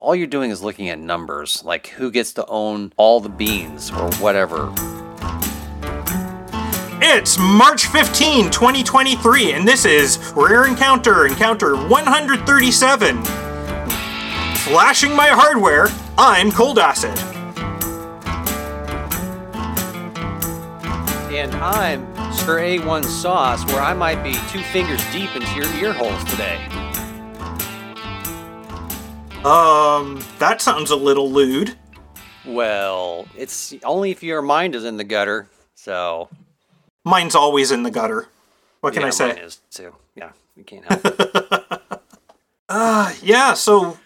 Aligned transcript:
all 0.00 0.16
you're 0.16 0.26
doing 0.26 0.50
is 0.50 0.62
looking 0.62 0.88
at 0.88 0.98
numbers, 0.98 1.62
like 1.62 1.88
who 1.88 2.10
gets 2.10 2.32
to 2.32 2.46
own 2.46 2.90
all 2.96 3.20
the 3.20 3.28
beans 3.28 3.90
or 3.90 4.10
whatever. 4.14 4.72
It's 7.02 7.38
March 7.38 7.86
15, 7.86 8.50
2023, 8.50 9.52
and 9.52 9.68
this 9.68 9.84
is 9.84 10.32
Rare 10.34 10.66
Encounter, 10.66 11.26
Encounter 11.26 11.76
137. 11.76 13.22
Flashing 14.64 15.14
my 15.14 15.28
hardware, 15.28 15.88
I'm 16.16 16.50
Cold 16.50 16.78
Acid. 16.78 17.18
And 21.30 21.54
I'm 21.56 22.06
Sir 22.32 22.58
A1 22.58 23.04
Sauce, 23.04 23.66
where 23.66 23.82
I 23.82 23.92
might 23.92 24.22
be 24.22 24.32
two 24.50 24.62
fingers 24.72 25.02
deep 25.12 25.34
into 25.36 25.54
your 25.54 25.66
ear 25.74 25.92
holes 25.92 26.24
today. 26.24 26.79
Um, 29.44 30.22
that 30.38 30.60
sounds 30.60 30.90
a 30.90 30.96
little 30.96 31.30
lewd. 31.30 31.74
Well, 32.44 33.26
it's 33.34 33.74
only 33.84 34.10
if 34.10 34.22
your 34.22 34.42
mind 34.42 34.74
is 34.74 34.84
in 34.84 34.98
the 34.98 35.04
gutter, 35.04 35.48
so. 35.74 36.28
Mine's 37.04 37.34
always 37.34 37.70
in 37.70 37.82
the 37.82 37.90
gutter. 37.90 38.28
What 38.80 38.92
can 38.92 39.02
yeah, 39.02 39.08
I 39.08 39.10
say? 39.10 39.28
Mine 39.28 39.38
is 39.38 39.60
too. 39.70 39.94
Yeah, 40.14 40.32
we 40.56 40.62
can't 40.62 40.84
help 40.84 41.00
it. 41.04 42.00
Uh, 42.68 43.14
yeah, 43.22 43.54
so 43.54 43.98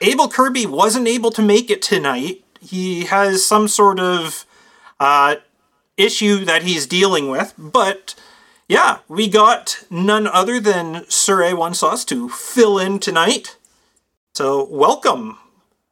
Abel 0.00 0.28
Kirby 0.28 0.64
wasn't 0.64 1.08
able 1.08 1.30
to 1.32 1.42
make 1.42 1.70
it 1.70 1.82
tonight. 1.82 2.44
He 2.60 3.04
has 3.04 3.44
some 3.44 3.68
sort 3.68 4.00
of 4.00 4.46
uh, 4.98 5.36
issue 5.96 6.44
that 6.44 6.62
he's 6.62 6.86
dealing 6.86 7.28
with, 7.28 7.52
but 7.58 8.14
yeah, 8.68 8.98
we 9.08 9.28
got 9.28 9.84
none 9.90 10.26
other 10.26 10.58
than 10.60 11.04
Sir 11.08 11.38
A1 11.38 11.74
Sauce 11.74 12.04
to 12.06 12.28
fill 12.28 12.78
in 12.78 12.98
tonight. 12.98 13.57
So, 14.34 14.68
welcome. 14.70 15.38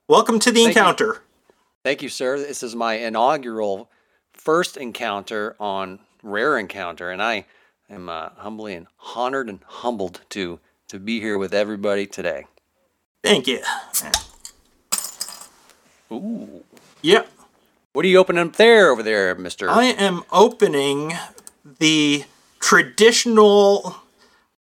Welcome 0.08 0.38
to 0.40 0.52
the 0.52 0.64
Thank 0.64 0.77
you. 0.77 0.80
encounter. 0.80 1.22
Thank 1.84 2.02
you, 2.02 2.08
sir. 2.08 2.38
This 2.38 2.62
is 2.62 2.77
my 2.77 2.94
inaugural 2.94 3.91
first 4.33 4.77
encounter 4.77 5.56
on 5.58 5.98
Rare 6.22 6.58
Encounter, 6.58 7.11
and 7.11 7.22
I 7.22 7.46
am 7.91 8.08
uh, 8.08 8.30
humbly 8.36 8.74
and 8.74 8.86
honored 9.16 9.48
and 9.48 9.61
humbled 9.66 10.20
to 10.30 10.61
to 10.88 11.00
be 11.00 11.20
here 11.20 11.36
with 11.38 11.52
everybody 11.52 12.06
today. 12.06 12.46
Thank 13.24 13.48
you. 13.48 13.61
Ooh, 16.12 16.62
Yeah, 17.02 17.24
what 17.92 18.05
are 18.05 18.08
you 18.08 18.18
opening 18.18 18.46
up 18.46 18.55
there 18.56 18.91
over 18.91 19.02
there, 19.02 19.34
Mister? 19.34 19.68
I 19.68 19.86
am 19.86 20.22
opening 20.30 21.14
the 21.80 22.24
traditional 22.61 23.96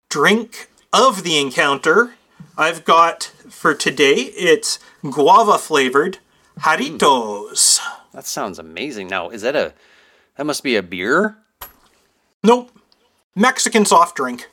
drink 0.08 0.70
of 0.94 1.22
the 1.22 1.38
encounter. 1.38 2.14
I've 2.56 2.84
got 2.84 3.24
for 3.48 3.74
today, 3.74 4.14
it's 4.14 4.78
guava 5.02 5.58
flavored 5.58 6.19
Jarritos. 6.61 7.80
That 8.12 8.27
sounds 8.27 8.58
amazing. 8.58 9.08
Now, 9.08 9.30
is 9.30 9.42
that 9.42 9.56
a 9.56 9.74
that 10.36 10.46
must 10.46 10.62
be 10.62 10.77
a 10.77 10.83
beer? 10.83 11.36
Nope. 12.42 12.70
Mexican 13.34 13.84
soft 13.84 14.16
drink. 14.16 14.48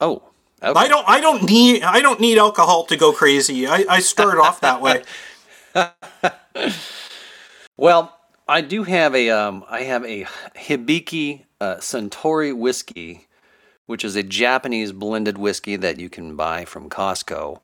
Oh, 0.00 0.22
okay. 0.62 0.78
I 0.78 0.88
don't 0.88 1.08
I 1.08 1.20
don't 1.20 1.42
need 1.42 1.82
I 1.82 2.00
don't 2.00 2.20
need 2.20 2.38
alcohol 2.38 2.84
to 2.86 2.96
go 2.96 3.12
crazy. 3.12 3.66
I, 3.66 3.84
I 3.88 4.00
started 4.00 4.40
off 4.40 4.60
that 4.60 4.80
way. 4.80 5.02
Well, 7.78 8.18
I 8.48 8.60
do 8.60 8.82
have 8.82 9.14
a 9.14 9.30
um, 9.30 9.64
I 9.70 9.82
have 9.82 10.04
a 10.04 10.24
Hibiki 10.56 11.44
uh, 11.60 11.76
Suntory 11.76 12.52
whiskey, 12.52 13.27
which 13.88 14.04
is 14.04 14.14
a 14.16 14.22
Japanese 14.22 14.92
blended 14.92 15.38
whiskey 15.38 15.74
that 15.74 15.98
you 15.98 16.10
can 16.10 16.36
buy 16.36 16.66
from 16.66 16.90
Costco, 16.90 17.60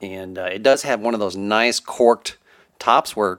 and 0.00 0.36
uh, 0.36 0.42
it 0.42 0.64
does 0.64 0.82
have 0.82 1.00
one 1.00 1.14
of 1.14 1.20
those 1.20 1.36
nice 1.36 1.78
corked 1.78 2.36
tops 2.80 3.14
where 3.14 3.38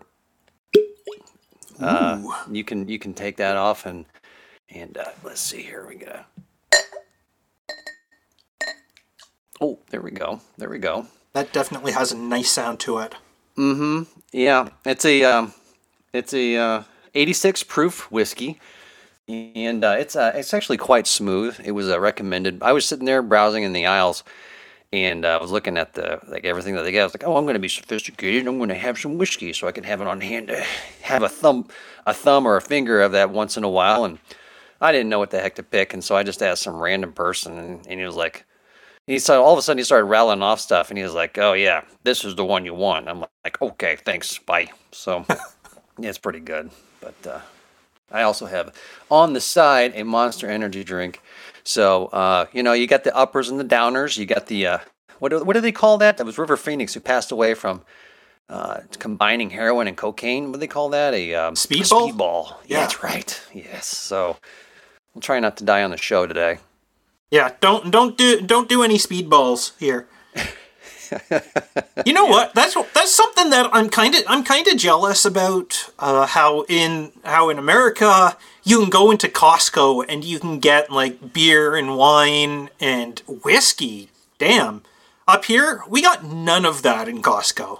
uh, 1.81 2.23
you 2.49 2.63
can 2.63 2.87
you 2.87 2.97
can 2.97 3.13
take 3.13 3.35
that 3.35 3.57
off 3.57 3.85
and 3.85 4.05
and 4.69 4.97
uh, 4.97 5.09
let's 5.21 5.41
see 5.41 5.61
here 5.61 5.85
we 5.85 5.95
go. 5.95 6.21
Oh, 9.59 9.79
there 9.89 10.01
we 10.01 10.11
go. 10.11 10.39
There 10.57 10.69
we 10.69 10.79
go. 10.79 11.07
That 11.33 11.51
definitely 11.51 11.91
has 11.91 12.13
a 12.13 12.17
nice 12.17 12.49
sound 12.49 12.79
to 12.81 12.99
it. 12.99 13.15
Mm-hmm. 13.57 14.03
Yeah, 14.31 14.69
it's 14.85 15.03
a 15.03 15.23
um, 15.25 15.53
it's 16.13 16.33
a 16.33 16.55
uh, 16.55 16.83
86 17.13 17.63
proof 17.63 18.09
whiskey, 18.09 18.61
and 19.29 19.83
uh, 19.83 19.95
it's 19.99 20.15
uh, 20.15 20.31
it's 20.33 20.53
actually 20.53 20.77
quite 20.77 21.05
smooth. 21.05 21.59
It 21.63 21.71
was 21.71 21.87
uh, 21.87 21.99
recommended. 21.99 22.63
I 22.63 22.73
was 22.73 22.85
sitting 22.85 23.05
there 23.05 23.21
browsing 23.21 23.63
in 23.63 23.73
the 23.73 23.85
aisles, 23.85 24.23
and 24.91 25.23
uh, 25.23 25.37
I 25.39 25.41
was 25.41 25.51
looking 25.51 25.77
at 25.77 25.93
the 25.93 26.19
like 26.27 26.45
everything 26.45 26.75
that 26.75 26.83
they 26.83 26.91
got. 26.91 27.01
I 27.01 27.03
was 27.03 27.13
like, 27.13 27.23
oh, 27.25 27.37
I'm 27.37 27.43
going 27.43 27.53
to 27.53 27.59
be 27.59 27.69
sophisticated. 27.69 28.47
I'm 28.47 28.57
going 28.57 28.69
to 28.69 28.75
have 28.75 28.97
some 28.97 29.17
whiskey 29.17 29.53
so 29.53 29.67
I 29.67 29.71
can 29.71 29.83
have 29.83 30.01
it 30.01 30.07
on 30.07 30.21
hand 30.21 30.47
to 30.47 30.63
have 31.03 31.21
a 31.21 31.29
thumb, 31.29 31.67
a 32.07 32.13
thumb 32.13 32.47
or 32.47 32.55
a 32.55 32.61
finger 32.61 33.01
of 33.01 33.11
that 33.11 33.29
once 33.29 33.55
in 33.55 33.63
a 33.63 33.69
while. 33.69 34.03
And 34.03 34.17
I 34.81 34.91
didn't 34.91 35.09
know 35.09 35.19
what 35.19 35.29
the 35.29 35.39
heck 35.39 35.55
to 35.55 35.63
pick, 35.63 35.93
and 35.93 36.03
so 36.03 36.15
I 36.15 36.23
just 36.23 36.41
asked 36.41 36.63
some 36.63 36.79
random 36.79 37.13
person, 37.13 37.57
and, 37.57 37.87
and 37.87 37.99
he 37.99 38.05
was 38.05 38.15
like, 38.15 38.45
he 39.05 39.19
saw 39.19 39.41
all 39.41 39.53
of 39.53 39.59
a 39.59 39.61
sudden 39.61 39.77
he 39.77 39.83
started 39.83 40.05
rattling 40.05 40.41
off 40.41 40.59
stuff, 40.59 40.89
and 40.89 40.97
he 40.97 41.03
was 41.03 41.13
like, 41.13 41.37
"Oh 41.37 41.53
yeah, 41.53 41.83
this 42.03 42.25
is 42.25 42.35
the 42.35 42.45
one 42.45 42.65
you 42.65 42.73
want." 42.73 43.07
I'm 43.07 43.25
like, 43.43 43.61
"Okay, 43.61 43.97
thanks, 44.03 44.37
bye." 44.39 44.69
So 44.91 45.25
yeah, 45.29 46.09
it's 46.09 46.17
pretty 46.17 46.39
good. 46.39 46.69
But 47.01 47.27
uh, 47.27 47.39
I 48.11 48.21
also 48.23 48.45
have 48.47 48.73
on 49.09 49.33
the 49.33 49.41
side 49.41 49.93
a 49.95 50.03
Monster 50.03 50.49
Energy 50.49 50.83
drink. 50.83 51.21
So 51.63 52.07
uh, 52.07 52.45
you 52.53 52.63
know, 52.63 52.73
you 52.73 52.87
got 52.87 53.03
the 53.03 53.15
uppers 53.15 53.49
and 53.49 53.59
the 53.59 53.65
downers. 53.65 54.17
You 54.17 54.25
got 54.25 54.47
the 54.47 54.65
uh, 54.67 54.77
what 55.19 55.29
do, 55.29 55.43
what 55.43 55.53
do 55.53 55.61
they 55.61 55.71
call 55.71 55.97
that? 55.99 56.17
That 56.17 56.25
was 56.25 56.37
River 56.37 56.57
Phoenix 56.57 56.93
who 56.93 56.99
passed 56.99 57.31
away 57.31 57.53
from 57.53 57.81
uh, 58.49 58.79
combining 58.97 59.51
heroin 59.51 59.87
and 59.87 59.95
cocaine. 59.97 60.45
What 60.47 60.53
do 60.53 60.59
they 60.59 60.67
call 60.67 60.89
that? 60.89 61.13
A 61.13 61.35
um, 61.35 61.53
Speedball? 61.55 62.11
Speedball. 62.11 62.47
Yeah, 62.65 62.77
Yeah. 62.77 62.79
that's 62.81 63.03
right. 63.03 63.41
Yes. 63.53 63.85
So 63.85 64.37
I'll 65.15 65.21
try 65.21 65.39
not 65.39 65.57
to 65.57 65.63
die 65.63 65.83
on 65.83 65.91
the 65.91 65.97
show 65.97 66.25
today. 66.25 66.59
Yeah, 67.31 67.51
don't 67.59 67.91
don't 67.91 68.17
do 68.17 68.41
don't 68.41 68.67
do 68.67 68.81
any 68.81 68.97
speedballs 68.97 69.77
here. 69.79 70.07
You 72.05 72.13
know 72.13 72.25
what? 72.25 72.53
That's 72.55 72.75
that's 72.93 73.13
something 73.13 73.49
that 73.49 73.69
I'm 73.73 73.89
kind 73.89 74.15
of 74.15 74.23
I'm 74.27 74.43
kind 74.43 74.67
of 74.67 74.77
jealous 74.77 75.25
about. 75.25 75.91
Uh, 75.99 76.25
how 76.25 76.63
in 76.69 77.11
how 77.23 77.49
in 77.49 77.57
America 77.59 78.37
you 78.63 78.79
can 78.79 78.89
go 78.89 79.11
into 79.11 79.27
Costco 79.27 80.05
and 80.07 80.23
you 80.23 80.39
can 80.39 80.59
get 80.59 80.91
like 80.91 81.33
beer 81.33 81.75
and 81.75 81.97
wine 81.97 82.69
and 82.79 83.21
whiskey. 83.43 84.09
Damn, 84.37 84.83
up 85.27 85.45
here 85.45 85.83
we 85.89 86.01
got 86.01 86.23
none 86.23 86.65
of 86.65 86.81
that 86.83 87.07
in 87.07 87.21
Costco. 87.21 87.79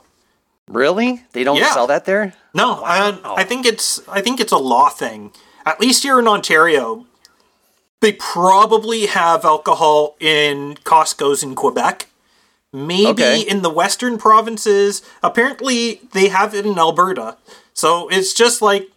Really? 0.68 1.24
They 1.34 1.44
don't 1.44 1.58
Yeah. 1.58 1.74
sell 1.74 1.88
that 1.88 2.06
there? 2.06 2.34
No, 2.54 2.84
I 2.84 3.18
I 3.24 3.44
think 3.44 3.66
it's 3.66 4.02
I 4.08 4.22
think 4.22 4.40
it's 4.40 4.52
a 4.52 4.58
law 4.58 4.90
thing. 4.90 5.32
At 5.66 5.80
least 5.80 6.04
here 6.04 6.20
in 6.20 6.28
Ontario, 6.28 7.06
they 8.02 8.14
probably 8.14 9.08
have 9.08 9.44
alcohol 9.46 10.16
in 10.20 10.76
Costco's 10.84 11.44
in 11.44 11.54
Quebec. 11.56 12.08
Maybe 12.72 13.10
Okay. 13.10 13.40
in 13.42 13.62
the 13.64 13.70
western 13.70 14.18
provinces. 14.18 15.02
Apparently, 15.24 16.02
they 16.14 16.28
have 16.28 16.54
it 16.54 16.66
in 16.66 16.78
Alberta. 16.78 17.38
So 17.74 18.08
it's 18.10 18.34
just 18.34 18.62
like 18.62 18.90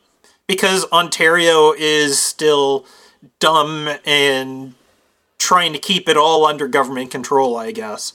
because 0.47 0.85
Ontario 0.93 1.73
is 1.73 2.19
still 2.19 2.85
dumb 3.39 3.89
and 4.05 4.75
trying 5.39 5.73
to 5.73 5.79
keep 5.79 6.09
it 6.09 6.17
all 6.17 6.45
under 6.45 6.69
government 6.69 7.11
control, 7.11 7.57
I 7.57 7.73
guess. 7.73 8.15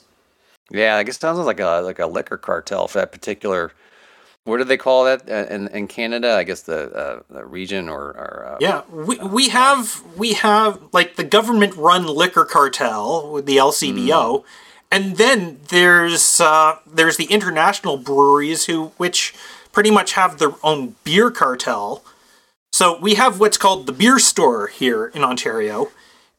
Yeah, 0.70 0.98
I 0.98 1.04
guess 1.04 1.16
it 1.16 1.22
sounds 1.22 1.40
like 1.40 1.60
a 1.60 1.82
like 1.84 1.98
a 2.00 2.06
liquor 2.08 2.38
cartel 2.38 2.88
for 2.88 3.00
that 3.00 3.12
particular. 3.12 3.72
What 4.44 4.58
do 4.58 4.64
they 4.64 4.78
call 4.78 5.06
that 5.06 5.30
uh, 5.30 5.54
in 5.54 5.68
in 5.70 5.88
Canada? 5.88 6.34
I 6.36 6.44
guess 6.44 6.62
the, 6.62 6.92
uh, 6.94 7.20
the 7.30 7.46
region 7.46 7.90
or, 7.90 8.02
or 8.10 8.46
uh, 8.54 8.58
Yeah, 8.60 8.82
we, 8.92 9.18
we 9.18 9.50
have 9.50 10.04
we 10.16 10.34
have 10.34 10.80
like 10.94 11.16
the 11.16 11.24
government 11.24 11.76
run 11.76 12.06
liquor 12.06 12.46
cartel 12.46 13.32
with 13.32 13.46
the 13.46 13.58
LCBO, 13.58 14.44
and 14.92 15.18
then 15.18 15.60
there's 15.70 16.40
uh, 16.40 16.78
there's 16.86 17.18
the 17.18 17.26
international 17.26 17.98
breweries 17.98 18.66
who 18.66 18.94
which 18.98 19.34
pretty 19.72 19.92
much 19.92 20.14
have 20.14 20.40
their 20.40 20.54
own 20.64 20.96
beer 21.04 21.30
cartel. 21.30 22.04
So 22.72 23.00
we 23.00 23.16
have 23.16 23.40
what's 23.40 23.58
called 23.58 23.86
the 23.86 23.92
beer 23.92 24.20
store 24.20 24.68
here 24.68 25.08
in 25.08 25.24
Ontario, 25.24 25.92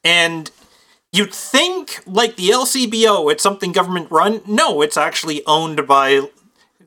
and 0.04 0.50
you'd 1.12 1.32
think 1.32 2.00
like 2.06 2.36
the 2.36 2.50
LCBO, 2.50 3.30
it's 3.30 3.42
something 3.42 3.72
government 3.72 4.10
run. 4.10 4.40
No, 4.46 4.82
it's 4.82 4.96
actually 4.96 5.44
owned 5.46 5.86
by 5.86 6.28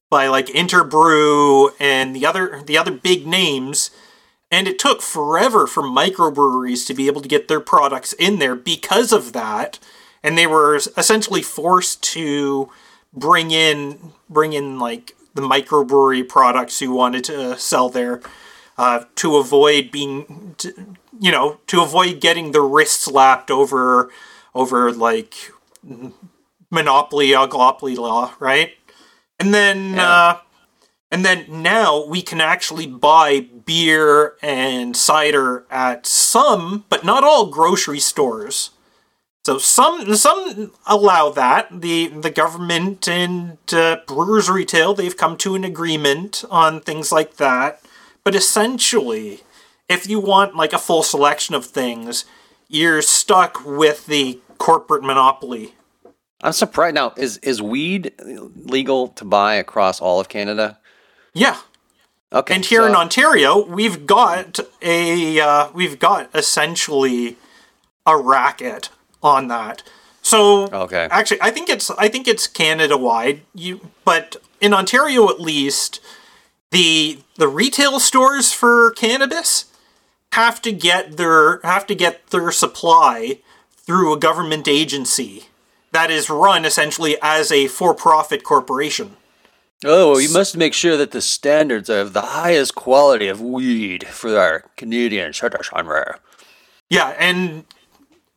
by 0.10 0.28
like 0.28 0.48
Interbrew 0.48 1.72
and 1.80 2.16
the 2.16 2.26
other 2.26 2.62
the 2.66 2.78
other 2.78 2.92
big 2.92 3.26
names. 3.28 3.92
And 4.54 4.68
it 4.68 4.80
took 4.80 5.02
forever 5.02 5.66
for 5.66 5.82
microbreweries 5.82 6.86
to 6.88 6.94
be 6.94 7.08
able 7.08 7.22
to 7.22 7.30
get 7.30 7.48
their 7.48 7.62
products 7.62 8.12
in 8.12 8.40
there 8.40 8.56
because 8.56 9.14
of 9.14 9.32
that. 9.32 9.80
And 10.24 10.38
they 10.38 10.48
were 10.48 10.76
essentially 10.76 11.42
forced 11.42 12.02
to 12.14 12.70
bring 13.14 13.52
in 13.52 14.14
bring 14.30 14.54
in 14.54 14.80
like 14.80 15.16
the 15.34 15.42
microbrewery 15.42 16.28
products 16.28 16.80
who 16.80 16.92
wanted 16.92 17.24
to 17.26 17.58
sell 17.58 17.90
there 17.90 18.22
uh, 18.78 19.04
to 19.16 19.36
avoid 19.38 19.92
being 19.92 20.56
to, 20.60 20.74
you 21.20 21.32
know 21.32 21.60
to 21.68 21.82
avoid 21.82 22.22
getting 22.22 22.52
the 22.52 22.62
wrist 22.62 23.02
slapped 23.02 23.52
over 23.52 24.10
over 24.56 24.92
like 24.92 25.52
monopoly 26.70 27.30
oligopoly 27.30 27.98
law 27.98 28.34
right 28.40 28.72
And 29.40 29.54
then 29.54 29.96
Yeah. 29.96 30.08
uh 30.10 30.38
and 31.14 31.26
then 31.26 31.46
now 31.50 32.06
we 32.06 32.22
can 32.22 32.40
actually 32.40 32.88
buy 32.88 33.42
beer 33.66 34.36
and 34.42 34.96
cider 34.96 35.66
at 35.70 36.08
some, 36.08 36.86
but 36.88 37.04
not 37.04 37.22
all 37.26 37.48
grocery 37.48 38.00
stores. 38.00 38.70
So 39.44 39.58
some 39.58 40.14
some 40.16 40.72
allow 40.86 41.32
that. 41.32 41.82
The 41.82 42.08
the 42.10 42.30
government 42.30 43.08
and 43.08 43.58
uh, 43.74 43.98
brewers 44.08 44.50
retail 44.50 44.94
they've 44.94 45.18
come 45.18 45.36
to 45.38 45.56
an 45.56 45.64
agreement 45.64 46.44
on 46.52 46.80
things 46.82 47.12
like 47.12 47.38
that. 47.38 47.82
But 48.24 48.36
essentially, 48.36 49.42
if 49.90 50.08
you 50.08 50.20
want 50.20 50.56
like 50.56 50.74
a 50.74 50.78
full 50.78 51.02
selection 51.02 51.56
of 51.56 51.66
things, 51.66 52.26
you're 52.68 53.02
stuck 53.02 53.66
with 53.66 54.06
the 54.06 54.40
corporate 54.60 55.04
monopoly. 55.04 55.74
I'm 56.44 56.54
surprised. 56.54 56.94
Now, 56.96 57.14
is 57.18 57.38
is 57.38 57.62
weed 57.64 58.14
legal 58.20 59.08
to 59.10 59.26
buy 59.26 59.56
across 59.56 60.00
all 60.00 60.20
of 60.20 60.30
Canada? 60.30 60.78
Yeah, 61.34 61.58
Okay. 62.34 62.56
and 62.56 62.66
here 62.66 62.88
in 62.88 62.94
Ontario, 62.96 63.66
we've 63.66 64.06
got 64.06 64.60
a 64.84 65.40
uh, 65.40 65.70
we've 65.74 65.98
got 65.98 66.30
essentially 66.36 67.38
a 68.06 68.16
racket 68.18 68.90
on 69.24 69.48
that. 69.48 69.84
So 70.22 70.68
Okay. 70.68 71.08
actually, 71.10 71.42
I 71.42 71.52
think 71.52 71.70
it's 71.70 71.90
I 71.92 72.08
think 72.08 72.28
it's 72.28 72.48
Canada 72.48 72.98
wide. 72.98 73.42
You 73.56 73.90
but 74.06 74.38
in 74.60 74.74
Ontario 74.74 75.30
at 75.30 75.40
least, 75.42 76.00
the 76.72 77.20
the 77.38 77.48
retail 77.48 78.00
stores 78.00 78.54
for 78.54 78.92
cannabis 78.92 79.66
have 80.34 80.62
to 80.62 80.72
get 80.72 81.18
their 81.18 81.60
have 81.64 81.86
to 81.88 81.96
get 81.96 82.28
their 82.28 82.52
supply 82.52 83.40
through 83.76 84.14
a 84.14 84.20
government 84.20 84.68
agency 84.68 85.46
that 85.92 86.10
is 86.12 86.30
run 86.30 86.64
essentially 86.66 87.18
as 87.22 87.52
a 87.52 87.68
for-profit 87.68 88.44
corporation. 88.44 89.18
Oh, 89.84 90.12
well, 90.12 90.22
you 90.22 90.32
must 90.32 90.56
make 90.56 90.74
sure 90.76 90.96
that 90.96 91.12
the 91.12 91.22
standards 91.22 91.90
are 91.90 92.02
of 92.02 92.14
the 92.14 92.22
highest 92.22 92.76
quality 92.76 93.28
of 93.28 93.42
weed 93.42 94.08
for 94.08 94.38
our 94.38 94.66
Canadian 94.78 95.34
citizenry. 95.34 96.04
Yeah, 96.90 97.16
and 97.20 97.66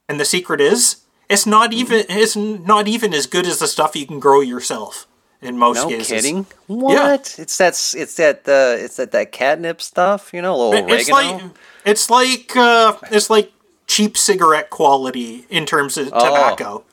and 0.08 0.18
the 0.20 0.24
secret 0.24 0.60
is 0.60 0.96
it's 1.28 1.46
not 1.46 1.72
even 1.72 2.04
it's 2.08 2.36
not 2.36 2.88
even 2.88 3.14
as 3.14 3.26
good 3.26 3.46
as 3.46 3.58
the 3.58 3.66
stuff 3.66 3.96
you 3.96 4.06
can 4.06 4.20
grow 4.20 4.40
yourself 4.40 5.06
in 5.40 5.58
most 5.58 5.76
No 5.76 5.88
cases. 5.88 6.08
kidding. 6.08 6.46
What? 6.66 7.36
It's 7.38 7.56
that. 7.58 7.72
It's 7.96 8.14
that. 8.16 8.48
Uh, 8.48 8.76
it's 8.82 8.96
that 8.96 9.12
that 9.12 9.32
catnip 9.32 9.80
stuff. 9.82 10.32
You 10.32 10.42
know, 10.42 10.54
a 10.54 10.56
little 10.56 10.90
It's 10.90 11.08
oregano. 11.10 11.44
like 11.44 11.52
it's 11.84 12.10
like 12.10 12.56
uh, 12.56 12.96
it's 13.10 13.28
like 13.30 13.52
cheap 13.86 14.16
cigarette 14.16 14.70
quality 14.70 15.46
in 15.50 15.66
terms 15.66 15.96
of 15.98 16.10
Oh. 16.12 16.24
tobacco. 16.24 16.84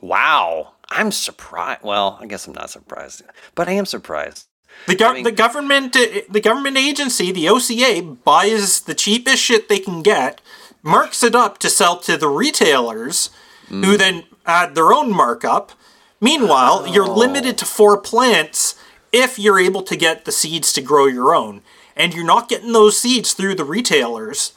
wow. 0.00 0.72
I'm 0.90 1.12
surprised. 1.12 1.82
Well, 1.82 2.18
I 2.20 2.26
guess 2.26 2.46
I'm 2.46 2.54
not 2.54 2.70
surprised, 2.70 3.22
but 3.54 3.68
I 3.68 3.72
am 3.72 3.84
surprised. 3.84 4.46
The, 4.86 4.94
gov- 4.96 5.14
mean- 5.14 5.24
the 5.24 5.32
government 5.32 5.92
the 5.92 6.40
government 6.40 6.78
agency, 6.78 7.30
the 7.30 7.48
OCA, 7.48 8.00
buys 8.24 8.80
the 8.82 8.94
cheapest 8.94 9.42
shit 9.42 9.68
they 9.68 9.80
can 9.80 10.02
get, 10.02 10.40
marks 10.82 11.22
it 11.22 11.34
up 11.34 11.58
to 11.58 11.70
sell 11.70 11.96
to 11.98 12.16
the 12.16 12.28
retailers, 12.28 13.30
who 13.68 13.94
Mm. 13.94 13.98
then 13.98 14.24
add 14.46 14.74
their 14.74 14.92
own 14.92 15.10
markup. 15.14 15.72
Meanwhile, 16.20 16.86
you're 16.88 17.08
Oh. 17.08 17.14
limited 17.14 17.58
to 17.58 17.64
four 17.66 17.96
plants 17.98 18.74
if 19.12 19.38
you're 19.38 19.58
able 19.60 19.82
to 19.82 19.96
get 19.96 20.24
the 20.24 20.32
seeds 20.32 20.72
to 20.74 20.80
grow 20.80 21.06
your 21.06 21.34
own, 21.34 21.62
and 21.96 22.14
you're 22.14 22.24
not 22.24 22.48
getting 22.48 22.72
those 22.72 22.98
seeds 22.98 23.32
through 23.32 23.54
the 23.54 23.64
retailers. 23.64 24.52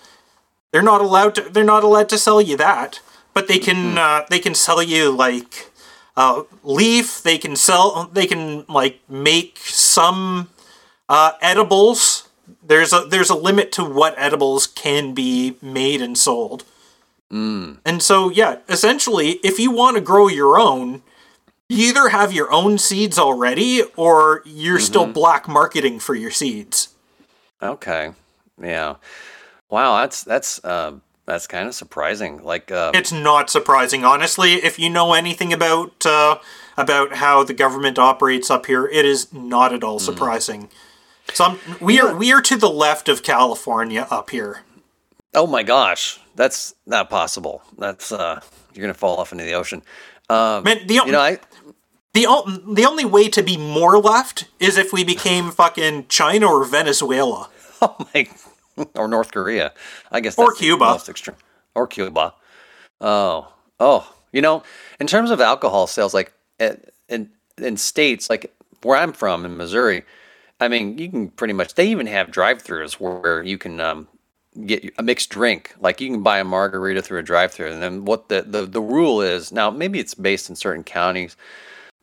They're 0.71 0.81
not 0.81 1.01
allowed 1.01 1.35
to. 1.35 1.41
They're 1.41 1.63
not 1.63 1.83
allowed 1.83 2.09
to 2.09 2.17
sell 2.17 2.41
you 2.41 2.55
that, 2.57 2.99
but 3.33 3.47
they 3.47 3.59
can. 3.59 3.97
Uh, 3.97 4.25
they 4.29 4.39
can 4.39 4.55
sell 4.55 4.81
you 4.81 5.11
like 5.11 5.67
uh, 6.17 6.43
leaf. 6.63 7.21
They 7.23 7.37
can 7.37 7.55
sell. 7.55 8.09
They 8.11 8.27
can 8.27 8.65
like 8.69 8.99
make 9.09 9.59
some 9.65 10.49
uh, 11.09 11.31
edibles. 11.41 12.20
There's 12.71 12.93
a 12.93 13.01
there's 13.01 13.29
a 13.29 13.35
limit 13.35 13.73
to 13.73 13.83
what 13.83 14.13
edibles 14.17 14.65
can 14.65 15.13
be 15.13 15.57
made 15.61 16.01
and 16.01 16.17
sold. 16.17 16.63
And 17.29 18.01
so 18.01 18.29
yeah, 18.29 18.59
essentially, 18.69 19.39
if 19.43 19.59
you 19.59 19.71
want 19.71 19.95
to 19.97 20.01
grow 20.01 20.29
your 20.29 20.57
own, 20.57 21.01
you 21.67 21.89
either 21.89 22.09
have 22.09 22.31
your 22.31 22.49
own 22.49 22.77
seeds 22.77 23.19
already, 23.19 23.83
or 23.97 24.41
you're 24.45 24.79
still 24.79 25.05
black 25.05 25.49
marketing 25.49 25.99
for 25.99 26.15
your 26.15 26.31
seeds. 26.31 26.89
Okay. 27.61 28.13
Yeah. 28.61 28.95
Wow. 29.69 29.97
That's 30.01 30.23
that's 30.23 30.63
uh, 30.63 30.93
that's 31.25 31.47
kind 31.47 31.67
of 31.67 31.75
surprising. 31.75 32.41
Like. 32.41 32.71
Um, 32.71 32.95
It's 32.95 33.11
not 33.11 33.49
surprising, 33.49 34.05
honestly. 34.05 34.53
If 34.53 34.79
you 34.79 34.89
know 34.89 35.13
anything 35.13 35.51
about 35.51 36.05
uh, 36.05 36.37
about 36.77 37.15
how 37.15 37.43
the 37.43 37.53
government 37.53 37.99
operates 37.99 38.49
up 38.49 38.65
here, 38.65 38.87
it 38.87 39.05
is 39.05 39.31
not 39.33 39.73
at 39.73 39.83
all 39.83 39.99
surprising. 39.99 40.69
Some 41.33 41.59
we 41.79 41.99
are 41.99 42.15
we 42.15 42.31
are 42.33 42.41
to 42.41 42.57
the 42.57 42.69
left 42.69 43.07
of 43.09 43.23
California 43.23 44.07
up 44.09 44.29
here. 44.31 44.61
Oh 45.33 45.47
my 45.47 45.63
gosh, 45.63 46.19
that's 46.35 46.75
not 46.85 47.09
possible. 47.09 47.61
That's 47.77 48.11
uh, 48.11 48.41
you're 48.73 48.83
gonna 48.83 48.93
fall 48.93 49.17
off 49.17 49.31
into 49.31 49.43
the 49.43 49.53
ocean. 49.53 49.81
Um, 50.29 50.63
Man, 50.63 50.85
the 50.87 50.95
you 50.95 51.11
know, 51.11 51.19
I 51.21 51.39
the 52.13 52.25
the 52.67 52.85
only 52.85 53.05
way 53.05 53.29
to 53.29 53.41
be 53.41 53.57
more 53.57 53.97
left 53.97 54.45
is 54.59 54.77
if 54.77 54.91
we 54.91 55.03
became 55.03 55.51
fucking 55.51 56.07
China 56.09 56.47
or 56.47 56.65
Venezuela. 56.65 57.49
oh 57.81 57.95
my, 58.13 58.27
or 58.95 59.07
North 59.07 59.31
Korea. 59.31 59.73
I 60.11 60.19
guess 60.19 60.37
Or 60.37 60.53
Cuba. 60.53 60.85
most 60.85 61.07
extreme. 61.09 61.37
Or 61.75 61.87
Cuba. 61.87 62.33
Oh, 62.99 63.53
oh, 63.79 64.13
you 64.33 64.41
know, 64.41 64.63
in 64.99 65.07
terms 65.07 65.31
of 65.31 65.39
alcohol 65.39 65.87
sales, 65.87 66.13
like 66.13 66.33
in 67.07 67.29
in 67.57 67.77
states 67.77 68.29
like 68.29 68.53
where 68.83 68.97
I'm 68.97 69.13
from 69.13 69.45
in 69.45 69.55
Missouri, 69.57 70.03
I 70.61 70.67
mean, 70.67 70.97
you 70.97 71.09
can 71.09 71.29
pretty 71.29 71.53
much. 71.53 71.73
They 71.73 71.87
even 71.87 72.07
have 72.07 72.29
drive-throughs 72.29 72.93
where 72.93 73.41
you 73.41 73.57
can 73.57 73.79
um, 73.79 74.07
get 74.65 74.93
a 74.99 75.03
mixed 75.03 75.31
drink. 75.31 75.73
Like 75.79 75.99
you 75.99 76.09
can 76.11 76.21
buy 76.21 76.39
a 76.39 76.43
margarita 76.43 77.01
through 77.01 77.19
a 77.19 77.23
drive-through, 77.23 77.71
and 77.71 77.81
then 77.81 78.05
what 78.05 78.29
the, 78.29 78.43
the 78.43 78.67
the 78.67 78.81
rule 78.81 79.21
is 79.21 79.51
now. 79.51 79.71
Maybe 79.71 79.99
it's 79.99 80.13
based 80.13 80.49
in 80.49 80.55
certain 80.55 80.83
counties, 80.83 81.35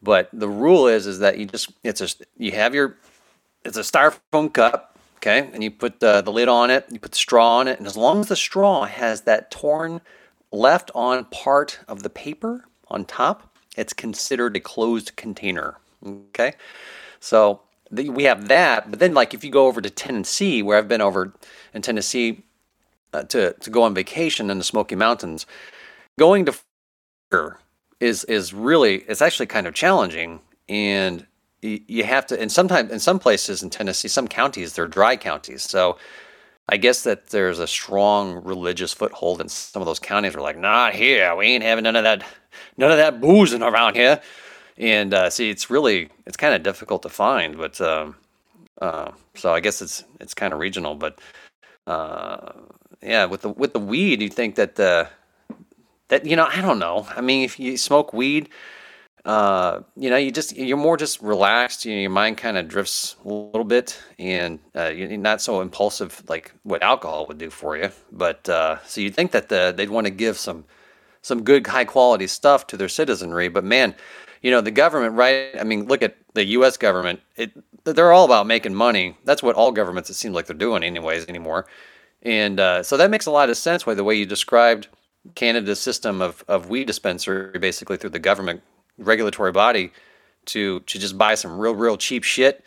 but 0.02 0.28
the 0.32 0.48
rule 0.48 0.88
is 0.88 1.06
is 1.06 1.20
that 1.20 1.38
you 1.38 1.46
just 1.46 1.70
it's 1.84 2.00
a 2.00 2.08
you 2.36 2.50
have 2.52 2.74
your 2.74 2.96
it's 3.64 3.76
a 3.76 3.82
styrofoam 3.82 4.52
cup, 4.52 4.98
okay, 5.18 5.50
and 5.52 5.62
you 5.62 5.70
put 5.70 6.00
the, 6.00 6.20
the 6.22 6.32
lid 6.32 6.48
on 6.48 6.70
it, 6.70 6.84
you 6.90 6.98
put 6.98 7.12
the 7.12 7.18
straw 7.18 7.58
on 7.58 7.68
it, 7.68 7.78
and 7.78 7.86
as 7.86 7.96
long 7.96 8.20
as 8.20 8.28
the 8.28 8.36
straw 8.36 8.84
has 8.86 9.20
that 9.22 9.50
torn 9.52 10.00
left 10.50 10.90
on 10.96 11.24
part 11.26 11.78
of 11.86 12.02
the 12.02 12.10
paper 12.10 12.64
on 12.88 13.04
top, 13.04 13.56
it's 13.76 13.92
considered 13.92 14.56
a 14.56 14.60
closed 14.60 15.14
container, 15.16 15.76
okay. 16.06 16.54
So 17.20 17.60
we 17.92 18.24
have 18.24 18.48
that, 18.48 18.90
but 18.90 19.00
then 19.00 19.14
like 19.14 19.34
if 19.34 19.44
you 19.44 19.50
go 19.50 19.66
over 19.66 19.80
to 19.80 19.90
Tennessee, 19.90 20.62
where 20.62 20.78
I've 20.78 20.88
been 20.88 21.00
over 21.02 21.34
in 21.74 21.82
Tennessee 21.82 22.44
uh, 23.14 23.24
to 23.24 23.54
to 23.54 23.70
go 23.70 23.82
on 23.84 23.94
vacation 23.94 24.50
in 24.50 24.58
the 24.58 24.64
Smoky 24.64 24.96
Mountains, 24.96 25.46
going 26.18 26.46
to 26.46 26.54
is 28.00 28.24
is 28.24 28.54
really 28.54 28.96
it's 29.08 29.22
actually 29.22 29.46
kind 29.46 29.66
of 29.66 29.74
challenging 29.74 30.40
and 30.68 31.26
y- 31.62 31.80
you 31.88 32.04
have 32.04 32.26
to 32.26 32.40
and 32.40 32.50
sometimes 32.52 32.90
in 32.92 33.00
some 33.00 33.18
places 33.18 33.62
in 33.62 33.70
Tennessee 33.70 34.08
some 34.08 34.28
counties 34.28 34.74
they're 34.74 34.88
dry 34.88 35.16
counties 35.16 35.62
so 35.62 35.98
I 36.68 36.76
guess 36.78 37.04
that 37.04 37.28
there's 37.30 37.58
a 37.60 37.66
strong 37.66 38.44
religious 38.44 38.92
foothold 38.94 39.40
in 39.40 39.48
some 39.48 39.82
of 39.82 39.86
those 39.86 39.98
counties 40.00 40.34
We're 40.34 40.42
like 40.42 40.58
not 40.58 40.94
here 40.94 41.34
we 41.36 41.46
ain't 41.46 41.64
having 41.64 41.84
none 41.84 41.96
of 41.96 42.04
that 42.04 42.24
none 42.76 42.90
of 42.92 42.98
that 42.98 43.20
boozing 43.20 43.62
around 43.62 43.96
here 43.96 44.20
and 44.78 45.12
uh, 45.12 45.28
see 45.28 45.50
it's 45.50 45.68
really 45.70 46.08
it's 46.26 46.36
kind 46.36 46.54
of 46.54 46.62
difficult 46.62 47.02
to 47.02 47.08
find 47.08 47.58
but 47.58 47.80
um, 47.80 48.16
uh, 48.80 49.10
so 49.34 49.52
I 49.52 49.60
guess 49.60 49.82
it's 49.82 50.04
it's 50.20 50.34
kind 50.34 50.52
of 50.52 50.58
regional 50.58 50.94
but 50.94 51.18
uh, 51.86 52.52
yeah 53.02 53.24
with 53.26 53.42
the 53.42 53.50
with 53.50 53.72
the 53.72 53.80
weed 53.80 54.22
you 54.22 54.28
think 54.28 54.54
that 54.54 54.76
the 54.76 55.08
that 56.08 56.24
you 56.24 56.36
know 56.36 56.46
i 56.46 56.60
don't 56.60 56.78
know. 56.78 57.06
I 57.14 57.20
mean 57.20 57.44
if 57.44 57.58
you 57.58 57.76
smoke 57.76 58.12
weed 58.12 58.48
uh 59.24 59.80
you 59.96 60.08
know 60.08 60.16
you 60.16 60.30
just 60.30 60.56
you're 60.56 60.76
more 60.76 60.96
just 60.96 61.20
relaxed 61.20 61.84
you 61.84 61.92
know, 61.94 62.00
your 62.00 62.10
mind 62.10 62.38
kind 62.38 62.56
of 62.56 62.68
drifts 62.68 63.16
a 63.24 63.28
little 63.28 63.64
bit 63.64 64.00
and 64.18 64.60
uh, 64.76 64.86
you're 64.88 65.16
not 65.18 65.42
so 65.42 65.60
impulsive 65.60 66.22
like 66.28 66.52
what 66.62 66.82
alcohol 66.84 67.26
would 67.26 67.36
do 67.36 67.50
for 67.50 67.76
you. 67.76 67.90
But 68.12 68.48
uh 68.48 68.78
so 68.86 69.00
you'd 69.00 69.14
think 69.14 69.32
that 69.32 69.48
the, 69.48 69.74
they'd 69.76 69.90
want 69.90 70.06
to 70.06 70.12
give 70.12 70.38
some 70.38 70.64
some 71.22 71.42
good 71.42 71.66
high 71.66 71.84
quality 71.84 72.28
stuff 72.28 72.66
to 72.68 72.76
their 72.76 72.88
citizenry 72.88 73.48
but 73.48 73.64
man 73.64 73.94
you 74.42 74.50
know 74.50 74.60
the 74.60 74.70
government 74.70 75.14
right 75.14 75.58
i 75.58 75.64
mean 75.64 75.86
look 75.86 76.02
at 76.02 76.16
the 76.38 76.44
us 76.46 76.76
government. 76.76 77.20
It 77.36 77.52
they're 77.84 78.12
all 78.12 78.24
about 78.24 78.46
making 78.46 78.74
money. 78.74 79.16
That's 79.24 79.42
what 79.42 79.56
all 79.56 79.72
governments 79.72 80.10
it 80.10 80.14
seems 80.14 80.34
like 80.34 80.46
they're 80.46 80.56
doing 80.56 80.82
anyways 80.82 81.26
anymore. 81.26 81.66
And 82.22 82.60
uh, 82.60 82.82
so 82.82 82.96
that 82.96 83.10
makes 83.10 83.26
a 83.26 83.30
lot 83.30 83.48
of 83.48 83.56
sense 83.56 83.86
why 83.86 83.94
the 83.94 84.04
way 84.04 84.14
you 84.14 84.26
described 84.26 84.88
Canada's 85.34 85.80
system 85.80 86.20
of, 86.20 86.44
of 86.48 86.68
weed 86.68 86.86
dispensary, 86.86 87.58
basically 87.58 87.96
through 87.96 88.10
the 88.10 88.18
government 88.18 88.62
regulatory 88.98 89.52
body, 89.52 89.92
to 90.46 90.80
to 90.80 90.98
just 90.98 91.18
buy 91.18 91.34
some 91.34 91.58
real 91.58 91.74
real 91.74 91.96
cheap 91.96 92.24
shit 92.24 92.64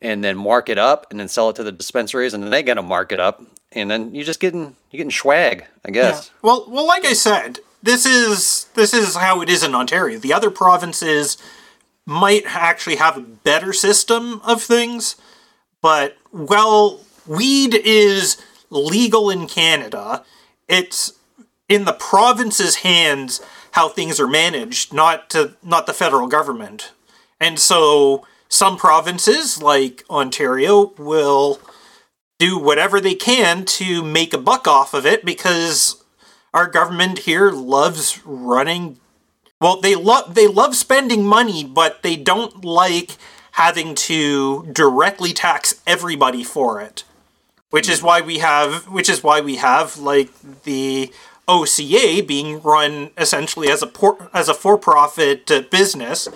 and 0.00 0.24
then 0.24 0.36
mark 0.36 0.68
it 0.68 0.78
up 0.78 1.06
and 1.10 1.20
then 1.20 1.28
sell 1.28 1.48
it 1.48 1.56
to 1.56 1.62
the 1.62 1.72
dispensaries 1.72 2.34
and 2.34 2.42
then 2.42 2.50
they 2.50 2.62
gotta 2.62 2.82
mark 2.82 3.12
it 3.12 3.20
up. 3.20 3.42
And 3.72 3.90
then 3.90 4.14
you're 4.14 4.24
just 4.24 4.40
getting 4.40 4.76
you're 4.90 4.98
getting 4.98 5.10
swag, 5.10 5.64
I 5.84 5.90
guess. 5.90 6.30
Well, 6.42 6.66
well, 6.68 6.86
like 6.86 7.04
I 7.04 7.14
said, 7.14 7.60
this 7.82 8.06
is 8.06 8.66
this 8.74 8.94
is 8.94 9.16
how 9.16 9.40
it 9.40 9.48
is 9.48 9.62
in 9.62 9.74
Ontario. 9.74 10.18
The 10.18 10.32
other 10.32 10.50
provinces 10.50 11.36
might 12.06 12.44
actually 12.46 12.96
have 12.96 13.16
a 13.16 13.22
better 13.22 13.72
system 13.72 14.40
of 14.44 14.62
things. 14.62 15.16
But 15.80 16.16
well, 16.32 17.00
weed 17.26 17.74
is 17.74 18.40
legal 18.70 19.30
in 19.30 19.46
Canada. 19.46 20.24
It's 20.68 21.14
in 21.68 21.84
the 21.84 21.92
province's 21.92 22.76
hands 22.76 23.40
how 23.72 23.88
things 23.88 24.20
are 24.20 24.28
managed, 24.28 24.92
not 24.92 25.30
to 25.30 25.56
not 25.62 25.86
the 25.86 25.92
federal 25.92 26.28
government. 26.28 26.92
And 27.40 27.58
so 27.58 28.26
some 28.48 28.76
provinces 28.76 29.60
like 29.60 30.04
Ontario 30.08 30.92
will 30.98 31.60
do 32.38 32.58
whatever 32.58 33.00
they 33.00 33.14
can 33.14 33.64
to 33.64 34.02
make 34.02 34.34
a 34.34 34.38
buck 34.38 34.68
off 34.68 34.94
of 34.94 35.06
it 35.06 35.24
because 35.24 36.01
our 36.54 36.66
government 36.66 37.20
here 37.20 37.50
loves 37.50 38.20
running 38.24 38.98
well 39.60 39.80
they 39.80 39.94
love 39.94 40.34
they 40.34 40.46
love 40.46 40.74
spending 40.74 41.24
money 41.24 41.64
but 41.64 42.02
they 42.02 42.16
don't 42.16 42.64
like 42.64 43.12
having 43.52 43.94
to 43.94 44.66
directly 44.72 45.32
tax 45.32 45.80
everybody 45.86 46.44
for 46.44 46.80
it 46.80 47.04
which 47.70 47.88
is 47.88 48.02
why 48.02 48.20
we 48.20 48.38
have 48.38 48.88
which 48.88 49.08
is 49.08 49.22
why 49.22 49.40
we 49.40 49.56
have 49.56 49.96
like 49.96 50.30
the 50.64 51.12
OCA 51.48 52.22
being 52.26 52.60
run 52.62 53.10
essentially 53.16 53.68
as 53.68 53.82
a 53.82 53.86
por- 53.86 54.30
as 54.32 54.48
a 54.48 54.54
for-profit 54.54 55.50
uh, 55.50 55.62
business 55.70 56.28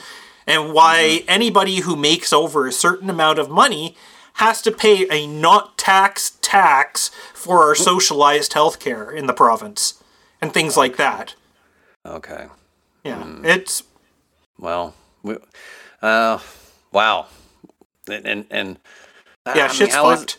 and 0.46 0.72
why 0.72 1.24
anybody 1.28 1.80
who 1.80 1.96
makes 1.96 2.32
over 2.32 2.66
a 2.66 2.72
certain 2.72 3.10
amount 3.10 3.38
of 3.38 3.50
money 3.50 3.96
has 4.34 4.60
to 4.62 4.70
pay 4.70 5.06
a 5.10 5.26
not 5.26 5.78
tax 5.78 6.38
tax 6.42 7.08
for 7.32 7.64
our 7.64 7.74
socialized 7.74 8.52
healthcare 8.52 9.12
in 9.14 9.26
the 9.26 9.32
province 9.32 10.02
and 10.46 10.54
things 10.54 10.76
like 10.76 10.96
that. 10.96 11.34
Okay. 12.04 12.46
Yeah, 13.04 13.24
it's 13.42 13.82
Well, 14.58 14.94
we, 15.22 15.36
uh, 16.02 16.38
wow. 16.92 17.26
And 18.08 18.26
and, 18.26 18.46
and 18.50 18.78
yeah, 19.46 19.64
I 19.64 19.66
mean, 19.66 19.70
shit's 19.70 19.94
fucked. 19.94 20.38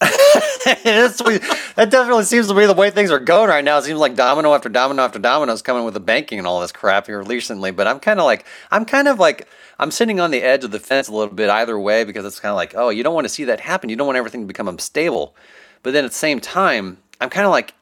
That 0.00 1.90
definitely 1.90 2.24
seems 2.24 2.48
to 2.48 2.54
be 2.54 2.66
the 2.66 2.74
way 2.74 2.90
things 2.90 3.10
are 3.10 3.18
going 3.18 3.48
right 3.48 3.64
now. 3.64 3.78
It 3.78 3.84
seems 3.84 3.98
like 3.98 4.14
domino 4.14 4.54
after 4.54 4.68
domino 4.68 5.02
after 5.02 5.18
domino 5.18 5.52
is 5.52 5.62
coming 5.62 5.84
with 5.84 5.94
the 5.94 6.00
banking 6.00 6.38
and 6.38 6.46
all 6.46 6.60
this 6.60 6.72
crap 6.72 7.06
here 7.06 7.22
recently. 7.22 7.70
But 7.70 7.86
I'm 7.86 7.98
kind 8.00 8.20
of 8.20 8.26
like, 8.26 8.44
I'm 8.70 8.84
kind 8.84 9.08
of 9.08 9.18
like, 9.18 9.48
I'm 9.78 9.90
sitting 9.90 10.20
on 10.20 10.30
the 10.30 10.42
edge 10.42 10.64
of 10.64 10.70
the 10.70 10.78
fence 10.78 11.08
a 11.08 11.12
little 11.12 11.34
bit 11.34 11.50
either 11.50 11.78
way 11.78 12.04
because 12.04 12.24
it's 12.24 12.40
kind 12.40 12.50
of 12.50 12.56
like, 12.56 12.74
oh, 12.76 12.90
you 12.90 13.02
don't 13.02 13.14
want 13.14 13.24
to 13.24 13.28
see 13.28 13.44
that 13.44 13.60
happen. 13.60 13.90
You 13.90 13.96
don't 13.96 14.06
want 14.06 14.18
everything 14.18 14.42
to 14.42 14.46
become 14.46 14.68
unstable. 14.68 15.34
But 15.82 15.92
then 15.92 16.04
at 16.04 16.10
the 16.10 16.16
same 16.16 16.40
time, 16.40 16.98
I'm 17.20 17.30
kind 17.30 17.46
of 17.46 17.50
like, 17.50 17.74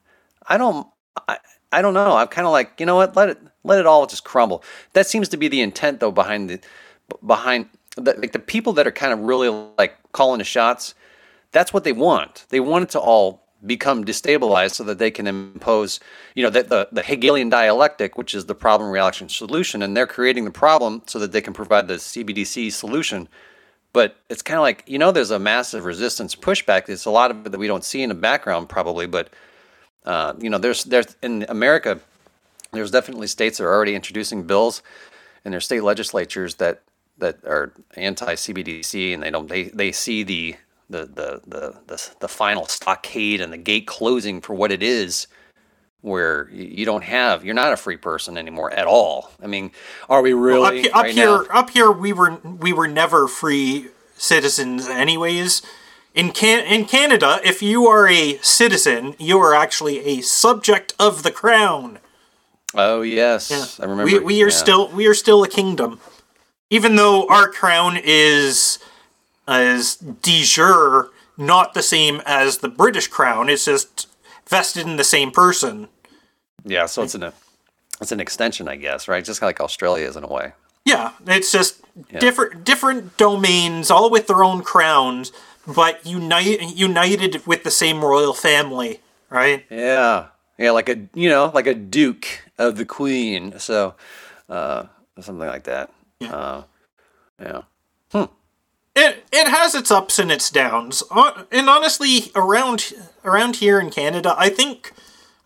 I 0.46 0.56
don't, 0.56 0.86
I, 1.28 1.38
I 1.72 1.82
don't 1.82 1.94
know. 1.94 2.16
I'm 2.16 2.28
kind 2.28 2.46
of 2.46 2.52
like, 2.52 2.78
you 2.78 2.86
know 2.86 2.96
what? 2.96 3.16
Let 3.16 3.30
it, 3.30 3.38
let 3.64 3.78
it 3.78 3.86
all 3.86 4.06
just 4.06 4.24
crumble. 4.24 4.64
That 4.92 5.06
seems 5.06 5.28
to 5.30 5.36
be 5.36 5.48
the 5.48 5.60
intent 5.60 6.00
though 6.00 6.12
behind 6.12 6.50
the, 6.50 6.60
behind 7.26 7.68
the, 7.96 8.14
like 8.14 8.32
the 8.32 8.38
people 8.38 8.72
that 8.74 8.86
are 8.86 8.92
kind 8.92 9.12
of 9.12 9.20
really 9.20 9.48
like 9.78 9.96
calling 10.12 10.38
the 10.38 10.44
shots 10.44 10.94
that's 11.52 11.72
what 11.72 11.84
they 11.84 11.92
want. 11.92 12.46
They 12.50 12.60
want 12.60 12.84
it 12.84 12.90
to 12.90 13.00
all 13.00 13.42
become 13.66 14.04
destabilized 14.04 14.72
so 14.72 14.84
that 14.84 14.98
they 14.98 15.10
can 15.10 15.26
impose, 15.26 16.00
you 16.34 16.42
know, 16.42 16.50
the, 16.50 16.62
the, 16.62 16.88
the 16.92 17.02
Hegelian 17.02 17.50
dialectic, 17.50 18.16
which 18.16 18.34
is 18.34 18.46
the 18.46 18.54
problem 18.54 18.90
reaction 18.90 19.28
solution, 19.28 19.82
and 19.82 19.96
they're 19.96 20.06
creating 20.06 20.44
the 20.44 20.50
problem 20.50 21.02
so 21.06 21.18
that 21.18 21.32
they 21.32 21.42
can 21.42 21.52
provide 21.52 21.86
the 21.86 21.94
CBDC 21.94 22.72
solution. 22.72 23.28
But 23.92 24.16
it's 24.30 24.42
kind 24.42 24.56
of 24.56 24.62
like, 24.62 24.84
you 24.86 24.98
know, 24.98 25.10
there's 25.10 25.32
a 25.32 25.38
massive 25.38 25.84
resistance 25.84 26.34
pushback. 26.34 26.86
There's 26.86 27.06
a 27.06 27.10
lot 27.10 27.30
of 27.30 27.44
it 27.44 27.52
that 27.52 27.58
we 27.58 27.66
don't 27.66 27.84
see 27.84 28.02
in 28.02 28.08
the 28.08 28.14
background 28.14 28.68
probably, 28.68 29.06
but 29.06 29.28
uh, 30.04 30.34
you 30.38 30.50
know, 30.50 30.58
there's 30.58 30.84
there's 30.84 31.16
in 31.22 31.44
America, 31.48 32.00
there's 32.72 32.90
definitely 32.90 33.26
states 33.26 33.58
that 33.58 33.64
are 33.64 33.74
already 33.74 33.94
introducing 33.94 34.44
bills 34.44 34.82
in 35.44 35.50
their 35.50 35.60
state 35.60 35.82
legislatures 35.82 36.54
that 36.56 36.82
that 37.18 37.38
are 37.44 37.72
anti 37.96 38.34
CBDC 38.34 39.12
and 39.14 39.22
they 39.22 39.30
don't 39.30 39.48
they 39.48 39.64
they 39.64 39.92
see 39.92 40.22
the 40.22 40.56
the, 40.88 41.06
the 41.06 41.40
the 41.46 41.74
the 41.86 42.10
the 42.20 42.28
final 42.28 42.66
stockade 42.66 43.40
and 43.40 43.52
the 43.52 43.58
gate 43.58 43.86
closing 43.86 44.40
for 44.40 44.54
what 44.54 44.72
it 44.72 44.82
is 44.82 45.26
where 46.02 46.48
you 46.50 46.86
don't 46.86 47.04
have 47.04 47.44
you're 47.44 47.54
not 47.54 47.72
a 47.74 47.76
free 47.76 47.96
person 47.98 48.38
anymore 48.38 48.72
at 48.72 48.86
all. 48.86 49.30
I 49.42 49.46
mean, 49.46 49.70
are 50.08 50.22
we 50.22 50.32
Up, 50.32 50.38
really 50.40 50.82
he- 50.82 50.90
up 50.90 51.02
right 51.04 51.14
here, 51.14 51.26
now? 51.26 51.46
up 51.52 51.70
here, 51.70 51.92
we 51.92 52.12
were 52.14 52.36
we 52.42 52.72
were 52.72 52.88
never 52.88 53.28
free 53.28 53.88
citizens, 54.16 54.88
anyways. 54.88 55.62
In 56.14 56.32
can 56.32 56.64
in 56.64 56.86
Canada, 56.86 57.40
if 57.44 57.62
you 57.62 57.86
are 57.86 58.08
a 58.08 58.38
citizen, 58.38 59.14
you 59.18 59.38
are 59.38 59.54
actually 59.54 60.00
a 60.00 60.20
subject 60.22 60.92
of 60.98 61.22
the 61.22 61.30
crown. 61.30 61.98
Oh 62.74 63.02
yes, 63.02 63.78
I 63.78 63.84
remember. 63.84 64.04
We 64.04 64.18
we 64.18 64.42
are 64.42 64.46
yeah. 64.46 64.54
still 64.54 64.88
we 64.88 65.06
are 65.06 65.14
still 65.14 65.44
a 65.44 65.48
kingdom, 65.48 66.00
even 66.68 66.96
though 66.96 67.28
our 67.28 67.48
crown 67.48 67.96
is 68.02 68.78
is 69.48 69.96
de 69.96 70.42
jure 70.42 71.10
not 71.36 71.74
the 71.74 71.82
same 71.82 72.20
as 72.26 72.58
the 72.58 72.68
British 72.68 73.08
crown. 73.08 73.48
It's 73.48 73.64
just 73.64 74.08
vested 74.48 74.86
in 74.86 74.96
the 74.96 75.04
same 75.04 75.30
person. 75.30 75.88
yeah. 76.64 76.86
So 76.86 77.02
it's 77.02 77.14
an 77.14 77.32
it's 78.00 78.12
an 78.12 78.20
extension, 78.20 78.68
I 78.68 78.76
guess, 78.76 79.08
right? 79.08 79.24
Just 79.24 79.42
like 79.42 79.60
Australia 79.60 80.06
is 80.06 80.16
in 80.16 80.24
a 80.24 80.28
way. 80.28 80.52
Yeah, 80.84 81.12
it's 81.26 81.52
just 81.52 81.82
different 82.18 82.64
different 82.64 83.16
domains, 83.16 83.90
all 83.90 84.10
with 84.10 84.26
their 84.26 84.42
own 84.42 84.62
crowns, 84.62 85.32
but 85.66 86.04
unite, 86.06 86.76
united 86.76 87.46
with 87.46 87.64
the 87.64 87.70
same 87.70 88.04
royal 88.04 88.34
family, 88.34 89.00
right? 89.28 89.64
Yeah, 89.70 90.26
yeah, 90.58 90.70
like 90.70 90.88
a 90.88 91.08
you 91.14 91.28
know 91.28 91.50
like 91.54 91.66
a 91.66 91.74
duke 91.74 92.26
of 92.58 92.76
the 92.76 92.84
queen. 92.84 93.58
So 93.58 93.94
uh, 94.48 94.84
something 95.20 95.46
like 95.46 95.64
that. 95.64 95.92
Yeah. 96.20 96.34
Uh, 96.34 96.62
yeah. 97.40 97.62
It 98.96 99.24
it 99.32 99.48
has 99.48 99.74
its 99.74 99.90
ups 99.90 100.18
and 100.18 100.32
its 100.32 100.50
downs, 100.50 101.02
Uh, 101.10 101.44
and 101.52 101.70
honestly, 101.70 102.32
around 102.34 102.92
around 103.24 103.56
here 103.56 103.78
in 103.78 103.88
Canada, 103.90 104.34
I 104.36 104.48
think 104.48 104.92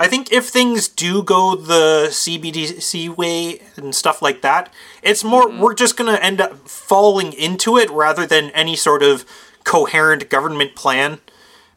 I 0.01 0.09
think 0.09 0.33
if 0.33 0.49
things 0.49 0.89
do 0.89 1.23
go 1.23 1.55
the 1.55 2.09
CBDC 2.11 3.15
way 3.15 3.61
and 3.77 3.95
stuff 3.95 4.23
like 4.23 4.41
that, 4.41 4.73
it's 5.03 5.23
more 5.23 5.49
we're 5.49 5.75
just 5.75 5.97
gonna 5.97 6.19
end 6.23 6.41
up 6.41 6.67
falling 6.69 7.33
into 7.35 7.77
it 7.77 7.91
rather 7.91 8.27
than 8.27 8.51
any 8.51 8.77
sort 8.77 9.03
of 9.03 9.27
coherent 9.65 10.31
government 10.31 10.75
plan. 10.75 11.19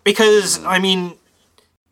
Because 0.03 0.57
hmm. 0.57 0.67
I 0.67 0.79
mean, 0.79 1.15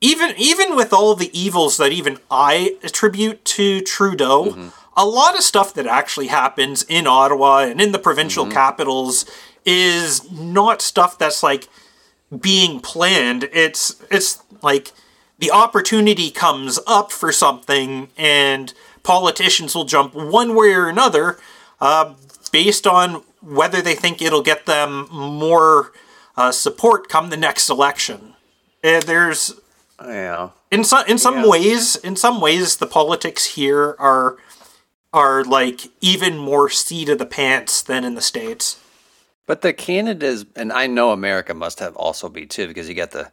even 0.01 0.33
even 0.37 0.75
with 0.75 0.93
all 0.93 1.15
the 1.15 1.37
evils 1.37 1.77
that 1.77 1.91
even 1.91 2.19
I 2.29 2.77
attribute 2.83 3.43
to 3.45 3.81
Trudeau, 3.81 4.45
mm-hmm. 4.45 4.67
a 4.95 5.05
lot 5.05 5.35
of 5.35 5.43
stuff 5.43 5.73
that 5.73 5.87
actually 5.87 6.27
happens 6.27 6.83
in 6.83 7.07
Ottawa 7.07 7.59
and 7.59 7.81
in 7.81 7.91
the 7.91 7.99
provincial 7.99 8.45
mm-hmm. 8.45 8.53
capitals 8.53 9.25
is 9.65 10.31
not 10.31 10.81
stuff 10.81 11.17
that's 11.17 11.41
like 11.41 11.67
being 12.39 12.79
planned. 12.79 13.49
It's 13.51 13.95
it's 14.11 14.43
like 14.61 14.91
the 15.39 15.51
opportunity 15.51 16.31
comes 16.31 16.79
up 16.87 17.11
for 17.11 17.31
something 17.31 18.09
and 18.17 18.73
politicians 19.03 19.75
will 19.75 19.85
jump 19.85 20.13
one 20.13 20.55
way 20.55 20.73
or 20.73 20.87
another 20.87 21.37
uh, 21.79 22.13
based 22.51 22.87
on 22.87 23.23
whether 23.45 23.81
they 23.81 23.95
think 23.95 24.21
it'll 24.21 24.41
get 24.43 24.65
them 24.65 25.07
more 25.11 25.91
uh, 26.35 26.51
support 26.51 27.07
come 27.09 27.29
the 27.29 27.37
next 27.37 27.69
election. 27.69 28.33
Uh, 28.83 28.99
there's 29.01 29.53
Yeah. 30.03 30.49
in 30.71 30.83
some 30.83 31.05
in 31.07 31.17
some 31.17 31.35
Yeah. 31.43 31.47
ways 31.47 31.95
in 31.95 32.15
some 32.15 32.41
ways 32.41 32.77
the 32.77 32.87
politics 32.87 33.45
here 33.55 33.95
are 33.99 34.37
are 35.13 35.43
like 35.45 35.81
even 36.01 36.37
more 36.37 36.69
seat 36.69 37.07
of 37.09 37.17
the 37.19 37.25
pants 37.25 37.81
than 37.81 38.03
in 38.03 38.15
the 38.15 38.21
states. 38.21 38.77
But 39.47 39.61
the 39.61 39.71
Canada's, 39.73 40.45
and 40.55 40.73
I 40.73 40.87
know 40.87 41.11
America 41.11 41.53
must 41.53 41.79
have 41.79 41.95
also 41.95 42.27
be 42.29 42.45
too, 42.47 42.67
because 42.67 42.89
you 42.89 42.95
got 42.95 43.11
the 43.11 43.31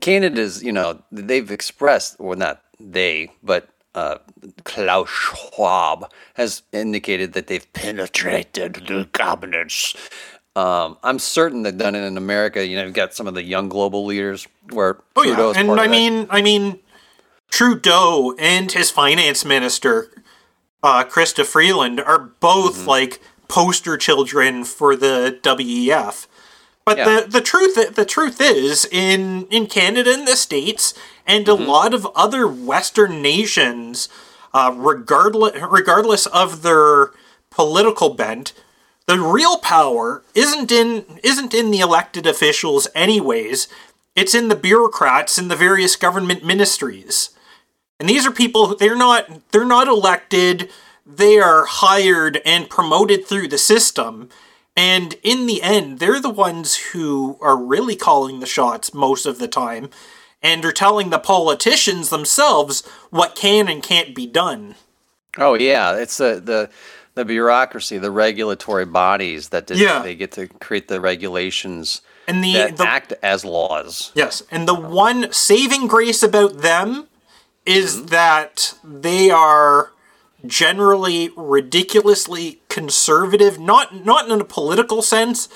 Canada's, 0.00 0.62
you 0.62 0.70
know, 0.70 1.02
they've 1.10 1.50
expressed, 1.50 2.14
or 2.18 2.36
not 2.36 2.62
they, 2.78 3.32
but 3.42 3.68
uh, 4.00 4.18
Klaus 4.64 5.08
Schwab 5.08 6.10
has 6.34 6.62
indicated 6.72 7.32
that 7.34 7.46
they've 7.48 7.70
penetrated 7.72 8.74
the 8.88 9.08
cabinets. 9.12 9.94
Um, 10.56 10.96
I'm 11.02 11.18
certain 11.18 11.62
they've 11.62 11.76
done 11.76 11.94
it 11.94 12.02
in 12.04 12.16
America. 12.16 12.66
You 12.66 12.76
know, 12.76 12.84
you've 12.84 12.94
got 12.94 13.14
some 13.14 13.26
of 13.26 13.34
the 13.34 13.42
young 13.44 13.68
global 13.68 14.04
leaders 14.04 14.48
where 14.70 14.98
Oh 15.16 15.22
Trudeau's 15.24 15.54
yeah, 15.56 15.60
and 15.62 15.80
I 15.80 15.86
mean, 15.86 16.26
I 16.30 16.42
mean, 16.42 16.80
Trudeau 17.50 18.34
and 18.38 18.70
his 18.72 18.90
finance 18.90 19.44
minister, 19.44 20.10
uh, 20.82 21.04
Chrystia 21.04 21.44
Freeland, 21.44 22.00
are 22.00 22.18
both 22.40 22.78
Mm-hmm. 22.78 22.88
like 22.88 23.20
poster 23.48 23.96
children 23.96 24.64
for 24.64 24.96
the 24.96 25.38
WEF. 25.42 26.26
But 26.90 26.98
Yeah. 26.98 27.08
the 27.20 27.26
the 27.36 27.40
truth 27.40 27.94
the 27.94 28.04
truth 28.04 28.40
is 28.40 28.84
in 28.90 29.46
in 29.50 29.66
Canada 29.66 30.12
and 30.12 30.26
the 30.26 30.36
states 30.36 30.92
and 31.26 31.46
Mm-hmm. 31.46 31.62
a 31.62 31.66
lot 31.76 31.94
of 31.94 32.02
other 32.16 32.48
Western 32.48 33.22
nations, 33.22 34.08
uh, 34.52 34.72
regardless 34.74 35.52
regardless 35.78 36.26
of 36.26 36.62
their 36.62 37.10
political 37.50 38.08
bent, 38.10 38.52
the 39.06 39.18
real 39.20 39.56
power 39.58 40.22
isn't 40.34 40.70
in 40.72 41.04
isn't 41.22 41.54
in 41.54 41.70
the 41.70 41.78
elected 41.80 42.26
officials 42.26 42.88
anyways. 42.94 43.68
It's 44.16 44.34
in 44.34 44.48
the 44.48 44.56
bureaucrats 44.68 45.38
in 45.38 45.46
the 45.48 45.56
various 45.68 45.94
government 45.96 46.44
ministries. 46.44 47.30
And 48.00 48.08
these 48.08 48.26
are 48.26 48.32
people 48.32 48.66
who 48.66 48.76
they're 48.76 48.96
not 49.08 49.22
they're 49.52 49.64
not 49.78 49.86
elected. 49.88 50.56
they 51.22 51.38
are 51.38 51.64
hired 51.66 52.40
and 52.44 52.68
promoted 52.70 53.20
through 53.26 53.48
the 53.48 53.58
system. 53.58 54.28
And 54.76 55.14
in 55.22 55.46
the 55.46 55.62
end, 55.62 55.98
they're 55.98 56.20
the 56.20 56.30
ones 56.30 56.76
who 56.92 57.36
are 57.40 57.56
really 57.56 57.96
calling 57.96 58.40
the 58.40 58.46
shots 58.46 58.94
most 58.94 59.26
of 59.26 59.38
the 59.38 59.48
time 59.48 59.90
and 60.42 60.64
are 60.64 60.72
telling 60.72 61.10
the 61.10 61.18
politicians 61.18 62.08
themselves 62.08 62.86
what 63.10 63.34
can 63.36 63.68
and 63.68 63.82
can't 63.82 64.14
be 64.14 64.26
done. 64.26 64.76
Oh 65.38 65.54
yeah, 65.54 65.94
it's 65.96 66.16
the 66.16 66.40
the 66.42 66.70
the 67.14 67.24
bureaucracy, 67.24 67.98
the 67.98 68.10
regulatory 68.10 68.86
bodies 68.86 69.48
that 69.50 69.66
did, 69.66 69.78
Yeah. 69.78 70.00
they 70.00 70.14
get 70.14 70.32
to 70.32 70.46
create 70.46 70.86
the 70.88 71.00
regulations 71.00 72.00
And 72.28 72.42
the, 72.42 72.52
that 72.54 72.76
the 72.76 72.86
act 72.88 73.12
as 73.22 73.44
laws. 73.44 74.12
Yes, 74.14 74.42
and 74.50 74.66
the 74.66 74.74
one 74.74 75.32
saving 75.32 75.88
grace 75.88 76.22
about 76.22 76.58
them 76.58 77.08
is 77.66 77.96
Mm-hmm. 77.96 78.06
that 78.06 78.74
they 78.84 79.30
are 79.30 79.90
generally 80.46 81.30
ridiculously 81.36 82.59
conservative, 82.70 83.58
not 83.58 84.04
not 84.04 84.30
in 84.30 84.40
a 84.40 84.44
political 84.44 85.02
sense, 85.02 85.48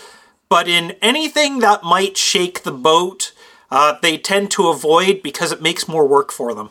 but 0.50 0.68
in 0.68 0.92
anything 1.00 1.60
that 1.60 1.82
might 1.82 2.16
shake 2.16 2.62
the 2.62 2.72
boat. 2.72 3.32
Uh, 3.70 3.96
they 4.02 4.16
tend 4.18 4.50
to 4.52 4.68
avoid 4.68 5.20
because 5.22 5.50
it 5.50 5.60
makes 5.60 5.88
more 5.88 6.06
work 6.06 6.30
for 6.30 6.54
them. 6.54 6.70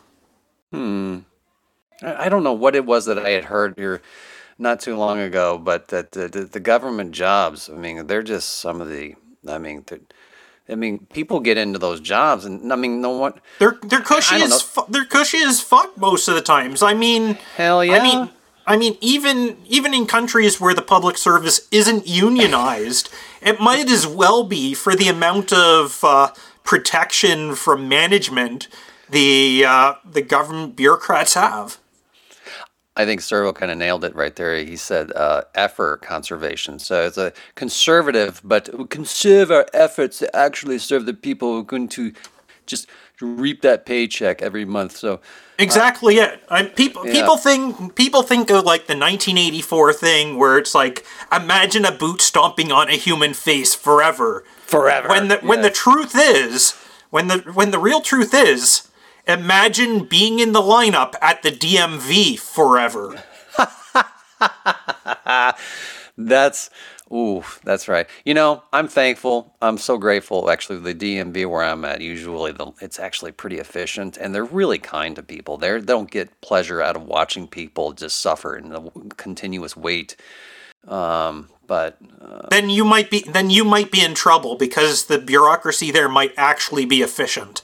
I 2.01 2.25
I 2.25 2.29
don't 2.29 2.43
know 2.43 2.53
what 2.53 2.75
it 2.75 2.85
was 2.85 3.05
that 3.05 3.19
I 3.19 3.31
had 3.31 3.45
heard 3.45 3.73
here 3.77 4.01
not 4.57 4.79
too 4.79 4.95
long 4.95 5.19
ago, 5.19 5.57
but 5.57 5.87
that 5.89 6.11
the, 6.11 6.27
the, 6.27 6.43
the 6.45 6.59
government 6.59 7.11
jobs, 7.11 7.69
I 7.69 7.73
mean, 7.73 8.07
they're 8.07 8.23
just 8.23 8.59
some 8.59 8.81
of 8.81 8.89
the, 8.89 9.15
I 9.47 9.57
mean, 9.57 9.83
I 10.69 10.75
mean, 10.75 11.07
people 11.11 11.39
get 11.39 11.57
into 11.57 11.79
those 11.79 11.99
jobs, 11.99 12.45
and 12.45 12.71
I 12.71 12.75
mean, 12.75 13.01
no 13.01 13.09
one, 13.09 13.33
They're 13.59 13.77
they're 13.83 14.01
cushy 14.01 14.35
as 14.35 14.61
fu- 14.61 14.85
they're 14.87 15.05
cushy 15.05 15.39
as 15.39 15.59
fuck 15.59 15.97
most 15.97 16.27
of 16.27 16.35
the 16.35 16.41
times. 16.41 16.81
I 16.81 16.93
mean, 16.93 17.37
hell 17.57 17.83
yeah. 17.83 17.97
I 17.97 18.03
mean, 18.03 18.29
I 18.65 18.77
mean, 18.77 18.97
even 19.01 19.57
even 19.67 19.93
in 19.93 20.05
countries 20.05 20.59
where 20.59 20.73
the 20.73 20.81
public 20.81 21.17
service 21.17 21.67
isn't 21.71 22.07
unionized, 22.07 23.09
it 23.41 23.59
might 23.59 23.89
as 23.89 24.07
well 24.07 24.43
be 24.43 24.73
for 24.73 24.95
the 24.95 25.09
amount 25.09 25.51
of 25.51 26.03
uh, 26.03 26.33
protection 26.63 27.55
from 27.55 27.89
management 27.89 28.67
the 29.09 29.65
uh, 29.67 29.93
the 30.09 30.21
government 30.21 30.75
bureaucrats 30.75 31.33
have. 31.33 31.77
I 32.95 33.05
think 33.05 33.21
Servo 33.21 33.53
kind 33.53 33.71
of 33.71 33.77
nailed 33.77 34.05
it 34.05 34.15
right 34.15 34.35
there. 34.35 34.55
He 34.57 34.75
said 34.75 35.11
uh, 35.13 35.43
effort 35.55 36.03
conservation. 36.03 36.77
So 36.77 37.07
it's 37.07 37.17
a 37.17 37.33
conservative, 37.55 38.39
but 38.43 38.89
conserve 38.89 39.49
our 39.49 39.65
efforts 39.73 40.19
to 40.19 40.35
actually 40.35 40.77
serve 40.77 41.07
the 41.07 41.13
people 41.13 41.53
who 41.53 41.59
are 41.61 41.63
going 41.63 41.87
to 41.89 42.13
just 42.67 42.87
reap 43.19 43.61
that 43.61 43.85
paycheck 43.85 44.41
every 44.43 44.63
month. 44.63 44.95
So 44.95 45.21
Exactly 45.59 46.17
it. 46.17 46.43
I, 46.49 46.63
people 46.63 47.05
Yeah. 47.05 47.13
people 47.13 47.37
think 47.37 47.95
people 47.95 48.23
think 48.23 48.49
of 48.49 48.63
like 48.65 48.87
the 48.87 48.95
1984 48.95 49.93
thing 49.93 50.37
where 50.37 50.57
it's 50.57 50.73
like 50.73 51.05
imagine 51.31 51.85
a 51.85 51.91
boot 51.91 52.21
stomping 52.21 52.71
on 52.71 52.89
a 52.89 52.93
human 52.97 53.33
face 53.33 53.75
forever. 53.75 54.43
forever. 54.65 55.07
when 55.09 55.27
the 55.27 55.37
when 55.37 55.61
the 55.61 55.69
truth 55.69 56.15
is 56.17 56.73
when 57.11 57.27
the 57.27 57.37
when 57.53 57.71
the 57.71 57.79
real 57.79 58.01
truth 58.01 58.33
is 58.33 58.87
imagine 59.27 60.05
being 60.05 60.39
in 60.39 60.51
the 60.53 60.61
lineup 60.61 61.13
at 61.21 61.43
the 61.43 61.51
DMV 61.51 62.39
forever 62.39 63.23
That's 66.17 66.69
ooh, 67.13 67.43
that's 67.63 67.87
right. 67.87 68.07
You 68.25 68.33
know, 68.33 68.63
I'm 68.73 68.87
thankful. 68.87 69.55
I'm 69.61 69.77
so 69.77 69.97
grateful. 69.97 70.49
Actually, 70.49 70.79
the 70.79 70.95
DMV 70.95 71.49
where 71.49 71.63
I'm 71.63 71.85
at, 71.85 72.01
usually 72.01 72.51
the 72.51 72.71
it's 72.81 72.99
actually 72.99 73.31
pretty 73.31 73.59
efficient, 73.59 74.17
and 74.17 74.33
they're 74.33 74.43
really 74.43 74.79
kind 74.79 75.15
to 75.15 75.23
people. 75.23 75.57
They're, 75.57 75.79
they 75.79 75.93
don't 75.93 76.11
get 76.11 76.41
pleasure 76.41 76.81
out 76.81 76.95
of 76.95 77.03
watching 77.03 77.47
people 77.47 77.93
just 77.93 78.19
suffer 78.19 78.55
in 78.55 78.69
the 78.69 78.81
continuous 79.17 79.77
wait. 79.77 80.15
Um, 80.87 81.49
but 81.65 81.97
then 82.49 82.69
you 82.69 82.83
might 82.83 83.09
be 83.09 83.21
then 83.21 83.49
you 83.49 83.63
might 83.63 83.91
be 83.91 84.03
in 84.03 84.13
trouble 84.15 84.55
because 84.55 85.05
the 85.05 85.17
bureaucracy 85.17 85.91
there 85.91 86.09
might 86.09 86.33
actually 86.35 86.85
be 86.85 87.01
efficient 87.01 87.61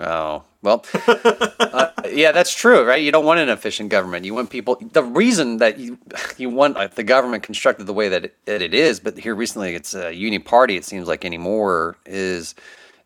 Oh, 0.00 0.44
well, 0.62 0.84
uh, 1.06 1.90
yeah, 2.12 2.30
that's 2.30 2.54
true, 2.54 2.84
right? 2.84 3.02
You 3.02 3.10
don't 3.10 3.24
want 3.24 3.40
an 3.40 3.48
efficient 3.48 3.90
government. 3.90 4.24
You 4.24 4.34
want 4.34 4.50
people. 4.50 4.76
The 4.80 5.02
reason 5.02 5.56
that 5.58 5.78
you 5.78 5.98
you 6.36 6.50
want 6.50 6.76
uh, 6.76 6.88
the 6.88 7.02
government 7.02 7.42
constructed 7.42 7.86
the 7.86 7.92
way 7.92 8.08
that 8.08 8.26
it, 8.26 8.44
that 8.44 8.62
it 8.62 8.74
is, 8.74 9.00
but 9.00 9.18
here 9.18 9.34
recently 9.34 9.74
it's 9.74 9.94
a 9.94 10.12
uni 10.14 10.38
party. 10.38 10.76
It 10.76 10.84
seems 10.84 11.08
like 11.08 11.24
anymore 11.24 11.96
is 12.06 12.54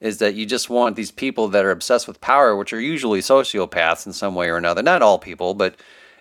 is 0.00 0.18
that 0.18 0.34
you 0.34 0.44
just 0.44 0.68
want 0.68 0.96
these 0.96 1.12
people 1.12 1.48
that 1.48 1.64
are 1.64 1.70
obsessed 1.70 2.08
with 2.08 2.20
power, 2.20 2.56
which 2.56 2.72
are 2.72 2.80
usually 2.80 3.20
sociopaths 3.20 4.04
in 4.04 4.12
some 4.12 4.34
way 4.34 4.48
or 4.48 4.56
another. 4.56 4.82
Not 4.82 5.00
all 5.00 5.18
people, 5.18 5.54
but 5.54 5.76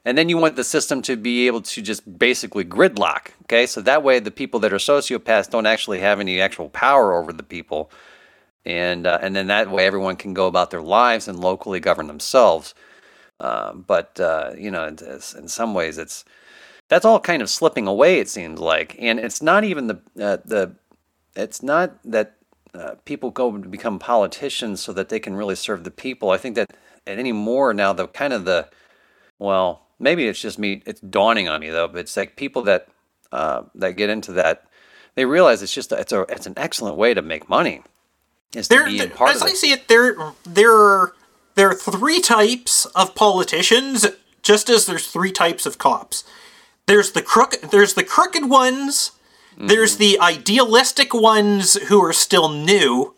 and 0.05 0.17
then 0.17 0.29
you 0.29 0.37
want 0.37 0.55
the 0.55 0.63
system 0.63 1.01
to 1.03 1.15
be 1.17 1.47
able 1.47 1.61
to 1.61 1.81
just 1.81 2.17
basically 2.17 2.63
gridlock. 2.63 3.31
Okay, 3.43 3.65
so 3.65 3.81
that 3.81 4.03
way 4.03 4.19
the 4.19 4.31
people 4.31 4.59
that 4.61 4.71
are 4.71 4.77
sociopaths 4.77 5.49
don't 5.49 5.65
actually 5.65 5.99
have 5.99 6.19
any 6.19 6.39
actual 6.39 6.69
power 6.69 7.13
over 7.13 7.33
the 7.33 7.43
people 7.43 7.91
and 8.65 9.07
uh, 9.07 9.19
and 9.21 9.35
then 9.35 9.47
that 9.47 9.71
way 9.71 9.85
everyone 9.85 10.15
can 10.15 10.33
go 10.33 10.47
about 10.47 10.71
their 10.71 10.81
lives 10.81 11.27
and 11.27 11.39
locally 11.39 11.79
govern 11.79 12.07
themselves. 12.07 12.73
Uh, 13.39 13.73
but 13.73 14.19
uh, 14.19 14.51
you 14.57 14.69
know, 14.69 14.83
it's, 14.85 15.33
in 15.33 15.47
some 15.47 15.73
ways, 15.73 15.97
it's 15.97 16.23
that's 16.89 17.05
all 17.05 17.19
kind 17.19 17.41
of 17.41 17.49
slipping 17.49 17.87
away. 17.87 18.19
It 18.19 18.29
seems 18.29 18.59
like, 18.59 18.95
and 18.99 19.19
it's 19.19 19.41
not 19.41 19.63
even 19.63 19.87
the 19.87 19.95
uh, 20.19 20.37
the 20.45 20.75
it's 21.35 21.63
not 21.63 21.97
that 22.03 22.35
uh, 22.73 22.95
people 23.05 23.31
go 23.31 23.57
to 23.57 23.67
become 23.67 23.99
politicians 23.99 24.81
so 24.81 24.93
that 24.93 25.09
they 25.09 25.19
can 25.19 25.35
really 25.35 25.55
serve 25.55 25.83
the 25.83 25.91
people. 25.91 26.29
I 26.29 26.37
think 26.37 26.55
that 26.55 26.71
anymore 27.07 27.73
now 27.73 27.93
the 27.93 28.07
kind 28.07 28.33
of 28.33 28.45
the 28.45 28.69
well, 29.39 29.87
maybe 29.99 30.27
it's 30.27 30.39
just 30.39 30.59
me. 30.59 30.83
It's 30.85 31.01
dawning 31.01 31.49
on 31.49 31.61
me 31.61 31.69
though. 31.69 31.87
But 31.87 32.01
it's 32.01 32.15
like 32.15 32.35
people 32.35 32.61
that 32.63 32.87
uh, 33.31 33.63
that 33.75 33.97
get 33.97 34.09
into 34.09 34.33
that, 34.33 34.67
they 35.15 35.25
realize 35.25 35.63
it's 35.63 35.73
just 35.73 35.91
it's 35.91 36.13
a 36.13 36.21
it's 36.29 36.45
an 36.45 36.53
excellent 36.57 36.97
way 36.97 37.13
to 37.13 37.21
make 37.21 37.49
money. 37.49 37.81
To 38.51 38.61
there 38.67 38.85
be 38.85 38.91
in 38.91 38.97
there- 38.97 39.09
part 39.09 39.35
as 39.35 39.41
i 39.43 39.49
see 39.53 39.71
it 39.71 39.87
there 39.87 40.15
there 40.43 40.73
are 40.73 41.13
there 41.55 41.69
are 41.69 41.75
three 41.75 42.19
types 42.19 42.85
of 42.87 43.15
politicians 43.15 44.05
just 44.41 44.69
as 44.69 44.85
there's 44.85 45.07
three 45.07 45.31
types 45.31 45.65
of 45.65 45.77
cops 45.77 46.23
there's 46.87 47.11
the 47.11 47.21
crook 47.21 47.55
there's 47.71 47.93
the 47.93 48.03
crooked 48.03 48.49
ones 48.49 49.11
there's 49.57 49.97
the 49.97 50.19
idealistic 50.19 51.13
ones 51.13 51.75
who 51.89 52.03
are 52.03 52.13
still 52.13 52.49
new 52.49 53.13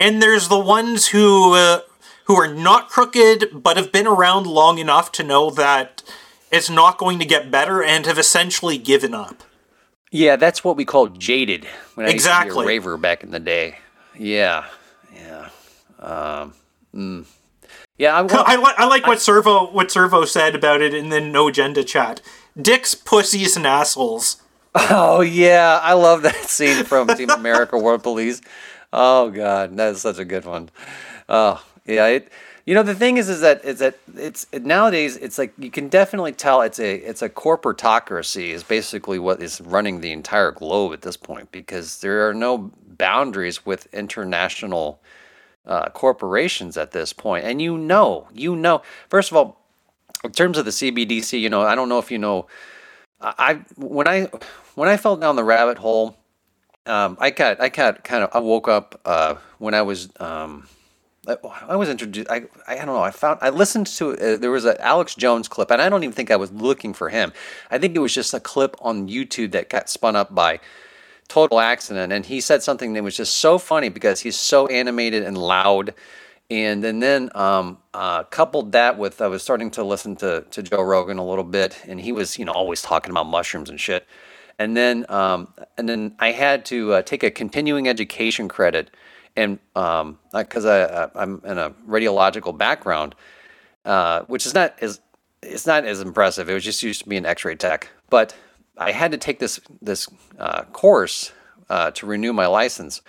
and 0.00 0.20
there's 0.22 0.48
the 0.48 0.58
ones 0.58 1.08
who 1.08 1.54
uh, 1.54 1.80
who 2.24 2.34
are 2.34 2.52
not 2.52 2.88
crooked 2.88 3.50
but 3.62 3.76
have 3.76 3.92
been 3.92 4.06
around 4.06 4.46
long 4.46 4.78
enough 4.78 5.12
to 5.12 5.22
know 5.22 5.48
that 5.50 6.02
it's 6.50 6.68
not 6.70 6.98
going 6.98 7.18
to 7.18 7.24
get 7.24 7.50
better 7.50 7.82
and 7.82 8.04
have 8.06 8.18
essentially 8.18 8.78
given 8.78 9.14
up 9.14 9.42
Yeah, 10.10 10.36
that's 10.36 10.64
what 10.64 10.76
we 10.76 10.84
call 10.84 11.08
jaded. 11.08 11.66
When 11.94 12.06
I 12.06 12.10
Exactly. 12.10 12.66
raver 12.66 12.96
back 12.96 13.22
in 13.22 13.30
the 13.32 13.40
day. 13.40 13.78
Yeah, 14.18 14.66
yeah, 15.14 15.48
um, 15.98 16.54
mm. 16.94 17.26
yeah. 17.98 18.14
I, 18.14 18.22
want, 18.22 18.48
I, 18.48 18.56
li- 18.56 18.74
I 18.78 18.86
like 18.86 19.06
what 19.06 19.20
Servo 19.20 19.70
what 19.70 19.90
Servo 19.90 20.24
said 20.24 20.54
about 20.54 20.80
it 20.82 20.94
in 20.94 21.08
the 21.08 21.20
No 21.20 21.48
Agenda 21.48 21.84
chat. 21.84 22.20
Dicks, 22.60 22.94
pussies, 22.94 23.56
and 23.56 23.66
assholes. 23.66 24.42
oh 24.74 25.20
yeah, 25.20 25.80
I 25.82 25.94
love 25.94 26.22
that 26.22 26.34
scene 26.50 26.84
from 26.84 27.08
Team 27.08 27.30
America: 27.30 27.78
World 27.78 28.02
Police. 28.02 28.40
Oh 28.92 29.30
god, 29.30 29.76
that's 29.76 30.00
such 30.00 30.18
a 30.18 30.24
good 30.24 30.44
one. 30.44 30.70
Oh 31.28 31.64
yeah, 31.86 32.06
it. 32.06 32.32
You 32.66 32.74
know 32.74 32.82
the 32.82 32.96
thing 32.96 33.16
is, 33.16 33.28
is 33.28 33.42
that 33.42 33.64
is 33.64 33.78
that 33.78 33.96
it's 34.16 34.48
it, 34.50 34.64
nowadays 34.64 35.16
it's 35.16 35.38
like 35.38 35.52
you 35.56 35.70
can 35.70 35.88
definitely 35.88 36.32
tell 36.32 36.62
it's 36.62 36.80
a 36.80 36.96
it's 36.96 37.22
a 37.22 37.28
corporatocracy 37.28 38.48
is 38.50 38.64
basically 38.64 39.20
what 39.20 39.40
is 39.40 39.60
running 39.60 40.00
the 40.00 40.10
entire 40.10 40.50
globe 40.50 40.92
at 40.92 41.02
this 41.02 41.16
point 41.16 41.52
because 41.52 42.00
there 42.00 42.28
are 42.28 42.34
no 42.34 42.72
boundaries 42.98 43.64
with 43.64 43.92
international 43.92 45.00
uh, 45.66 45.90
corporations 45.90 46.76
at 46.76 46.92
this 46.92 47.12
point, 47.12 47.44
and 47.44 47.60
you 47.60 47.76
know, 47.76 48.28
you 48.32 48.54
know. 48.54 48.82
First 49.08 49.30
of 49.30 49.36
all, 49.36 49.60
in 50.24 50.32
terms 50.32 50.58
of 50.58 50.64
the 50.64 50.70
CBDC, 50.70 51.40
you 51.40 51.50
know, 51.50 51.62
I 51.62 51.74
don't 51.74 51.88
know 51.88 51.98
if 51.98 52.10
you 52.10 52.18
know. 52.18 52.46
I 53.20 53.60
when 53.76 54.06
I 54.06 54.28
when 54.74 54.88
I 54.88 54.96
fell 54.96 55.16
down 55.16 55.36
the 55.36 55.44
rabbit 55.44 55.78
hole, 55.78 56.16
um, 56.84 57.16
I 57.20 57.30
got 57.30 57.60
I 57.60 57.68
got 57.68 58.04
kind 58.04 58.22
of 58.22 58.30
I 58.32 58.38
woke 58.38 58.68
up 58.68 59.00
uh, 59.04 59.36
when 59.58 59.74
I 59.74 59.82
was 59.82 60.08
um, 60.20 60.68
I, 61.26 61.36
I 61.68 61.76
was 61.76 61.88
introduced. 61.88 62.30
I 62.30 62.44
I 62.68 62.76
don't 62.76 62.86
know. 62.86 63.02
I 63.02 63.10
found 63.10 63.38
I 63.42 63.50
listened 63.50 63.86
to 63.88 64.12
uh, 64.12 64.36
there 64.36 64.50
was 64.50 64.64
an 64.64 64.76
Alex 64.80 65.14
Jones 65.14 65.48
clip, 65.48 65.70
and 65.70 65.82
I 65.82 65.88
don't 65.88 66.04
even 66.04 66.14
think 66.14 66.30
I 66.30 66.36
was 66.36 66.52
looking 66.52 66.94
for 66.94 67.08
him. 67.08 67.32
I 67.70 67.78
think 67.78 67.96
it 67.96 68.00
was 68.00 68.14
just 68.14 68.34
a 68.34 68.40
clip 68.40 68.76
on 68.80 69.08
YouTube 69.08 69.52
that 69.52 69.68
got 69.68 69.88
spun 69.88 70.14
up 70.14 70.34
by 70.34 70.60
total 71.26 71.60
accident 71.60 72.12
and 72.12 72.26
he 72.26 72.40
said 72.40 72.62
something 72.62 72.92
that 72.92 73.02
was 73.02 73.16
just 73.16 73.38
so 73.38 73.58
funny 73.58 73.88
because 73.88 74.20
he's 74.20 74.36
so 74.36 74.66
animated 74.68 75.22
and 75.22 75.36
loud. 75.36 75.94
And, 76.48 76.84
and 76.84 77.02
then 77.02 77.30
um, 77.34 77.78
uh, 77.92 78.22
coupled 78.24 78.70
that 78.72 78.98
with 78.98 79.20
i 79.20 79.26
was 79.26 79.42
starting 79.42 79.70
to 79.72 79.82
listen 79.82 80.14
to, 80.16 80.42
to 80.50 80.62
joe 80.62 80.80
rogan 80.82 81.18
a 81.18 81.26
little 81.26 81.44
bit 81.44 81.76
and 81.88 82.00
he 82.00 82.12
was 82.12 82.38
you 82.38 82.44
know 82.44 82.52
always 82.52 82.82
talking 82.82 83.10
about 83.10 83.26
mushrooms 83.26 83.68
and 83.68 83.80
shit. 83.80 84.06
And 84.58 84.76
then 84.76 85.06
um, 85.08 85.52
and 85.76 85.88
then 85.88 86.14
i 86.20 86.30
had 86.32 86.64
to 86.66 86.94
uh, 86.94 87.02
take 87.02 87.22
a 87.24 87.30
continuing 87.30 87.88
education 87.88 88.48
credit 88.48 88.90
and 89.34 89.58
because 89.74 90.64
I, 90.64 90.84
I 90.84 91.10
i'm 91.16 91.42
in 91.44 91.58
a 91.58 91.70
radiological 91.88 92.56
background 92.56 93.16
uh, 93.84 94.22
which 94.22 94.46
is 94.46 94.54
not 94.54 94.74
as 94.80 95.00
it's 95.42 95.66
not 95.66 95.84
as 95.84 96.00
impressive. 96.00 96.48
It 96.50 96.54
was 96.54 96.64
just 96.64 96.82
used 96.82 97.02
to 97.02 97.08
be 97.08 97.16
an 97.16 97.26
X-ray 97.26 97.54
tech, 97.56 97.88
but 98.10 98.34
I 98.76 98.92
had 98.92 99.12
to 99.12 99.18
take 99.18 99.38
this 99.38 99.60
this 99.80 100.08
uh, 100.38 100.64
course 100.64 101.32
uh, 101.68 101.90
to 101.92 102.06
renew 102.06 102.32
my 102.32 102.46
license, 102.46 103.02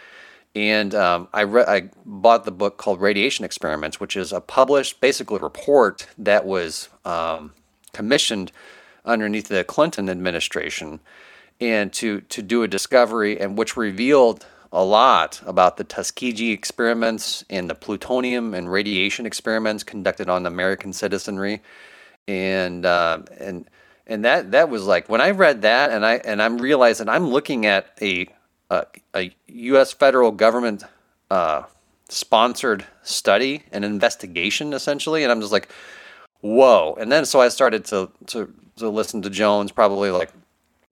and 0.56 0.96
um, 0.96 1.28
I 1.34 1.42
re- 1.42 1.66
I 1.68 1.90
bought 2.06 2.46
the 2.46 2.52
book 2.52 2.78
called 2.78 3.02
Radiation 3.02 3.46
Experiments, 3.46 4.00
which 4.00 4.16
is 4.16 4.32
a 4.32 4.42
published, 4.42 5.02
basically 5.02 5.40
report 5.40 6.08
that 6.18 6.46
was 6.46 6.90
um, 7.06 7.54
commissioned 7.94 8.52
underneath 9.06 9.48
the 9.48 9.64
Clinton 9.64 10.10
administration, 10.10 11.00
and 11.60 11.92
to 11.94 12.22
to 12.22 12.42
do 12.42 12.64
a 12.64 12.68
discovery 12.68 13.40
and 13.40 13.58
which 13.58 13.76
revealed 13.76 14.46
a 14.72 14.84
lot 14.84 15.42
about 15.46 15.78
the 15.78 15.84
Tuskegee 15.84 16.52
experiments 16.52 17.44
and 17.50 17.70
the 17.70 17.76
plutonium 17.76 18.54
and 18.54 18.70
radiation 18.72 19.26
experiments 19.26 19.84
conducted 19.84 20.30
on 20.30 20.46
American 20.46 20.94
citizenry, 20.94 21.62
and 22.28 22.86
uh, 22.86 23.20
and 23.40 23.70
and 24.08 24.26
that 24.26 24.52
that 24.52 24.70
was 24.70 24.86
like 24.86 25.10
when 25.10 25.22
I 25.22 25.32
read 25.32 25.62
that 25.62 25.92
and 25.92 26.06
I 26.06 26.16
and 26.16 26.42
I'm 26.42 26.58
realizing 26.58 27.10
I'm 27.10 27.28
looking 27.28 27.66
at 27.66 27.88
a 28.02 28.28
a, 28.70 28.86
a 29.16 29.36
U.S. 29.48 29.94
federal 29.94 30.32
government 30.32 30.84
uh, 31.30 31.64
sponsored 32.10 32.86
study, 33.04 33.64
an 33.72 33.84
investigation 33.84 34.74
essentially, 34.74 35.24
and 35.24 35.32
I'm 35.32 35.42
just 35.42 35.54
like, 35.54 35.70
whoa! 36.42 36.96
And 37.00 37.12
then 37.12 37.26
so 37.26 37.42
I 37.42 37.50
started 37.50 37.86
to 37.86 38.10
to 38.28 38.54
to 38.78 38.90
listen 38.90 39.22
to 39.24 39.30
Jones, 39.30 39.72
probably 39.72 40.10
like 40.10 40.32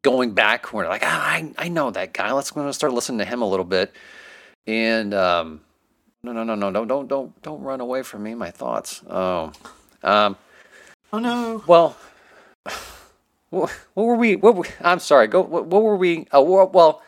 going 0.01 0.34
back 0.34 0.73
where 0.73 0.88
like 0.88 1.04
ah, 1.04 1.32
I 1.32 1.54
I 1.58 1.69
know 1.69 1.91
that 1.91 2.13
guy. 2.13 2.32
Let's 2.32 2.51
go 2.51 2.69
start 2.71 2.93
listening 2.93 3.19
to 3.19 3.25
him 3.25 3.41
a 3.41 3.47
little 3.49 3.65
bit. 3.65 3.93
And 4.67 5.13
um, 5.13 5.62
no 6.23 6.34
no 6.34 6.43
no 6.43 6.56
no 6.56 6.71
don't 6.71 6.88
don't 6.88 7.08
don't 7.08 7.41
don't 7.41 7.62
run 7.62 7.80
away 7.80 8.04
from 8.04 8.23
me. 8.23 8.36
My 8.36 8.51
thoughts. 8.51 9.01
Oh, 9.10 9.54
um, 10.04 10.38
oh 11.13 11.19
no. 11.19 11.63
Well, 11.67 11.95
what, 13.56 13.72
were 13.96 14.15
we? 14.15 14.36
What 14.36 14.56
were, 14.56 14.65
I'm 14.82 15.00
sorry. 15.00 15.28
Go. 15.28 15.41
What, 15.41 15.65
what 15.68 15.84
were 15.84 15.98
we? 15.98 16.28
Uh, 16.32 16.41
well. 16.41 17.02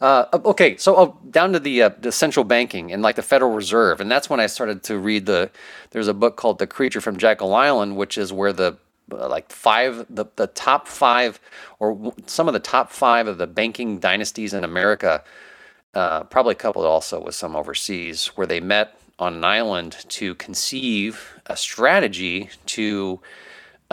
Uh, 0.00 0.26
okay, 0.44 0.76
so 0.76 0.96
oh, 0.96 1.18
down 1.30 1.52
to 1.52 1.58
the 1.58 1.82
uh, 1.82 1.90
the 2.00 2.12
central 2.12 2.44
banking 2.44 2.92
and 2.92 3.00
like 3.00 3.16
the 3.16 3.22
Federal 3.22 3.52
Reserve, 3.52 4.00
and 4.00 4.10
that's 4.10 4.28
when 4.28 4.40
I 4.40 4.46
started 4.46 4.82
to 4.84 4.98
read 4.98 5.24
the. 5.24 5.50
There's 5.92 6.08
a 6.08 6.14
book 6.14 6.36
called 6.36 6.58
The 6.58 6.66
Creature 6.66 7.00
from 7.00 7.16
Jekyll 7.16 7.54
Island, 7.54 7.96
which 7.96 8.18
is 8.18 8.32
where 8.32 8.52
the 8.52 8.76
uh, 9.12 9.28
like 9.28 9.50
five 9.52 10.06
the, 10.08 10.24
the 10.36 10.46
top 10.46 10.88
five 10.88 11.38
or 11.78 12.14
some 12.26 12.48
of 12.48 12.54
the 12.54 12.60
top 12.60 12.90
five 12.90 13.26
of 13.28 13.36
the 13.36 13.46
banking 13.46 13.98
dynasties 13.98 14.54
in 14.54 14.64
america 14.64 15.22
uh, 15.92 16.24
probably 16.24 16.54
coupled 16.54 16.86
also 16.86 17.20
with 17.22 17.34
some 17.34 17.54
overseas 17.54 18.28
where 18.28 18.46
they 18.46 18.60
met 18.60 18.98
on 19.18 19.34
an 19.34 19.44
island 19.44 19.92
to 20.08 20.34
conceive 20.36 21.38
a 21.46 21.56
strategy 21.56 22.48
to 22.64 23.20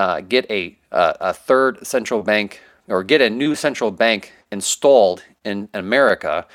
uh, 0.01 0.21
get 0.21 0.49
a, 0.49 0.77
a, 0.91 1.05
a 1.29 1.33
third 1.33 1.85
central 1.85 2.21
bank 2.23 2.61
or 2.87 3.03
get 3.03 3.21
a 3.21 3.29
new 3.29 3.53
central 3.55 3.91
bank 3.91 4.33
installed 4.51 5.23
in 5.43 5.69
america 5.73 6.45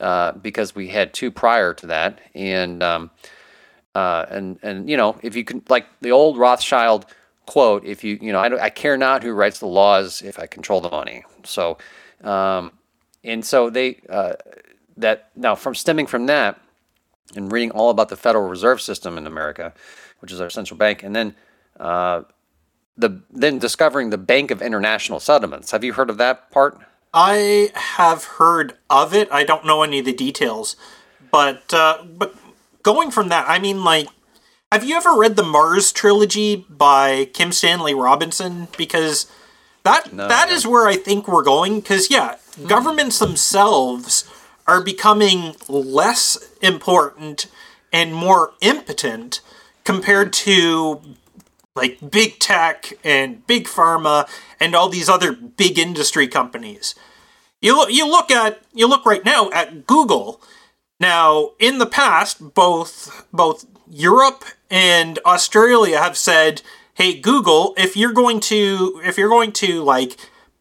uh, 0.00 0.32
because 0.32 0.74
we 0.74 0.88
had 0.88 1.12
two 1.12 1.30
prior 1.30 1.72
to 1.74 1.86
that 1.86 2.20
and 2.34 2.82
um, 2.82 3.10
uh, 3.94 4.24
and 4.28 4.58
and 4.62 4.90
you 4.90 4.96
know 4.96 5.10
if 5.22 5.36
you 5.36 5.44
can 5.44 5.62
like 5.68 5.86
the 6.00 6.10
old 6.10 6.36
rothschild 6.38 7.06
quote, 7.46 7.84
if 7.84 8.04
you, 8.04 8.18
you 8.20 8.32
know, 8.32 8.40
I, 8.40 8.64
I 8.64 8.70
care 8.70 8.96
not 8.96 9.22
who 9.22 9.32
writes 9.32 9.60
the 9.60 9.66
laws 9.66 10.20
if 10.20 10.38
I 10.38 10.46
control 10.46 10.80
the 10.80 10.90
money. 10.90 11.24
So, 11.44 11.78
um, 12.22 12.72
and 13.24 13.44
so 13.44 13.70
they, 13.70 14.00
uh, 14.08 14.34
that 14.96 15.30
now 15.36 15.54
from 15.54 15.74
stemming 15.74 16.06
from 16.06 16.26
that 16.26 16.60
and 17.34 17.50
reading 17.50 17.70
all 17.70 17.90
about 17.90 18.08
the 18.08 18.16
Federal 18.16 18.48
Reserve 18.48 18.80
System 18.80 19.16
in 19.16 19.26
America, 19.26 19.72
which 20.20 20.32
is 20.32 20.40
our 20.40 20.50
central 20.50 20.76
bank, 20.76 21.02
and 21.02 21.14
then, 21.14 21.34
uh, 21.78 22.22
the 22.96 23.20
then 23.30 23.58
discovering 23.58 24.10
the 24.10 24.18
Bank 24.18 24.50
of 24.50 24.62
International 24.62 25.20
Settlements. 25.20 25.70
Have 25.70 25.84
you 25.84 25.92
heard 25.92 26.10
of 26.10 26.18
that 26.18 26.50
part? 26.50 26.78
I 27.12 27.70
have 27.74 28.24
heard 28.24 28.74
of 28.90 29.14
it. 29.14 29.28
I 29.30 29.44
don't 29.44 29.64
know 29.64 29.82
any 29.82 30.00
of 30.00 30.04
the 30.04 30.12
details, 30.12 30.76
but 31.30 31.72
uh, 31.72 32.04
but 32.04 32.34
going 32.82 33.10
from 33.10 33.28
that, 33.28 33.48
I 33.48 33.58
mean, 33.58 33.84
like 33.84 34.08
have 34.72 34.84
you 34.84 34.96
ever 34.96 35.14
read 35.14 35.36
the 35.36 35.44
Mars 35.44 35.92
trilogy 35.92 36.66
by 36.68 37.26
Kim 37.32 37.52
Stanley 37.52 37.94
Robinson? 37.94 38.68
Because 38.76 39.30
that 39.84 40.12
no, 40.12 40.26
that 40.26 40.48
no. 40.48 40.54
is 40.54 40.66
where 40.66 40.88
I 40.88 40.96
think 40.96 41.28
we're 41.28 41.44
going. 41.44 41.80
Because 41.80 42.10
yeah, 42.10 42.36
mm. 42.58 42.68
governments 42.68 43.18
themselves 43.20 44.28
are 44.66 44.82
becoming 44.82 45.54
less 45.68 46.36
important 46.60 47.46
and 47.92 48.12
more 48.12 48.54
impotent 48.60 49.40
compared 49.84 50.32
to 50.32 51.00
like 51.76 52.10
big 52.10 52.38
tech 52.38 52.94
and 53.04 53.46
big 53.46 53.66
pharma 53.66 54.28
and 54.58 54.74
all 54.74 54.88
these 54.88 55.08
other 55.08 55.32
big 55.32 55.78
industry 55.78 56.26
companies. 56.26 56.94
You 57.60 57.76
look, 57.76 57.92
you 57.92 58.08
look 58.08 58.30
at 58.30 58.60
you 58.72 58.88
look 58.88 59.04
right 59.06 59.24
now 59.24 59.50
at 59.50 59.86
Google. 59.86 60.40
Now, 60.98 61.50
in 61.58 61.78
the 61.78 61.86
past, 61.86 62.54
both 62.54 63.26
both 63.32 63.66
Europe 63.88 64.44
and 64.70 65.18
Australia 65.26 65.98
have 65.98 66.16
said, 66.16 66.62
"Hey 66.94 67.18
Google, 67.20 67.74
if 67.76 67.96
you're 67.96 68.12
going 68.12 68.40
to 68.40 69.00
if 69.04 69.18
you're 69.18 69.28
going 69.28 69.52
to 69.52 69.82
like 69.82 70.16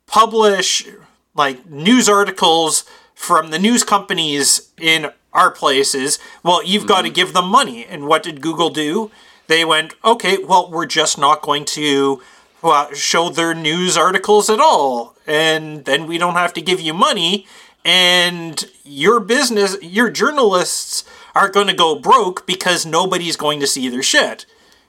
publish 0.05 0.85
like 1.33 1.65
news 1.69 2.07
articles 2.09 2.83
from 3.13 3.51
the 3.51 3.59
news 3.59 3.83
companies 3.83 4.71
in 4.79 5.11
our 5.31 5.51
places, 5.51 6.19
well, 6.43 6.63
you've 6.63 6.83
mm-hmm. 6.83 6.89
got 6.89 7.01
to 7.03 7.09
give 7.09 7.33
them 7.33 7.47
money." 7.47 7.85
And 7.85 8.07
what 8.07 8.23
did 8.23 8.41
Google 8.41 8.69
do? 8.69 9.11
They 9.47 9.63
went, 9.65 9.93
"Okay, 10.03 10.37
well, 10.37 10.69
we're 10.69 10.85
just 10.85 11.17
not 11.17 11.41
going 11.41 11.65
to 11.65 12.21
well, 12.61 12.91
show 12.93 13.29
their 13.29 13.53
news 13.53 13.95
articles 13.95 14.49
at 14.49 14.59
all, 14.59 15.15
and 15.27 15.85
then 15.85 16.07
we 16.07 16.17
don't 16.17 16.35
have 16.35 16.53
to 16.53 16.61
give 16.61 16.79
you 16.79 16.93
money." 16.93 17.47
And 17.83 18.65
your 18.83 19.19
business, 19.19 19.77
your 19.81 20.09
journalists 20.09 21.03
are 21.35 21.49
going 21.49 21.67
to 21.67 21.73
go 21.73 21.99
broke 21.99 22.47
because 22.47 22.85
nobody's 22.85 23.35
going 23.35 23.59
to 23.59 23.67
see 23.67 23.89
their 23.89 24.01
shit. 24.01 24.45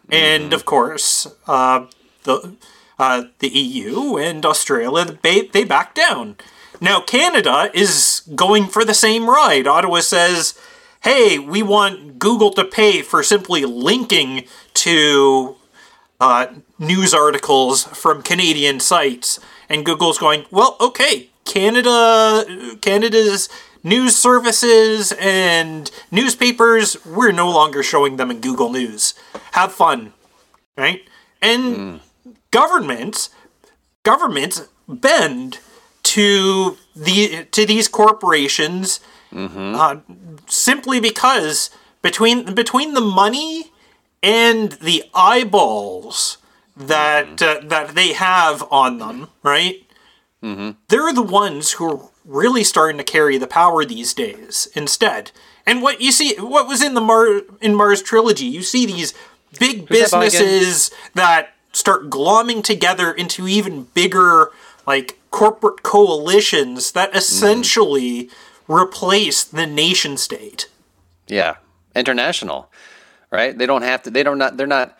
Mm-hmm. 0.08 0.14
And 0.14 0.52
of 0.52 0.64
course, 0.64 1.26
uh, 1.46 1.86
the 2.22 2.54
uh, 2.98 3.24
the 3.40 3.48
EU 3.48 4.16
and 4.16 4.46
Australia 4.46 5.18
they 5.22 5.42
they 5.42 5.64
back 5.64 5.94
down. 5.94 6.36
Now 6.80 7.00
Canada 7.00 7.70
is 7.74 8.22
going 8.34 8.68
for 8.68 8.84
the 8.84 8.94
same 8.94 9.28
ride. 9.28 9.66
Ottawa 9.66 10.00
says, 10.00 10.58
"Hey, 11.06 11.38
we 11.38 11.62
want 11.62 12.18
Google 12.18 12.50
to 12.52 12.64
pay 12.64 13.02
for 13.02 13.22
simply 13.22 13.64
linking 13.64 14.44
to 14.74 15.56
uh, 16.20 16.46
news 16.78 17.14
articles 17.14 17.84
from 17.84 18.22
Canadian 18.22 18.80
sites." 18.80 19.38
And 19.68 19.86
Google's 19.86 20.18
going, 20.18 20.44
"Well, 20.50 20.76
okay, 20.80 21.30
Canada 21.44 22.44
Canada's 22.80 23.48
news 23.86 24.16
services 24.16 25.12
and 25.12 25.90
newspapers, 26.10 26.96
we're 27.06 27.30
no 27.30 27.48
longer 27.48 27.84
showing 27.84 28.16
them 28.16 28.32
in 28.32 28.40
Google 28.40 28.70
News. 28.70 29.14
Have 29.52 29.72
fun, 29.72 30.12
right? 30.76 31.02
And 31.40 31.76
mm. 31.76 32.00
governments, 32.50 33.30
governments 34.02 34.68
bend 34.88 35.60
to 36.02 36.76
the 36.94 37.46
to 37.52 37.64
these 37.64 37.88
corporations 37.88 39.00
mm-hmm. 39.32 39.74
uh, 39.74 39.96
simply 40.46 41.00
because 41.00 41.70
between 42.02 42.54
between 42.54 42.94
the 42.94 43.00
money 43.00 43.72
and 44.22 44.72
the 44.72 45.04
eyeballs 45.14 46.38
that 46.76 47.36
mm. 47.36 47.42
uh, 47.42 47.66
that 47.68 47.94
they 47.94 48.12
have 48.12 48.64
on 48.70 48.98
them, 48.98 49.28
right? 49.42 49.82
Mm-hmm. 50.42 50.72
They're 50.88 51.12
the 51.12 51.22
ones 51.22 51.72
who 51.72 51.90
are 51.90 52.08
really 52.24 52.64
starting 52.64 52.98
to 52.98 53.04
carry 53.04 53.38
the 53.38 53.46
power 53.46 53.84
these 53.84 54.12
days 54.12 54.68
instead. 54.74 55.30
And 55.64 55.82
what 55.82 56.00
you 56.00 56.12
see, 56.12 56.36
what 56.36 56.68
was 56.68 56.82
in 56.82 56.94
the 56.94 57.00
Mar 57.00 57.42
in 57.60 57.74
Mars 57.74 58.02
trilogy, 58.02 58.44
you 58.44 58.62
see 58.62 58.86
these 58.86 59.14
big 59.58 59.88
Who's 59.88 60.00
businesses 60.00 60.90
that, 61.14 61.14
that 61.14 61.54
start 61.72 62.10
glomming 62.10 62.62
together 62.62 63.12
into 63.12 63.48
even 63.48 63.84
bigger, 63.94 64.50
like 64.86 65.18
corporate 65.30 65.82
coalitions 65.82 66.92
that 66.92 67.10
mm-hmm. 67.10 67.18
essentially 67.18 68.24
mm. 68.24 68.30
Replace 68.68 69.44
the 69.44 69.66
nation 69.66 70.16
state. 70.16 70.68
Yeah, 71.26 71.56
international, 71.94 72.70
right? 73.30 73.56
They 73.56 73.66
don't 73.66 73.82
have 73.82 74.02
to. 74.04 74.10
They 74.10 74.22
don't 74.22 74.38
not. 74.38 74.56
They're 74.56 74.66
not 74.66 74.98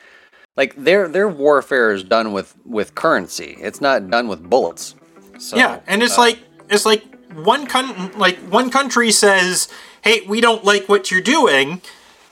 like 0.57 0.75
their 0.77 1.09
their 1.09 1.29
warfare 1.29 1.93
is 1.93 2.03
done 2.03 2.33
with 2.33 2.55
with 2.65 2.95
currency. 2.95 3.57
It's 3.61 3.81
not 3.81 4.11
done 4.11 4.29
with 4.29 4.49
bullets. 4.49 4.95
So, 5.39 5.57
yeah, 5.57 5.81
and 5.87 6.03
it's 6.03 6.19
uh, 6.19 6.23
like 6.23 6.39
it's 6.69 6.87
like 6.87 7.05
one 7.35 7.67
con- 7.67 8.13
like 8.19 8.39
one 8.39 8.71
country 8.71 9.11
says, 9.11 9.69
"Hey, 10.03 10.23
we 10.23 10.41
don't 10.41 10.65
like 10.65 10.89
what 10.89 11.11
you're 11.11 11.21
doing," 11.21 11.83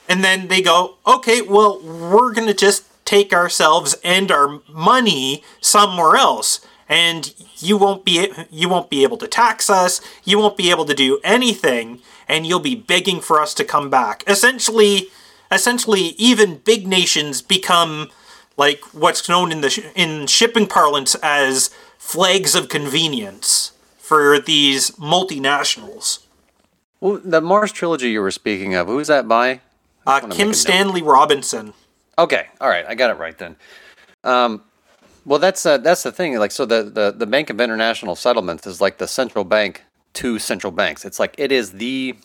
and 0.09 0.23
then 0.23 0.47
they 0.47 0.61
go, 0.61 0.97
"Okay, 1.05 1.41
well, 1.41 1.79
we're 1.81 2.33
going 2.33 2.47
to 2.47 2.53
just 2.53 2.85
take 3.05 3.31
ourselves 3.31 3.95
and 4.03 4.31
our 4.31 4.61
money 4.67 5.43
somewhere 5.61 6.15
else." 6.15 6.65
And 6.87 7.33
you 7.57 7.77
won't 7.77 8.05
be 8.05 8.31
you 8.51 8.69
won't 8.69 8.89
be 8.89 9.03
able 9.03 9.17
to 9.17 9.27
tax 9.27 9.69
us. 9.69 10.01
You 10.23 10.37
won't 10.37 10.57
be 10.57 10.69
able 10.69 10.85
to 10.85 10.93
do 10.93 11.19
anything, 11.23 12.01
and 12.27 12.45
you'll 12.45 12.59
be 12.59 12.75
begging 12.75 13.21
for 13.21 13.41
us 13.41 13.53
to 13.55 13.63
come 13.63 13.89
back. 13.89 14.23
Essentially, 14.27 15.07
essentially, 15.51 16.13
even 16.17 16.57
big 16.57 16.87
nations 16.87 17.41
become 17.41 18.09
like 18.57 18.81
what's 18.93 19.27
known 19.27 19.51
in 19.51 19.61
the 19.61 19.69
sh- 19.69 19.79
in 19.95 20.27
shipping 20.27 20.67
parlance 20.67 21.15
as 21.23 21.69
flags 21.97 22.53
of 22.53 22.69
convenience 22.69 23.71
for 23.97 24.37
these 24.39 24.91
multinationals. 24.91 26.19
Well, 26.99 27.19
the 27.23 27.41
Mars 27.41 27.71
trilogy 27.71 28.09
you 28.11 28.21
were 28.21 28.31
speaking 28.31 28.75
of, 28.75 28.87
who's 28.87 29.07
that 29.07 29.27
by? 29.27 29.61
Uh, 30.05 30.19
wanna 30.21 30.27
make 30.27 30.35
a 30.35 30.37
Kim 30.37 30.47
note. 30.49 30.55
Stanley 30.55 31.01
Robinson. 31.01 31.73
Okay, 32.17 32.47
all 32.61 32.69
right, 32.69 32.85
I 32.87 32.95
got 32.95 33.09
it 33.09 33.17
right 33.17 33.37
then. 33.37 33.55
Um, 34.23 34.63
well, 35.25 35.39
that's 35.39 35.65
uh, 35.65 35.77
that's 35.77 36.03
the 36.03 36.11
thing. 36.11 36.37
Like, 36.37 36.51
so 36.51 36.65
the, 36.65 36.83
the 36.83 37.11
the 37.15 37.25
Bank 37.25 37.49
of 37.49 37.59
International 37.59 38.15
Settlements 38.15 38.65
is 38.67 38.79
like 38.81 38.97
the 38.97 39.07
central 39.07 39.43
bank 39.43 39.83
to 40.13 40.39
central 40.39 40.71
banks. 40.71 41.03
It's 41.05 41.19
like 41.19 41.35
it 41.37 41.51
is 41.51 41.73
the 41.73 42.15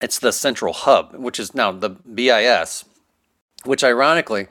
it's 0.00 0.18
the 0.18 0.32
central 0.32 0.72
hub, 0.72 1.14
which 1.14 1.38
is 1.38 1.54
now 1.54 1.70
the 1.72 1.90
BIS, 1.90 2.84
which 3.64 3.84
ironically 3.84 4.48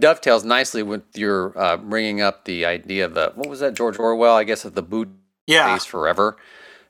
dovetails 0.00 0.44
nicely 0.44 0.82
with 0.82 1.02
your 1.14 1.56
uh, 1.58 1.76
bringing 1.76 2.20
up 2.22 2.44
the 2.46 2.64
idea 2.64 3.04
of 3.04 3.14
the 3.14 3.32
what 3.34 3.48
was 3.48 3.60
that 3.60 3.74
George 3.74 3.98
Orwell? 3.98 4.36
I 4.36 4.44
guess 4.44 4.64
of 4.64 4.74
the 4.74 4.82
boot 4.82 5.08
Yeah. 5.46 5.76
forever. 5.78 6.36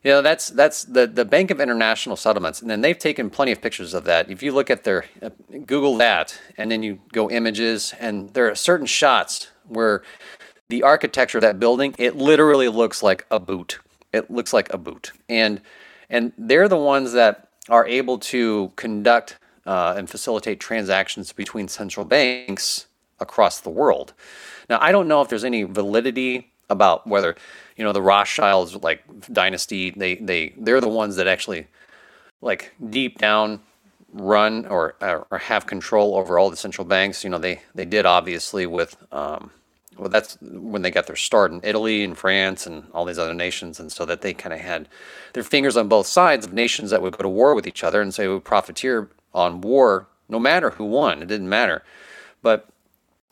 You 0.03 0.11
know, 0.11 0.21
that's 0.23 0.49
that's 0.49 0.83
the 0.85 1.05
the 1.05 1.25
Bank 1.25 1.51
of 1.51 1.61
International 1.61 2.15
Settlements, 2.15 2.59
and 2.61 2.71
then 2.71 2.81
they've 2.81 2.97
taken 2.97 3.29
plenty 3.29 3.51
of 3.51 3.61
pictures 3.61 3.93
of 3.93 4.03
that. 4.05 4.31
If 4.31 4.41
you 4.41 4.51
look 4.51 4.71
at 4.71 4.83
their 4.83 5.05
uh, 5.21 5.29
Google 5.67 5.95
that, 5.97 6.39
and 6.57 6.71
then 6.71 6.81
you 6.81 7.01
go 7.13 7.29
images, 7.29 7.93
and 7.99 8.33
there 8.33 8.49
are 8.49 8.55
certain 8.55 8.87
shots 8.87 9.49
where 9.67 10.03
the 10.69 10.83
architecture 10.83 11.37
of 11.37 11.41
that 11.41 11.59
building 11.59 11.93
it 11.97 12.15
literally 12.15 12.67
looks 12.67 13.03
like 13.03 13.25
a 13.29 13.39
boot. 13.39 13.79
It 14.13 14.29
looks 14.29 14.53
like 14.53 14.73
a 14.73 14.77
boot, 14.77 15.11
and 15.29 15.61
and 16.09 16.33
they're 16.37 16.67
the 16.67 16.77
ones 16.77 17.13
that 17.13 17.49
are 17.69 17.85
able 17.85 18.17
to 18.17 18.71
conduct 18.75 19.37
uh, 19.65 19.93
and 19.97 20.09
facilitate 20.09 20.59
transactions 20.59 21.31
between 21.31 21.67
central 21.67 22.05
banks 22.05 22.87
across 23.19 23.59
the 23.59 23.69
world. 23.69 24.13
Now, 24.69 24.79
I 24.81 24.91
don't 24.91 25.07
know 25.07 25.21
if 25.21 25.29
there's 25.29 25.43
any 25.43 25.63
validity 25.63 26.51
about 26.69 27.05
whether 27.05 27.35
you 27.75 27.83
know 27.83 27.91
the 27.91 28.01
Rothschilds 28.01 28.75
like 28.77 29.03
dynasty 29.31 29.91
they 29.91 30.15
they 30.15 30.53
they're 30.57 30.81
the 30.81 30.87
ones 30.87 31.17
that 31.17 31.27
actually 31.27 31.67
like 32.41 32.73
deep 32.89 33.17
down 33.17 33.59
run 34.13 34.65
or 34.67 34.95
or 35.29 35.37
have 35.37 35.65
control 35.65 36.15
over 36.15 36.37
all 36.37 36.49
the 36.49 36.57
central 36.57 36.85
banks. 36.85 37.23
You 37.23 37.29
know 37.29 37.37
they 37.37 37.61
they 37.73 37.85
did 37.85 38.05
obviously 38.05 38.65
with 38.65 38.95
um, 39.11 39.51
well 39.97 40.09
that's 40.09 40.37
when 40.41 40.81
they 40.81 40.91
got 40.91 41.07
their 41.07 41.15
start 41.15 41.51
in 41.51 41.61
Italy 41.63 42.03
and 42.03 42.17
France 42.17 42.67
and 42.67 42.85
all 42.93 43.05
these 43.05 43.19
other 43.19 43.33
nations, 43.33 43.79
and 43.79 43.91
so 43.91 44.05
that 44.05 44.21
they 44.21 44.33
kind 44.33 44.53
of 44.53 44.59
had 44.59 44.87
their 45.33 45.43
fingers 45.43 45.77
on 45.77 45.87
both 45.87 46.07
sides 46.07 46.45
of 46.45 46.53
nations 46.53 46.89
that 46.91 47.01
would 47.01 47.17
go 47.17 47.23
to 47.23 47.29
war 47.29 47.55
with 47.55 47.67
each 47.67 47.83
other 47.83 48.01
and 48.01 48.13
say 48.13 48.27
would 48.27 48.43
profiteer 48.43 49.09
on 49.33 49.61
war 49.61 50.07
no 50.27 50.39
matter 50.39 50.71
who 50.71 50.85
won. 50.85 51.21
It 51.21 51.27
didn't 51.27 51.49
matter, 51.49 51.83
but 52.41 52.67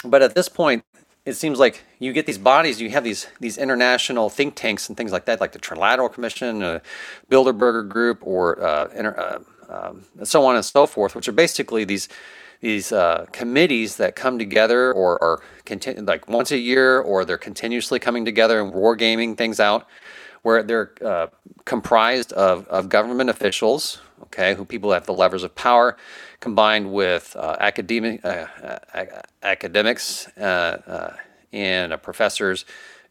but 0.03 0.21
at 0.21 0.35
this 0.35 0.49
point 0.49 0.83
it 1.25 1.33
seems 1.33 1.59
like 1.59 1.83
you 1.99 2.13
get 2.13 2.25
these 2.25 2.37
bodies 2.37 2.81
you 2.81 2.89
have 2.89 3.03
these 3.03 3.27
these 3.39 3.57
international 3.57 4.29
think 4.29 4.55
tanks 4.55 4.87
and 4.87 4.97
things 4.97 5.11
like 5.11 5.25
that 5.25 5.41
like 5.41 5.51
the 5.51 5.59
trilateral 5.59 6.11
commission 6.11 6.63
uh, 6.63 6.79
bilderberger 7.29 7.87
group 7.87 8.19
or 8.21 8.61
uh, 8.63 8.87
inter, 8.95 9.15
uh, 9.17 9.39
um, 9.69 10.03
and 10.17 10.27
so 10.27 10.45
on 10.45 10.55
and 10.55 10.65
so 10.65 10.85
forth 10.85 11.15
which 11.15 11.27
are 11.27 11.33
basically 11.33 11.83
these 11.83 12.09
these 12.61 12.91
uh, 12.91 13.25
committees 13.31 13.95
that 13.97 14.15
come 14.15 14.37
together 14.37 14.91
or 14.91 15.21
are 15.23 15.41
like 16.01 16.27
once 16.27 16.51
a 16.51 16.57
year 16.57 16.99
or 16.99 17.23
they're 17.23 17.37
continuously 17.37 17.99
coming 17.99 18.25
together 18.25 18.61
and 18.61 18.73
wargaming 18.73 19.37
things 19.37 19.59
out 19.59 19.87
where 20.41 20.63
they're 20.63 20.93
uh, 21.05 21.27
comprised 21.65 22.31
of, 22.33 22.67
of 22.67 22.89
government 22.89 23.29
officials, 23.29 24.01
okay, 24.23 24.55
who 24.55 24.65
people 24.65 24.91
have 24.91 25.05
the 25.05 25.13
levers 25.13 25.43
of 25.43 25.53
power, 25.55 25.97
combined 26.39 26.91
with 26.91 27.35
uh, 27.37 27.55
academic 27.59 28.23
uh, 28.23 28.47
uh, 28.93 29.05
academics 29.43 30.27
uh, 30.37 31.15
and 31.51 32.01
professors, 32.01 32.65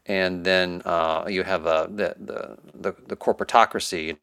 and 0.05 0.43
then 0.43 0.81
you 1.27 1.43
have 1.43 1.63
the, 1.63 2.15
the 2.17 2.57
the 2.73 2.95
the 3.07 3.15
corporatocracy, 3.15 4.17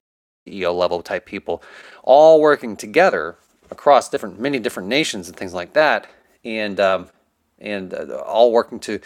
EO 0.46 0.72
level 0.72 1.02
type 1.02 1.26
people, 1.26 1.62
all 2.02 2.40
working 2.40 2.76
together 2.76 3.37
across 3.70 4.09
different 4.09 4.38
many 4.40 4.59
different 4.59 4.88
nations 4.88 5.28
and 5.28 5.37
things 5.37 5.52
like 5.54 5.72
that, 5.74 6.06
and 6.44 6.78
um, 6.80 7.09
and 7.59 7.92
uh, 7.94 8.16
all 8.26 8.52
working 8.52 8.78
to. 8.80 9.00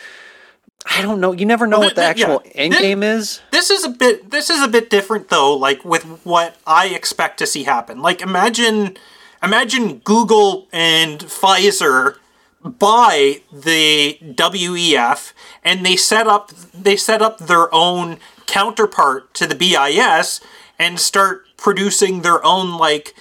I 0.87 1.03
don't 1.03 1.21
know. 1.21 1.33
You 1.33 1.45
never 1.45 1.67
know 1.67 1.79
Well, 1.79 1.89
what 1.89 1.95
the 1.97 2.03
th- 2.03 2.17
th- 2.17 2.27
yeah. 2.27 2.35
actual 2.35 2.51
end 2.55 2.73
Th- 2.73 2.83
game 2.83 3.03
is. 3.03 3.41
This 3.51 3.71
is 3.71 3.85
a 3.85 3.91
bit 3.91 4.31
this 4.31 4.49
is 4.49 4.63
a 4.63 4.69
bit 4.69 4.89
different 4.89 5.29
though, 5.29 5.55
like 5.55 5.85
with 5.85 6.05
what 6.25 6.57
I 6.67 6.87
expect 6.89 7.39
to 7.39 7.47
see 7.47 7.65
happen. 7.65 8.01
Like 8.01 8.23
imagine 8.23 8.97
imagine 9.43 9.99
Google 9.99 10.69
and 10.73 11.21
Pfizer 11.21 12.17
buy 12.63 13.43
the 13.53 14.19
WEF 14.23 15.33
and 15.63 15.85
they 15.85 15.97
set 15.97 16.27
up 16.27 16.51
they 16.75 16.97
set 16.97 17.21
up 17.21 17.39
their 17.39 17.73
own 17.75 18.19
counterpart 18.47 19.33
to 19.35 19.47
the 19.47 19.55
BIS 19.55 20.41
and 20.81 20.99
start 20.99 21.45
producing 21.59 22.23
their 22.23 22.45
own 22.45 22.79
like 22.79 23.15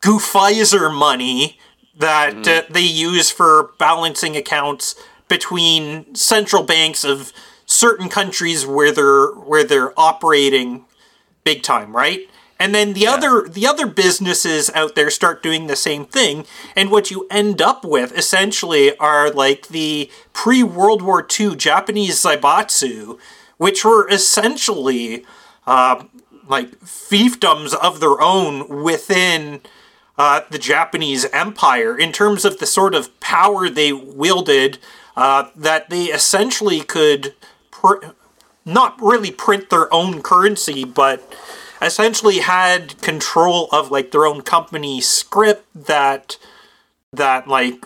Goofizer 0.00 0.96
money 0.96 1.58
that 1.98 2.46
uh, 2.46 2.62
they 2.70 2.82
use 2.82 3.30
for 3.30 3.72
balancing 3.78 4.36
accounts 4.36 4.94
between 5.28 6.14
central 6.14 6.62
banks 6.62 7.04
of 7.04 7.32
certain 7.66 8.08
countries 8.08 8.64
where 8.64 8.92
they're 8.92 9.26
where 9.32 9.64
they're 9.64 9.98
operating 9.98 10.84
big 11.42 11.62
time, 11.62 11.94
right? 11.94 12.20
And 12.60 12.72
then 12.72 12.92
the 12.92 13.08
other 13.08 13.48
the 13.48 13.66
other 13.66 13.86
businesses 13.86 14.70
out 14.74 14.94
there 14.94 15.10
start 15.10 15.42
doing 15.42 15.66
the 15.66 15.76
same 15.76 16.04
thing, 16.04 16.46
and 16.76 16.92
what 16.92 17.10
you 17.10 17.26
end 17.28 17.60
up 17.60 17.84
with 17.84 18.16
essentially 18.16 18.96
are 18.98 19.30
like 19.30 19.68
the 19.68 20.10
pre 20.32 20.62
World 20.62 21.02
War 21.02 21.26
II 21.40 21.56
Japanese 21.56 22.22
zaibatsu, 22.22 23.18
which 23.56 23.84
were 23.84 24.08
essentially 24.08 25.24
uh, 25.66 26.04
like 26.48 26.80
fiefdoms 26.80 27.74
of 27.74 28.00
their 28.00 28.20
own 28.20 28.82
within 28.82 29.60
uh, 30.18 30.42
the 30.50 30.58
Japanese 30.58 31.24
Empire 31.26 31.98
in 31.98 32.12
terms 32.12 32.44
of 32.44 32.58
the 32.58 32.66
sort 32.66 32.94
of 32.94 33.18
power 33.20 33.68
they 33.68 33.92
wielded. 33.92 34.78
Uh, 35.16 35.48
that 35.54 35.90
they 35.90 36.06
essentially 36.06 36.80
could 36.80 37.34
pr- 37.70 38.06
not 38.64 39.00
really 39.00 39.30
print 39.30 39.70
their 39.70 39.92
own 39.94 40.20
currency, 40.22 40.84
but 40.84 41.32
essentially 41.80 42.38
had 42.38 43.00
control 43.00 43.68
of 43.70 43.90
like 43.92 44.10
their 44.10 44.26
own 44.26 44.40
company 44.42 45.00
script 45.00 45.66
that 45.74 46.36
that 47.12 47.46
like 47.46 47.84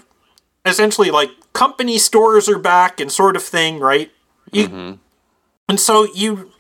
essentially 0.65 1.11
like 1.11 1.31
company 1.53 1.99
stores 1.99 2.49
are 2.49 2.59
back 2.59 3.01
and 3.01 3.11
sort 3.11 3.37
of 3.37 3.43
thing, 3.43 3.79
right? 3.79 4.11
You, 4.53 4.69
And 5.69 5.79
so 5.79 6.07
you 6.15 6.51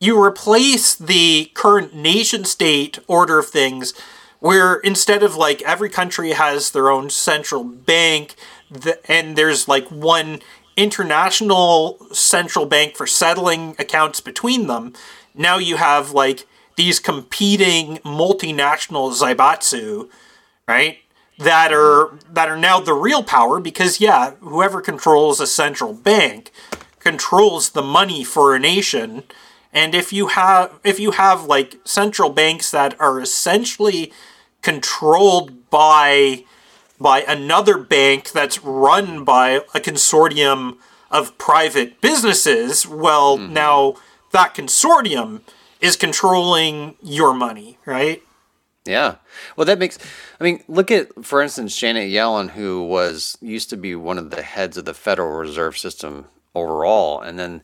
you 0.00 0.22
replace 0.22 0.94
the 0.94 1.50
current 1.54 1.94
nation 1.94 2.44
state 2.44 2.98
order 3.06 3.38
of 3.38 3.46
things 3.46 3.94
where 4.40 4.74
instead 4.76 5.22
of 5.22 5.36
like 5.36 5.62
every 5.62 5.88
country 5.88 6.32
has 6.32 6.70
their 6.70 6.90
own 6.90 7.08
central 7.08 7.64
bank 7.64 8.34
and 9.08 9.36
there's 9.36 9.68
like 9.68 9.88
one 9.88 10.40
international 10.76 11.98
central 12.12 12.66
bank 12.66 12.96
for 12.96 13.06
settling 13.06 13.74
accounts 13.78 14.20
between 14.20 14.66
them 14.66 14.92
now 15.34 15.56
you 15.56 15.76
have 15.76 16.10
like 16.10 16.46
these 16.76 16.98
competing 16.98 17.96
multinational 17.98 19.12
zaibatsu 19.12 20.08
right 20.66 20.98
that 21.38 21.72
are 21.72 22.18
that 22.30 22.48
are 22.48 22.56
now 22.56 22.80
the 22.80 22.92
real 22.92 23.22
power 23.22 23.60
because 23.60 24.00
yeah 24.00 24.32
whoever 24.40 24.80
controls 24.80 25.40
a 25.40 25.46
central 25.46 25.92
bank 25.94 26.50
controls 26.98 27.70
the 27.70 27.82
money 27.82 28.24
for 28.24 28.54
a 28.54 28.58
nation 28.58 29.22
and 29.74 29.94
if 29.94 30.12
you 30.12 30.28
have 30.28 30.78
if 30.84 30.98
you 30.98 31.10
have 31.10 31.44
like 31.44 31.76
central 31.84 32.30
banks 32.30 32.70
that 32.70 32.98
are 33.00 33.20
essentially 33.20 34.12
controlled 34.62 35.68
by 35.68 36.44
by 36.98 37.20
another 37.22 37.76
bank 37.76 38.30
that's 38.30 38.62
run 38.62 39.24
by 39.24 39.50
a 39.74 39.80
consortium 39.80 40.78
of 41.10 41.36
private 41.36 42.00
businesses 42.00 42.86
well 42.86 43.36
mm-hmm. 43.36 43.52
now 43.52 43.94
that 44.32 44.54
consortium 44.54 45.42
is 45.80 45.96
controlling 45.96 46.94
your 47.02 47.34
money 47.34 47.76
right 47.84 48.22
Yeah. 48.86 49.16
Well, 49.56 49.64
that 49.64 49.78
makes. 49.78 49.98
I 50.38 50.44
mean, 50.44 50.62
look 50.68 50.90
at, 50.90 51.24
for 51.24 51.40
instance, 51.40 51.76
Janet 51.76 52.10
Yellen, 52.10 52.50
who 52.50 52.86
was 52.86 53.38
used 53.40 53.70
to 53.70 53.76
be 53.76 53.94
one 53.94 54.18
of 54.18 54.30
the 54.30 54.42
heads 54.42 54.76
of 54.76 54.84
the 54.84 54.94
Federal 54.94 55.38
Reserve 55.38 55.78
System 55.78 56.26
overall, 56.54 57.20
and 57.20 57.38
then, 57.38 57.62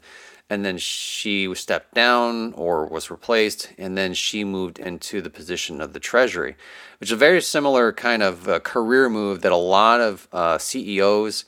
and 0.51 0.65
then 0.65 0.77
she 0.77 1.55
stepped 1.55 1.95
down 1.95 2.53
or 2.55 2.85
was 2.85 3.11
replaced, 3.11 3.73
and 3.79 3.97
then 3.97 4.13
she 4.13 4.43
moved 4.43 4.81
into 4.81 5.23
the 5.23 5.31
position 5.31 5.81
of 5.81 5.93
the 5.93 6.01
Treasury, 6.01 6.57
which 6.99 7.09
is 7.09 7.13
a 7.13 7.17
very 7.17 7.41
similar 7.41 7.93
kind 7.93 8.23
of 8.23 8.49
uh, 8.49 8.59
career 8.59 9.09
move 9.09 9.43
that 9.43 9.53
a 9.53 9.57
lot 9.57 10.01
of 10.01 10.29
uh, 10.33 10.59
CEOs 10.59 11.45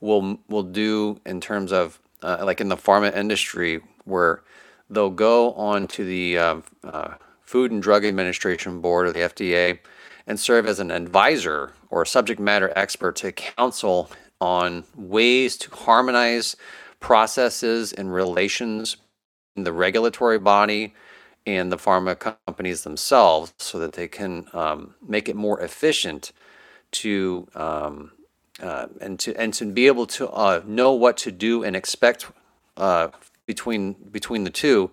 will 0.00 0.40
will 0.48 0.64
do 0.64 1.20
in 1.24 1.40
terms 1.40 1.72
of 1.72 2.00
uh, 2.22 2.42
like 2.44 2.60
in 2.60 2.68
the 2.68 2.76
pharma 2.76 3.16
industry, 3.16 3.80
where 4.04 4.42
they'll 4.90 5.10
go 5.10 5.52
on 5.52 5.86
to 5.86 6.04
the 6.04 6.36
uh, 6.36 6.56
uh, 6.82 7.14
Food 7.40 7.70
and 7.70 7.80
Drug 7.80 8.04
Administration 8.04 8.80
Board 8.80 9.06
or 9.06 9.12
the 9.12 9.20
FDA 9.20 9.78
and 10.26 10.38
serve 10.38 10.66
as 10.66 10.80
an 10.80 10.90
advisor 10.90 11.72
or 11.88 12.04
subject 12.04 12.40
matter 12.40 12.72
expert 12.76 13.16
to 13.16 13.32
counsel 13.32 14.10
on 14.40 14.84
ways 14.96 15.56
to 15.56 15.70
harmonize 15.70 16.56
processes 17.00 17.92
and 17.92 18.12
relations 18.12 18.96
in 19.56 19.64
the 19.64 19.72
regulatory 19.72 20.38
body 20.38 20.94
and 21.46 21.72
the 21.72 21.76
pharma 21.76 22.18
companies 22.46 22.84
themselves 22.84 23.52
so 23.58 23.78
that 23.78 23.92
they 23.94 24.06
can 24.06 24.46
um, 24.52 24.94
make 25.06 25.28
it 25.28 25.36
more 25.36 25.60
efficient 25.60 26.32
to 26.92 27.48
um, 27.54 28.12
uh, 28.62 28.86
and 29.00 29.18
to 29.18 29.34
and 29.36 29.54
to 29.54 29.64
be 29.64 29.86
able 29.86 30.06
to 30.06 30.28
uh, 30.30 30.62
know 30.66 30.92
what 30.92 31.16
to 31.16 31.32
do 31.32 31.64
and 31.64 31.74
expect 31.74 32.26
uh, 32.76 33.08
between 33.46 33.94
between 34.12 34.44
the 34.44 34.50
two 34.50 34.90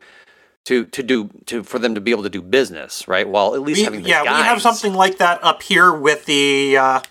to 0.66 0.86
to 0.86 1.04
do 1.04 1.30
to 1.46 1.64
for 1.64 1.80
them 1.80 1.96
to 1.96 2.02
be 2.02 2.12
able 2.12 2.24
to 2.24 2.30
do 2.30 2.42
business 2.42 3.08
right? 3.08 3.28
While 3.28 3.56
at 3.56 3.62
least 3.62 3.80
We- 3.80 3.86
having 3.86 4.04
the 4.04 4.10
yeah, 4.10 4.24
we 4.24 4.30
have 4.30 4.62
something 4.62 4.94
like 4.94 5.18
that 5.18 5.44
up 5.44 5.64
here 5.64 5.94
with 5.94 6.26
the 6.26 6.78
uh, 6.78 7.02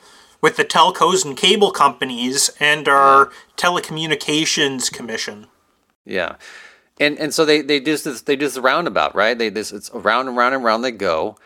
with 0.40 0.56
the 0.56 0.64
telcos 0.64 1.24
and 1.24 1.36
cable 1.36 1.70
companies 1.70 2.50
and 2.60 2.88
our 2.88 3.30
telecommunications 3.56 4.92
commission. 4.92 5.46
Yeah, 6.04 6.36
and 6.98 7.18
and 7.18 7.34
so 7.34 7.44
they 7.44 7.62
they 7.62 7.80
do 7.80 7.96
this 7.96 8.22
they 8.22 8.36
do 8.36 8.46
this 8.46 8.58
roundabout 8.58 9.14
right 9.14 9.36
they 9.36 9.48
this 9.48 9.72
it's 9.72 9.90
around 9.90 10.28
and 10.28 10.36
round 10.36 10.54
and 10.54 10.64
round 10.64 10.84
they 10.84 10.92
go, 10.92 11.36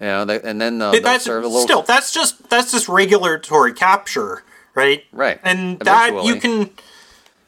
you 0.00 0.06
know 0.06 0.24
they, 0.24 0.40
and 0.40 0.60
then 0.60 0.78
they'll, 0.78 0.92
they'll 0.92 1.02
that's 1.02 1.24
serve 1.24 1.44
a 1.44 1.46
little 1.46 1.62
still 1.62 1.82
that's 1.82 2.12
just 2.12 2.48
that's 2.48 2.72
just 2.72 2.88
regulatory 2.88 3.72
capture, 3.72 4.42
right? 4.74 5.04
Right. 5.12 5.38
And 5.42 5.78
that 5.80 6.24
you 6.24 6.36
can 6.40 6.70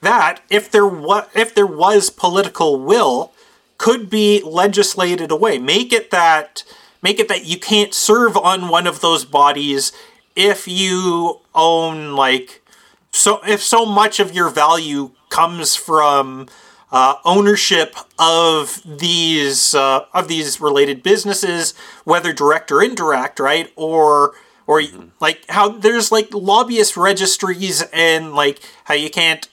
that 0.01 0.41
if 0.51 0.71
there 0.71 0.87
was 0.87 1.27
if 1.35 1.55
there 1.55 1.67
was 1.67 2.11
political 2.11 2.79
will 2.79 3.33
could 3.79 4.11
be 4.11 4.43
legislated 4.43 5.31
away. 5.31 5.59
Make 5.59 5.93
it 5.93 6.11
that 6.11 6.65
make 7.01 7.19
it 7.19 7.29
that 7.29 7.47
you 7.47 7.59
can't 7.59 7.95
serve 7.95 8.37
on 8.37 8.69
one 8.69 8.87
of 8.87 9.01
those 9.01 9.25
bodies 9.25 9.93
if 10.39 10.69
you 10.69 11.41
own 11.55 12.15
like 12.15 12.63
so 13.11 13.41
if 13.47 13.61
so 13.61 13.85
much 13.85 14.21
of 14.21 14.33
your 14.33 14.49
value 14.49 15.11
comes 15.29 15.75
from 15.75 16.47
uh, 16.93 17.17
ownership 17.25 17.97
of 18.19 18.81
these 18.87 19.75
uh, 19.75 20.05
of 20.15 20.29
these 20.29 20.61
related 20.61 21.03
businesses, 21.03 21.75
whether 22.05 22.33
direct 22.33 22.71
or 22.71 22.83
indirect, 22.83 23.41
right? 23.41 23.71
Or 23.75 24.35
or 24.69 24.83
like 25.21 25.45
how 25.49 25.71
there's 25.71 26.13
like 26.13 26.33
lobbyist 26.33 26.97
registries 26.97 27.83
and 27.93 28.33
like 28.33 28.61
how 28.85 28.95
you 28.95 29.11
can't 29.11 29.49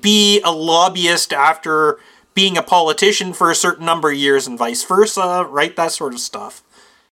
be 0.00 0.40
a 0.44 0.52
lobbyist 0.52 1.32
after 1.32 1.98
being 2.34 2.58
a 2.58 2.62
politician 2.62 3.32
for 3.32 3.50
a 3.50 3.54
certain 3.54 3.86
number 3.86 4.10
of 4.10 4.16
years 4.16 4.46
and 4.46 4.58
vice 4.58 4.84
versa, 4.84 5.46
right? 5.48 5.74
That 5.76 5.92
sort 5.92 6.12
of 6.12 6.20
stuff. 6.20 6.62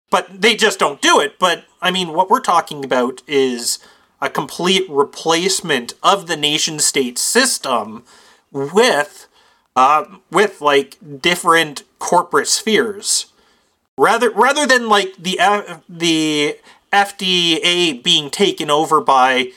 But 0.09 0.41
they 0.41 0.55
just 0.55 0.79
don't 0.79 1.01
do 1.01 1.19
it. 1.19 1.37
But 1.39 1.65
I 1.81 1.91
mean, 1.91 2.13
what 2.13 2.29
we're 2.29 2.39
talking 2.39 2.83
about 2.83 3.21
is 3.27 3.79
a 4.21 4.29
complete 4.29 4.89
replacement 4.89 5.93
of 6.03 6.27
the 6.27 6.37
nation 6.37 6.79
state 6.79 7.17
system 7.17 8.03
with 8.51 9.27
uh, 9.75 10.05
with 10.31 10.61
like 10.61 10.97
different 11.21 11.83
corporate 11.99 12.47
spheres 12.47 13.27
rather 13.97 14.29
rather 14.31 14.65
than 14.65 14.89
like 14.89 15.15
the 15.17 15.39
F- 15.39 15.81
the 15.87 16.57
FDA 16.91 18.01
being 18.01 18.29
taken 18.29 18.69
over 18.69 18.99
by 18.99 19.51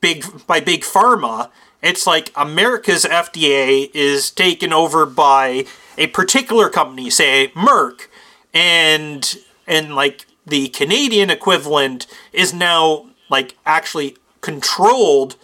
big 0.00 0.24
by 0.46 0.60
big 0.60 0.82
pharma 0.82 1.50
it's 1.82 2.06
like 2.06 2.32
America's 2.36 3.04
FDA 3.04 3.90
is 3.94 4.30
taken 4.30 4.72
over 4.72 5.06
by 5.06 5.66
a 5.96 6.08
particular 6.08 6.68
company 6.68 7.08
say 7.10 7.48
Merck 7.54 8.08
and 8.52 9.38
and 9.66 9.94
like 9.94 10.26
the 10.46 10.68
Canadian 10.68 11.30
equivalent 11.30 12.06
is 12.32 12.54
now 12.54 13.06
like 13.28 13.56
actually 13.66 14.16
controlled 14.40 15.36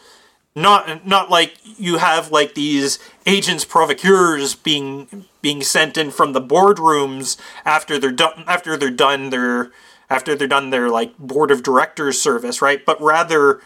not 0.55 1.07
not 1.07 1.31
like 1.31 1.55
you 1.79 1.97
have 1.99 2.31
like 2.31 2.55
these 2.55 2.99
agents 3.27 3.65
provocateurs 3.65 4.55
being 4.55 5.25
being 5.41 5.63
sent 5.63 5.97
in 5.97 6.11
from 6.11 6.33
the 6.33 6.41
boardrooms 6.41 7.39
after 7.65 7.99
they're 7.99 8.13
done 8.13 8.45
after 8.47 8.77
they're 8.77 8.91
done 8.91 9.31
their 9.31 9.73
after 10.11 10.35
they're 10.35 10.47
done 10.47 10.71
their 10.71 10.91
like 10.91 11.17
board 11.19 11.51
of 11.51 11.63
directors 11.63 12.21
service 12.21 12.61
right? 12.61 12.85
But 12.85 13.01
rather 13.01 13.61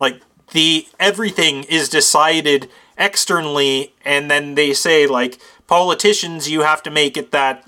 like 0.00 0.20
the 0.50 0.88
everything 0.98 1.62
is 1.64 1.88
decided 1.88 2.68
externally 2.98 3.94
and 4.04 4.30
then 4.30 4.56
they 4.56 4.74
say 4.74 5.06
like 5.06 5.38
politicians 5.68 6.50
you 6.50 6.62
have 6.62 6.82
to 6.82 6.90
make 6.90 7.16
it 7.16 7.30
that 7.30 7.64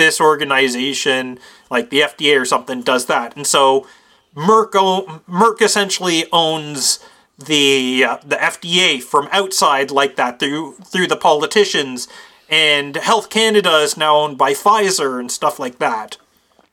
this 0.00 0.20
organization 0.20 1.38
like 1.70 1.90
the 1.90 2.00
FDA 2.00 2.40
or 2.40 2.44
something 2.44 2.80
does 2.82 3.04
that 3.06 3.36
and 3.36 3.46
so 3.46 3.86
Merck, 4.36 4.70
o- 4.76 5.22
Merck 5.28 5.60
essentially 5.60 6.24
owns 6.32 7.00
the 7.36 8.04
uh, 8.08 8.18
the 8.24 8.36
FDA 8.36 9.02
from 9.02 9.28
outside 9.32 9.90
like 9.90 10.14
that 10.16 10.38
through 10.38 10.74
through 10.92 11.08
the 11.08 11.16
politicians, 11.16 12.06
and 12.48 12.94
Health 12.94 13.28
Canada 13.28 13.78
is 13.78 13.96
now 13.96 14.14
owned 14.22 14.38
by 14.38 14.52
Pfizer 14.52 15.18
and 15.18 15.32
stuff 15.32 15.58
like 15.58 15.78
that. 15.80 16.16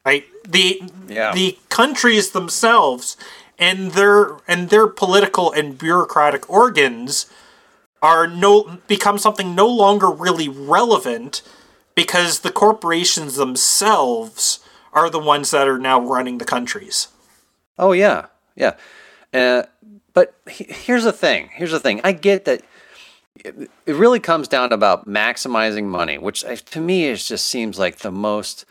Right? 0.05 0.25
The 0.47 0.83
Yeah. 1.07 1.33
the 1.33 1.57
countries 1.69 2.29
themselves 2.29 3.17
and 3.57 3.93
their 3.93 4.37
and 4.47 4.69
their 4.69 4.85
political 4.85 5.51
and 5.51 5.77
bureaucratic 5.79 6.47
organs 6.49 7.25
are 8.03 8.27
no 8.27 8.77
become 8.87 9.17
something 9.17 9.55
no 9.55 9.67
longer 9.67 10.09
really 10.11 10.47
relevant 10.47 11.41
because 11.97 12.41
the 12.41 12.51
corporations 12.51 13.35
themselves 13.35 14.59
are 14.93 15.09
the 15.09 15.19
ones 15.19 15.49
that 15.51 15.67
are 15.67 15.79
now 15.79 15.99
running 15.99 16.37
the 16.37 16.45
countries. 16.45 17.07
Oh 17.79 17.91
yeah, 17.91 18.27
yeah. 18.55 18.75
Uh, 19.33 19.63
but 20.13 20.35
he- 20.47 20.71
here's 20.85 21.03
the 21.03 21.11
thing. 21.11 21.49
Here's 21.53 21.71
the 21.71 21.79
thing. 21.79 21.99
I 22.03 22.11
get 22.11 22.45
that. 22.45 22.61
It 23.43 23.69
it 23.85 23.95
really 23.95 24.19
comes 24.19 24.47
down 24.47 24.69
to 24.69 24.75
about 24.75 25.07
maximizing 25.07 25.85
money, 25.85 26.17
which 26.19 26.45
I- 26.45 26.55
to 26.55 26.79
me 26.79 27.05
is 27.05 27.27
just 27.27 27.47
seems 27.47 27.77
like 27.79 27.97
the 27.97 28.11
most. 28.11 28.65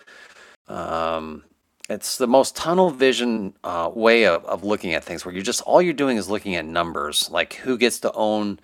Um, 0.69 1.43
it's 1.89 2.17
the 2.19 2.27
most 2.27 2.57
tunnel 2.57 2.91
vision 2.91 3.55
uh, 3.63 3.91
way 3.95 4.27
of, 4.27 4.45
of 4.47 4.65
looking 4.65 4.95
at 4.95 5.05
things, 5.05 5.25
where 5.25 5.35
you're 5.35 5.45
just 5.53 5.63
all 5.63 5.81
you're 5.83 5.93
doing 6.03 6.17
is 6.17 6.29
looking 6.31 6.55
at 6.57 6.65
numbers, 6.65 7.29
like 7.31 7.55
who 7.55 7.77
gets 7.79 8.01
to 8.01 8.13
own 8.13 8.59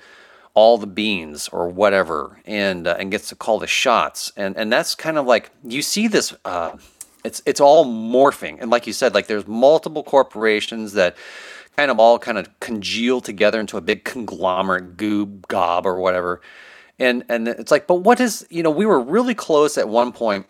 all 0.55 0.79
the 0.79 0.87
beans 0.87 1.49
or 1.49 1.69
whatever, 1.69 2.41
and 2.45 2.87
uh, 2.87 2.97
and 2.99 3.11
gets 3.11 3.29
to 3.31 3.35
call 3.35 3.59
the 3.59 3.67
shots, 3.67 4.33
and 4.37 4.57
and 4.57 4.73
that's 4.73 4.95
kind 4.95 5.19
of 5.19 5.27
like 5.27 5.51
you 5.65 5.83
see 5.83 6.09
this. 6.09 6.35
Uh, 6.45 6.77
it's 7.25 7.43
it's 7.47 7.61
all 7.61 7.85
morphing, 7.85 8.59
and 8.61 8.71
like 8.71 8.87
you 8.87 8.93
said, 8.93 9.15
like 9.15 9.27
there's 9.27 9.47
multiple 9.47 10.03
corporations 10.03 10.93
that 10.95 11.17
kind 11.77 11.91
of 11.91 11.99
all 11.99 12.19
kind 12.19 12.37
of 12.37 12.49
congeal 12.61 13.21
together 13.21 13.59
into 13.61 13.77
a 13.77 13.81
big 13.81 14.05
conglomerate 14.05 14.97
goob 14.97 15.47
gob 15.49 15.87
or 15.87 16.01
whatever, 16.01 16.41
and 16.99 17.25
and 17.29 17.49
it's 17.49 17.71
like, 17.71 17.87
but 17.87 17.97
what 17.97 18.21
is 18.21 18.47
you 18.51 18.63
know 18.63 18.71
we 18.71 18.85
were 18.85 19.01
really 19.01 19.35
close 19.35 19.79
at 19.79 19.89
one 19.89 20.13
point 20.13 20.47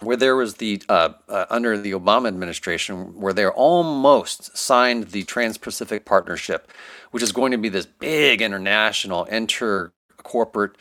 where 0.00 0.16
there 0.16 0.34
was 0.34 0.54
the 0.54 0.82
uh, 0.88 1.10
uh, 1.28 1.46
under 1.50 1.78
the 1.78 1.92
Obama 1.92 2.28
administration, 2.28 3.20
where 3.20 3.32
they 3.32 3.46
almost 3.46 4.56
signed 4.56 5.08
the 5.08 5.24
Trans-Pacific 5.24 6.04
Partnership, 6.04 6.70
which 7.10 7.22
is 7.22 7.32
going 7.32 7.52
to 7.52 7.58
be 7.58 7.68
this 7.68 7.86
big 7.86 8.40
international 8.40 9.24
inter-corporate 9.24 10.76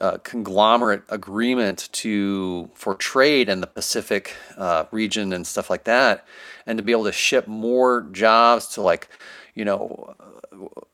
uh, 0.00 0.18
conglomerate 0.22 1.02
agreement 1.08 1.88
to 1.92 2.70
for 2.74 2.94
trade 2.94 3.48
in 3.48 3.60
the 3.60 3.66
Pacific 3.66 4.34
uh, 4.56 4.84
region 4.92 5.32
and 5.32 5.46
stuff 5.46 5.70
like 5.70 5.84
that, 5.84 6.26
and 6.66 6.78
to 6.78 6.84
be 6.84 6.92
able 6.92 7.04
to 7.04 7.12
ship 7.12 7.46
more 7.48 8.02
jobs 8.12 8.68
to 8.68 8.82
like, 8.82 9.08
you 9.54 9.64
know, 9.64 10.14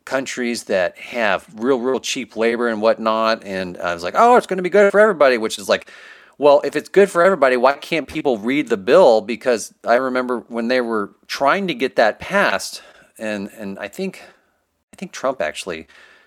countries 0.04 0.64
that 0.64 0.96
have 0.98 1.46
real, 1.56 1.78
real 1.78 2.00
cheap 2.00 2.36
labor 2.36 2.68
and 2.68 2.80
whatnot. 2.80 3.44
And 3.44 3.76
I 3.78 3.94
was 3.94 4.02
like, 4.02 4.14
oh, 4.16 4.36
it's 4.36 4.46
going 4.46 4.58
to 4.58 4.62
be 4.62 4.70
good 4.70 4.90
for 4.90 5.00
everybody, 5.00 5.38
which 5.38 5.58
is 5.58 5.68
like, 5.68 5.90
well, 6.38 6.60
if 6.64 6.74
it's 6.74 6.88
good 6.88 7.10
for 7.10 7.22
everybody, 7.22 7.56
why 7.56 7.74
can't 7.74 8.08
people 8.08 8.38
read 8.38 8.68
the 8.68 8.76
bill? 8.76 9.20
Because 9.20 9.72
I 9.84 9.94
remember 9.94 10.40
when 10.48 10.68
they 10.68 10.80
were 10.80 11.12
trying 11.26 11.68
to 11.68 11.74
get 11.74 11.96
that 11.96 12.18
passed, 12.18 12.82
and 13.18 13.50
and 13.56 13.78
I 13.78 13.88
think 13.88 14.22
I 14.92 14.96
think 14.96 15.12
Trump 15.12 15.40
actually 15.40 15.86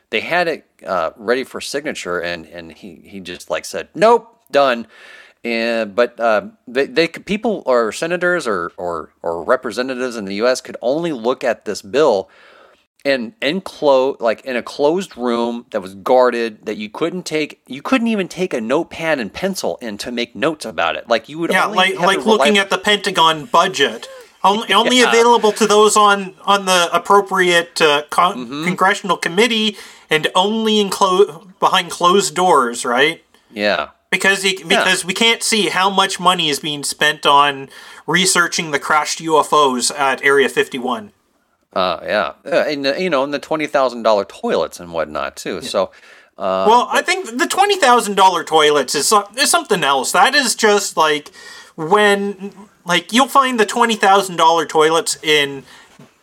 they 0.09 0.21
had 0.21 0.47
it 0.47 0.65
uh, 0.85 1.11
ready 1.17 1.43
for 1.43 1.59
signature, 1.59 2.19
and 2.19 2.45
and 2.45 2.71
he 2.71 3.01
he 3.03 3.19
just 3.19 3.49
like 3.49 3.65
said 3.65 3.89
nope, 3.95 4.41
done. 4.51 4.87
And 5.43 5.95
but 5.95 6.19
uh, 6.19 6.47
they 6.67 6.85
they 6.87 7.07
people 7.07 7.63
or 7.65 7.91
senators 7.91 8.47
or 8.47 8.71
or 8.77 9.11
or 9.21 9.43
representatives 9.43 10.15
in 10.15 10.25
the 10.25 10.35
U.S. 10.35 10.61
could 10.61 10.77
only 10.81 11.11
look 11.11 11.43
at 11.43 11.65
this 11.65 11.81
bill 11.81 12.29
and 13.05 13.33
enclosed 13.41 14.19
like 14.21 14.41
in 14.41 14.55
a 14.55 14.63
closed 14.63 15.15
room 15.17 15.65
that 15.71 15.81
was 15.81 15.95
guarded 15.95 16.65
that 16.65 16.77
you 16.77 16.89
couldn't 16.89 17.23
take 17.25 17.61
you 17.67 17.81
couldn't 17.81 18.07
even 18.07 18.27
take 18.27 18.53
a 18.53 18.59
notepad 18.61 19.19
and 19.19 19.33
pencil 19.33 19.77
in 19.81 19.97
to 19.97 20.11
make 20.11 20.35
notes 20.35 20.65
about 20.65 20.95
it 20.95 21.07
like 21.07 21.29
you 21.29 21.37
would 21.39 21.51
Yeah, 21.51 21.65
only 21.67 21.93
like 21.93 21.99
like 21.99 22.25
looking 22.25 22.57
at 22.57 22.69
the 22.69 22.77
Pentagon 22.77 23.45
budget. 23.45 24.07
Only, 24.43 24.73
only 24.81 24.99
Yeah. 24.99 25.09
available 25.09 25.51
to 25.53 25.67
those 25.67 25.95
on 25.95 26.33
on 26.45 26.65
the 26.65 26.89
appropriate 26.91 27.81
uh, 27.81 28.03
con- 28.09 28.37
Mm-hmm. 28.37 28.63
congressional 28.65 29.17
committee, 29.17 29.77
and 30.09 30.27
only 30.35 30.79
in 30.79 30.89
clo- 30.89 31.47
behind 31.59 31.89
closed 31.91 32.35
doors, 32.35 32.83
right? 32.85 33.23
yeah 33.51 33.89
Because 34.11 34.43
you, 34.43 34.65
because 34.65 35.05
we 35.05 35.13
can't 35.13 35.41
see 35.43 35.69
how 35.69 35.89
much 35.89 36.19
money 36.19 36.49
is 36.49 36.59
being 36.59 36.83
spent 36.83 37.25
on 37.25 37.69
researching 38.05 38.71
the 38.71 38.79
crashed 38.79 39.19
UFOs 39.19 39.91
at 39.97 40.21
Area 40.23 40.49
51. 40.49 41.11
Uh, 41.73 41.99
yeah, 42.03 42.33
uh, 42.45 42.63
and 42.67 42.85
the, 42.85 43.01
you 43.01 43.09
know, 43.09 43.23
and 43.23 43.33
the 43.33 43.39
twenty 43.39 43.67
thousand 43.67 44.03
dollar 44.03 44.25
toilets 44.25 44.79
and 44.79 44.93
whatnot 44.93 45.35
too. 45.35 45.61
So, 45.61 45.91
uh, 46.37 46.65
Well, 46.67 46.87
I 46.91 47.01
think 47.01 47.37
the 47.37 47.47
twenty 47.47 47.77
thousand 47.77 48.15
dollar 48.15 48.43
toilets 48.43 48.95
is 48.95 49.13
is 49.37 49.51
something 49.51 49.83
else. 49.83 50.11
That 50.13 50.33
is 50.33 50.55
just 50.55 50.97
like 50.97 51.31
when 51.75 52.53
like 52.85 53.11
you'll 53.13 53.27
find 53.27 53.59
the 53.59 53.65
twenty 53.65 53.95
thousand 53.95 54.37
dollar 54.37 54.65
toilets 54.65 55.17
in 55.21 55.63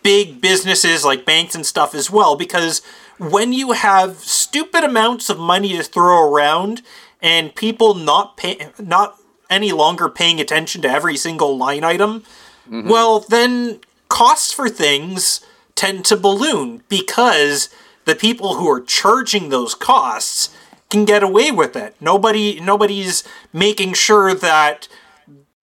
big 0.02 0.40
businesses 0.40 1.04
like 1.04 1.24
banks 1.24 1.54
and 1.54 1.64
stuff 1.64 1.94
as 1.94 2.10
well 2.10 2.36
because 2.36 2.82
when 3.18 3.52
you 3.54 3.72
have 3.72 4.16
stupid 4.18 4.84
amounts 4.84 5.30
of 5.30 5.38
money 5.38 5.76
to 5.76 5.82
throw 5.82 6.30
around 6.30 6.82
and 7.22 7.54
people 7.54 7.94
not 7.94 8.36
pay 8.36 8.68
not 8.78 9.16
any 9.48 9.72
longer 9.72 10.08
paying 10.10 10.38
attention 10.40 10.82
to 10.82 10.88
every 10.90 11.16
single 11.16 11.56
line 11.56 11.84
item 11.84 12.22
well 12.70 13.20
then 13.20 13.80
costs 14.14 14.52
for 14.52 14.68
things 14.68 15.40
tend 15.74 16.04
to 16.04 16.16
balloon 16.16 16.82
because 16.88 17.68
the 18.04 18.14
people 18.14 18.54
who 18.54 18.70
are 18.70 18.80
charging 18.80 19.48
those 19.48 19.74
costs 19.74 20.54
can 20.88 21.04
get 21.04 21.22
away 21.22 21.50
with 21.50 21.74
it 21.74 21.96
nobody 22.00 22.60
nobody's 22.60 23.24
making 23.52 23.92
sure 23.92 24.32
that 24.32 24.86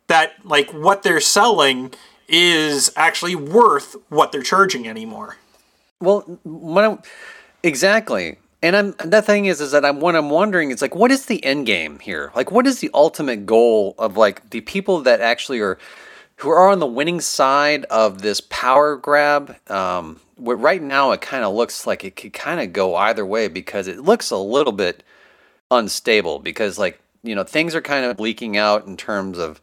that 0.07 0.33
like 0.43 0.69
what 0.71 1.03
they're 1.03 1.21
selling 1.21 1.93
is 2.31 2.91
actually 2.95 3.35
worth 3.35 3.95
what 4.09 4.31
they're 4.31 4.41
charging 4.41 4.87
anymore. 4.87 5.37
Well, 5.99 6.21
what 6.43 6.83
I'm, 6.83 6.99
exactly, 7.63 8.37
and 8.63 8.75
I'm 8.75 8.95
the 9.03 9.21
thing 9.21 9.45
is, 9.45 9.61
is 9.61 9.71
that 9.71 9.85
I'm 9.85 9.99
what 9.99 10.15
I'm 10.15 10.29
wondering 10.29 10.71
is 10.71 10.81
like, 10.81 10.95
what 10.95 11.11
is 11.11 11.27
the 11.27 11.43
end 11.45 11.65
game 11.65 11.99
here? 11.99 12.31
Like, 12.35 12.51
what 12.51 12.65
is 12.67 12.79
the 12.79 12.89
ultimate 12.93 13.45
goal 13.45 13.95
of 13.97 14.17
like 14.17 14.49
the 14.49 14.61
people 14.61 15.01
that 15.01 15.21
actually 15.21 15.59
are 15.59 15.77
who 16.41 16.49
are 16.49 16.69
on 16.69 16.79
the 16.79 16.87
winning 16.87 17.21
side 17.21 17.85
of 17.85 18.23
this 18.23 18.41
power 18.41 18.95
grab? 18.95 19.55
Um, 19.69 20.19
right 20.37 20.81
now 20.81 21.11
it 21.11 21.21
kind 21.21 21.43
of 21.43 21.53
looks 21.53 21.85
like 21.85 22.03
it 22.03 22.15
could 22.15 22.33
kind 22.33 22.59
of 22.59 22.73
go 22.73 22.95
either 22.95 23.25
way 23.25 23.47
because 23.47 23.87
it 23.87 23.99
looks 23.99 24.31
a 24.31 24.37
little 24.37 24.73
bit 24.73 25.03
unstable 25.69 26.39
because 26.39 26.79
like 26.79 26.99
you 27.23 27.35
know 27.35 27.43
things 27.43 27.75
are 27.75 27.81
kind 27.81 28.05
of 28.05 28.19
leaking 28.19 28.57
out 28.57 28.87
in 28.87 28.97
terms 28.97 29.37
of 29.37 29.61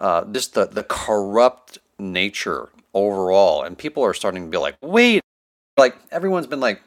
uh, 0.00 0.24
just 0.24 0.54
the 0.54 0.66
the 0.66 0.82
corrupt 0.82 1.78
nature 1.98 2.70
overall, 2.92 3.62
and 3.62 3.78
people 3.78 4.02
are 4.02 4.14
starting 4.14 4.44
to 4.46 4.50
be 4.50 4.58
like, 4.58 4.74
wait, 4.82 5.22
like 5.76 5.94
everyone's 6.10 6.48
been 6.48 6.60
like 6.60 6.82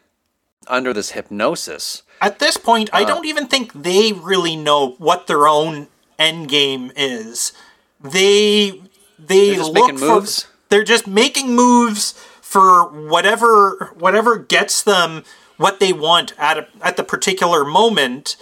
under 0.68 0.94
this 0.94 1.12
hypnosis. 1.12 2.04
At 2.20 2.40
this 2.40 2.58
point, 2.58 2.90
I 2.92 3.06
don't 3.06 3.26
even 3.26 3.48
think 3.48 3.72
they 3.74 4.12
really 4.12 4.58
know 4.58 4.92
what 4.98 5.28
their 5.28 5.48
own 5.48 5.88
end 6.20 6.50
game 6.50 6.92
is. 6.98 7.54
They 8.02 8.82
they 9.20 9.58
look 9.58 9.98
for 9.98 10.20
moves? 10.20 10.48
they're 10.70 10.84
just 10.84 11.08
making 11.08 11.56
moves 11.56 12.14
for 12.42 12.84
whatever 13.10 13.94
whatever 13.98 14.38
gets 14.38 14.84
them 14.84 15.24
what 15.58 15.80
they 15.80 15.94
want 15.94 16.34
at 16.38 16.58
a, 16.58 16.68
at 16.82 16.98
the 16.98 17.04
particular 17.04 17.64
moment 17.64 18.36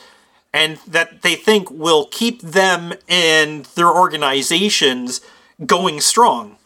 and 0.53 0.77
that 0.87 1.21
they 1.21 1.35
think 1.35 1.69
will 1.71 2.05
keep 2.07 2.41
them 2.41 2.93
and 3.07 3.65
their 3.75 3.89
organizations 3.89 5.21
going 5.65 6.01
strong. 6.01 6.57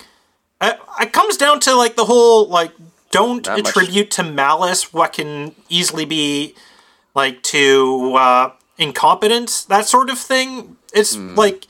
Uh, 0.62 0.74
it 1.00 1.12
comes 1.12 1.38
down 1.38 1.60
to 1.60 1.76
like 1.76 1.96
the 1.96 2.06
whole 2.06 2.48
like 2.48 2.72
don't 3.12 3.46
Not 3.46 3.60
much. 3.60 3.70
attribute 3.70 4.12
to 4.12 4.24
malice 4.24 4.94
what 4.94 5.14
can 5.14 5.56
easily 5.70 6.06
be 6.06 6.56
like 7.14 7.44
to 7.44 8.14
uh, 8.16 8.52
incompetence 8.78 9.64
that 9.66 9.86
sort 9.86 10.10
of 10.10 10.18
thing. 10.18 10.78
It's 10.94 11.16
like 11.18 11.68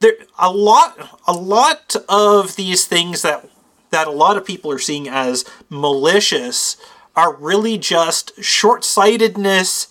there 0.00 0.14
a 0.38 0.50
lot 0.50 1.20
a 1.26 1.32
lot 1.32 1.96
of 2.08 2.56
these 2.56 2.84
things 2.86 3.22
that 3.22 3.48
that 3.90 4.06
a 4.06 4.12
lot 4.12 4.36
of 4.36 4.44
people 4.44 4.70
are 4.70 4.78
seeing 4.78 5.08
as 5.08 5.44
malicious 5.68 6.76
are 7.14 7.34
really 7.34 7.78
just 7.78 8.42
short-sightedness 8.42 9.88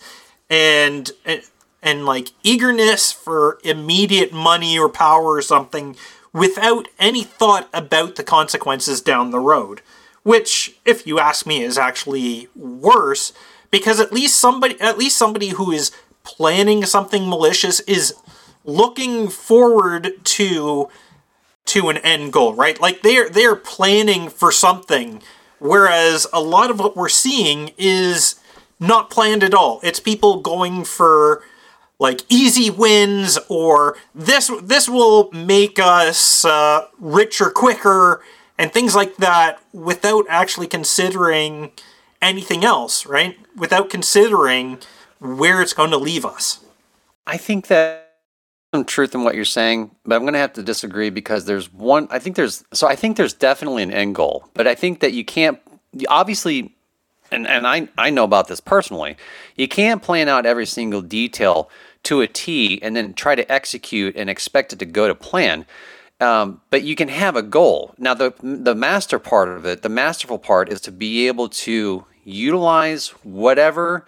and 0.48 1.10
and, 1.24 1.42
and 1.82 2.06
like 2.06 2.28
eagerness 2.42 3.12
for 3.12 3.58
immediate 3.64 4.32
money 4.32 4.78
or 4.78 4.88
power 4.88 5.32
or 5.34 5.42
something 5.42 5.96
without 6.32 6.88
any 6.98 7.24
thought 7.24 7.68
about 7.72 8.16
the 8.16 8.24
consequences 8.24 9.00
down 9.00 9.30
the 9.30 9.40
road 9.40 9.80
which 10.22 10.76
if 10.84 11.06
you 11.06 11.18
ask 11.18 11.46
me 11.46 11.62
is 11.62 11.78
actually 11.78 12.48
worse 12.54 13.32
because 13.70 13.98
at 13.98 14.12
least 14.12 14.36
somebody 14.38 14.80
at 14.80 14.98
least 14.98 15.16
somebody 15.16 15.48
who 15.48 15.72
is 15.72 15.90
planning 16.22 16.84
something 16.84 17.28
malicious 17.28 17.80
is 17.80 18.14
looking 18.66 19.28
forward 19.28 20.12
to 20.24 20.88
to 21.66 21.88
an 21.88 21.96
end 21.98 22.32
goal, 22.32 22.54
right? 22.54 22.80
Like 22.80 23.02
they're 23.02 23.28
they're 23.28 23.56
planning 23.56 24.28
for 24.28 24.52
something, 24.52 25.22
whereas 25.58 26.26
a 26.32 26.40
lot 26.40 26.70
of 26.70 26.78
what 26.78 26.96
we're 26.96 27.08
seeing 27.08 27.72
is 27.78 28.36
not 28.78 29.10
planned 29.10 29.42
at 29.42 29.54
all. 29.54 29.80
It's 29.82 30.00
people 30.00 30.40
going 30.40 30.84
for 30.84 31.42
like 31.98 32.20
easy 32.28 32.70
wins 32.70 33.38
or 33.48 33.96
this 34.14 34.50
this 34.62 34.88
will 34.88 35.30
make 35.32 35.78
us 35.78 36.44
uh, 36.44 36.86
richer 37.00 37.50
quicker 37.50 38.22
and 38.58 38.72
things 38.72 38.94
like 38.94 39.16
that 39.16 39.60
without 39.72 40.24
actually 40.28 40.66
considering 40.66 41.72
anything 42.22 42.64
else, 42.64 43.06
right? 43.06 43.38
Without 43.56 43.90
considering 43.90 44.78
where 45.18 45.62
it's 45.62 45.72
going 45.72 45.90
to 45.90 45.98
leave 45.98 46.24
us. 46.24 46.60
I 47.26 47.36
think 47.36 47.66
that 47.68 48.05
some 48.76 48.84
truth 48.84 49.14
in 49.14 49.24
what 49.24 49.34
you're 49.34 49.44
saying, 49.44 49.90
but 50.04 50.16
I'm 50.16 50.22
going 50.22 50.34
to 50.34 50.38
have 50.38 50.52
to 50.54 50.62
disagree 50.62 51.08
because 51.08 51.46
there's 51.46 51.72
one. 51.72 52.08
I 52.10 52.18
think 52.18 52.36
there's 52.36 52.62
so 52.72 52.86
I 52.86 52.94
think 52.94 53.16
there's 53.16 53.32
definitely 53.32 53.82
an 53.82 53.92
end 53.92 54.14
goal, 54.14 54.48
but 54.54 54.66
I 54.66 54.74
think 54.74 55.00
that 55.00 55.14
you 55.14 55.24
can't 55.24 55.58
obviously, 56.08 56.74
and 57.30 57.46
and 57.46 57.66
I 57.66 57.88
I 57.96 58.10
know 58.10 58.24
about 58.24 58.48
this 58.48 58.60
personally. 58.60 59.16
You 59.56 59.66
can't 59.66 60.02
plan 60.02 60.28
out 60.28 60.44
every 60.44 60.66
single 60.66 61.00
detail 61.00 61.70
to 62.04 62.20
a 62.20 62.26
T 62.26 62.80
and 62.82 62.94
then 62.94 63.14
try 63.14 63.34
to 63.34 63.50
execute 63.50 64.14
and 64.14 64.28
expect 64.28 64.72
it 64.74 64.78
to 64.80 64.86
go 64.86 65.08
to 65.08 65.14
plan. 65.14 65.64
Um, 66.20 66.60
but 66.70 66.82
you 66.82 66.96
can 66.96 67.08
have 67.08 67.36
a 67.36 67.42
goal. 67.42 67.94
Now, 67.98 68.12
the 68.12 68.34
the 68.42 68.74
master 68.74 69.18
part 69.18 69.48
of 69.48 69.64
it, 69.64 69.82
the 69.82 69.88
masterful 69.88 70.38
part, 70.38 70.70
is 70.70 70.82
to 70.82 70.92
be 70.92 71.26
able 71.28 71.48
to 71.48 72.04
utilize 72.24 73.08
whatever 73.22 74.04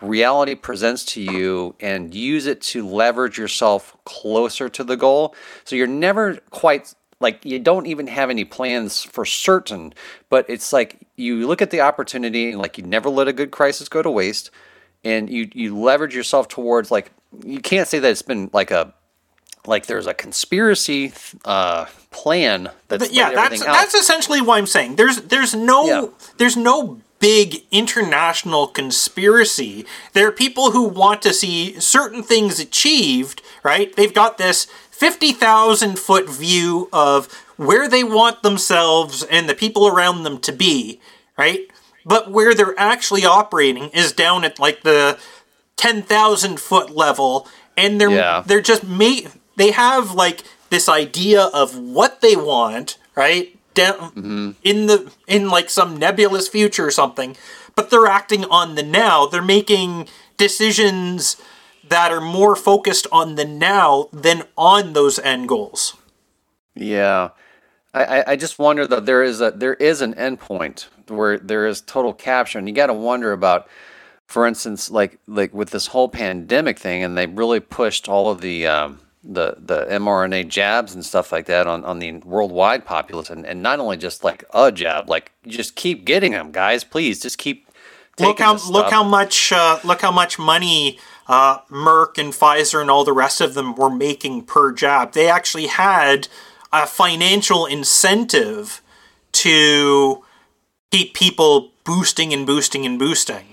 reality 0.00 0.54
presents 0.54 1.04
to 1.04 1.20
you 1.22 1.74
and 1.80 2.14
use 2.14 2.46
it 2.46 2.60
to 2.62 2.86
leverage 2.86 3.38
yourself 3.38 3.96
closer 4.04 4.68
to 4.68 4.84
the 4.84 4.96
goal. 4.96 5.34
So 5.64 5.76
you're 5.76 5.86
never 5.86 6.36
quite 6.50 6.94
like 7.20 7.44
you 7.44 7.58
don't 7.58 7.86
even 7.86 8.06
have 8.06 8.30
any 8.30 8.44
plans 8.44 9.02
for 9.02 9.24
certain, 9.26 9.92
but 10.30 10.46
it's 10.48 10.72
like 10.72 11.06
you 11.16 11.46
look 11.46 11.60
at 11.60 11.70
the 11.70 11.80
opportunity 11.82 12.50
and 12.50 12.58
like 12.60 12.78
you 12.78 12.84
never 12.84 13.10
let 13.10 13.28
a 13.28 13.32
good 13.32 13.50
crisis 13.50 13.88
go 13.88 14.00
to 14.02 14.10
waste 14.10 14.50
and 15.04 15.28
you 15.28 15.48
you 15.54 15.78
leverage 15.78 16.14
yourself 16.14 16.48
towards 16.48 16.90
like 16.90 17.10
you 17.44 17.60
can't 17.60 17.88
say 17.88 17.98
that 17.98 18.10
it's 18.10 18.22
been 18.22 18.48
like 18.54 18.70
a 18.70 18.94
like 19.66 19.84
there's 19.86 20.06
a 20.06 20.14
conspiracy 20.14 21.12
uh 21.44 21.84
plan 22.10 22.70
that's 22.88 23.04
Th- 23.08 23.16
yeah, 23.16 23.32
that's 23.32 23.60
out. 23.60 23.66
that's 23.74 23.94
essentially 23.94 24.40
what 24.40 24.56
I'm 24.58 24.66
saying. 24.66 24.96
There's 24.96 25.16
there's 25.22 25.54
no 25.54 25.84
Yeah. 25.84 26.06
there's 26.38 26.56
no 26.56 27.00
big 27.20 27.64
international 27.70 28.66
conspiracy. 28.66 29.86
There 30.14 30.26
are 30.26 30.32
people 30.32 30.72
who 30.72 30.84
want 30.88 31.22
to 31.22 31.32
see 31.32 31.78
certain 31.78 32.22
things 32.22 32.58
achieved, 32.58 33.42
right? 33.62 33.94
They've 33.94 34.12
got 34.12 34.38
this 34.38 34.64
50,000 34.90 35.98
foot 35.98 36.28
view 36.28 36.88
of 36.92 37.32
where 37.56 37.88
they 37.88 38.02
want 38.02 38.42
themselves 38.42 39.22
and 39.22 39.48
the 39.48 39.54
people 39.54 39.86
around 39.86 40.22
them 40.24 40.38
to 40.40 40.52
be, 40.52 41.00
right? 41.38 41.60
But 42.04 42.30
where 42.30 42.54
they're 42.54 42.78
actually 42.78 43.24
operating 43.24 43.90
is 43.90 44.12
down 44.12 44.44
at 44.44 44.58
like 44.58 44.82
the 44.82 45.18
10,000 45.76 46.58
foot 46.58 46.90
level 46.90 47.46
and 47.76 48.00
they're 48.00 48.10
Yeah. 48.10 48.42
they're 48.46 48.60
just 48.60 48.82
they 49.56 49.70
have 49.72 50.12
like 50.12 50.42
this 50.70 50.88
idea 50.88 51.44
of 51.44 51.76
what 51.76 52.20
they 52.20 52.36
want, 52.36 52.96
right? 53.14 53.54
Down 53.72 54.56
in 54.64 54.86
the 54.86 55.12
in 55.26 55.48
like 55.48 55.70
some 55.70 55.96
nebulous 55.96 56.48
future 56.48 56.86
or 56.86 56.90
something, 56.90 57.36
but 57.76 57.90
they're 57.90 58.06
acting 58.06 58.44
on 58.46 58.74
the 58.74 58.82
now. 58.82 59.26
They're 59.26 59.42
making 59.42 60.08
decisions 60.36 61.36
that 61.88 62.10
are 62.12 62.20
more 62.20 62.56
focused 62.56 63.06
on 63.12 63.36
the 63.36 63.44
now 63.44 64.08
than 64.12 64.44
on 64.56 64.92
those 64.92 65.18
end 65.18 65.48
goals. 65.48 65.96
Yeah, 66.74 67.30
I, 67.92 68.04
I, 68.04 68.24
I 68.32 68.36
just 68.36 68.58
wonder 68.58 68.86
that 68.86 69.06
there 69.06 69.22
is 69.22 69.40
a 69.40 69.50
there 69.50 69.74
is 69.74 70.00
an 70.00 70.14
endpoint 70.14 70.86
where 71.08 71.38
there 71.38 71.66
is 71.66 71.80
total 71.80 72.12
capture, 72.12 72.58
and 72.58 72.68
you 72.68 72.74
got 72.74 72.86
to 72.86 72.94
wonder 72.94 73.32
about, 73.32 73.68
for 74.26 74.46
instance, 74.46 74.90
like 74.90 75.18
like 75.26 75.52
with 75.52 75.70
this 75.70 75.88
whole 75.88 76.08
pandemic 76.08 76.78
thing, 76.78 77.02
and 77.02 77.16
they 77.16 77.26
really 77.26 77.60
pushed 77.60 78.08
all 78.08 78.30
of 78.30 78.40
the 78.40 78.66
um, 78.66 79.00
the 79.22 79.56
the 79.58 79.86
mRNA 79.90 80.48
jabs 80.48 80.94
and 80.94 81.04
stuff 81.04 81.32
like 81.32 81.46
that 81.46 81.66
on 81.66 81.84
on 81.84 81.98
the 81.98 82.12
worldwide 82.18 82.84
populace, 82.84 83.30
and, 83.30 83.46
and 83.46 83.62
not 83.62 83.78
only 83.78 83.96
just 83.96 84.24
like 84.24 84.44
a 84.54 84.72
jab, 84.72 85.08
like 85.08 85.32
just 85.46 85.76
keep 85.76 86.04
getting 86.04 86.32
them, 86.32 86.52
guys. 86.52 86.84
Please, 86.84 87.20
just 87.20 87.38
keep. 87.38 87.66
Look 88.18 88.38
how 88.38 88.56
look 88.70 88.90
how 88.90 89.02
much 89.02 89.52
uh, 89.52 89.78
look 89.82 90.02
how 90.02 90.10
much 90.10 90.38
money 90.38 90.98
uh, 91.26 91.60
Merck 91.70 92.18
and 92.18 92.32
Pfizer 92.32 92.80
and 92.80 92.90
all 92.90 93.04
the 93.04 93.12
rest 93.12 93.40
of 93.40 93.54
them 93.54 93.74
were 93.74 93.88
making 93.88 94.44
per 94.44 94.72
jab. 94.72 95.12
They 95.12 95.28
actually 95.28 95.68
had 95.68 96.28
a 96.72 96.86
financial 96.86 97.66
incentive 97.66 98.82
to 99.32 100.24
keep 100.90 101.14
people 101.14 101.70
boosting 101.84 102.32
and 102.32 102.46
boosting 102.46 102.84
and 102.84 102.98
boosting. 102.98 103.49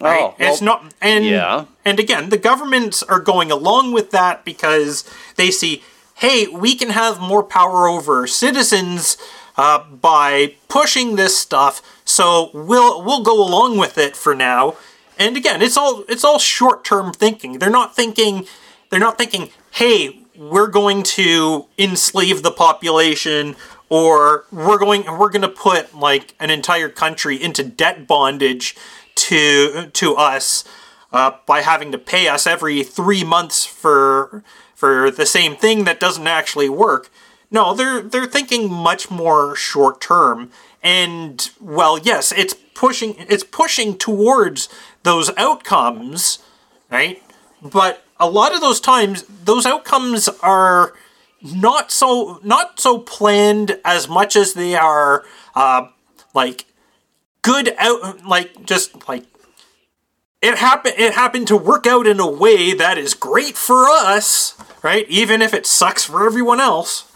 Right? 0.00 0.20
Oh, 0.20 0.34
it's 0.38 0.60
not 0.60 0.92
and 1.00 1.24
yeah. 1.24 1.64
and 1.84 1.98
again, 1.98 2.28
the 2.28 2.36
governments 2.36 3.02
are 3.02 3.20
going 3.20 3.50
along 3.50 3.92
with 3.92 4.10
that 4.10 4.44
because 4.44 5.08
they 5.36 5.50
see, 5.50 5.82
hey, 6.16 6.46
we 6.46 6.74
can 6.74 6.90
have 6.90 7.18
more 7.18 7.42
power 7.42 7.88
over 7.88 8.26
citizens 8.26 9.16
uh, 9.56 9.84
by 9.84 10.54
pushing 10.68 11.16
this 11.16 11.38
stuff, 11.38 11.80
so 12.04 12.50
we'll 12.52 13.02
we'll 13.02 13.22
go 13.22 13.42
along 13.42 13.78
with 13.78 13.96
it 13.96 14.16
for 14.16 14.34
now. 14.34 14.76
And 15.18 15.34
again, 15.34 15.62
it's 15.62 15.78
all 15.78 16.04
it's 16.10 16.24
all 16.24 16.38
short 16.38 16.84
term 16.84 17.14
thinking. 17.14 17.58
They're 17.58 17.70
not 17.70 17.96
thinking 17.96 18.46
they're 18.90 19.00
not 19.00 19.16
thinking, 19.16 19.48
hey, 19.72 20.20
we're 20.36 20.68
going 20.68 21.02
to 21.02 21.66
enslave 21.78 22.42
the 22.42 22.50
population 22.50 23.56
or 23.88 24.44
we're 24.52 24.78
going 24.78 25.04
we're 25.04 25.30
going 25.30 25.42
to 25.42 25.48
put 25.48 25.94
like 25.94 26.34
an 26.38 26.50
entire 26.50 26.88
country 26.88 27.42
into 27.42 27.62
debt 27.64 28.06
bondage 28.06 28.76
to 29.26 29.90
to 29.92 30.14
us 30.14 30.64
uh, 31.12 31.32
by 31.46 31.60
having 31.62 31.90
to 31.92 31.98
pay 31.98 32.28
us 32.28 32.46
every 32.46 32.82
three 32.84 33.24
months 33.24 33.64
for 33.64 34.44
for 34.74 35.10
the 35.10 35.26
same 35.26 35.56
thing 35.56 35.84
that 35.84 35.98
doesn't 35.98 36.26
actually 36.26 36.68
work. 36.68 37.10
No, 37.50 37.74
they're 37.74 38.02
they're 38.02 38.26
thinking 38.26 38.72
much 38.72 39.10
more 39.10 39.56
short 39.56 40.00
term, 40.00 40.50
and 40.82 41.50
well, 41.60 41.98
yes, 41.98 42.32
it's 42.32 42.54
pushing 42.74 43.16
it's 43.18 43.44
pushing 43.44 43.98
towards 43.98 44.68
those 45.02 45.30
outcomes, 45.36 46.38
right? 46.90 47.22
But 47.62 48.04
a 48.20 48.28
lot 48.28 48.54
of 48.54 48.60
those 48.60 48.80
times, 48.80 49.24
those 49.44 49.66
outcomes 49.66 50.28
are 50.40 50.94
not 51.42 51.90
so 51.90 52.40
not 52.44 52.78
so 52.78 52.98
planned 52.98 53.80
as 53.84 54.08
much 54.08 54.36
as 54.36 54.54
they 54.54 54.76
are 54.76 55.24
uh, 55.54 55.88
like 56.34 56.66
good 57.46 57.74
out 57.78 58.24
like 58.26 58.66
just 58.66 59.08
like 59.08 59.24
it 60.42 60.58
happened 60.58 60.94
it 60.98 61.14
happened 61.14 61.46
to 61.48 61.56
work 61.56 61.86
out 61.86 62.06
in 62.06 62.20
a 62.20 62.30
way 62.30 62.74
that 62.74 62.98
is 62.98 63.14
great 63.14 63.56
for 63.56 63.84
us 63.86 64.54
right? 64.82 65.08
Even 65.08 65.42
if 65.42 65.52
it 65.52 65.66
sucks 65.66 66.04
for 66.04 66.24
everyone 66.26 66.60
else. 66.60 67.10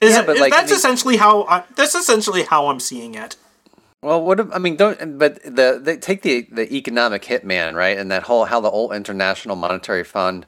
Is 0.00 0.14
Yeah, 0.14 0.20
it- 0.20 0.26
but, 0.26 0.38
like, 0.38 0.52
that's 0.52 0.70
the- 0.70 0.76
essentially 0.76 1.16
how 1.18 1.42
I, 1.44 1.64
that's 1.76 1.94
essentially 1.94 2.44
how 2.44 2.68
i'm 2.68 2.80
seeing 2.80 3.14
it. 3.14 3.36
Well, 4.02 4.22
what 4.22 4.40
if, 4.40 4.46
I 4.52 4.58
mean, 4.58 4.76
don't 4.76 5.18
but 5.18 5.42
the 5.42 5.78
they 5.82 5.96
take 5.96 6.22
the 6.22 6.46
the 6.50 6.66
economic 6.74 7.22
hitman 7.24 7.74
right, 7.74 7.96
and 7.98 8.10
that 8.10 8.22
whole 8.24 8.44
how 8.46 8.60
the 8.60 8.70
whole 8.70 8.92
International 8.92 9.56
Monetary 9.56 10.04
Fund 10.04 10.46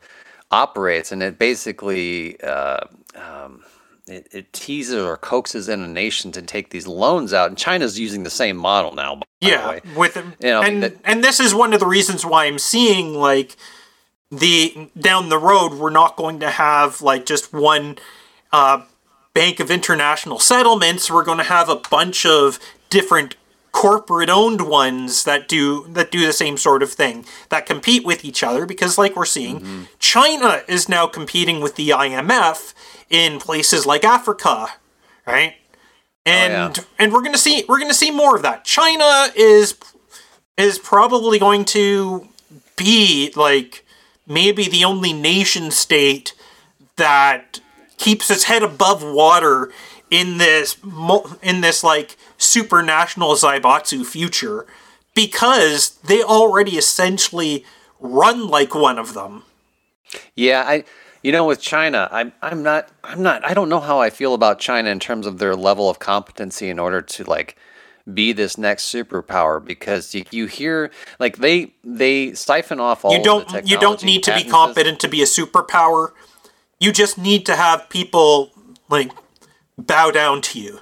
operates, 0.51 1.11
and 1.13 1.23
it 1.23 1.39
basically 1.39 2.39
uh, 2.43 2.81
um, 3.15 3.63
it, 4.07 4.29
it 4.33 4.53
teases 4.53 5.03
or 5.03 5.17
coaxes 5.17 5.69
in 5.69 5.81
a 5.83 5.89
nation 5.89 6.33
to 6.33 6.43
take 6.43 6.71
these 6.71 6.87
loans 6.87 7.33
out, 7.33 7.49
and 7.49 7.59
China's 7.59 7.99
using 7.99 8.23
the 8.23 8.31
same 8.31 8.57
model 8.57 8.93
now. 8.95 9.21
Yeah 9.41 9.81
with 9.97 10.17
You 10.17 10.51
know, 10.51 10.63
and 10.63 10.83
that- 10.83 10.97
and 11.05 11.23
this 11.25 11.41
is 11.41 11.55
one 11.55 11.73
of 11.75 11.81
the 11.81 11.87
reasons 11.87 12.25
why 12.25 12.47
i'm 12.47 12.59
seeing 12.59 13.15
like 13.15 13.57
the 14.31 14.89
down 14.99 15.29
the 15.29 15.39
road 15.39 15.75
we're 15.75 15.91
not 15.91 16.17
going 16.17 16.41
to 16.41 16.51
have 16.51 17.01
like 17.03 17.27
just 17.27 17.53
one 17.53 17.97
uh, 18.53 18.83
bank 19.35 19.61
of 19.61 19.71
international 19.71 20.39
settlements. 20.39 21.11
We're 21.11 21.25
going 21.25 21.39
to 21.39 21.45
have 21.45 21.69
a 21.69 21.77
bunch 21.77 22.25
of 22.25 22.59
different 22.89 23.37
corporate 23.73 24.31
owned 24.31 24.63
ones 24.63 25.25
that 25.25 25.47
do 25.49 25.87
that 25.89 26.11
do 26.11 26.25
the 26.27 26.33
same 26.33 26.57
sort 26.57 26.83
of 26.83 26.91
thing 26.93 27.27
that 27.51 27.67
compete 27.67 28.07
with 28.07 28.25
each 28.25 28.43
other 28.43 28.65
because 28.65 28.97
like 28.97 29.15
we're 29.15 29.27
seeing 29.27 29.87
china 29.99 30.63
is 30.67 30.89
now 30.89 31.07
competing 31.07 31.61
with 31.61 31.75
the 31.77 31.91
imf 31.91 32.73
in 33.11 33.39
places 33.39 33.87
like 33.87 34.05
africa 34.05 34.69
right? 35.27 35.55
Oh, 36.25 36.31
and 36.31 36.87
and 36.99 37.13
we're 37.13 37.21
going 37.21 37.33
to 37.33 37.39
see 37.39 37.65
we're 37.69 37.79
to 37.81 37.95
see 37.95 38.11
more 38.11 38.37
of 38.37 38.43
that. 38.43 38.65
China 38.65 39.29
is 39.37 39.75
is 40.57 40.79
probably 40.79 41.39
going 41.39 41.65
to 41.67 42.29
be 42.77 43.33
like 43.37 43.85
maybe 44.27 44.69
the 44.69 44.85
only 44.85 45.13
nation 45.13 45.71
state 45.71 46.35
that 46.97 47.61
keeps 47.99 48.31
its 48.31 48.45
head 48.45 48.63
above 48.63 49.03
water 49.03 49.71
in 50.11 50.39
this 50.39 50.77
in 51.43 51.61
this 51.61 51.85
like 51.85 52.17
supranational 52.39 53.37
Zaibatsu 53.37 54.05
future 54.05 54.67
because 55.15 55.91
they 56.05 56.23
already 56.23 56.73
essentially 56.73 57.65
run 58.01 58.49
like 58.49 58.75
one 58.75 58.99
of 58.99 59.15
them. 59.15 59.45
Yeah, 60.35 60.65
I 60.67 60.85
you 61.27 61.33
know 61.33 61.45
with 61.45 61.61
China, 61.61 62.09
I'm 62.13 62.33
I'm 62.41 62.63
not 62.63 62.89
I'm 63.03 63.21
not 63.21 63.45
I 63.45 63.53
don't 63.53 63.69
know 63.69 63.81
how 63.81 64.01
I 64.01 64.11
feel 64.11 64.33
about 64.33 64.61
China 64.61 64.91
in 64.91 65.01
terms 65.01 65.27
of 65.27 65.39
their 65.39 65.57
level 65.57 65.91
of 65.91 65.99
competency 65.99 66.71
in 66.71 66.79
order 66.79 67.03
to 67.03 67.25
like 67.25 67.57
be 68.15 68.33
this 68.33 68.57
next 68.57 68.95
superpower 68.95 69.63
because 69.63 70.15
you, 70.15 70.25
you 70.31 70.47
hear 70.47 70.93
like 71.19 71.39
they 71.39 71.73
they 71.83 72.33
siphon 72.35 72.79
off 72.79 73.05
all 73.05 73.13
You 73.13 73.25
don't 73.25 73.49
the 73.49 73.63
you 73.65 73.77
don't 73.77 74.05
need 74.05 74.23
to 74.23 74.35
be 74.37 74.45
competent 74.45 75.01
to 75.01 75.09
be 75.09 75.21
a 75.21 75.25
superpower. 75.25 76.13
You 76.79 76.93
just 76.93 77.19
need 77.19 77.45
to 77.47 77.57
have 77.57 77.89
people 77.89 78.53
like 78.89 79.11
bow 79.77 80.13
down 80.13 80.43
to 80.43 80.61
you 80.61 80.79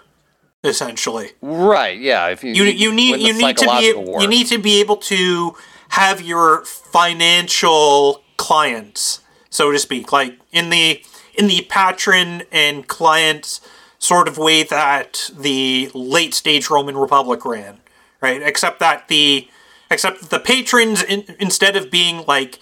essentially. 0.63 1.31
right 1.41 1.99
yeah 1.99 2.29
if 2.29 2.45
you 2.45 2.53
you 2.53 2.65
you 2.65 2.93
need 2.93 3.19
you 3.19 3.33
need 3.33 3.57
to 3.57 3.79
be 3.81 3.95
war. 3.95 4.21
you 4.21 4.29
need 4.29 4.47
to 4.49 4.59
be 4.59 4.79
able 4.81 4.99
to 4.99 5.57
have 5.89 6.21
your 6.21 6.67
financial 6.67 8.23
clients 8.37 9.21
so 9.55 9.71
to 9.71 9.79
speak 9.79 10.13
like 10.13 10.39
in 10.53 10.71
the 10.71 11.03
in 11.35 11.47
the 11.47 11.67
patron 11.69 12.43
and 12.51 12.89
client 12.89 13.61
sort 13.99 14.29
of 14.29 14.37
way 14.37 14.63
that 14.63 15.31
the 15.37 15.91
late 15.95 16.35
stage 16.35 16.69
roman 16.69 16.97
republic 16.97 17.45
ran 17.45 17.79
right 18.21 18.43
except 18.43 18.81
that 18.81 19.09
the 19.09 19.49
except 19.91 20.21
that 20.21 20.31
the 20.31 20.41
patrons 20.41 21.03
in, 21.03 21.25
instead 21.39 21.77
of 21.77 21.91
being 21.91 22.25
like 22.27 22.59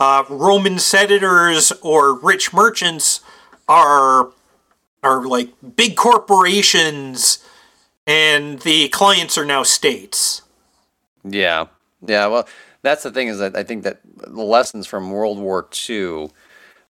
uh, 0.00 0.22
roman 0.28 0.78
senators 0.78 1.72
or 1.82 2.18
rich 2.20 2.52
merchants 2.52 3.20
are 3.68 4.30
are 5.02 5.26
like 5.26 5.50
big 5.76 5.96
corporations 5.96 7.44
and 8.08 8.60
the 8.60 8.88
clients 8.88 9.36
are 9.36 9.44
now 9.44 9.62
states. 9.62 10.42
Yeah, 11.24 11.66
yeah. 12.06 12.26
Well, 12.26 12.48
that's 12.82 13.02
the 13.02 13.10
thing 13.10 13.28
is 13.28 13.38
that 13.38 13.56
I 13.56 13.64
think 13.64 13.84
that 13.84 14.00
the 14.16 14.42
lessons 14.42 14.86
from 14.86 15.10
World 15.10 15.38
War 15.38 15.68
II, 15.88 16.30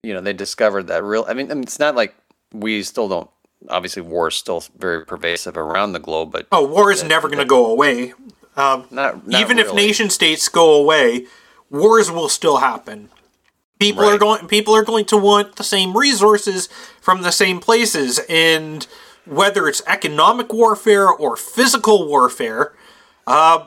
you 0.03 0.13
know, 0.13 0.21
they 0.21 0.33
discovered 0.33 0.88
that 0.88 1.03
real. 1.03 1.25
I 1.27 1.33
mean, 1.33 1.51
I 1.51 1.53
mean, 1.53 1.63
it's 1.63 1.79
not 1.79 1.95
like 1.95 2.15
we 2.51 2.83
still 2.83 3.07
don't. 3.07 3.29
Obviously, 3.69 4.01
war 4.01 4.27
is 4.27 4.36
still 4.36 4.63
very 4.77 5.05
pervasive 5.05 5.57
around 5.57 5.93
the 5.93 5.99
globe, 5.99 6.31
but 6.31 6.47
Oh, 6.51 6.65
war 6.65 6.91
is 6.91 7.03
never 7.03 7.27
going 7.27 7.39
to 7.39 7.45
go 7.45 7.65
away. 7.65 8.13
Um, 8.55 8.86
not, 8.91 9.27
not 9.27 9.41
even 9.41 9.59
if 9.59 9.73
nation 9.73 10.09
states 10.09 10.47
go 10.47 10.75
away, 10.75 11.25
wars 11.69 12.09
will 12.11 12.29
still 12.29 12.57
happen. 12.57 13.09
People 13.79 14.05
are 14.05 14.17
going. 14.17 14.47
People 14.47 14.73
are 14.75 14.83
going 14.83 15.05
to 15.05 15.17
want 15.17 15.57
the 15.57 15.63
same 15.63 15.97
resources 15.97 16.69
from 17.01 17.23
the 17.23 17.31
same 17.31 17.59
places, 17.59 18.21
and 18.29 18.88
whether 19.25 19.67
it's 19.67 19.81
economic 19.88 20.53
warfare 20.53 21.09
or 21.09 21.36
physical 21.36 22.07
warfare, 22.07 22.73
uh, 23.27 23.65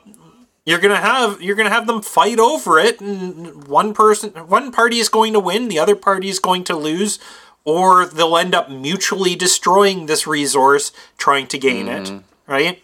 you're 0.69 0.81
gonna 0.81 0.97
have 0.97 1.41
you're 1.41 1.57
gonna 1.57 1.71
have 1.71 1.87
them 1.87 2.03
fight 2.03 2.39
over 2.39 2.79
it, 2.79 3.01
and 3.01 3.67
one 3.67 3.95
person, 3.95 4.31
one 4.31 4.71
party 4.71 4.99
is 4.99 5.09
going 5.09 5.33
to 5.33 5.41
win, 5.41 5.69
the 5.69 5.79
other 5.79 5.97
party 5.97 6.29
is 6.29 6.39
going 6.39 6.65
to 6.65 6.77
lose, 6.77 7.19
or 7.65 8.05
they'll 8.05 8.37
end 8.37 8.55
up 8.55 8.71
mutually 8.71 9.35
destroying 9.35 10.07
this 10.07 10.27
resource 10.27 10.93
trying 11.17 11.47
to 11.47 11.59
gain 11.59 11.89
it. 11.89 12.09
Right? 12.47 12.83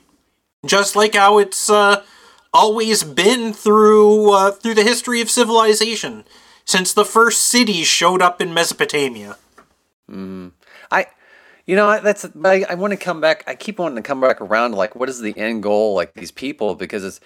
Just 0.65 0.97
like 0.97 1.15
how 1.15 1.39
it's 1.39 1.69
uh, 1.69 2.03
always 2.55 3.05
been 3.05 3.53
through 3.53 4.33
uh, 4.33 4.51
through 4.53 4.75
the 4.75 4.83
history 4.83 5.21
of 5.21 5.31
civilization 5.31 6.25
since 6.65 6.95
the 6.95 7.05
first 7.05 7.43
cities 7.43 7.87
showed 7.87 8.23
up 8.23 8.41
in 8.41 8.55
Mesopotamia. 8.55 9.37
I, 10.91 11.07
you 11.67 11.77
know, 11.77 12.01
that's. 12.01 12.25
I, 12.45 12.65
I 12.69 12.75
want 12.75 12.93
to 12.93 12.97
come 12.97 13.21
back. 13.21 13.45
I 13.47 13.55
keep 13.55 13.79
wanting 13.79 13.97
to 13.97 14.03
come 14.03 14.21
back 14.21 14.41
around 14.41 14.75
like, 14.75 14.95
what 14.97 15.09
is 15.09 15.21
the 15.21 15.37
end 15.37 15.63
goal? 15.63 15.95
Like 15.95 16.15
these 16.15 16.31
people, 16.31 16.75
because 16.75 17.05
it's, 17.05 17.21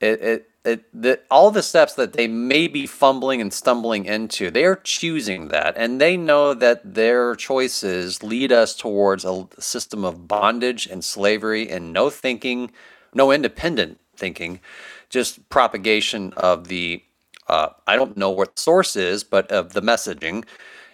it, 0.00 0.20
it, 0.22 0.50
it, 0.64 0.84
the, 1.02 1.20
all 1.30 1.50
the 1.50 1.62
steps 1.62 1.94
that 1.94 2.12
they 2.12 2.26
may 2.28 2.68
be 2.68 2.86
fumbling 2.86 3.40
and 3.40 3.52
stumbling 3.52 4.04
into, 4.04 4.50
they 4.50 4.64
are 4.64 4.76
choosing 4.76 5.48
that, 5.48 5.74
and 5.76 6.00
they 6.00 6.16
know 6.16 6.54
that 6.54 6.94
their 6.94 7.34
choices 7.34 8.22
lead 8.22 8.52
us 8.52 8.74
towards 8.74 9.24
a 9.24 9.46
system 9.58 10.04
of 10.04 10.28
bondage 10.28 10.86
and 10.86 11.04
slavery 11.04 11.68
and 11.68 11.92
no 11.92 12.10
thinking, 12.10 12.70
no 13.14 13.32
independent 13.32 13.98
thinking, 14.16 14.60
just 15.08 15.48
propagation 15.48 16.32
of 16.36 16.68
the. 16.68 17.02
Uh, 17.48 17.70
I 17.86 17.96
don't 17.96 18.16
know 18.16 18.30
what 18.30 18.60
source 18.60 18.94
is, 18.94 19.24
but 19.24 19.50
of 19.50 19.72
the 19.72 19.82
messaging 19.82 20.44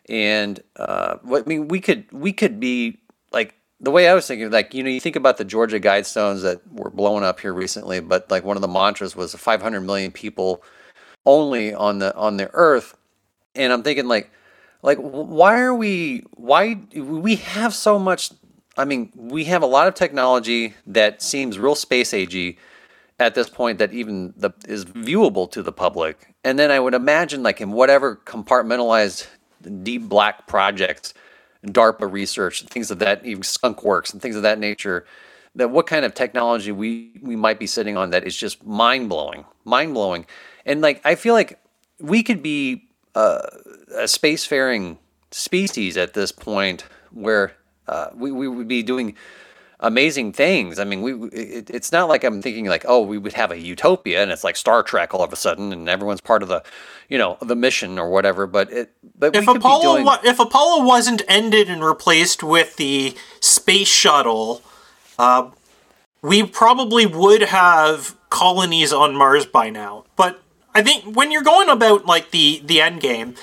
and 0.08 0.60
uh, 0.76 1.16
I 1.24 1.42
mean, 1.46 1.68
we 1.68 1.80
could 1.80 2.10
we 2.12 2.32
could 2.32 2.60
be 2.60 2.98
the 3.80 3.90
way 3.90 4.08
I 4.08 4.14
was 4.14 4.26
thinking, 4.26 4.50
like 4.50 4.74
you 4.74 4.82
know, 4.82 4.90
you 4.90 5.00
think 5.00 5.16
about 5.16 5.36
the 5.36 5.44
Georgia 5.44 5.80
Guidestones 5.80 6.42
that 6.42 6.60
were 6.72 6.90
blowing 6.90 7.24
up 7.24 7.40
here 7.40 7.52
recently, 7.52 8.00
but 8.00 8.30
like 8.30 8.44
one 8.44 8.56
of 8.56 8.62
the 8.62 8.68
mantras 8.68 9.14
was 9.14 9.34
500 9.34 9.80
million 9.80 10.12
people 10.12 10.62
only 11.24 11.74
on 11.74 11.98
the 11.98 12.14
on 12.16 12.36
the 12.36 12.50
Earth, 12.54 12.96
and 13.54 13.72
I'm 13.72 13.82
thinking 13.82 14.06
like 14.06 14.30
like 14.82 14.98
why 14.98 15.60
are 15.60 15.74
we 15.74 16.24
why 16.32 16.78
we 16.94 17.36
have 17.36 17.74
so 17.74 17.98
much 17.98 18.30
I 18.76 18.84
mean, 18.84 19.10
we 19.14 19.44
have 19.44 19.62
a 19.62 19.66
lot 19.66 19.88
of 19.88 19.94
technology 19.94 20.74
that 20.86 21.22
seems 21.22 21.58
real 21.58 21.74
space 21.74 22.12
agey 22.12 22.58
at 23.18 23.34
this 23.34 23.48
point 23.48 23.78
that 23.78 23.92
even 23.92 24.34
the, 24.36 24.50
is 24.68 24.84
viewable 24.84 25.50
to 25.52 25.62
the 25.62 25.72
public. 25.72 26.34
And 26.44 26.58
then 26.58 26.70
I 26.70 26.78
would 26.78 26.92
imagine, 26.92 27.42
like 27.42 27.60
in 27.60 27.72
whatever 27.72 28.16
compartmentalized 28.16 29.26
deep 29.82 30.02
black 30.02 30.46
projects, 30.46 31.14
DARPA 31.66 32.10
research, 32.10 32.62
things 32.64 32.90
of 32.90 32.98
that, 33.00 33.24
even 33.24 33.42
skunk 33.42 33.82
works 33.82 34.12
and 34.12 34.22
things 34.22 34.36
of 34.36 34.42
that 34.42 34.58
nature, 34.58 35.04
that 35.54 35.70
what 35.70 35.86
kind 35.86 36.04
of 36.04 36.14
technology 36.14 36.72
we, 36.72 37.12
we 37.22 37.36
might 37.36 37.58
be 37.58 37.66
sitting 37.66 37.96
on 37.96 38.10
that 38.10 38.24
is 38.24 38.36
just 38.36 38.64
mind 38.64 39.08
blowing, 39.08 39.44
mind 39.64 39.94
blowing. 39.94 40.26
And 40.64 40.80
like, 40.80 41.00
I 41.04 41.14
feel 41.14 41.34
like 41.34 41.58
we 41.98 42.22
could 42.22 42.42
be 42.42 42.88
uh, 43.14 43.40
a 43.94 44.04
spacefaring 44.04 44.98
species 45.30 45.96
at 45.96 46.14
this 46.14 46.32
point 46.32 46.84
where 47.10 47.54
uh, 47.88 48.08
we, 48.14 48.30
we 48.30 48.48
would 48.48 48.68
be 48.68 48.82
doing 48.82 49.16
amazing 49.80 50.32
things. 50.32 50.78
I 50.78 50.84
mean, 50.84 51.02
we 51.02 51.14
it, 51.28 51.70
it's 51.70 51.92
not 51.92 52.08
like 52.08 52.24
I'm 52.24 52.42
thinking 52.42 52.66
like, 52.66 52.84
oh, 52.88 53.02
we 53.02 53.18
would 53.18 53.34
have 53.34 53.50
a 53.50 53.58
utopia 53.58 54.22
and 54.22 54.30
it's 54.30 54.44
like 54.44 54.56
Star 54.56 54.82
Trek 54.82 55.14
all 55.14 55.22
of 55.22 55.32
a 55.32 55.36
sudden 55.36 55.72
and 55.72 55.88
everyone's 55.88 56.20
part 56.20 56.42
of 56.42 56.48
the, 56.48 56.62
you 57.08 57.18
know, 57.18 57.36
the 57.40 57.56
mission 57.56 57.98
or 57.98 58.10
whatever. 58.10 58.46
But 58.46 58.72
it, 58.72 58.92
but 59.18 59.36
if 59.36 59.46
Apollo 59.46 60.02
doing... 60.02 60.18
if 60.24 60.38
Apollo 60.38 60.84
wasn't 60.84 61.22
ended 61.28 61.68
and 61.68 61.84
replaced 61.84 62.42
with 62.42 62.76
the 62.76 63.14
space 63.40 63.88
shuttle, 63.88 64.62
uh, 65.18 65.50
we 66.22 66.44
probably 66.44 67.06
would 67.06 67.42
have 67.42 68.16
colonies 68.30 68.92
on 68.92 69.14
Mars 69.14 69.46
by 69.46 69.70
now. 69.70 70.04
But 70.16 70.42
I 70.74 70.82
think 70.82 71.16
when 71.16 71.30
you're 71.30 71.42
going 71.42 71.68
about 71.68 72.06
like 72.06 72.30
the 72.30 72.60
the 72.64 72.80
end 72.80 73.00
game, 73.00 73.34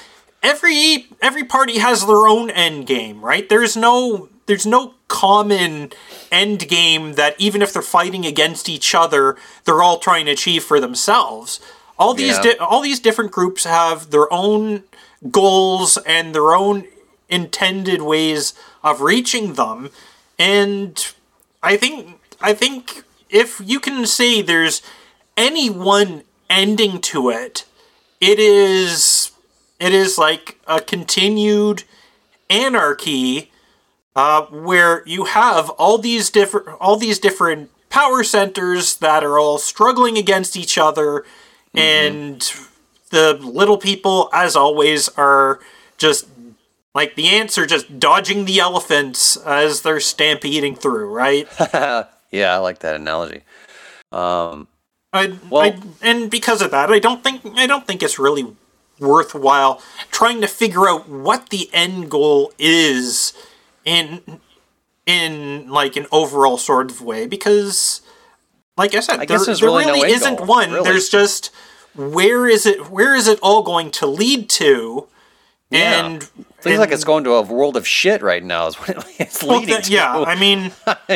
every 0.41 1.07
every 1.21 1.43
party 1.43 1.79
has 1.79 2.05
their 2.05 2.27
own 2.27 2.49
end 2.49 2.85
game, 2.85 3.23
right? 3.23 3.47
There's 3.47 3.77
no 3.77 4.29
there's 4.45 4.65
no 4.65 4.93
common 5.13 5.93
end 6.31 6.67
game 6.67 7.13
that 7.13 7.35
even 7.37 7.61
if 7.61 7.71
they're 7.71 7.83
fighting 7.83 8.25
against 8.25 8.67
each 8.67 8.95
other, 8.95 9.37
they're 9.63 9.83
all 9.83 9.99
trying 9.99 10.25
to 10.25 10.31
achieve 10.31 10.63
for 10.63 10.79
themselves. 10.79 11.59
All 11.99 12.15
these 12.15 12.37
yeah. 12.37 12.53
di- 12.53 12.57
all 12.57 12.81
these 12.81 12.99
different 12.99 13.31
groups 13.31 13.63
have 13.63 14.09
their 14.09 14.31
own 14.33 14.83
goals 15.29 15.97
and 15.97 16.33
their 16.33 16.55
own 16.55 16.85
intended 17.29 18.01
ways 18.01 18.55
of 18.83 19.01
reaching 19.01 19.53
them, 19.53 19.91
and 20.39 21.13
I 21.61 21.77
think 21.77 22.19
I 22.41 22.53
think 22.53 23.03
if 23.29 23.61
you 23.63 23.79
can 23.79 24.07
say 24.07 24.41
there's 24.41 24.81
any 25.37 25.69
one 25.69 26.23
ending 26.49 26.99
to 27.01 27.29
it, 27.29 27.65
it 28.19 28.39
is 28.39 29.31
it 29.79 29.93
is 29.93 30.17
like 30.17 30.59
a 30.65 30.81
continued 30.81 31.83
anarchy 32.49 33.51
uh, 34.15 34.43
where 34.45 35.03
you 35.05 35.25
have 35.25 35.69
all 35.71 35.97
these 35.97 36.29
different 36.29 36.67
all 36.79 36.95
these 36.95 37.19
different 37.19 37.71
power 37.89 38.23
centers 38.23 38.97
that 38.97 39.23
are 39.23 39.39
all 39.39 39.57
struggling 39.57 40.17
against 40.17 40.55
each 40.55 40.77
other, 40.77 41.25
mm-hmm. 41.75 41.79
and 41.79 42.53
the 43.09 43.33
little 43.33 43.77
people, 43.77 44.29
as 44.33 44.55
always, 44.55 45.09
are 45.09 45.59
just 45.97 46.27
like 46.95 47.15
the 47.15 47.27
ants 47.27 47.57
are 47.57 47.65
just 47.65 47.99
dodging 47.99 48.45
the 48.45 48.59
elephants 48.59 49.37
as 49.37 49.81
they're 49.81 49.99
stampeding 49.99 50.75
through, 50.75 51.11
right? 51.11 51.47
yeah, 52.31 52.53
I 52.53 52.57
like 52.57 52.79
that 52.79 52.95
analogy. 52.95 53.41
Um, 54.11 54.67
I, 55.11 55.37
well, 55.49 55.61
I, 55.63 55.79
and 56.01 56.29
because 56.29 56.61
of 56.61 56.71
that, 56.71 56.91
I 56.91 56.99
don't 56.99 57.23
think 57.23 57.41
I 57.55 57.67
don't 57.67 57.85
think 57.85 58.03
it's 58.03 58.19
really 58.19 58.55
worthwhile 58.99 59.81
trying 60.11 60.39
to 60.41 60.47
figure 60.47 60.87
out 60.87 61.09
what 61.09 61.49
the 61.49 61.69
end 61.73 62.09
goal 62.09 62.53
is 62.59 63.33
in 63.85 64.39
in 65.05 65.69
like 65.69 65.95
an 65.95 66.07
overall 66.11 66.57
sort 66.57 66.91
of 66.91 67.01
way 67.01 67.27
because 67.27 68.01
like 68.77 68.95
I 68.95 69.01
said, 69.01 69.19
I 69.19 69.25
there, 69.25 69.37
there 69.37 69.55
really, 69.61 69.85
really 69.85 70.01
no 70.01 70.05
isn't 70.07 70.37
goal, 70.37 70.47
one. 70.47 70.71
Really. 70.71 70.89
There's 70.89 71.09
just 71.09 71.51
where 71.95 72.47
is 72.47 72.65
it 72.65 72.89
where 72.89 73.15
is 73.15 73.27
it 73.27 73.39
all 73.41 73.63
going 73.63 73.91
to 73.91 74.07
lead 74.07 74.49
to? 74.51 75.07
Yeah. 75.69 76.05
And 76.05 76.29
Seems 76.63 76.75
and, 76.75 76.79
like 76.79 76.91
it's 76.91 77.03
going 77.03 77.25
to 77.25 77.31
a 77.33 77.41
world 77.41 77.75
of 77.75 77.85
shit 77.85 78.21
right 78.21 78.41
now. 78.41 78.67
Is 78.67 78.75
what 78.75 79.05
it's 79.19 79.43
well, 79.43 79.59
leading 79.59 79.81
to. 79.81 79.91
Yeah, 79.91 80.13
I 80.15 80.39
mean, 80.39 80.71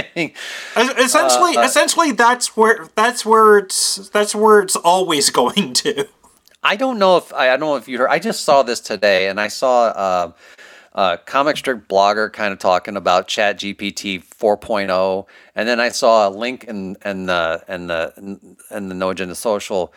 essentially, 0.73 1.55
uh, 1.55 1.61
uh, 1.61 1.63
essentially, 1.63 2.11
that's 2.11 2.57
where 2.57 2.89
that's 2.95 3.25
where 3.25 3.59
it's 3.59 4.09
that's 4.09 4.35
where 4.35 4.59
it's 4.59 4.75
always 4.75 5.29
going 5.41 5.73
to. 5.75 6.09
I 6.63 6.75
don't 6.75 6.99
know 6.99 7.15
if 7.15 7.31
I, 7.31 7.45
I 7.45 7.51
don't 7.51 7.61
know 7.61 7.75
if 7.77 7.87
you 7.87 7.97
heard. 7.97 8.09
I 8.09 8.19
just 8.19 8.43
saw 8.43 8.61
this 8.61 8.81
today, 8.81 9.29
and 9.29 9.39
I 9.39 9.47
saw 9.47 9.85
uh, 9.85 10.31
a 10.97 11.19
comic 11.25 11.55
strip 11.57 11.87
blogger 11.87 12.33
kind 12.33 12.51
of 12.51 12.57
talking 12.57 12.97
about 12.97 13.27
Chat 13.27 13.59
GPT 13.59 14.23
4.0, 14.23 15.27
and 15.55 15.69
then 15.69 15.79
I 15.79 15.89
saw 15.89 16.27
a 16.27 16.31
link 16.31 16.63
in 16.63 16.97
in 17.05 17.27
the 17.27 17.63
in 17.69 17.87
the 17.87 18.57
in 18.71 18.89
the 18.89 18.95
No 18.95 19.11
Agenda 19.11 19.35
Social 19.35 19.93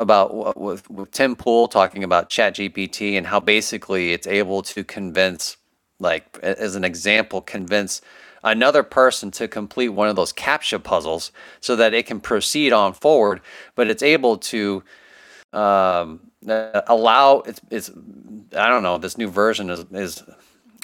about 0.00 0.60
with, 0.60 0.90
with 0.90 1.12
Tim 1.12 1.36
Pool 1.36 1.68
talking 1.68 2.02
about 2.02 2.28
Chat 2.28 2.56
GPT 2.56 3.16
and 3.16 3.28
how 3.28 3.38
basically 3.38 4.12
it's 4.12 4.26
able 4.26 4.62
to 4.62 4.82
convince, 4.82 5.56
like 6.00 6.36
as 6.42 6.74
an 6.74 6.82
example, 6.82 7.40
convince 7.40 8.02
another 8.42 8.82
person 8.82 9.30
to 9.30 9.46
complete 9.46 9.90
one 9.90 10.08
of 10.08 10.16
those 10.16 10.32
captcha 10.32 10.82
puzzles 10.82 11.30
so 11.60 11.76
that 11.76 11.94
it 11.94 12.06
can 12.06 12.18
proceed 12.20 12.72
on 12.72 12.92
forward, 12.92 13.40
but 13.76 13.88
it's 13.88 14.02
able 14.02 14.36
to 14.36 14.82
um, 15.52 16.30
uh, 16.48 16.82
allow 16.86 17.40
it's, 17.40 17.60
it's 17.70 17.90
I 18.56 18.68
don't 18.68 18.82
know 18.82 18.98
this 18.98 19.18
new 19.18 19.28
version 19.28 19.70
is 19.70 19.84
is 19.92 20.22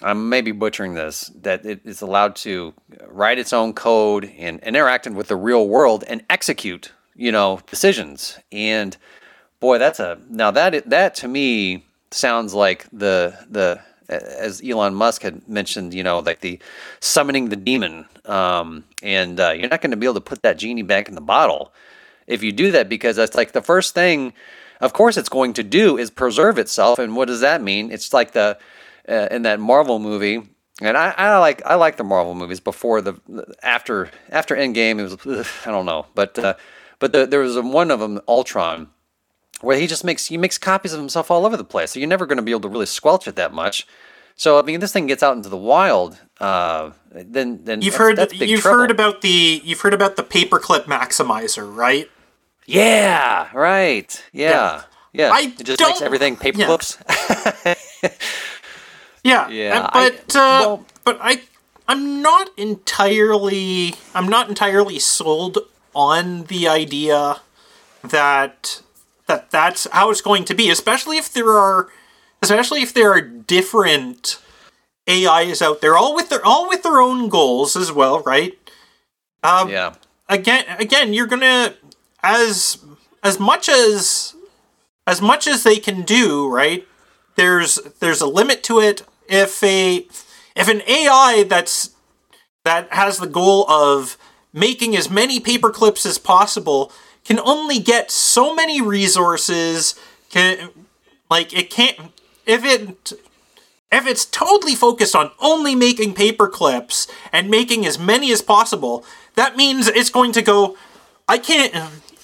I'm 0.02 0.28
maybe 0.28 0.52
butchering 0.52 0.94
this 0.94 1.30
that 1.42 1.64
it 1.64 1.80
is 1.84 2.02
allowed 2.02 2.36
to 2.36 2.74
write 3.06 3.38
its 3.38 3.52
own 3.52 3.74
code 3.74 4.32
and 4.38 4.60
interact 4.60 5.08
with 5.08 5.28
the 5.28 5.36
real 5.36 5.68
world 5.68 6.04
and 6.06 6.24
execute 6.30 6.92
you 7.14 7.32
know 7.32 7.60
decisions. 7.66 8.38
And 8.50 8.96
boy 9.60 9.78
that's 9.78 10.00
a 10.00 10.18
now 10.28 10.50
that 10.50 10.88
that 10.88 11.14
to 11.16 11.28
me 11.28 11.84
sounds 12.10 12.54
like 12.54 12.86
the 12.92 13.38
the 13.48 13.80
as 14.08 14.60
Elon 14.64 14.94
Musk 14.94 15.22
had 15.22 15.48
mentioned, 15.48 15.94
you 15.94 16.02
know, 16.02 16.18
like 16.18 16.40
the 16.40 16.58
summoning 16.98 17.48
the 17.48 17.54
demon, 17.54 18.06
um, 18.24 18.82
and 19.04 19.38
uh, 19.38 19.50
you're 19.50 19.68
not 19.68 19.80
going 19.80 19.92
to 19.92 19.96
be 19.96 20.04
able 20.04 20.14
to 20.14 20.20
put 20.20 20.42
that 20.42 20.58
genie 20.58 20.82
back 20.82 21.08
in 21.08 21.14
the 21.14 21.20
bottle 21.20 21.72
if 22.30 22.42
you 22.42 22.52
do 22.52 22.70
that 22.70 22.88
because 22.88 23.16
that's 23.16 23.36
like 23.36 23.52
the 23.52 23.60
first 23.60 23.94
thing 23.94 24.32
of 24.80 24.92
course 24.92 25.16
it's 25.16 25.28
going 25.28 25.52
to 25.54 25.62
do 25.62 25.96
is 25.98 26.10
preserve 26.10 26.58
itself. 26.58 26.98
And 26.98 27.16
what 27.16 27.28
does 27.28 27.40
that 27.40 27.62
mean? 27.62 27.90
It's 27.90 28.12
like 28.12 28.32
the 28.32 28.58
uh, 29.08 29.28
in 29.30 29.42
that 29.42 29.60
Marvel 29.60 29.98
movie. 29.98 30.42
And 30.82 30.96
I, 30.96 31.14
I 31.16 31.36
like 31.38 31.62
I 31.66 31.74
like 31.74 31.96
the 31.96 32.04
Marvel 32.04 32.34
movies 32.34 32.60
before 32.60 33.00
the 33.00 33.14
after 33.62 34.10
after 34.30 34.56
Endgame 34.56 34.98
it 34.98 35.26
was 35.26 35.48
I 35.66 35.70
don't 35.70 35.84
know 35.84 36.06
but 36.14 36.38
uh, 36.38 36.54
but 36.98 37.12
the, 37.12 37.26
there 37.26 37.40
was 37.40 37.58
one 37.60 37.90
of 37.90 38.00
them 38.00 38.20
Ultron 38.26 38.88
where 39.60 39.78
he 39.78 39.86
just 39.86 40.04
makes 40.04 40.26
he 40.26 40.38
makes 40.38 40.56
copies 40.56 40.94
of 40.94 41.00
himself 41.00 41.30
all 41.30 41.44
over 41.44 41.58
the 41.58 41.64
place 41.64 41.90
so 41.90 41.98
you're 42.00 42.08
never 42.08 42.24
going 42.24 42.38
to 42.38 42.42
be 42.42 42.52
able 42.52 42.62
to 42.62 42.68
really 42.70 42.86
squelch 42.86 43.28
it 43.28 43.36
that 43.36 43.52
much 43.52 43.86
so 44.40 44.58
I 44.58 44.62
mean, 44.62 44.80
this 44.80 44.90
thing 44.90 45.06
gets 45.06 45.22
out 45.22 45.36
into 45.36 45.50
the 45.50 45.58
wild, 45.58 46.18
uh, 46.40 46.92
then 47.10 47.62
then 47.64 47.82
you've 47.82 47.92
that's, 47.92 47.98
heard 47.98 48.16
that's 48.16 48.32
you've 48.32 48.60
trouble. 48.62 48.78
heard 48.78 48.90
about 48.90 49.20
the 49.20 49.60
you've 49.62 49.82
heard 49.82 49.92
about 49.92 50.16
the 50.16 50.22
paperclip 50.22 50.84
maximizer, 50.84 51.70
right? 51.70 52.08
Yeah, 52.66 53.48
right. 53.52 54.24
Yeah. 54.32 54.82
Yeah. 55.12 55.30
I 55.32 55.54
it 55.58 55.64
just 55.64 55.80
makes 55.80 56.02
everything 56.02 56.36
paper 56.36 56.58
yeah. 56.58 56.66
clips. 56.66 56.98
yeah. 59.24 59.48
Yeah. 59.48 59.90
But 59.92 60.36
I, 60.36 60.38
uh, 60.38 60.60
well, 60.60 60.86
but 61.04 61.18
I 61.20 61.42
I'm 61.88 62.22
not 62.22 62.50
entirely 62.56 63.94
I'm 64.14 64.28
not 64.28 64.48
entirely 64.48 64.98
sold 64.98 65.58
on 65.94 66.44
the 66.44 66.68
idea 66.68 67.40
that 68.02 68.82
that 69.26 69.50
that's 69.50 69.86
how 69.90 70.10
it's 70.10 70.20
going 70.20 70.44
to 70.44 70.54
be, 70.54 70.70
especially 70.70 71.18
if 71.18 71.32
there 71.32 71.50
are 71.50 71.88
especially 72.42 72.82
if 72.82 72.94
there 72.94 73.12
are 73.12 73.20
different 73.20 74.40
AIs 75.08 75.60
out 75.60 75.80
there, 75.80 75.96
all 75.96 76.14
with 76.14 76.28
their 76.28 76.44
all 76.44 76.68
with 76.68 76.82
their 76.82 77.00
own 77.00 77.28
goals 77.28 77.76
as 77.76 77.90
well, 77.90 78.20
right? 78.20 78.56
Um, 79.42 79.68
yeah. 79.68 79.94
Again, 80.28 80.64
again, 80.78 81.12
you're 81.12 81.26
gonna 81.26 81.74
as 82.22 82.78
as 83.22 83.38
much 83.38 83.68
as 83.68 84.34
as 85.06 85.20
much 85.20 85.46
as 85.46 85.62
they 85.62 85.76
can 85.76 86.02
do, 86.02 86.48
right? 86.48 86.86
There's 87.36 87.76
there's 88.00 88.20
a 88.20 88.26
limit 88.26 88.62
to 88.64 88.80
it. 88.80 89.02
If 89.28 89.62
a 89.62 90.06
if 90.56 90.68
an 90.68 90.82
AI 90.86 91.44
that's 91.48 91.90
that 92.64 92.92
has 92.92 93.18
the 93.18 93.26
goal 93.26 93.68
of 93.70 94.16
making 94.52 94.96
as 94.96 95.10
many 95.10 95.40
paper 95.40 95.70
clips 95.70 96.04
as 96.04 96.18
possible 96.18 96.92
can 97.24 97.38
only 97.40 97.78
get 97.78 98.10
so 98.10 98.54
many 98.54 98.80
resources 98.80 99.94
can 100.30 100.70
like 101.30 101.52
it 101.52 101.70
can't 101.70 101.96
if 102.46 102.64
it 102.64 103.12
if 103.92 104.06
it's 104.06 104.24
totally 104.24 104.74
focused 104.74 105.14
on 105.14 105.30
only 105.40 105.74
making 105.74 106.14
paper 106.14 106.48
clips 106.48 107.06
and 107.32 107.50
making 107.50 107.86
as 107.86 107.98
many 107.98 108.32
as 108.32 108.42
possible 108.42 109.04
that 109.36 109.56
means 109.56 109.86
it's 109.88 110.10
going 110.10 110.32
to 110.32 110.42
go 110.42 110.76
i 111.28 111.38
can't 111.38 111.74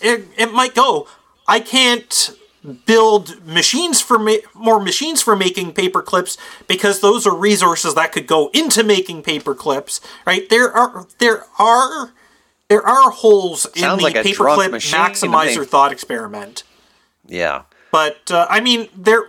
it, 0.06 0.24
it 0.38 0.52
might 0.52 0.74
go, 0.74 1.08
I 1.48 1.60
can't 1.60 2.30
build 2.86 3.46
machines 3.46 4.00
for 4.00 4.18
ma- 4.18 4.44
more 4.54 4.80
machines 4.80 5.22
for 5.22 5.36
making 5.36 5.72
paper 5.72 6.02
clips 6.02 6.36
because 6.66 7.00
those 7.00 7.26
are 7.26 7.34
resources 7.34 7.94
that 7.94 8.10
could 8.10 8.26
go 8.26 8.50
into 8.52 8.82
making 8.82 9.22
paper 9.22 9.54
clips 9.54 10.00
right? 10.26 10.48
There 10.48 10.72
are 10.72 11.06
there 11.18 11.44
are 11.58 12.12
there 12.68 12.84
are 12.84 13.10
holes 13.10 13.62
Sounds 13.62 13.76
in 13.76 13.96
the 13.98 14.02
like 14.02 14.14
paperclip 14.16 14.70
maximizer 14.90 15.64
thought 15.66 15.92
experiment. 15.92 16.64
Yeah. 17.28 17.62
but 17.92 18.30
uh, 18.30 18.46
I 18.48 18.60
mean, 18.60 18.88
there, 18.96 19.24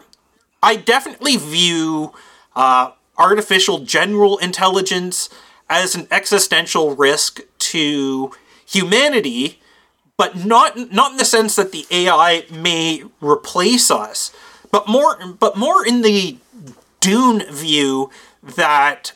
I 0.61 0.75
definitely 0.75 1.37
view 1.37 2.13
uh, 2.55 2.91
artificial 3.17 3.79
general 3.79 4.37
intelligence 4.37 5.29
as 5.69 5.95
an 5.95 6.07
existential 6.11 6.95
risk 6.95 7.41
to 7.59 8.31
humanity, 8.65 9.61
but 10.17 10.45
not 10.45 10.91
not 10.91 11.11
in 11.11 11.17
the 11.17 11.25
sense 11.25 11.55
that 11.55 11.71
the 11.71 11.85
AI 11.91 12.45
may 12.51 13.03
replace 13.21 13.89
us, 13.91 14.31
but 14.71 14.87
more 14.87 15.17
but 15.39 15.55
more 15.57 15.85
in 15.85 16.01
the 16.01 16.37
Dune 16.99 17.43
view 17.51 18.09
that 18.43 19.13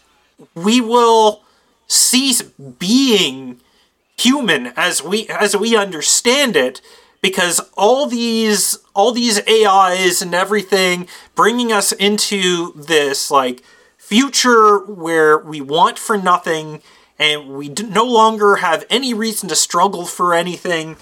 we 0.55 0.79
will 0.79 1.41
cease 1.87 2.41
being 2.41 3.59
human 4.17 4.67
as 4.77 5.03
we 5.03 5.27
as 5.27 5.57
we 5.57 5.75
understand 5.75 6.55
it 6.55 6.79
because 7.21 7.59
all 7.75 8.05
these 8.05 8.77
all 8.93 9.11
these 9.11 9.41
AIs 9.47 10.21
and 10.21 10.33
everything 10.33 11.07
bringing 11.35 11.71
us 11.71 11.91
into 11.91 12.73
this 12.73 13.31
like 13.31 13.63
future 13.97 14.79
where 14.79 15.39
we 15.39 15.61
want 15.61 15.97
for 15.97 16.17
nothing 16.17 16.81
and 17.21 17.55
we 17.55 17.69
no 17.69 18.03
longer 18.03 18.57
have 18.57 18.83
any 18.89 19.13
reason 19.13 19.47
to 19.47 19.55
struggle 19.55 20.05
for 20.05 20.33
anything 20.33 20.97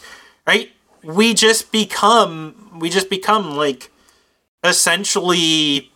right? 0.49 0.71
We 1.03 1.35
just 1.35 1.71
become 1.71 2.79
we 2.79 2.89
just 2.89 3.09
become 3.09 3.55
like 3.55 3.91
essentially 4.63 5.91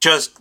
just 0.00 0.38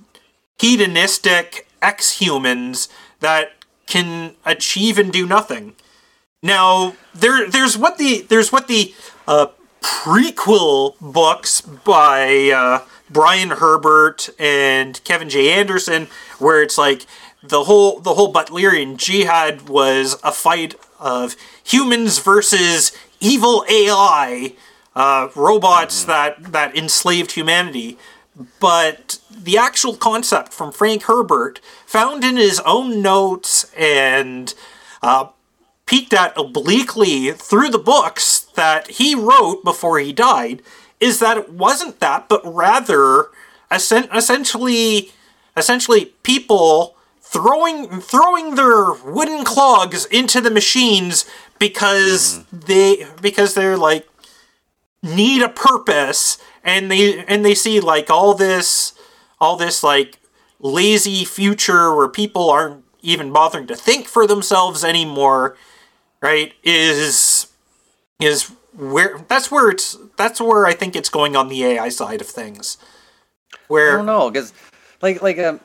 hedonistic 0.60 1.68
ex-humans 1.82 2.90
that 3.22 3.54
can 3.86 4.36
achieve 4.46 5.00
and 5.00 5.14
do 5.14 5.26
nothing. 5.26 5.76
Now 6.44 6.94
there 7.16 7.50
there's 7.50 7.78
what 7.78 7.98
the 7.98 8.26
there's 8.28 8.52
what 8.52 8.68
the 8.68 8.94
uh, 9.28 9.48
prequel 9.82 11.00
books 11.00 11.62
by 11.62 12.50
uh, 12.50 12.86
Brian 13.10 13.52
Herbert 13.52 14.30
and 14.38 15.02
Kevin 15.06 15.30
J. 15.30 15.54
Anderson 15.54 16.08
where 16.38 16.62
it's 16.62 16.78
like 16.78 17.06
the 17.50 17.66
whole 17.66 18.00
the 18.00 18.14
whole 18.14 18.34
Butlerian 18.34 18.98
jihad 18.98 19.70
was 19.70 20.20
a 20.24 20.32
fight 20.32 20.76
of 21.00 21.36
humans 21.64 22.20
versus 22.20 22.92
evil 23.20 23.66
AI 23.70 24.54
uh, 24.96 25.30
robots 25.36 26.04
that 26.06 26.52
that 26.52 26.76
enslaved 26.76 27.32
humanity. 27.32 27.98
But 28.60 29.20
the 29.32 29.58
actual 29.58 29.96
concept 29.96 30.54
from 30.54 30.72
Frank 30.72 31.04
Herbert, 31.04 31.60
found 31.86 32.24
in 32.24 32.38
his 32.38 32.60
own 32.62 33.02
notes 33.02 33.72
and 33.76 34.54
uh, 35.02 35.30
peeked 35.86 36.14
at 36.14 36.38
obliquely 36.38 37.32
through 37.32 37.70
the 37.70 37.80
books 37.80 38.42
that 38.56 38.92
he 38.92 39.16
wrote 39.16 39.64
before 39.64 40.00
he 40.00 40.14
died, 40.14 40.62
is 41.00 41.20
that 41.20 41.38
it 41.38 41.50
wasn't 41.52 42.00
that, 42.00 42.28
but 42.28 42.42
rather 42.44 43.28
essentially, 43.72 45.12
essentially 45.56 46.06
people 46.24 46.97
throwing 47.30 48.02
throwing 48.02 48.56
their 48.56 48.94
wooden 49.06 49.44
clogs 49.44 50.06
into 50.06 50.42
the 50.42 50.52
machines 50.52 51.26
because 51.60 52.44
they 52.52 53.06
because 53.22 53.54
they're 53.54 53.78
like 53.78 54.08
need 55.04 55.42
a 55.42 55.50
purpose 55.50 56.38
and 56.64 56.90
they 56.92 57.24
and 57.26 57.46
they 57.46 57.56
see 57.56 57.80
like 57.80 58.10
all 58.10 58.34
this 58.34 58.94
all 59.40 59.56
this 59.56 59.84
like 59.84 60.20
lazy 60.60 61.24
future 61.24 61.94
where 61.96 62.08
people 62.08 62.50
aren't 62.50 62.84
even 63.02 63.32
bothering 63.32 63.68
to 63.68 63.76
think 63.76 64.08
for 64.08 64.26
themselves 64.26 64.84
anymore 64.84 65.56
right 66.22 66.54
is 66.64 67.48
is 68.20 68.52
where 68.78 69.20
that's 69.28 69.52
where 69.52 69.70
it's 69.70 69.98
that's 70.18 70.40
where 70.40 70.66
I 70.66 70.74
think 70.74 70.96
it's 70.96 71.10
going 71.10 71.36
on 71.36 71.50
the 71.50 71.64
AI 71.66 71.90
side 71.90 72.22
of 72.22 72.28
things. 72.28 72.78
Where 73.68 73.94
I 73.94 73.98
don't 73.98 74.06
know 74.06 74.30
because, 74.30 74.54
like, 75.02 75.22
like 75.22 75.40
um, 75.40 75.60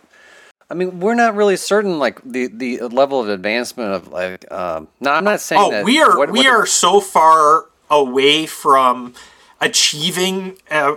I 0.72 0.74
mean, 0.74 1.00
we're 1.00 1.14
not 1.14 1.34
really 1.34 1.58
certain 1.58 1.98
like 1.98 2.18
the 2.24 2.46
the 2.46 2.80
level 2.88 3.20
of 3.20 3.28
advancement 3.28 3.92
of 3.92 4.08
like. 4.08 4.50
Um, 4.50 4.88
no, 5.00 5.10
I'm 5.12 5.22
not 5.22 5.42
saying 5.42 5.60
oh 5.62 5.70
that. 5.70 5.84
we 5.84 6.00
are 6.00 6.16
what- 6.16 6.30
we 6.30 6.38
what- 6.38 6.46
are 6.46 6.64
so 6.64 6.98
far 6.98 7.66
away 7.90 8.46
from 8.46 9.12
achieving 9.60 10.56
uh, 10.70 10.94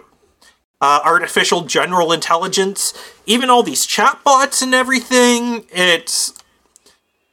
uh, 0.79 0.99
artificial 1.03 1.61
general 1.61 2.13
intelligence 2.13 2.93
even 3.25 3.49
all 3.49 3.63
these 3.63 3.85
chatbots 3.85 4.61
and 4.61 4.73
everything 4.73 5.65
it's 5.71 6.33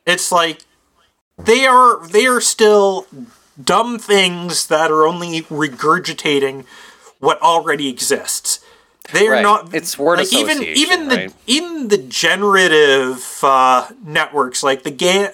it's 0.05 0.33
like 0.33 0.65
they 1.39 1.65
are 1.65 2.07
they 2.09 2.27
are 2.27 2.41
still 2.41 3.07
dumb 3.63 3.99
things 3.99 4.67
that 4.67 4.91
are 4.91 5.07
only 5.07 5.43
regurgitating 5.43 6.65
what 7.21 7.41
already 7.41 7.89
exists 7.89 8.62
they 9.13 9.29
are 9.29 9.37
Right. 9.37 9.47
not 9.49 9.73
It's 9.73 9.99
word 9.99 10.19
like 10.19 10.33
even 10.33 10.69
association, 10.69 10.75
even 10.75 11.09
the 11.09 11.25
right? 11.25 11.35
even 11.47 11.89
the 11.89 11.99
generative 11.99 13.39
uh, 13.43 13.89
networks 14.05 14.63
like 14.63 14.83
the 14.83 14.91
GAN 14.91 15.33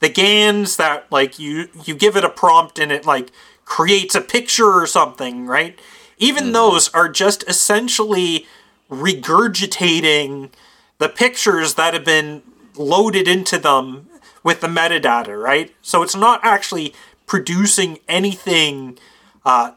the 0.00 0.08
GANs 0.08 0.76
that 0.76 1.10
like 1.10 1.38
you 1.38 1.68
you 1.84 1.94
give 1.94 2.16
it 2.16 2.24
a 2.24 2.30
prompt 2.30 2.78
and 2.78 2.92
it 2.92 3.06
like 3.06 3.30
creates 3.64 4.14
a 4.14 4.20
picture 4.20 4.70
or 4.70 4.86
something, 4.86 5.46
right? 5.46 5.78
Even 6.18 6.52
Mm-hmm. 6.52 6.52
those 6.52 6.88
are 6.90 7.08
just 7.08 7.44
essentially 7.48 8.46
regurgitating 8.90 10.50
the 10.98 11.08
pictures 11.08 11.74
that 11.74 11.94
have 11.94 12.04
been 12.04 12.42
loaded 12.76 13.28
into 13.28 13.58
them 13.58 14.08
with 14.42 14.60
the 14.60 14.68
metadata, 14.68 15.40
right? 15.40 15.74
So 15.82 16.02
it's 16.02 16.16
not 16.16 16.40
actually 16.42 16.94
producing 17.26 17.98
anything 18.08 18.98
uh, 19.44 19.72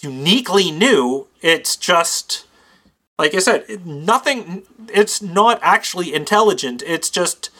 uniquely 0.00 0.70
new. 0.70 1.28
It's 1.42 1.76
just 1.76 2.46
like 3.18 3.34
I 3.34 3.40
said, 3.40 3.84
nothing. 3.84 4.62
It's 4.88 5.20
not 5.20 5.58
actually 5.60 6.14
intelligent. 6.14 6.82
It's 6.86 7.10
just 7.10 7.50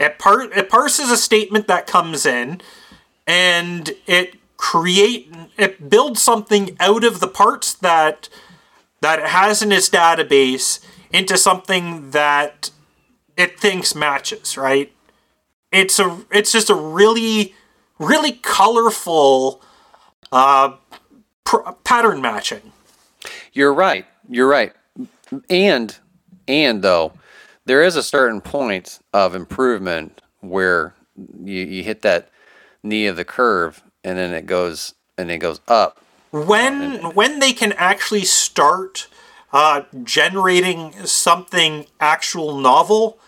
it 0.00 0.18
par 0.18 0.42
it 0.42 0.68
parses 0.68 1.10
a 1.10 1.16
statement 1.16 1.68
that 1.68 1.86
comes 1.86 2.26
in, 2.26 2.60
and 3.26 3.92
it 4.06 4.36
create 4.56 5.32
it 5.56 5.88
builds 5.88 6.20
something 6.20 6.76
out 6.80 7.04
of 7.04 7.20
the 7.20 7.28
parts 7.28 7.74
that 7.74 8.28
that 9.00 9.20
it 9.20 9.26
has 9.26 9.62
in 9.62 9.70
its 9.70 9.88
database 9.88 10.84
into 11.12 11.38
something 11.38 12.10
that 12.10 12.70
it 13.36 13.58
thinks 13.60 13.94
matches. 13.94 14.56
Right? 14.58 14.92
It's 15.70 16.00
a 16.00 16.24
it's 16.32 16.50
just 16.50 16.70
a 16.70 16.74
really 16.74 17.54
really 18.00 18.32
colorful 18.32 19.62
uh, 20.32 20.74
pr- 21.44 21.70
pattern 21.84 22.20
matching. 22.20 22.72
You're 23.52 23.72
right. 23.72 24.06
You're 24.28 24.48
right. 24.48 24.72
And 25.48 25.96
and 26.46 26.82
though 26.82 27.12
there 27.64 27.82
is 27.82 27.96
a 27.96 28.02
certain 28.02 28.40
point 28.40 28.98
of 29.12 29.34
improvement 29.34 30.20
where 30.40 30.94
you, 31.42 31.62
you 31.62 31.82
hit 31.82 32.02
that 32.02 32.28
knee 32.82 33.06
of 33.06 33.16
the 33.16 33.24
curve 33.24 33.82
and 34.02 34.18
then 34.18 34.32
it 34.32 34.46
goes 34.46 34.94
and 35.16 35.30
it 35.30 35.38
goes 35.38 35.60
up. 35.68 36.00
when 36.30 37.14
when 37.14 37.38
they 37.38 37.52
can 37.52 37.72
actually 37.74 38.24
start 38.24 39.08
uh, 39.52 39.82
generating 40.02 40.92
something 41.06 41.86
actual 42.00 42.58
novel, 42.58 43.18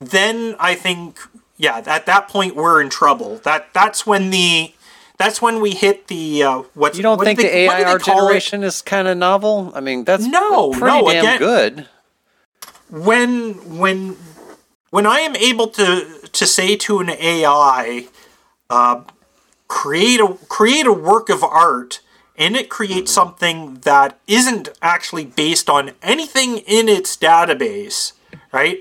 then 0.00 0.54
I 0.60 0.74
think 0.76 1.18
yeah, 1.56 1.82
at 1.86 2.06
that 2.06 2.28
point 2.28 2.54
we're 2.54 2.80
in 2.80 2.88
trouble. 2.88 3.38
That 3.38 3.72
that's 3.72 4.06
when 4.06 4.30
the 4.30 4.72
that's 5.18 5.40
when 5.40 5.60
we 5.60 5.70
hit 5.72 6.08
the 6.08 6.42
uh, 6.42 6.58
what 6.74 6.96
You 6.96 7.02
don't 7.02 7.16
what 7.18 7.24
think 7.24 7.38
they- 7.40 7.48
the 7.48 7.66
what 7.66 7.76
do 7.78 7.84
they 7.84 7.90
AIR 7.90 7.98
call 7.98 8.18
it? 8.18 8.22
generation 8.22 8.62
is 8.62 8.82
kind 8.82 9.08
of 9.08 9.16
novel? 9.16 9.72
I 9.74 9.80
mean, 9.80 10.04
that's 10.04 10.26
No, 10.26 10.70
pretty 10.70 10.86
no, 10.86 11.08
damn 11.10 11.24
again- 11.24 11.38
good. 11.38 11.88
when 12.90 13.78
when 13.78 14.16
when 14.90 15.06
I 15.06 15.20
am 15.20 15.34
able 15.36 15.68
to 15.68 16.06
to 16.32 16.46
say 16.46 16.76
to 16.76 17.00
an 17.00 17.10
AI, 17.10 18.06
uh, 18.70 19.00
create 19.68 20.20
a 20.20 20.36
create 20.48 20.86
a 20.86 20.92
work 20.92 21.28
of 21.28 21.42
art, 21.42 22.00
and 22.36 22.56
it 22.56 22.68
creates 22.68 23.10
something 23.12 23.78
that 23.82 24.18
isn't 24.26 24.68
actually 24.82 25.24
based 25.24 25.68
on 25.68 25.92
anything 26.02 26.58
in 26.58 26.88
its 26.88 27.16
database, 27.16 28.12
right? 28.52 28.78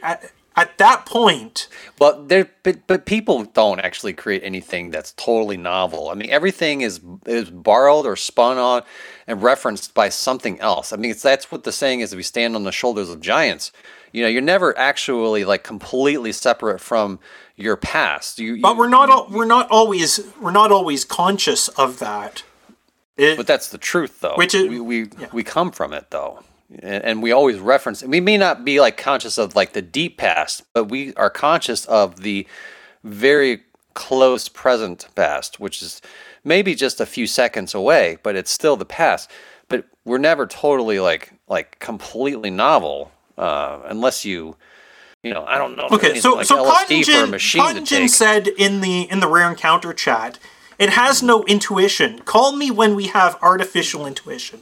At, 0.55 0.69
at 0.69 0.77
that 0.77 1.05
point, 1.05 1.67
But 1.99 2.29
there, 2.29 2.49
but, 2.63 2.87
but 2.87 3.05
people 3.05 3.43
don't 3.45 3.79
actually 3.79 4.13
create 4.13 4.41
anything 4.43 4.89
that's 4.91 5.11
totally 5.13 5.57
novel. 5.57 6.09
I 6.09 6.13
mean, 6.13 6.29
everything 6.29 6.81
is 6.81 6.99
is 7.25 7.49
borrowed 7.49 8.05
or 8.05 8.15
spun 8.15 8.57
on 8.57 8.83
and 9.27 9.41
referenced 9.43 9.93
by 9.93 10.09
something 10.09 10.59
else. 10.59 10.93
I 10.93 10.95
mean, 10.97 11.11
it's, 11.11 11.21
that's 11.21 11.51
what 11.51 11.63
the 11.63 11.71
saying 11.71 11.99
is: 12.01 12.15
"We 12.15 12.23
stand 12.23 12.55
on 12.55 12.63
the 12.63 12.71
shoulders 12.71 13.09
of 13.09 13.19
giants." 13.21 13.71
You 14.11 14.21
know, 14.21 14.29
you're 14.29 14.41
never 14.41 14.77
actually 14.77 15.43
like 15.43 15.63
completely 15.63 16.31
separate 16.31 16.79
from 16.79 17.19
your 17.57 17.75
past. 17.75 18.39
You, 18.39 18.61
but 18.61 18.71
you- 18.73 18.77
we're 18.77 18.87
not 18.89 19.09
al- 19.09 19.27
we're 19.29 19.45
not 19.45 19.69
always 19.69 20.21
we're 20.39 20.51
not 20.51 20.71
always 20.71 21.03
conscious 21.03 21.67
of 21.69 21.99
that. 21.99 22.43
It, 23.17 23.37
But 23.37 23.47
that's 23.47 23.69
the 23.69 23.77
truth, 23.77 24.19
though. 24.21 24.35
Which 24.35 24.53
is- 24.55 24.67
we 24.69 24.79
we, 24.79 25.09
we 25.33 25.43
come 25.43 25.71
from 25.71 25.91
it, 25.93 26.11
though, 26.11 26.43
and, 26.69 27.03
and 27.03 27.23
we 27.23 27.31
always 27.31 27.59
reference. 27.59 28.03
We 28.03 28.19
may 28.19 28.37
not 28.37 28.65
be 28.65 28.79
like 28.79 28.97
conscious 28.97 29.37
of 29.37 29.55
like 29.55 29.73
the 29.73 29.81
deep 29.81 30.17
past, 30.17 30.63
but 30.73 30.85
we 30.85 31.13
are 31.15 31.29
conscious 31.29 31.85
of 31.85 32.21
the 32.21 32.47
very 33.03 33.61
close 33.93 34.49
present 34.49 35.07
past, 35.15 35.59
which 35.59 35.81
is 35.81 36.01
maybe 36.43 36.75
just 36.75 36.99
a 36.99 37.05
few 37.05 37.27
seconds 37.27 37.73
away, 37.73 38.17
but 38.23 38.35
it's 38.35 38.51
still 38.51 38.75
the 38.75 38.85
past. 38.85 39.29
But 39.67 39.85
we're 40.03 40.17
never 40.17 40.45
totally 40.45 40.99
like 40.99 41.33
like 41.47 41.79
completely 41.79 42.49
novel, 42.49 43.11
uh, 43.37 43.81
unless 43.85 44.25
you. 44.25 44.55
You 45.23 45.33
know, 45.33 45.43
I 45.43 45.57
don't 45.57 45.75
know. 45.75 45.87
Okay, 45.91 46.19
so 46.19 46.35
like 46.35 46.45
so 46.45 46.63
LSD 46.63 47.03
for 47.05 47.11
a 47.11 47.15
Cottongin, 47.15 47.29
machine 47.31 47.75
to 47.75 47.81
take. 47.81 48.09
said 48.09 48.47
in 48.47 48.81
the 48.81 49.09
in 49.09 49.21
the 49.21 49.27
rare 49.27 49.49
encounter 49.49 49.91
chat, 49.91 50.37
it 50.77 50.89
has 50.89 51.23
no 51.23 51.43
intuition. 51.45 52.19
Call 52.19 52.55
me 52.55 52.69
when 52.69 52.95
we 52.95 53.07
have 53.07 53.39
artificial 53.41 54.05
intuition. 54.05 54.61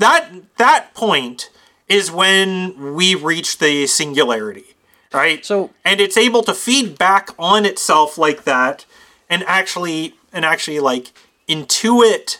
That 0.00 0.30
that 0.56 0.94
point 0.94 1.50
is 1.88 2.10
when 2.10 2.94
we 2.94 3.14
reach 3.14 3.58
the 3.58 3.86
singularity, 3.86 4.74
right? 5.12 5.44
So- 5.44 5.70
and 5.84 6.00
it's 6.00 6.16
able 6.16 6.42
to 6.44 6.54
feed 6.54 6.96
back 6.98 7.30
on 7.38 7.64
itself 7.66 8.16
like 8.18 8.44
that, 8.44 8.86
and 9.28 9.44
actually 9.46 10.14
and 10.32 10.44
actually 10.44 10.80
like 10.80 11.12
intuit 11.48 12.38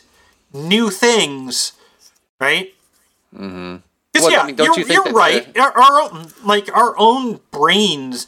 new 0.53 0.89
things, 0.91 1.73
right? 2.41 2.75
Mm-hmm. 3.35 3.77
Well, 4.15 4.31
yeah, 4.33 4.41
I 4.43 4.47
mean, 4.47 4.57
don't 4.57 4.77
you're, 4.77 4.87
you 4.87 5.05
that- 5.05 5.13
right. 5.15 5.59
Our, 5.59 5.73
our 5.79 6.03
own, 6.03 6.27
like 6.45 6.75
our 6.77 6.95
own 6.99 7.41
brains 7.51 8.27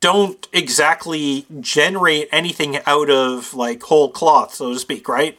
don't 0.00 0.48
exactly 0.52 1.46
generate 1.60 2.28
anything 2.32 2.78
out 2.86 3.08
of 3.10 3.54
like 3.54 3.82
whole 3.84 4.10
cloth, 4.10 4.54
so 4.54 4.72
to 4.72 4.78
speak, 4.78 5.08
right? 5.08 5.38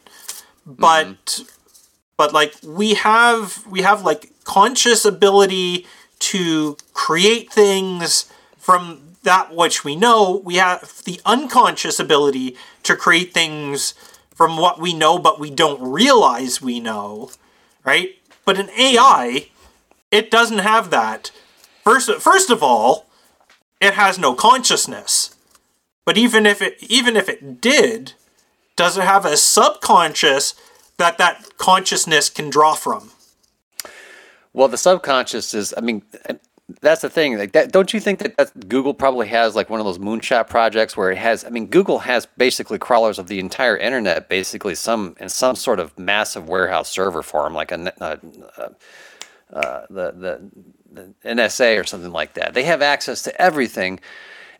But 0.65 1.25
Mm-hmm. 1.25 1.49
But 2.17 2.33
like 2.33 2.55
we 2.63 2.93
have 2.95 3.65
we 3.67 3.81
have 3.81 4.03
like 4.03 4.31
conscious 4.43 5.05
ability 5.05 5.85
to 6.19 6.77
create 6.93 7.51
things 7.51 8.31
from 8.57 9.15
that 9.23 9.55
which 9.55 9.83
we 9.83 9.95
know. 9.95 10.41
We 10.43 10.55
have 10.55 11.01
the 11.05 11.19
unconscious 11.25 11.99
ability 11.99 12.55
to 12.83 12.95
create 12.95 13.33
things 13.33 13.93
from 14.33 14.57
what 14.57 14.79
we 14.79 14.93
know 14.93 15.17
but 15.19 15.39
we 15.39 15.49
don't 15.49 15.81
realize 15.81 16.61
we 16.61 16.79
know, 16.79 17.31
right? 17.83 18.17
But 18.45 18.59
an 18.59 18.69
AI 18.77 19.47
it 20.13 20.29
doesn't 20.29 20.59
have 20.59 20.91
that. 20.91 21.31
First, 21.83 22.09
first 22.21 22.51
of 22.51 22.61
all, 22.61 23.07
it 23.81 23.95
has 23.95 24.19
no 24.19 24.35
consciousness. 24.35 25.35
But 26.05 26.19
even 26.19 26.45
if 26.45 26.61
it 26.61 26.77
even 26.83 27.17
if 27.17 27.27
it 27.27 27.59
did, 27.59 28.13
does 28.75 28.95
it 28.95 29.03
have 29.03 29.25
a 29.25 29.35
subconscious 29.35 30.53
that 30.97 31.17
that 31.17 31.57
consciousness 31.57 32.29
can 32.29 32.49
draw 32.49 32.75
from? 32.75 33.11
Well, 34.53 34.67
the 34.67 34.77
subconscious 34.77 35.53
is. 35.53 35.73
I 35.75 35.81
mean, 35.81 36.03
that's 36.81 37.01
the 37.01 37.09
thing. 37.09 37.37
Like 37.37 37.51
that, 37.53 37.71
don't 37.71 37.93
you 37.93 37.99
think 37.99 38.19
that 38.19 38.37
that 38.37 38.69
Google 38.69 38.93
probably 38.93 39.27
has 39.27 39.55
like 39.55 39.69
one 39.69 39.79
of 39.79 39.85
those 39.85 39.97
moonshot 39.97 40.49
projects 40.49 40.95
where 40.95 41.11
it 41.11 41.17
has? 41.17 41.43
I 41.43 41.49
mean, 41.49 41.67
Google 41.67 41.99
has 41.99 42.27
basically 42.37 42.77
crawlers 42.77 43.19
of 43.19 43.27
the 43.27 43.39
entire 43.39 43.75
internet, 43.77 44.29
basically 44.29 44.75
some 44.75 45.15
in 45.19 45.29
some 45.29 45.55
sort 45.55 45.79
of 45.79 45.97
massive 45.97 46.47
warehouse 46.47 46.89
server 46.89 47.23
form, 47.23 47.53
like 47.53 47.71
a, 47.71 47.93
uh, 48.03 48.17
uh, 48.57 48.69
uh, 49.51 49.85
the, 49.89 50.11
the 50.11 50.51
the 50.91 51.13
NSA 51.25 51.79
or 51.79 51.83
something 51.83 52.11
like 52.11 52.35
that. 52.35 52.53
They 52.53 52.63
have 52.63 52.81
access 52.81 53.21
to 53.23 53.41
everything. 53.41 53.99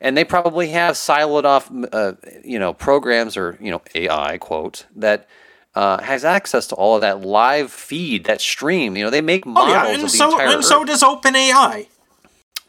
And 0.01 0.17
they 0.17 0.25
probably 0.25 0.67
have 0.69 0.95
siloed 0.95 1.45
off, 1.45 1.71
uh, 1.93 2.13
you 2.43 2.59
know, 2.59 2.73
programs 2.73 3.37
or 3.37 3.57
you 3.61 3.71
know 3.71 3.81
AI 3.95 4.37
quote 4.37 4.85
that 4.97 5.29
uh, 5.75 6.01
has 6.01 6.23
access 6.23 6.67
to 6.67 6.75
all 6.75 6.95
of 6.95 7.01
that 7.01 7.21
live 7.21 7.71
feed, 7.71 8.25
that 8.25 8.41
stream. 8.41 8.95
You 8.95 9.05
know, 9.05 9.09
they 9.09 9.21
make 9.21 9.45
Oh 9.45 9.51
models 9.51 9.71
yeah, 9.71 9.87
and 9.87 10.03
of 10.03 10.11
the 10.11 10.17
so 10.17 10.31
entire 10.31 10.47
and 10.55 10.65
so 10.65 10.81
Earth. 10.81 10.87
does 10.87 11.01
OpenAI. 11.03 11.87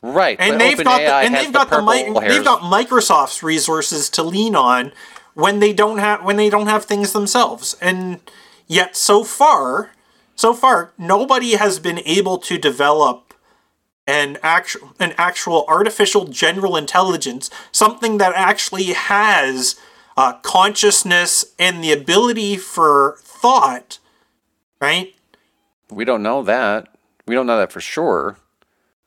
right. 0.03 0.37
And 0.41 0.61
they've 0.61 0.83
got 0.83 0.99
the, 0.99 1.15
and 1.15 1.35
they've 1.35 1.53
got 1.53 1.71
the, 1.71 1.83
mi- 1.83 2.29
they've 2.29 2.45
got 2.45 2.61
Microsoft's 2.61 3.43
resources 3.43 4.09
to 4.11 4.23
lean 4.23 4.55
on 4.57 4.93
when 5.35 5.59
they 5.61 5.73
don't 5.73 5.99
have 5.99 6.25
when 6.25 6.37
they 6.37 6.49
don't 6.51 6.67
have 6.69 6.85
things 6.85 7.13
themselves. 7.13 7.77
And 7.81 8.21
yet 8.67 8.97
so 8.97 9.25
far, 9.25 9.91
so 10.35 10.55
far 10.55 10.93
nobody 10.97 11.53
has 11.57 11.79
been 11.79 11.99
able 12.01 12.39
to 12.39 12.57
develop 12.59 13.35
an 14.07 14.39
actual 14.43 14.95
an 15.01 15.15
actual 15.19 15.65
artificial 15.69 16.27
general 16.27 16.77
intelligence, 16.77 17.51
something 17.73 18.19
that 18.19 18.33
actually 18.35 18.93
has 18.93 19.77
uh, 20.17 20.35
consciousness 20.43 21.45
and 21.59 21.83
the 21.83 21.93
ability 21.93 22.57
for 22.57 23.17
thought, 23.21 23.99
right? 24.81 25.15
We 25.91 26.05
don't 26.05 26.23
know 26.23 26.43
that. 26.43 26.89
We 27.27 27.35
don't 27.35 27.47
know 27.47 27.59
that 27.59 27.73
for 27.73 27.81
sure. 27.81 28.37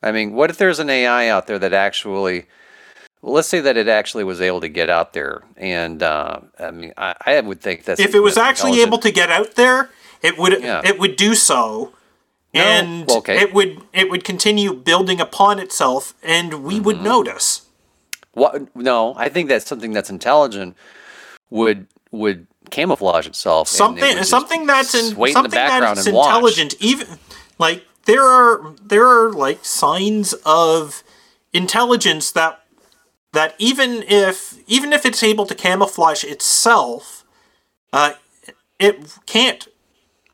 I 0.02 0.12
mean, 0.12 0.32
what 0.32 0.50
if 0.50 0.58
there's 0.58 0.78
an 0.78 0.90
AI 0.90 1.28
out 1.28 1.46
there 1.46 1.58
that 1.58 1.72
actually, 1.72 2.46
well, 3.20 3.34
let's 3.34 3.48
say 3.48 3.60
that 3.60 3.76
it 3.76 3.88
actually 3.88 4.24
was 4.24 4.40
able 4.40 4.60
to 4.60 4.68
get 4.68 4.88
out 4.88 5.12
there, 5.12 5.42
and 5.56 6.02
uh, 6.02 6.40
I 6.58 6.70
mean, 6.70 6.92
I, 6.96 7.14
I 7.26 7.40
would 7.40 7.60
think 7.60 7.84
that's 7.84 7.98
if 8.00 8.14
it 8.14 8.20
was 8.20 8.36
actually 8.36 8.80
able 8.80 8.98
to 8.98 9.10
get 9.10 9.30
out 9.30 9.54
there, 9.56 9.90
it 10.22 10.38
would 10.38 10.62
Yeah. 10.62 10.82
it 10.84 10.98
would 11.00 11.16
do 11.16 11.34
so, 11.34 11.92
and 12.54 13.06
well, 13.08 13.18
okay. 13.18 13.40
it 13.40 13.52
would 13.52 13.82
it 13.92 14.08
would 14.08 14.22
continue 14.22 14.72
building 14.72 15.20
upon 15.20 15.58
itself, 15.58 16.14
and 16.22 16.62
we 16.62 16.74
Mm-hmm. 16.76 16.84
would 16.84 17.02
notice. 17.02 17.62
What? 18.32 18.74
No, 18.76 19.14
I 19.16 19.28
think 19.28 19.48
that 19.48 19.62
something 19.62 19.92
that's 19.92 20.10
intelligent 20.10 20.76
would 21.50 21.86
would 22.10 22.46
camouflage 22.70 23.26
itself. 23.26 23.68
and 23.68 23.74
it 23.98 24.00
Something 24.00 24.24
something 24.24 24.66
that's 24.66 24.94
in 24.94 25.16
wait 25.16 25.30
in 25.30 25.34
something 25.34 25.50
the 25.50 25.56
background 25.56 25.98
that's 25.98 26.06
and 26.06 26.16
watch. 26.16 26.26
intelligent. 26.28 26.74
Even 26.80 27.06
like 27.58 27.84
there 28.04 28.22
are 28.22 28.74
there 28.82 29.06
are 29.06 29.32
like 29.32 29.64
signs 29.64 30.34
of 30.44 31.02
intelligence 31.52 32.30
that 32.32 32.60
that 33.32 33.54
even 33.58 34.02
if 34.06 34.58
even 34.66 34.92
if 34.92 35.04
it's 35.04 35.22
able 35.22 35.46
to 35.46 35.54
camouflage 35.54 36.24
itself, 36.24 37.24
uh, 37.92 38.12
it 38.78 39.18
can't 39.26 39.68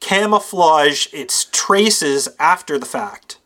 camouflage 0.00 1.06
its 1.12 1.46
traces 1.52 2.28
after 2.38 2.78
the 2.78 2.86
fact. 2.86 3.38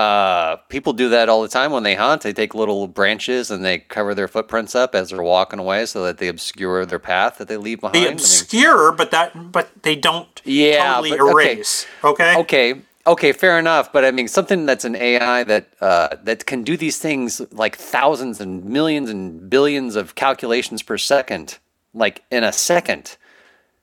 Uh, 0.00 0.56
people 0.68 0.92
do 0.94 1.10
that 1.10 1.28
all 1.28 1.42
the 1.42 1.48
time 1.48 1.72
when 1.72 1.82
they 1.82 1.94
hunt. 1.94 2.22
They 2.22 2.32
take 2.32 2.54
little 2.54 2.86
branches 2.88 3.50
and 3.50 3.62
they 3.64 3.78
cover 3.78 4.14
their 4.14 4.28
footprints 4.28 4.74
up 4.74 4.94
as 4.94 5.10
they're 5.10 5.22
walking 5.22 5.58
away, 5.58 5.84
so 5.86 6.04
that 6.04 6.16
they 6.18 6.28
obscure 6.28 6.86
their 6.86 6.98
path 6.98 7.36
that 7.38 7.48
they 7.48 7.58
leave 7.58 7.80
behind. 7.80 7.94
They 7.96 8.06
I 8.06 8.10
mean, 8.10 8.12
obscure, 8.14 8.92
but 8.92 9.10
that 9.10 9.52
but 9.52 9.70
they 9.82 9.96
don't 9.96 10.40
Yeah, 10.44 10.94
totally 10.94 11.10
but- 11.10 11.20
okay. 11.20 11.30
erase. 11.52 11.86
Okay. 12.02 12.36
okay, 12.36 12.80
okay, 13.06 13.32
fair 13.32 13.58
enough. 13.58 13.92
But 13.92 14.04
I 14.06 14.10
mean, 14.10 14.26
something 14.28 14.64
that's 14.64 14.86
an 14.86 14.96
AI 14.96 15.44
that 15.44 15.68
uh, 15.82 16.16
that 16.24 16.46
can 16.46 16.62
do 16.62 16.76
these 16.78 16.98
things 16.98 17.42
like 17.52 17.76
thousands 17.76 18.40
and 18.40 18.64
millions 18.64 19.10
and 19.10 19.50
billions 19.50 19.96
of 19.96 20.14
calculations 20.14 20.82
per 20.82 20.96
second, 20.98 21.58
like 21.92 22.22
in 22.30 22.42
a 22.42 22.52
second. 22.52 23.16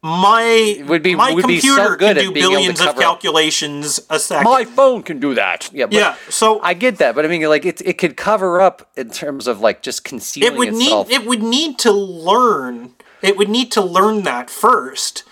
My 0.07 0.83
would 0.87 1.03
be- 1.03 1.15
my 1.15 1.33
would 1.33 1.45
be 1.45 1.59
so 1.59 1.75
computer 1.75 1.97
can 1.97 2.15
do 2.15 2.31
being 2.31 2.45
able 2.45 2.51
to 2.51 2.55
billions 2.55 2.79
of 2.79 2.85
cover 2.87 2.97
up- 2.99 3.03
calculations 3.03 3.99
a 4.09 4.19
second. 4.19 4.49
My 4.49 4.63
phone 4.63 5.03
can 5.03 5.19
do 5.19 5.33
that. 5.35 5.69
Yeah, 5.73 5.87
but 5.87 5.93
yeah. 5.95 6.15
So 6.29 6.61
I 6.61 6.73
get 6.73 6.97
that, 6.99 7.13
but 7.13 7.25
I 7.25 7.27
mean, 7.27 7.41
like 7.49 7.65
it, 7.65 7.81
it 7.81 7.97
could 7.97 8.15
cover 8.15 8.61
up 8.61 8.89
in 8.95 9.09
terms 9.09 9.47
of 9.47 9.59
like 9.59 9.81
just 9.81 10.05
concealing 10.05 10.53
it 10.53 10.57
would 10.57 10.69
itself. 10.69 11.09
need 11.09 11.13
it 11.15 11.25
would 11.27 11.43
need 11.43 11.77
to 11.79 11.91
learn 11.91 12.93
it 13.21 13.35
would 13.37 13.49
need 13.49 13.69
to 13.73 13.81
learn 13.81 14.23
that 14.23 14.49
first 14.49 15.23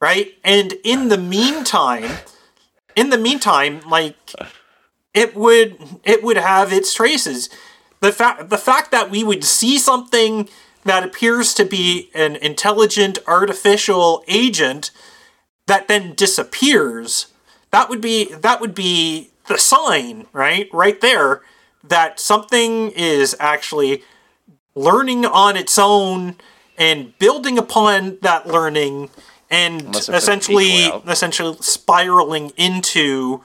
right 0.00 0.34
and 0.42 0.74
in 0.84 1.08
the 1.08 1.18
meantime 1.18 2.10
in 2.96 3.10
the 3.10 3.18
meantime 3.18 3.80
like 3.88 4.16
it 5.14 5.36
would 5.36 5.76
it 6.02 6.22
would 6.24 6.38
have 6.38 6.72
its 6.72 6.94
traces 6.94 7.50
the 8.00 8.10
fact 8.10 8.48
the 8.48 8.56
fact 8.58 8.90
that 8.90 9.10
we 9.10 9.22
would 9.22 9.44
see 9.44 9.78
something 9.78 10.48
that 10.84 11.04
appears 11.04 11.54
to 11.54 11.64
be 11.64 12.10
an 12.14 12.36
intelligent 12.36 13.18
artificial 13.26 14.24
agent 14.28 14.90
that 15.66 15.88
then 15.88 16.14
disappears 16.14 17.26
that 17.70 17.88
would 17.88 18.00
be 18.00 18.32
that 18.34 18.60
would 18.60 18.74
be 18.74 19.30
the 19.46 19.58
sign 19.58 20.26
right 20.32 20.68
right 20.72 21.00
there 21.00 21.42
that 21.82 22.20
something 22.20 22.90
is 22.90 23.36
actually 23.40 24.02
learning 24.74 25.24
on 25.24 25.56
its 25.56 25.78
own 25.78 26.36
and 26.78 27.16
building 27.18 27.58
upon 27.58 28.18
that 28.22 28.46
learning 28.46 29.10
and 29.50 29.82
Unless 29.82 30.08
it 30.08 30.12
puts 30.12 30.22
essentially 30.24 30.84
essentially 31.06 31.56
spiraling 31.60 32.50
into 32.56 33.42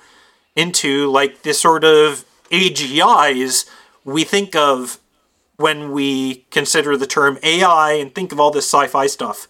into 0.55 1.11
like 1.11 1.41
this 1.43 1.59
sort 1.59 1.83
of 1.83 2.25
AGIs 2.51 3.69
we 4.03 4.23
think 4.23 4.55
of 4.55 4.99
when 5.57 5.91
we 5.91 6.45
consider 6.51 6.97
the 6.97 7.07
term 7.07 7.37
AI 7.43 7.93
and 7.93 8.13
think 8.13 8.31
of 8.31 8.39
all 8.39 8.51
this 8.51 8.65
sci-fi 8.65 9.07
stuff. 9.07 9.47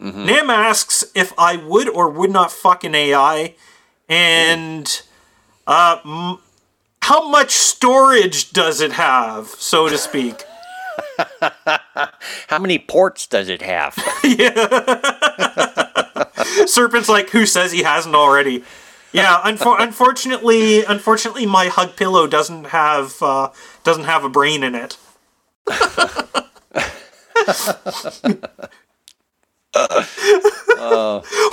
Mm-hmm. 0.00 0.26
Nam 0.26 0.50
asks 0.50 1.04
if 1.14 1.32
I 1.38 1.56
would 1.56 1.88
or 1.88 2.10
would 2.10 2.30
not 2.30 2.52
fuck 2.52 2.84
an 2.84 2.94
AI, 2.94 3.54
and 4.08 5.02
uh, 5.66 5.98
m- 6.04 6.38
how 7.02 7.28
much 7.28 7.52
storage 7.52 8.50
does 8.50 8.80
it 8.80 8.92
have, 8.92 9.46
so 9.46 9.88
to 9.88 9.96
speak? 9.96 10.42
How 12.48 12.58
many 12.58 12.78
ports 12.78 13.26
does 13.26 13.48
it 13.48 13.62
have? 13.62 13.94
Serpent's 16.66 17.08
like, 17.08 17.30
who 17.30 17.46
says 17.46 17.72
he 17.72 17.82
hasn't 17.82 18.14
already? 18.14 18.64
Yeah, 19.12 19.40
unfor- 19.44 19.76
unfortunately, 19.80 20.84
unfortunately, 20.84 21.46
my 21.46 21.68
hug 21.68 21.96
pillow 21.96 22.26
doesn't 22.26 22.66
have 22.66 23.22
uh, 23.22 23.50
doesn't 23.84 24.04
have 24.04 24.24
a 24.24 24.28
brain 24.28 24.62
in 24.62 24.74
it. 24.74 24.98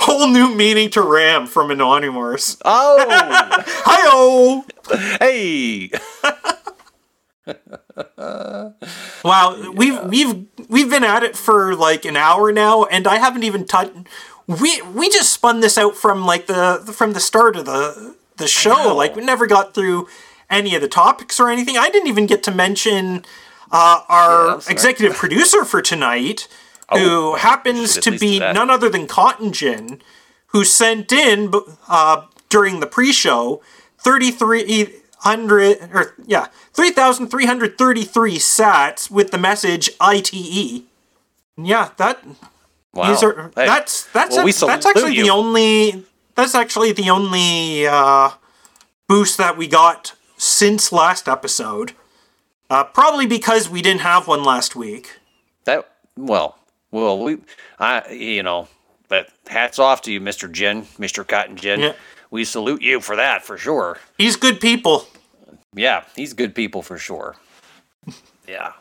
Whole 0.00 0.28
new 0.28 0.54
meaning 0.54 0.90
to 0.90 1.02
Ram 1.02 1.46
from 1.46 1.70
Anonymous. 1.70 2.56
Oh, 2.64 3.04
Hi 3.86 4.06
hey. 5.20 5.90
Wow, 9.24 9.72
we've 9.72 10.02
we've 10.04 10.46
we've 10.68 10.90
been 10.90 11.04
at 11.04 11.22
it 11.22 11.36
for 11.36 11.74
like 11.74 12.04
an 12.04 12.16
hour 12.16 12.52
now, 12.52 12.84
and 12.84 13.06
I 13.06 13.16
haven't 13.16 13.42
even 13.42 13.66
touched. 13.66 13.92
We 14.46 14.80
we 14.82 15.08
just 15.10 15.32
spun 15.32 15.60
this 15.60 15.78
out 15.78 15.96
from 15.96 16.24
like 16.24 16.46
the 16.46 16.78
from 16.94 17.12
the 17.12 17.20
start 17.20 17.56
of 17.56 17.66
the 17.66 18.16
the 18.36 18.48
show. 18.48 18.94
Like 18.94 19.16
we 19.16 19.24
never 19.24 19.46
got 19.46 19.74
through 19.74 20.08
any 20.50 20.74
of 20.74 20.82
the 20.82 20.88
topics 20.88 21.40
or 21.40 21.50
anything. 21.50 21.76
I 21.76 21.90
didn't 21.90 22.08
even 22.08 22.26
get 22.26 22.42
to 22.44 22.50
mention 22.50 23.24
uh, 23.70 24.00
our 24.08 24.48
I'm 24.50 24.60
executive 24.68 25.16
producer 25.16 25.64
for 25.64 25.80
tonight, 25.82 26.48
Oh, 26.90 26.98
who 26.98 27.34
happens 27.36 27.96
to 27.98 28.18
be 28.18 28.38
none 28.38 28.68
other 28.68 28.90
than 28.90 29.06
Cottongin, 29.06 30.00
who 30.48 30.64
sent 30.64 31.10
in 31.12 31.50
uh, 31.88 32.26
during 32.50 32.80
the 32.80 32.86
pre-show 32.86 33.62
thirty 33.98 34.30
three 34.30 34.92
hundred 35.20 35.78
or 35.94 36.14
yeah 36.26 36.48
three 36.74 36.90
thousand 36.90 37.28
three 37.28 37.46
hundred 37.46 37.78
thirty 37.78 38.04
three 38.04 38.36
sats 38.36 39.10
with 39.10 39.30
the 39.30 39.38
message 39.38 39.88
ITE. 40.00 40.82
Yeah, 41.56 41.90
that 41.96 42.22
Wow. 42.92 43.08
these 43.10 43.22
are 43.22 43.50
Hey, 43.56 43.66
that's 43.66 44.04
that's 44.12 44.36
well, 44.36 44.46
a- 44.46 44.66
that's 44.66 44.84
actually 44.86 45.20
the 45.22 45.30
only 45.30 46.04
that's 46.34 46.54
actually 46.54 46.92
the 46.92 47.08
only 47.10 47.86
uh, 47.86 48.30
boost 49.08 49.38
that 49.38 49.56
we 49.56 49.66
got 49.68 50.12
since 50.36 50.92
last 50.92 51.28
episode. 51.28 51.92
Uh, 52.70 52.84
probably 52.84 53.26
because 53.26 53.68
we 53.68 53.82
didn't 53.82 54.00
have 54.00 54.26
one 54.26 54.42
last 54.42 54.74
week. 54.74 55.18
that 55.64 55.88
well, 56.16 56.58
well, 56.90 57.18
we, 57.22 57.38
I, 57.78 58.08
you 58.12 58.42
know, 58.42 58.68
but 59.08 59.28
hats 59.46 59.78
off 59.78 60.02
to 60.02 60.12
you, 60.12 60.20
Mister 60.20 60.48
Gin, 60.48 60.86
Mister 60.98 61.24
Cottongin. 61.24 61.78
Yeah. 61.78 61.92
We 62.30 62.44
salute 62.44 62.82
you 62.82 63.00
for 63.00 63.16
that 63.16 63.44
for 63.44 63.56
sure. 63.58 63.98
He's 64.18 64.36
good 64.36 64.60
people. 64.60 65.06
Yeah, 65.74 66.04
he's 66.16 66.32
good 66.32 66.54
people 66.54 66.82
for 66.82 66.98
sure. 66.98 67.36
Yeah. 68.46 68.72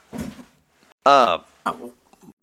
Uh, 1.05 1.39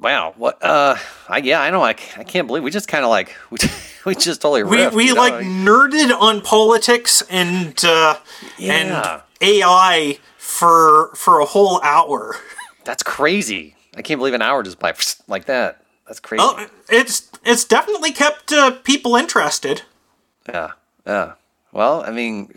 wow. 0.01 0.33
What? 0.39 0.63
Uh, 0.65 0.97
I 1.29 1.39
yeah, 1.39 1.61
I 1.61 1.69
know. 1.71 1.83
I, 1.83 1.91
I 1.91 2.25
can't 2.25 2.47
believe 2.47 2.63
we 2.63 2.71
just 2.71 2.89
kind 2.89 3.05
of 3.05 3.11
like 3.11 3.35
we, 3.51 3.59
we 4.07 4.15
just 4.15 4.41
totally 4.41 4.63
We 4.65 4.79
riffed, 4.79 4.93
we 4.95 5.09
know? 5.09 5.15
like 5.15 5.35
nerded 5.45 6.19
on 6.19 6.41
politics 6.41 7.23
and 7.29 7.79
uh, 7.85 8.17
Yeah. 8.59 8.73
and 8.73 9.23
AI 9.43 10.19
for 10.51 11.11
for 11.15 11.41
a 11.41 11.45
whole 11.45 11.81
hour. 11.83 12.37
that's 12.85 13.03
crazy. 13.03 13.77
I 13.97 14.03
can't 14.03 14.19
believe 14.19 14.35
an 14.35 14.43
hour 14.43 14.63
just 14.63 14.79
by 14.79 14.95
like 15.29 15.47
that. 15.47 15.83
That's 16.07 16.21
crazy. 16.21 16.41
Well, 16.41 16.67
it's 16.89 17.31
it's 17.45 17.65
definitely 17.65 18.13
kept 18.13 18.53
uh, 18.53 18.73
people 18.83 19.17
interested. 19.17 19.83
Yeah, 20.49 20.73
yeah. 21.07 21.33
Well, 21.73 22.03
I 22.03 22.11
mean, 22.11 22.53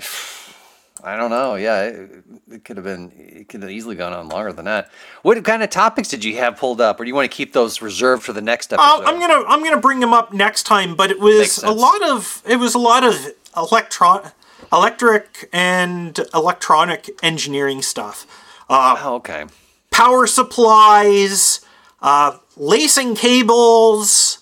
I 1.04 1.16
don't 1.16 1.30
know. 1.30 1.56
Yeah, 1.56 1.84
it, 1.84 2.24
it 2.50 2.66
could 2.66 2.78
have 2.78 2.84
been. 2.84 3.12
It 3.16 3.50
could 3.50 3.62
have 3.62 3.72
easily 3.72 3.96
gone 3.96 4.12
on 4.12 4.28
longer 4.28 4.52
than 4.54 4.66
that. 4.66 4.90
What 5.22 5.42
kind 5.44 5.62
of 5.62 5.70
topics 5.70 6.08
did 6.08 6.24
you 6.24 6.38
have 6.38 6.58
pulled 6.58 6.82
up, 6.82 7.00
or 7.00 7.04
do 7.04 7.08
you 7.10 7.16
want 7.16 7.30
to 7.30 7.36
keep 7.36 7.54
those 7.54 7.82
reserved 7.82 8.24
for 8.24 8.34
the 8.34 8.42
next 8.42 8.74
episode? 8.74 8.86
Uh, 8.86 9.04
I'm 9.06 9.20
gonna 9.20 9.46
I'm 9.48 9.64
gonna 9.64 9.80
bring 9.80 10.00
them 10.00 10.14
up 10.14 10.34
next 10.34 10.64
time, 10.64 10.96
but 10.96 11.12
it 11.12 11.20
was 11.20 11.62
a 11.62 11.72
lot 11.72 12.02
of 12.10 12.42
it 12.48 12.56
was 12.58 12.74
a 12.74 12.80
lot 12.80 13.04
of 13.04 13.16
electron 13.56 14.32
electric 14.72 15.50
and 15.54 16.20
electronic 16.34 17.10
engineering 17.24 17.82
stuff. 17.82 18.26
Uh, 18.70 18.96
Oh, 19.00 19.16
okay. 19.16 19.46
power 19.92 20.26
supplies, 20.28 21.62
uh, 22.02 22.38
lacing 22.58 23.16
cables, 23.16 24.40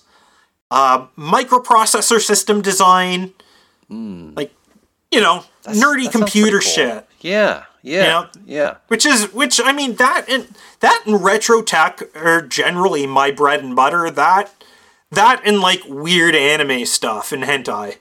uh, 0.70 1.06
microprocessor 1.18 2.20
system 2.20 2.62
design, 2.62 3.32
like 3.90 4.52
you 5.10 5.20
know 5.20 5.44
nerdy 5.66 5.72
Hmm. 5.72 5.72
That 5.72 5.84
sounds 5.84 6.10
computer 6.12 6.60
cool. 6.60 6.70
shit. 6.70 7.06
Yeah, 7.20 7.64
yeah, 7.82 8.02
Yeah. 8.04 8.26
yeah. 8.46 8.74
Which 8.88 9.04
is 9.06 9.32
which 9.32 9.60
I 9.62 9.72
mean 9.72 9.96
that 9.96 10.28
and 10.28 10.54
that 10.80 11.02
and 11.06 11.22
retro 11.22 11.62
tech 11.62 12.00
are 12.16 12.40
generally 12.42 13.06
my 13.06 13.30
bread 13.30 13.62
and 13.62 13.76
butter. 13.76 14.10
That 14.10 14.50
that 15.10 15.42
and 15.44 15.60
like 15.60 15.82
weird 15.86 16.34
anime 16.34 16.86
stuff 16.86 17.32
and 17.32 17.44
hentai. 17.44 17.96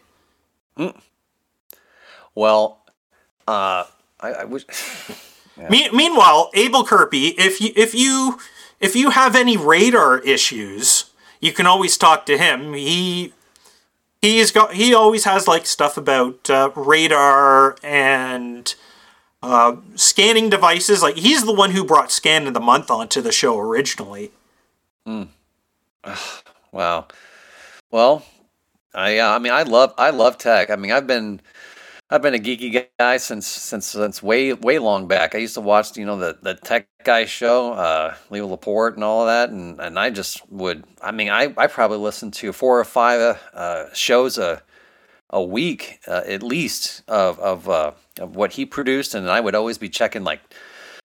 Well, 2.36 2.80
uh, 3.48 3.86
I, 4.20 4.32
I 4.32 4.46
wish. 4.46 4.66
Me- 5.70 5.90
meanwhile, 5.92 6.50
Abel 6.54 6.84
Kirby, 6.84 7.40
if 7.40 7.62
you 7.62 7.72
if 7.76 7.94
you 7.94 8.40
if 8.80 8.96
you 8.96 9.12
have 9.12 9.36
any 9.36 9.58
radar 9.58 10.20
issues, 10.20 11.12
you 11.40 11.52
can 11.52 11.68
always 11.68 11.98
talk 11.98 12.26
to 12.28 12.38
him. 12.38 12.74
He 12.74 13.34
he's 14.22 14.52
got 14.52 14.74
he 14.74 14.94
always 14.94 15.26
has 15.26 15.48
like 15.48 15.66
stuff 15.66 15.98
about 15.98 16.50
uh, 16.50 16.72
radar 16.76 17.76
and 17.84 18.74
uh, 19.44 19.76
scanning 19.96 20.50
devices. 20.50 21.02
Like 21.04 21.18
he's 21.18 21.46
the 21.46 21.54
one 21.54 21.72
who 21.72 21.84
brought 21.84 22.12
Scan 22.12 22.48
of 22.48 22.54
the 22.54 22.60
Month 22.60 22.90
onto 22.90 23.22
the 23.22 23.32
show 23.32 23.60
originally. 23.60 24.32
Wow. 26.72 27.08
Well, 27.92 28.24
I 28.96 29.18
uh, 29.18 29.36
I 29.36 29.40
mean 29.40 29.52
I 29.52 29.64
love 29.64 29.94
I 29.98 30.10
love 30.12 30.38
tech. 30.38 30.70
I 30.70 30.78
mean 30.78 30.94
I've 30.94 31.06
been 31.06 31.42
I've 32.14 32.22
been 32.22 32.36
a 32.36 32.40
geeky 32.40 32.88
guy 33.00 33.16
since 33.16 33.48
since 33.48 33.88
since 33.88 34.22
way 34.22 34.52
way 34.52 34.80
long 34.80 35.08
back. 35.08 35.34
I 35.34 35.38
used 35.38 35.54
to 35.54 35.62
watch 35.62 35.96
you 35.96 36.06
know 36.06 36.18
the 36.18 36.38
the 36.42 36.56
tech 36.56 36.88
guy 37.06 37.24
show, 37.24 37.72
uh, 37.72 38.16
Leo 38.30 38.48
Laporte 38.48 38.96
and 38.96 39.04
all 39.04 39.22
of 39.22 39.28
that, 39.28 39.50
and 39.50 39.80
and 39.80 39.98
I 39.98 40.10
just 40.10 40.42
would. 40.52 40.84
I 41.02 41.12
mean 41.12 41.30
I 41.30 41.54
I 41.56 41.68
probably 41.68 42.00
listened 42.00 42.34
to 42.34 42.52
four 42.52 42.78
or 42.78 42.84
five 42.84 43.40
uh, 43.54 43.86
shows 43.94 44.38
a 44.38 44.62
a 45.30 45.42
week 45.42 46.02
uh, 46.06 46.24
at 46.28 46.44
least 46.44 47.02
of 47.08 47.40
of 47.40 47.70
uh, 47.70 47.92
of 48.20 48.36
what 48.36 48.52
he 48.52 48.66
produced, 48.66 49.16
and 49.16 49.30
I 49.30 49.40
would 49.40 49.56
always 49.56 49.78
be 49.78 49.88
checking 49.88 50.26
like 50.26 50.42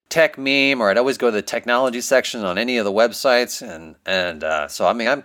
Techmeme 0.09 0.81
or 0.81 0.89
I'd 0.89 0.97
always 0.97 1.17
go 1.17 1.27
to 1.27 1.35
the 1.35 1.41
technology 1.41 2.01
section 2.01 2.43
on 2.43 2.57
any 2.57 2.77
of 2.79 2.83
the 2.83 2.91
websites 2.91 3.61
and 3.61 3.95
and 4.05 4.43
uh, 4.43 4.67
so 4.67 4.85
I 4.85 4.91
mean 4.91 5.07
I'm 5.07 5.23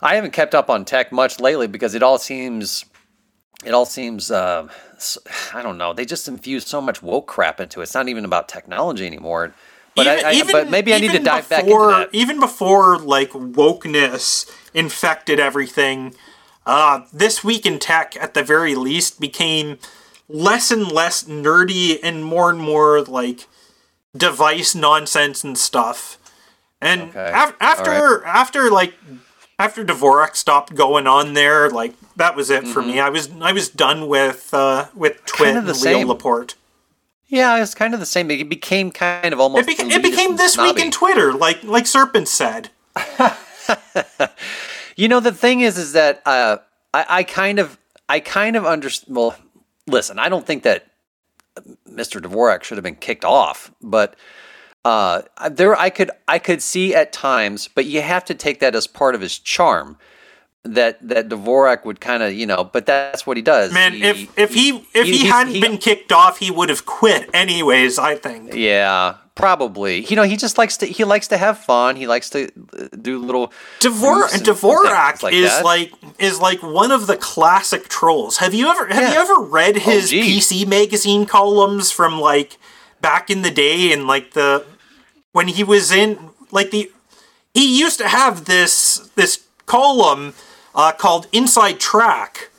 I 0.00 0.14
haven't 0.14 0.32
kept 0.32 0.54
up 0.54 0.70
on 0.70 0.84
tech 0.84 1.10
much 1.10 1.40
lately 1.40 1.66
because 1.66 1.96
it 1.96 2.02
all 2.04 2.18
seems 2.18 2.84
it 3.64 3.72
all 3.72 3.86
seems 3.86 4.30
uh, 4.30 4.68
I 5.52 5.62
don't 5.62 5.78
know 5.78 5.92
they 5.92 6.04
just 6.04 6.28
infuse 6.28 6.66
so 6.66 6.80
much 6.80 7.02
woke 7.02 7.26
crap 7.26 7.60
into 7.60 7.80
it. 7.80 7.84
It's 7.84 7.94
not 7.94 8.08
even 8.08 8.24
about 8.24 8.48
technology 8.48 9.06
anymore. 9.06 9.54
But 9.96 10.08
I, 10.08 10.30
I 10.30 10.42
but 10.50 10.70
maybe 10.70 10.92
I 10.92 10.98
need 10.98 11.08
to 11.08 11.12
even 11.14 11.24
dive 11.24 11.48
back 11.48 11.64
into 11.64 11.78
that. 11.78 12.08
Even 12.12 12.40
before 12.40 12.98
like 12.98 13.30
wokeness 13.30 14.50
infected 14.72 15.38
everything, 15.38 16.14
uh, 16.66 17.02
this 17.12 17.44
week 17.44 17.64
in 17.64 17.78
tech, 17.78 18.16
at 18.16 18.34
the 18.34 18.42
very 18.42 18.74
least, 18.74 19.20
became 19.20 19.78
less 20.28 20.72
and 20.72 20.90
less 20.90 21.24
nerdy 21.24 21.98
and 22.02 22.24
more 22.24 22.50
and 22.50 22.58
more 22.58 23.02
like 23.02 23.46
device 24.16 24.74
nonsense 24.74 25.44
and 25.44 25.56
stuff. 25.56 26.18
And 26.80 27.02
Okay. 27.10 27.30
af- 27.32 27.56
after 27.60 28.24
after 28.24 28.70
like 28.70 28.94
after 29.58 29.84
Dvorak 29.84 30.36
stopped 30.36 30.74
going 30.74 31.06
on 31.06 31.34
there, 31.34 31.70
like 31.70 31.94
that 32.16 32.36
was 32.36 32.50
it 32.50 32.66
for 32.66 32.82
me. 32.82 33.00
I 33.00 33.08
was 33.08 33.30
I 33.40 33.52
was 33.52 33.68
done 33.68 34.08
with 34.08 34.52
uh, 34.52 34.86
with 34.94 35.24
TWiT 35.26 35.46
Kinda 35.46 35.58
and 35.58 35.66
Leo 35.68 35.74
same. 35.74 36.08
Laporte. 36.08 36.54
Yeah, 37.26 37.60
it's 37.60 37.74
kind 37.74 37.94
of 37.94 38.00
the 38.00 38.06
same. 38.06 38.30
It 38.30 38.48
became 38.48 38.90
kind 38.90 39.32
of 39.32 39.40
almost. 39.40 39.68
It, 39.68 39.78
beca- 39.78 39.90
it 39.90 40.02
became 40.02 40.36
this 40.36 40.56
week 40.56 40.78
in 40.78 40.90
Twitter, 40.90 41.32
like 41.32 41.62
like 41.64 41.86
Serpent 41.86 42.28
said. 42.28 42.70
You 44.96 45.08
know, 45.08 45.20
the 45.20 45.32
thing 45.32 45.60
is, 45.60 45.76
is 45.76 45.92
that 45.94 46.22
uh, 46.24 46.58
I, 46.92 47.06
I 47.08 47.22
kind 47.24 47.58
of, 47.58 47.78
I 48.08 48.20
kind 48.20 48.56
of 48.56 48.64
understand. 48.64 49.16
Well, 49.16 49.36
listen, 49.86 50.18
I 50.18 50.28
don't 50.28 50.46
think 50.46 50.62
that 50.62 50.86
Mr. 51.90 52.20
Dvorak 52.20 52.62
should 52.62 52.78
have 52.78 52.84
been 52.84 52.94
kicked 52.94 53.24
off, 53.24 53.72
but 53.82 54.14
uh, 54.84 55.22
there, 55.50 55.74
I 55.78 55.90
could, 55.90 56.10
I 56.28 56.38
could 56.38 56.60
see 56.62 56.94
at 56.94 57.12
times, 57.12 57.68
but 57.74 57.84
you 57.86 58.02
have 58.02 58.24
to 58.26 58.34
take 58.34 58.60
that 58.60 58.74
as 58.74 58.86
part 58.86 59.14
of 59.14 59.20
his 59.20 59.38
charm. 59.38 59.96
That 60.66 61.06
that 61.06 61.28
Dvorak 61.28 61.84
would 61.84 62.00
kind 62.00 62.22
of, 62.22 62.32
you 62.32 62.46
know, 62.46 62.64
but 62.64 62.86
that's 62.86 63.26
what 63.26 63.36
he 63.36 63.42
does. 63.42 63.70
Man, 63.70 63.92
He- 63.92 64.02
if 64.04 64.38
if 64.38 64.54
he 64.54 64.70
if 64.94 65.04
he, 65.04 65.18
he's- 65.18 65.30
hadn't 65.30 65.52
he- 65.54 65.60
been 65.60 65.76
kicked 65.76 66.10
off, 66.10 66.38
he 66.38 66.50
would 66.50 66.70
have 66.70 66.86
quit 66.86 67.28
anyways. 67.34 67.98
I 67.98 68.14
think. 68.16 68.54
yeah, 68.54 69.16
probably. 69.34 70.06
You 70.06 70.16
know, 70.16 70.22
he 70.22 70.38
just 70.38 70.56
likes 70.56 70.78
to, 70.78 70.86
he 70.86 71.04
likes 71.04 71.28
to 71.28 71.36
have 71.36 71.58
fun. 71.58 71.96
He 71.96 72.06
likes 72.06 72.30
to 72.30 72.46
uh, 72.78 72.88
do 73.02 73.18
little. 73.18 73.52
And 73.82 73.92
Dvorak 73.92 75.22
like 75.22 75.34
is 75.34 75.50
that. 75.50 75.64
like 75.66 75.92
is 76.18 76.40
like 76.40 76.62
one 76.62 76.90
of 76.92 77.06
the 77.08 77.18
classic 77.18 77.88
trolls. 77.88 78.38
Have 78.38 78.54
you 78.54 78.68
ever 78.68 78.86
have 78.86 79.12
you 79.12 79.20
ever 79.20 79.42
read 79.42 79.76
his 79.76 80.08
gee. 80.08 80.38
PC 80.38 80.66
magazine 80.66 81.26
columns 81.26 81.90
from 81.90 82.18
like 82.18 82.56
back 83.02 83.28
in 83.28 83.42
the 83.42 83.50
day 83.50 83.92
and 83.92 84.06
like 84.06 84.32
the 84.32 84.64
when 85.34 85.48
he 85.48 85.62
was 85.64 85.90
in 85.92 86.30
like 86.50 86.70
the 86.70 86.90
he 87.52 87.78
used 87.78 87.98
to 87.98 88.08
have 88.08 88.46
this 88.46 89.10
this 89.16 89.44
column 89.66 90.32
uh, 90.74 90.92
called 90.92 91.26
Inside 91.32 91.78
Track, 91.80 92.50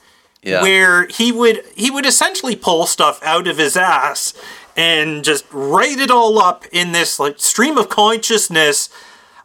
Yeah. 0.44 0.62
where 0.62 1.08
he 1.08 1.32
would 1.32 1.64
he 1.76 1.90
would 1.90 2.06
essentially 2.06 2.56
pull 2.56 2.86
stuff 2.86 3.20
out 3.24 3.48
of 3.48 3.58
his 3.58 3.76
ass 3.76 4.34
and 4.78 5.24
just 5.24 5.46
write 5.52 6.00
it 6.00 6.12
all 6.12 6.38
up 6.38 6.66
in 6.72 6.92
this 6.92 7.18
like 7.20 7.40
stream 7.40 7.78
of 7.78 7.88
consciousness, 7.90 8.90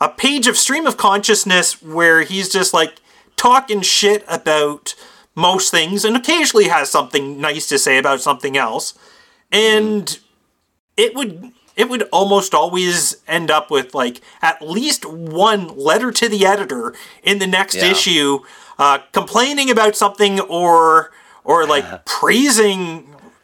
a 0.00 0.08
page 0.08 0.46
of 0.48 0.56
stream 0.58 0.86
of 0.86 0.96
consciousness 0.96 1.80
where 1.82 2.22
he's 2.22 2.48
just 2.48 2.74
like 2.74 2.94
talking 3.36 3.80
shit 3.80 4.24
about 4.28 4.94
most 5.36 5.70
things 5.70 6.04
and 6.04 6.16
occasionally 6.16 6.66
has 6.68 6.90
something 6.90 7.40
nice 7.40 7.68
to 7.68 7.78
say 7.78 7.96
about 7.96 8.20
something 8.20 8.56
else. 8.56 8.92
And 9.52 10.18
it 10.96 11.14
would 11.14 11.52
it 11.80 11.88
would 11.88 12.02
almost 12.12 12.52
always 12.54 13.16
end 13.26 13.50
up 13.50 13.70
with 13.70 13.94
like 13.94 14.20
at 14.42 14.60
least 14.76 15.04
one 15.06 15.62
letter 15.76 16.10
to 16.12 16.28
the 16.28 16.44
editor 16.46 16.94
in 17.22 17.38
the 17.38 17.46
next 17.46 17.76
Yeah. 17.76 17.90
issue 17.92 18.40
uh, 18.78 18.98
complaining 19.12 19.70
about 19.70 19.96
something 19.96 20.40
or 20.40 21.10
or 21.44 21.66
like 21.66 22.04
praising 22.18 22.80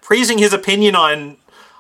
praising 0.01 0.39
his 0.39 0.53
opinion 0.53 0.95
on 0.95 1.37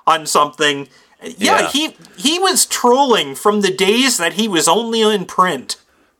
on 0.07 0.27
something 0.27 0.89
yeah, 1.23 1.61
Yeah. 1.61 1.69
he 1.69 1.97
he 2.17 2.39
was 2.39 2.67
trolling 2.67 3.35
from 3.35 3.61
the 3.61 3.73
days 3.73 4.17
that 4.19 4.35
he 4.35 4.47
was 4.49 4.67
only 4.69 5.03
in 5.03 5.25
print 5.27 5.77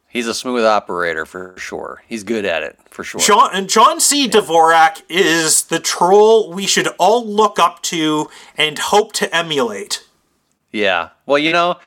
He's 0.09 0.29
a 0.29 0.33
smooth 0.35 0.65
operator 0.65 1.27
for 1.27 1.53
sure. 1.59 2.03
He's 2.09 2.25
good 2.25 2.47
at 2.47 2.63
it 2.63 2.79
for 2.89 3.05
sure. 3.05 3.21
John 3.21 3.51
and 3.53 3.69
John 3.69 4.01
C. 4.01 4.27
Dvorak 4.27 5.03
is 5.11 5.65
the 5.65 5.79
troll 5.79 6.51
we 6.55 6.67
should 6.67 6.89
all 6.99 7.27
look 7.27 7.59
up 7.59 7.83
to 7.93 8.31
and 8.57 8.79
hope 8.79 9.13
to 9.21 9.27
emulate. 9.37 10.06
Yeah. 10.77 11.11
Well, 11.25 11.39
you 11.39 11.53
know, 11.53 11.79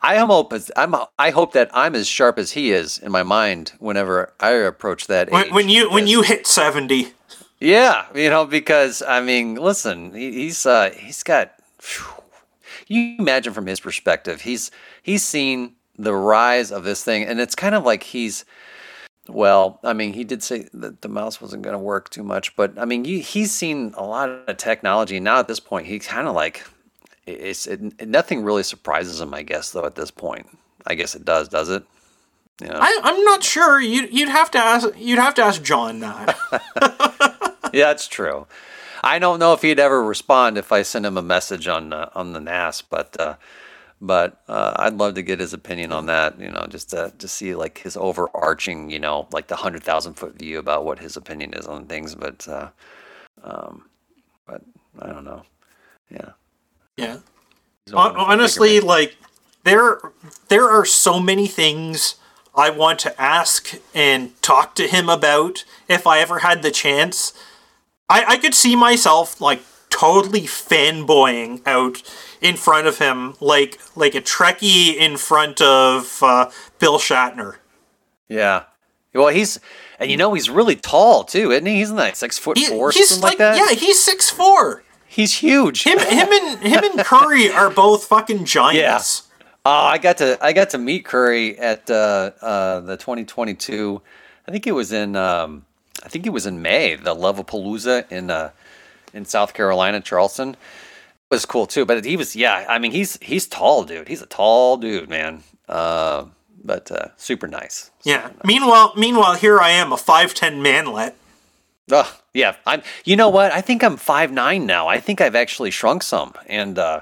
I 0.00 0.18
hope 0.18 0.52
as 0.52 0.70
I'm 0.76 0.94
I 1.18 1.30
hope 1.30 1.52
that 1.54 1.70
I'm 1.74 1.94
as 1.96 2.06
sharp 2.06 2.38
as 2.38 2.52
he 2.52 2.70
is 2.70 2.98
in 2.98 3.10
my 3.10 3.24
mind 3.24 3.72
whenever 3.80 4.32
I 4.38 4.50
approach 4.50 5.08
that 5.08 5.30
When, 5.30 5.46
age. 5.46 5.52
when 5.52 5.68
you 5.68 5.90
when 5.90 6.06
you 6.06 6.22
hit 6.22 6.46
seventy, 6.46 7.14
Yeah, 7.58 8.06
you 8.14 8.30
know, 8.30 8.46
because 8.46 9.02
I 9.02 9.20
mean, 9.20 9.56
listen, 9.56 10.14
he, 10.14 10.32
he's 10.32 10.64
uh 10.64 10.90
he's 10.96 11.24
got 11.24 11.52
phew, 11.80 12.06
you 12.86 13.16
imagine 13.18 13.52
from 13.52 13.66
his 13.66 13.80
perspective, 13.80 14.42
he's 14.42 14.70
he's 15.02 15.24
seen 15.24 15.74
the 15.98 16.14
rise 16.14 16.70
of 16.70 16.84
this 16.84 17.02
thing 17.02 17.24
and 17.24 17.40
it's 17.40 17.56
kind 17.56 17.74
of 17.74 17.84
like 17.84 18.04
he's 18.04 18.44
well, 19.28 19.78
I 19.82 19.92
mean, 19.92 20.14
he 20.14 20.24
did 20.24 20.42
say 20.42 20.68
that 20.72 21.02
the 21.02 21.08
mouse 21.08 21.40
wasn't 21.40 21.62
going 21.62 21.74
to 21.74 21.78
work 21.78 22.08
too 22.08 22.22
much, 22.22 22.56
but 22.56 22.78
I 22.78 22.86
mean, 22.86 23.04
he, 23.04 23.20
he's 23.20 23.52
seen 23.52 23.92
a 23.94 24.02
lot 24.02 24.30
of 24.30 24.56
technology. 24.56 25.20
Now 25.20 25.40
at 25.40 25.48
this 25.48 25.60
point, 25.60 25.86
he's 25.86 26.06
kind 26.06 26.26
of 26.28 26.34
like 26.34 26.64
it's 27.32 27.66
it, 27.66 28.06
nothing 28.06 28.42
really 28.42 28.62
surprises 28.62 29.20
him, 29.20 29.34
I 29.34 29.42
guess, 29.42 29.72
though. 29.72 29.84
At 29.84 29.94
this 29.94 30.10
point, 30.10 30.46
I 30.86 30.94
guess 30.94 31.14
it 31.14 31.24
does, 31.24 31.48
does 31.48 31.68
it? 31.68 31.84
Yeah, 32.62 32.78
I, 32.80 33.00
I'm 33.04 33.24
not 33.24 33.44
sure. 33.44 33.80
You 33.80 34.08
you'd 34.10 34.28
have 34.28 34.50
to 34.52 34.58
ask 34.58 34.88
you'd 34.96 35.18
have 35.18 35.34
to 35.34 35.42
ask 35.42 35.62
John 35.62 36.00
that. 36.00 36.36
yeah, 37.72 37.86
that's 37.86 38.08
true. 38.08 38.46
I 39.02 39.18
don't 39.18 39.38
know 39.38 39.52
if 39.52 39.62
he'd 39.62 39.78
ever 39.78 40.02
respond 40.02 40.58
if 40.58 40.72
I 40.72 40.82
sent 40.82 41.06
him 41.06 41.16
a 41.16 41.22
message 41.22 41.68
on 41.68 41.92
uh, 41.92 42.10
on 42.14 42.32
the 42.32 42.40
NAS, 42.40 42.82
but 42.82 43.18
uh, 43.20 43.36
but 44.00 44.42
uh, 44.48 44.74
I'd 44.76 44.94
love 44.94 45.14
to 45.14 45.22
get 45.22 45.40
his 45.40 45.52
opinion 45.52 45.92
on 45.92 46.06
that. 46.06 46.40
You 46.40 46.50
know, 46.50 46.66
just 46.68 46.90
to 46.90 47.12
to 47.18 47.28
see 47.28 47.54
like 47.54 47.78
his 47.78 47.96
overarching, 47.96 48.90
you 48.90 48.98
know, 48.98 49.28
like 49.32 49.46
the 49.46 49.56
hundred 49.56 49.84
thousand 49.84 50.14
foot 50.14 50.38
view 50.38 50.58
about 50.58 50.84
what 50.84 50.98
his 50.98 51.16
opinion 51.16 51.54
is 51.54 51.66
on 51.66 51.86
things. 51.86 52.14
But 52.14 52.46
uh, 52.48 52.70
um, 53.44 53.84
but 54.46 54.62
I 54.98 55.08
don't 55.08 55.24
know. 55.24 55.42
Yeah. 56.10 56.30
Yeah. 56.98 57.18
He's 57.86 57.94
one 57.94 58.10
Hon- 58.14 58.20
of 58.20 58.26
the 58.26 58.32
Honestly, 58.32 58.80
like 58.80 59.16
there 59.64 60.00
there 60.48 60.68
are 60.68 60.84
so 60.84 61.18
many 61.20 61.46
things 61.46 62.16
I 62.54 62.70
want 62.70 62.98
to 63.00 63.20
ask 63.20 63.74
and 63.94 64.40
talk 64.42 64.74
to 64.76 64.86
him 64.88 65.08
about 65.08 65.64
if 65.88 66.06
I 66.06 66.18
ever 66.20 66.40
had 66.40 66.62
the 66.62 66.70
chance. 66.70 67.32
I, 68.10 68.24
I 68.26 68.36
could 68.38 68.54
see 68.54 68.74
myself 68.76 69.40
like 69.40 69.62
totally 69.90 70.42
fanboying 70.42 71.60
out 71.66 72.02
in 72.40 72.56
front 72.56 72.86
of 72.86 72.98
him 72.98 73.34
like 73.40 73.78
like 73.96 74.14
a 74.14 74.20
Trekkie 74.20 74.94
in 74.96 75.16
front 75.16 75.60
of 75.60 76.22
uh, 76.22 76.50
Bill 76.78 76.98
Shatner. 76.98 77.56
yeah. 78.28 78.64
Well, 79.14 79.28
he's 79.28 79.58
and 79.98 80.10
you 80.10 80.16
know 80.16 80.34
he's 80.34 80.48
really 80.50 80.76
tall 80.76 81.24
too, 81.24 81.50
isn't 81.50 81.66
he? 81.66 81.76
He's 81.76 81.90
like 81.90 82.14
six 82.14 82.38
foot 82.38 82.56
He- 82.58 82.66
four, 82.66 82.92
something 82.92 83.20
like, 83.22 83.30
like, 83.32 83.38
that. 83.38 83.56
yeah, 83.56 83.74
he's 83.74 83.98
six 84.02 84.30
four. 84.30 84.84
He's 85.18 85.34
huge. 85.34 85.82
Him 85.82 85.98
him 85.98 86.28
and 86.32 86.60
him 86.60 86.84
and 86.84 87.00
Curry 87.04 87.50
are 87.50 87.68
both 87.68 88.04
fucking 88.04 88.44
giants. 88.44 89.28
Yeah. 89.28 89.46
Oh, 89.66 89.70
I 89.70 89.98
got 89.98 90.18
to 90.18 90.38
I 90.40 90.52
got 90.52 90.70
to 90.70 90.78
meet 90.78 91.04
Curry 91.04 91.58
at 91.58 91.90
uh, 91.90 92.30
uh, 92.40 92.80
the 92.80 92.96
2022. 92.96 94.00
I 94.46 94.50
think 94.50 94.66
it 94.66 94.72
was 94.72 94.92
in 94.92 95.16
um, 95.16 95.66
I 96.02 96.08
think 96.08 96.24
it 96.24 96.30
was 96.30 96.46
in 96.46 96.62
May. 96.62 96.94
The 96.94 97.14
Levelpalooza 97.14 98.10
in 98.10 98.30
uh, 98.30 98.50
in 99.12 99.24
South 99.24 99.52
Carolina, 99.52 100.00
Charleston. 100.00 100.50
It 100.50 101.34
was 101.34 101.44
cool 101.44 101.66
too. 101.66 101.84
But 101.84 102.04
he 102.04 102.16
was 102.16 102.34
yeah. 102.36 102.64
I 102.68 102.78
mean 102.78 102.92
he's 102.92 103.18
he's 103.20 103.46
tall, 103.46 103.82
dude. 103.84 104.08
He's 104.08 104.22
a 104.22 104.26
tall 104.26 104.76
dude, 104.78 105.10
man. 105.10 105.42
Uh, 105.68 106.26
but 106.64 106.90
uh, 106.90 107.08
super 107.16 107.48
nice. 107.48 107.90
Yeah. 108.04 108.30
Meanwhile, 108.44 108.94
meanwhile, 108.96 109.34
here 109.34 109.58
I 109.58 109.70
am, 109.70 109.92
a 109.92 109.96
five 109.96 110.32
ten 110.32 110.62
manlet. 110.62 111.14
Oh, 111.90 112.20
yeah. 112.34 112.56
I'm. 112.66 112.82
You 113.04 113.16
know 113.16 113.28
what? 113.28 113.52
I 113.52 113.60
think 113.60 113.82
I'm 113.82 113.96
five 113.96 114.30
nine 114.32 114.66
now. 114.66 114.88
I 114.88 115.00
think 115.00 115.20
I've 115.20 115.34
actually 115.34 115.70
shrunk 115.70 116.02
some, 116.02 116.34
and 116.46 116.78
uh, 116.78 117.00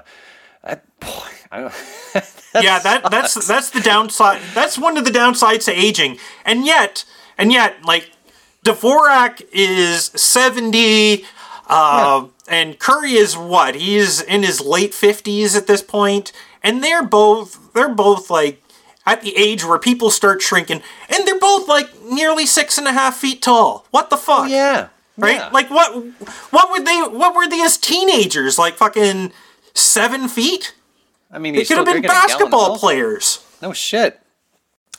I, 0.63 0.75
boy, 0.99 1.29
I 1.51 1.59
don't. 1.61 1.73
yeah, 2.61 2.79
that 2.79 3.09
that's 3.09 3.47
that's 3.47 3.69
the 3.71 3.81
downside. 3.81 4.41
That's 4.53 4.77
one 4.77 4.97
of 4.97 5.05
the 5.05 5.11
downsides 5.11 5.65
to 5.65 5.71
aging. 5.71 6.17
And 6.45 6.65
yet, 6.65 7.05
and 7.37 7.51
yet, 7.51 7.83
like 7.85 8.11
Dvorak 8.65 9.41
is 9.51 10.05
seventy, 10.15 11.25
uh, 11.67 12.27
and 12.47 12.79
Curry 12.79 13.13
is 13.13 13.35
what? 13.37 13.75
He's 13.75 14.21
in 14.21 14.43
his 14.43 14.61
late 14.61 14.93
fifties 14.93 15.55
at 15.55 15.67
this 15.67 15.81
point, 15.81 16.31
and 16.63 16.83
they're 16.83 17.03
both 17.03 17.73
they're 17.73 17.93
both 17.93 18.29
like 18.29 18.63
at 19.07 19.21
the 19.21 19.35
age 19.35 19.63
where 19.65 19.79
people 19.79 20.11
start 20.11 20.41
shrinking, 20.43 20.83
and 21.09 21.25
they're 21.27 21.39
both 21.39 21.67
like 21.67 21.89
nearly 22.03 22.45
six 22.45 22.77
and 22.77 22.87
a 22.87 22.91
half 22.91 23.17
feet 23.17 23.41
tall. 23.41 23.87
What 23.89 24.11
the 24.11 24.17
fuck? 24.17 24.41
Oh, 24.41 24.45
yeah. 24.45 24.89
right? 25.17 25.37
yeah. 25.37 25.49
Like 25.51 25.71
what? 25.71 25.95
What 26.51 26.69
were 26.69 26.83
they? 26.83 26.99
What 27.01 27.35
were 27.35 27.47
they 27.47 27.61
as 27.61 27.77
teenagers? 27.77 28.59
Like 28.59 28.75
fucking 28.75 29.31
seven 29.73 30.27
feet? 30.27 30.75
I 31.31 31.39
mean, 31.39 31.55
They 31.55 31.65
could 31.65 31.77
have 31.77 31.85
been 31.85 31.93
drinking 32.01 32.11
a 32.11 32.13
gallon 32.13 32.23
of 32.25 32.29
basketball 32.29 32.77
players. 32.77 33.43
No 33.61 33.73
shit. 33.73 34.19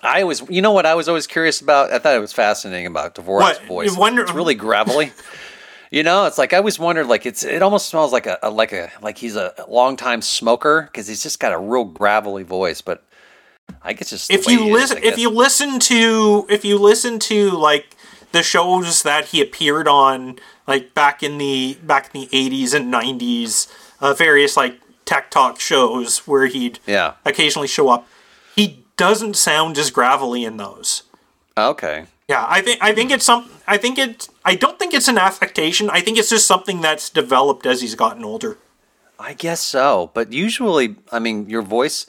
I 0.03 0.25
was, 0.25 0.49
you 0.49 0.63
know 0.63 0.73
what? 0.73 0.87
I 0.87 0.95
was 0.95 1.09
always 1.09 1.27
curious 1.27 1.61
about. 1.61 1.91
I 1.91 1.99
thought 1.99 2.15
it 2.15 2.21
was 2.21 2.33
fascinating 2.33 2.87
about 2.87 3.15
Dvorak's 3.15 3.59
What? 3.59 3.65
voice. 3.65 3.91
You 3.93 3.99
wonder- 3.99 4.23
it's 4.23 4.33
really 4.33 4.55
gravelly. 4.55 5.13
you 5.91 6.03
know, 6.03 6.27
it's 6.27 6.39
like 6.39 6.53
I 6.53 6.59
always 6.59 6.79
wondered. 6.79 7.07
Like 7.07 7.27
it's, 7.27 7.43
it 7.45 7.63
almost 7.63 7.89
smells 7.89 8.13
like 8.13 8.27
a, 8.27 8.39
a 8.43 8.51
like 8.51 8.73
a 8.73 8.91
like 9.03 9.19
he's 9.19 9.37
a 9.37 9.53
long 9.69 9.97
time 9.97 10.23
smoker 10.23 10.83
because 10.83 11.09
he's 11.09 11.23
just 11.23 11.41
got 11.41 11.53
a 11.53 11.59
real 11.59 11.85
gravelly 11.85 12.43
voice. 12.45 12.81
But 12.81 13.03
I 13.83 13.93
guess 13.93 14.11
just 14.11 14.31
If 14.31 14.47
you 14.47 14.73
listen, 14.73 14.99
if 15.03 15.19
you 15.19 15.31
listen 15.31 15.79
to, 15.81 16.47
if 16.49 16.65
you 16.65 16.79
listen 16.79 17.19
to 17.21 17.51
like 17.51 17.97
the 18.33 18.43
shows 18.43 19.03
that 19.03 19.27
he 19.27 19.41
appeared 19.41 19.89
on, 19.89 20.39
like 20.67 20.95
back 20.95 21.23
in 21.23 21.39
the 21.39 21.79
back 21.83 22.15
in 22.15 22.23
the 22.23 22.29
eighties 22.33 22.75
and 22.75 22.91
nineties, 22.91 23.69
uh, 24.01 24.15
various 24.15 24.57
like 24.57 24.81
tech 25.05 25.31
talk 25.31 25.59
shows 25.59 26.27
where 26.27 26.47
he'd 26.47 26.79
yeah, 26.87 27.15
occasionally 27.25 27.69
show 27.69 27.89
up, 27.89 28.07
he 28.55 28.85
doesn't 28.97 29.37
sound 29.37 29.79
as 29.79 29.91
gravelly 29.91 30.45
in 30.45 30.59
those. 30.59 31.05
okay, 31.57 32.05
Yeah, 32.29 32.45
I 32.47 32.61
think 32.61 32.83
I 32.83 32.95
think 32.95 33.11
it's 33.11 33.25
some. 33.25 33.49
I 33.67 33.79
think 33.79 33.99
it. 33.99 34.29
I 34.45 34.55
don't 34.55 34.79
think 34.79 34.93
it's 34.93 35.09
an 35.09 35.19
affectation. 35.19 35.89
I 35.89 36.01
think 36.01 36.19
it's 36.19 36.31
just 36.31 36.47
something 36.47 36.81
that's 36.81 37.09
developed 37.09 37.65
as 37.65 37.81
he's 37.81 37.95
gotten 37.95 38.25
older. 38.25 38.59
I 39.19 39.35
guess 39.35 39.61
so. 39.61 40.11
But 40.15 40.33
usually, 40.33 40.97
I 41.11 41.19
mean, 41.19 41.49
your 41.49 41.63
voice. 41.63 42.07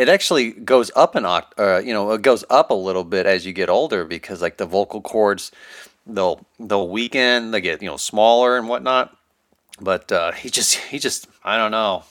It 0.00 0.08
actually 0.08 0.52
goes 0.52 0.90
up 0.96 1.14
an 1.14 1.24
oct, 1.24 1.52
uh, 1.58 1.78
you 1.78 1.92
know, 1.92 2.10
it 2.12 2.22
goes 2.22 2.42
up 2.48 2.70
a 2.70 2.74
little 2.74 3.04
bit 3.04 3.26
as 3.26 3.44
you 3.44 3.52
get 3.52 3.68
older 3.68 4.06
because 4.06 4.40
like 4.40 4.56
the 4.56 4.64
vocal 4.64 5.02
cords, 5.02 5.52
they'll 6.06 6.46
they'll 6.58 6.88
weaken, 6.88 7.50
they 7.50 7.60
get 7.60 7.82
you 7.82 7.88
know 7.90 7.98
smaller 7.98 8.56
and 8.56 8.66
whatnot. 8.66 9.14
But 9.78 10.10
uh, 10.10 10.32
he 10.32 10.48
just 10.48 10.76
he 10.76 10.98
just 10.98 11.28
I 11.44 11.58
don't 11.58 11.70
know. 11.70 12.04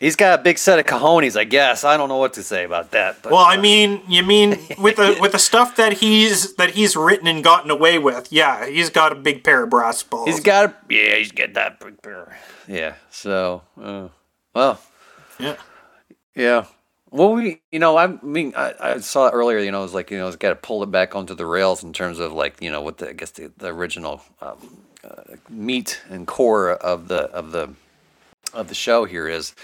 He's 0.00 0.16
got 0.16 0.38
a 0.38 0.42
big 0.42 0.58
set 0.58 0.78
of 0.78 0.84
cojones, 0.84 1.34
I 1.34 1.44
guess. 1.44 1.82
I 1.82 1.96
don't 1.96 2.10
know 2.10 2.18
what 2.18 2.34
to 2.34 2.42
say 2.42 2.64
about 2.64 2.90
that. 2.90 3.22
But, 3.22 3.32
Well, 3.32 3.44
I 3.44 3.56
mean, 3.56 4.02
you 4.06 4.22
mean 4.22 4.58
with 4.78 4.96
the 4.96 5.16
with 5.18 5.32
the 5.32 5.38
stuff 5.38 5.76
that 5.76 5.94
he's 5.94 6.54
that 6.56 6.72
he's 6.72 6.94
written 6.94 7.26
and 7.26 7.42
gotten 7.42 7.70
away 7.70 7.98
with? 7.98 8.30
Yeah, 8.30 8.66
he's 8.66 8.90
got 8.90 9.12
a 9.12 9.14
big 9.14 9.42
pair 9.42 9.62
of 9.62 9.70
brass 9.70 10.02
balls. 10.02 10.28
he's 10.28 10.40
got 10.40 10.70
a, 10.70 10.74
yeah, 10.90 11.16
he's 11.16 11.32
got 11.32 11.54
that 11.54 11.80
big 11.80 12.02
pair. 12.02 12.36
Yeah. 12.68 12.96
So, 13.10 13.62
uh, 13.80 14.08
well, 14.54 14.78
yeah. 15.38 15.56
Yeah. 16.34 16.66
Well, 17.14 17.34
we, 17.34 17.60
you 17.70 17.78
know, 17.78 17.96
I 17.96 18.08
mean, 18.08 18.54
I, 18.56 18.74
I 18.80 18.98
saw 18.98 19.30
earlier, 19.30 19.60
you 19.60 19.70
know, 19.70 19.78
it 19.78 19.82
was 19.84 19.94
like, 19.94 20.10
you 20.10 20.18
know, 20.18 20.26
it's 20.26 20.34
got 20.34 20.48
to 20.48 20.56
pull 20.56 20.82
it 20.82 20.90
back 20.90 21.14
onto 21.14 21.32
the 21.36 21.46
rails 21.46 21.84
in 21.84 21.92
terms 21.92 22.18
of 22.18 22.32
like, 22.32 22.60
you 22.60 22.72
know, 22.72 22.82
what 22.82 22.98
the, 22.98 23.10
I 23.10 23.12
guess 23.12 23.30
the, 23.30 23.52
the 23.56 23.68
original 23.68 24.20
um, 24.42 24.56
uh, 25.04 25.36
meat 25.48 26.00
and 26.10 26.26
core 26.26 26.70
of 26.72 27.06
the, 27.06 27.30
of 27.30 27.52
the, 27.52 27.70
of 28.52 28.66
the 28.66 28.74
show 28.74 29.04
here 29.04 29.28
is. 29.28 29.54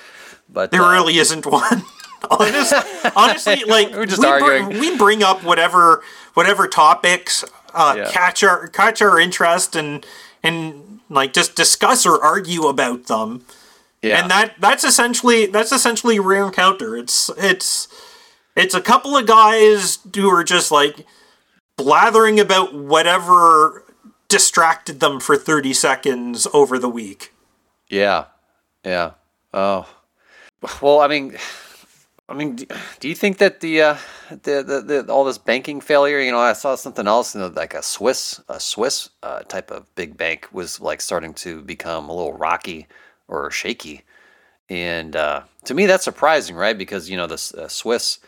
But 0.49 0.71
There 0.71 0.83
uh, 0.83 0.93
really 0.93 1.19
isn't 1.19 1.45
one. 1.45 1.83
Honest, 2.31 2.73
honestly, 3.17 3.65
like 3.67 3.91
We're 3.93 4.07
just 4.07 4.21
we, 4.21 4.29
arguing. 4.29 4.67
Bring, 4.67 4.79
we 4.81 4.97
bring 4.97 5.23
up 5.25 5.43
whatever 5.43 6.03
whatever 6.35 6.69
topics 6.69 7.45
uh, 7.75 7.95
Yeah. 7.97 8.11
catch 8.11 8.45
our 8.45 8.69
catch 8.69 9.01
our 9.01 9.19
interest 9.19 9.75
and 9.75 10.05
and 10.43 11.01
like 11.09 11.33
just 11.33 11.57
discuss 11.57 12.05
or 12.05 12.23
argue 12.23 12.67
about 12.69 13.07
them. 13.07 13.45
Yeah. 14.03 14.23
And 14.23 14.31
that 14.31 14.55
that's 14.59 14.85
essentially 14.85 15.47
that's 15.47 15.73
essentially 15.73 16.19
rare 16.19 16.47
encounter. 16.47 16.97
It's 16.97 17.31
it's 17.37 17.89
it's 18.57 18.75
a 18.75 18.81
couple 18.81 19.17
of 19.17 19.27
guys 19.27 19.99
who 20.15 20.31
are 20.31 20.45
just 20.45 20.71
like 20.71 21.07
blathering 21.77 22.41
about 22.41 22.75
whatever 22.75 23.85
distracted 24.29 25.01
them 25.01 25.21
for 25.21 25.37
30 25.37 25.75
seconds 25.75 26.47
over 26.53 26.79
the 26.79 26.89
week. 26.89 27.35
Yeah, 27.89 28.27
yeah. 28.85 29.13
Oh, 29.53 29.89
well, 30.81 31.01
I 31.01 31.09
mean, 31.09 31.37
I 32.29 32.35
mean, 32.35 32.57
do, 32.57 32.67
do 33.01 33.09
you 33.09 33.15
think 33.15 33.39
that 33.39 33.61
the, 33.61 33.83
uh, 33.83 33.97
the, 34.31 34.63
the 34.63 35.03
the 35.03 35.13
all 35.13 35.25
this 35.25 35.39
banking 35.39 35.81
failure? 35.81 36.21
You 36.21 36.31
know, 36.31 36.39
I 36.39 36.53
saw 36.53 36.77
something 36.77 37.07
else, 37.07 37.35
you 37.35 37.41
know, 37.41 37.49
like 37.49 37.75
a 37.75 37.83
Swiss 37.83 38.41
a 38.49 38.61
Swiss 38.61 39.11
uh, 39.23 39.41
type 39.41 39.71
of 39.71 39.93
big 39.97 40.17
bank 40.17 40.49
was 40.53 40.81
like 40.81 41.01
starting 41.01 41.35
to 41.35 41.63
become 41.63 42.09
a 42.09 42.15
little 42.15 42.33
rocky 42.33 42.87
or 43.31 43.51
shaky, 43.51 44.03
and 44.69 45.17
uh, 45.17 45.43
to 45.65 45.73
me 45.75 45.87
that's 45.87 46.05
surprising, 46.05 46.55
right? 46.57 46.77
Because 46.77 47.09
you 47.09 47.17
know 47.17 47.27
the 47.27 47.55
uh, 47.59 47.69
Swiss. 47.69 48.19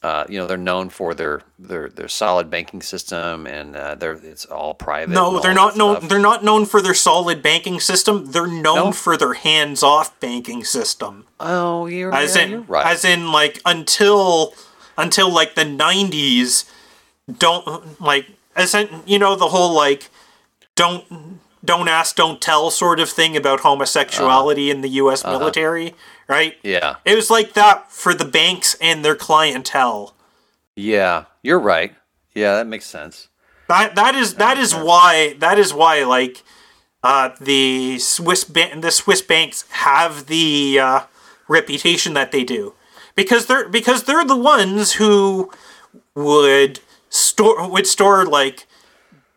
Uh, 0.00 0.24
you 0.28 0.38
know 0.38 0.46
they're 0.46 0.56
known 0.56 0.88
for 0.88 1.12
their 1.12 1.42
their 1.58 1.88
their 1.88 2.06
solid 2.06 2.48
banking 2.48 2.80
system 2.80 3.48
and 3.48 3.74
uh, 3.74 3.96
they're 3.96 4.12
it's 4.12 4.44
all 4.44 4.72
private. 4.72 5.12
No, 5.12 5.40
they're 5.40 5.52
not 5.52 5.76
known 5.76 6.06
they're 6.06 6.20
not 6.20 6.44
known 6.44 6.66
for 6.66 6.80
their 6.80 6.94
solid 6.94 7.42
banking 7.42 7.80
system. 7.80 8.30
They're 8.30 8.46
known 8.46 8.76
No? 8.76 8.92
for 8.92 9.16
their 9.16 9.32
hands-off 9.34 10.14
banking 10.20 10.62
system. 10.62 11.26
Oh, 11.40 11.86
you're, 11.86 12.14
As 12.14 12.36
yeah, 12.36 12.42
in 12.44 12.50
you're 12.52 12.60
right. 12.60 12.86
as 12.86 13.04
in 13.04 13.32
like 13.32 13.60
until 13.66 14.54
until 14.96 15.34
like 15.34 15.56
the 15.56 15.64
90s 15.64 16.70
don't 17.40 18.00
like 18.00 18.26
as 18.54 18.74
in, 18.76 18.88
you 19.04 19.18
know 19.18 19.34
the 19.34 19.48
whole 19.48 19.74
like 19.74 20.10
don't 20.76 21.40
don't 21.64 21.88
ask 21.88 22.16
don't 22.16 22.40
tell 22.40 22.70
sort 22.70 23.00
of 23.00 23.10
thing 23.10 23.36
about 23.36 23.60
homosexuality 23.60 24.70
in 24.70 24.80
the 24.80 24.88
US 24.90 25.24
military, 25.24 25.94
right? 26.28 26.52
Uh-huh. 26.52 26.60
yeah. 26.62 26.96
It 27.04 27.14
was 27.14 27.30
like 27.30 27.54
that 27.54 27.90
for 27.90 28.14
the 28.14 28.24
banks 28.24 28.76
and 28.80 29.04
their 29.04 29.16
clientele. 29.16 30.14
Yeah, 30.76 31.24
you're 31.42 31.58
right. 31.58 31.94
Yeah, 32.34 32.54
that 32.56 32.66
makes 32.66 32.86
sense. 32.86 33.28
That 33.68 33.96
that 33.96 34.14
is 34.14 34.34
that 34.36 34.58
is 34.58 34.74
why 34.74 35.34
that 35.40 35.58
is 35.58 35.74
why 35.74 36.04
like 36.04 36.42
uh, 37.02 37.30
the 37.40 37.98
Swiss 37.98 38.44
ban- 38.44 38.80
the 38.80 38.90
Swiss 38.90 39.20
banks 39.20 39.64
have 39.70 40.26
the 40.26 40.78
uh, 40.80 41.00
reputation 41.48 42.14
that 42.14 42.32
they 42.32 42.44
do 42.44 42.74
because 43.14 43.46
they're 43.46 43.68
because 43.68 44.04
they're 44.04 44.24
the 44.24 44.36
ones 44.36 44.92
who 44.92 45.50
would 46.14 46.78
store 47.10 47.68
would 47.68 47.86
store 47.86 48.24
like 48.24 48.67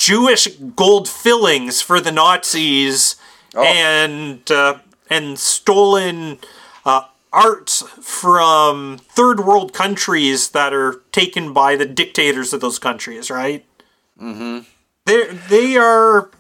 Jewish 0.02 0.48
gold 0.48 1.08
fillings 1.08 1.80
for 1.80 2.02
the 2.02 2.12
Nazis 2.12 3.18
and 3.56 4.50
uh, 4.50 4.80
and 5.12 5.38
stolen 5.38 6.40
uh, 6.86 7.04
art 7.32 7.70
from 7.70 8.98
third 8.98 9.42
world 9.42 9.74
countries 9.74 10.50
that 10.50 10.74
are 10.74 11.02
taken 11.12 11.54
by 11.54 11.76
the 11.76 11.86
dictators 11.86 12.52
of 12.52 12.62
those 12.62 12.80
countries, 12.80 13.30
right? 13.30 13.64
Mm-hmm. 14.20 14.68
They 15.06 15.28
they 15.50 15.78
are 15.78 16.32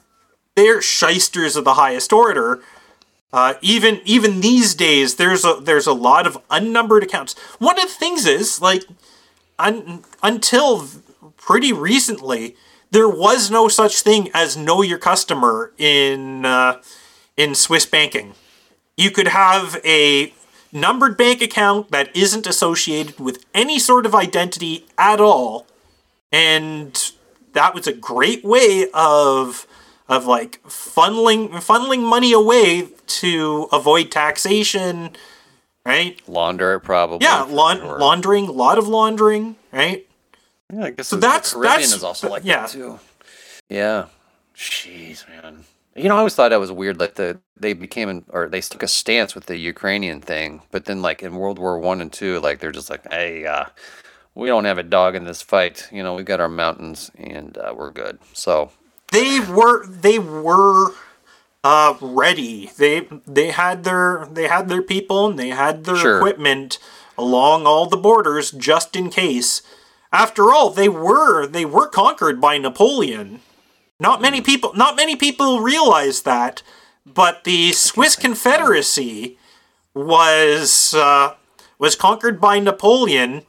they're 0.56 0.82
shysters 0.82 1.56
of 1.56 1.64
the 1.64 1.76
highest 1.76 2.12
order. 2.12 2.64
Uh, 3.32 3.54
even 3.62 4.02
even 4.06 4.42
these 4.42 4.74
days, 4.74 5.18
there's 5.18 5.46
a 5.46 5.60
there's 5.62 5.86
a 5.86 5.94
lot 5.94 6.26
of 6.26 6.40
unnumbered 6.50 7.04
accounts. 7.04 7.38
One 7.60 7.78
of 7.78 7.90
the 7.90 7.94
things 7.94 8.26
is 8.26 8.60
like 8.60 8.86
un, 9.60 10.04
until 10.24 10.88
pretty 11.38 11.72
recently, 11.72 12.56
there 12.92 13.10
was 13.10 13.50
no 13.50 13.68
such 13.68 14.02
thing 14.02 14.30
as 14.34 14.56
know 14.56 14.82
your 14.82 14.98
customer 14.98 15.72
in 15.78 16.46
uh, 16.46 16.82
in 17.38 17.56
Swiss 17.56 17.86
banking. 17.86 18.34
You 18.98 19.10
could 19.12 19.30
have 19.30 19.80
a 19.84 20.34
numbered 20.72 21.18
bank 21.18 21.42
account 21.42 21.92
that 21.92 22.16
isn't 22.16 22.46
associated 22.46 23.20
with 23.20 23.44
any 23.54 23.80
sort 23.80 24.06
of 24.06 24.14
identity 24.14 24.86
at 24.98 25.20
all, 25.20 25.66
and 26.32 27.12
that 27.54 27.74
was 27.74 27.88
a 27.88 27.94
great 27.94 28.44
way 28.44 28.88
of 28.94 29.66
of 30.10 30.26
like 30.26 30.62
funneling 30.64 31.50
funneling 31.50 32.02
money 32.02 32.34
away 32.34 32.90
to 33.08 33.70
avoid 33.72 34.12
taxation, 34.12 35.12
right? 35.86 36.22
Launder 36.28 36.76
it 36.76 36.82
probably. 36.82 37.26
Yeah, 37.26 37.48
sure. 37.48 38.00
laundering, 38.00 38.48
a 38.50 38.52
lot 38.52 38.78
of 38.78 38.88
laundering, 38.88 39.56
right? 39.72 40.06
Yeah, 40.72 40.86
I 40.86 40.90
guess 40.92 41.08
So 41.08 41.16
that's- 41.18 41.54
Caribbean 41.54 41.72
that's- 41.82 41.94
is 41.94 42.04
also 42.04 42.30
like 42.30 42.44
yeah. 42.46 42.62
that 42.62 42.70
too. 42.70 43.00
Yeah. 43.70 44.06
Jeez, 44.56 45.28
man. 45.30 45.66
You 45.96 46.08
know, 46.08 46.16
I 46.16 46.20
always 46.20 46.36
thought 46.36 46.50
that 46.50 46.60
was 46.60 46.72
weird. 46.72 47.00
Like 47.00 47.16
the 47.16 47.40
they 47.58 47.74
became 47.74 48.08
an, 48.10 48.26
or 48.30 48.48
they 48.48 48.62
took 48.62 48.82
a 48.84 48.88
stance 48.88 49.36
with 49.36 49.46
the 49.48 49.58
Ukrainian 49.58 50.22
thing, 50.22 50.62
but 50.72 50.86
then 50.86 51.02
like 51.02 51.22
in 51.22 51.36
World 51.36 51.60
War 51.60 51.78
One 51.80 52.00
and 52.02 52.12
Two, 52.12 52.40
like 52.40 52.60
they're 52.60 52.72
just 52.72 52.90
like, 52.90 53.04
hey, 53.12 53.46
uh, 53.46 53.66
we 54.36 54.48
don't 54.48 54.64
have 54.66 54.78
a 54.78 54.84
dog 54.84 55.16
in 55.16 55.26
this 55.26 55.42
fight. 55.42 55.88
You 55.92 56.02
know, 56.04 56.14
we 56.14 56.24
got 56.24 56.40
our 56.40 56.48
mountains 56.50 57.12
and 57.18 57.58
uh, 57.58 57.74
we're 57.76 57.92
good. 57.92 58.20
So 58.34 58.72
They 59.12 59.40
were 59.42 59.86
they 59.86 60.18
were 60.20 60.94
uh, 61.64 61.96
ready. 62.02 62.72
They 62.78 63.08
they 63.28 63.52
had 63.52 63.84
their 63.84 64.28
they 64.32 64.48
had 64.48 64.70
their 64.70 64.82
people 64.82 65.28
and 65.28 65.38
they 65.40 65.50
had 65.50 65.84
their 65.84 65.98
Sure. 65.98 66.18
equipment 66.18 66.78
along 67.18 67.66
all 67.66 67.86
the 67.88 67.98
borders 67.98 68.52
just 68.52 68.96
in 68.96 69.10
case. 69.10 69.62
After 70.12 70.52
all, 70.52 70.70
they 70.70 70.90
were 70.90 71.48
they 71.48 71.66
were 71.66 71.88
conquered 71.88 72.42
by 72.42 72.58
Napoleon. 72.58 73.40
Not 74.00 74.22
many 74.22 74.42
people 74.42 74.74
not 74.74 74.96
many 74.96 75.16
people 75.16 75.62
realize 75.62 76.24
that, 76.24 76.64
but 77.06 77.44
the 77.44 77.72
Swiss 77.72 78.16
Confederacy 78.16 79.38
was 79.94 80.94
uh, 80.94 81.36
was 81.80 81.96
conquered 81.96 82.42
by 82.42 82.60
Napoleon, 82.60 83.44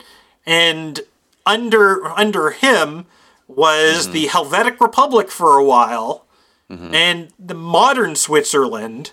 and 0.47 1.01
under 1.44 2.06
under 2.18 2.51
him 2.51 3.06
was 3.48 4.10
the 4.12 4.26
Helvetic 4.28 4.80
Republic 4.80 5.30
for 5.30 5.59
a 5.59 5.64
while, 5.64 6.24
and 6.94 7.28
the 7.39 7.55
modern 7.55 8.14
Switzerland 8.16 9.12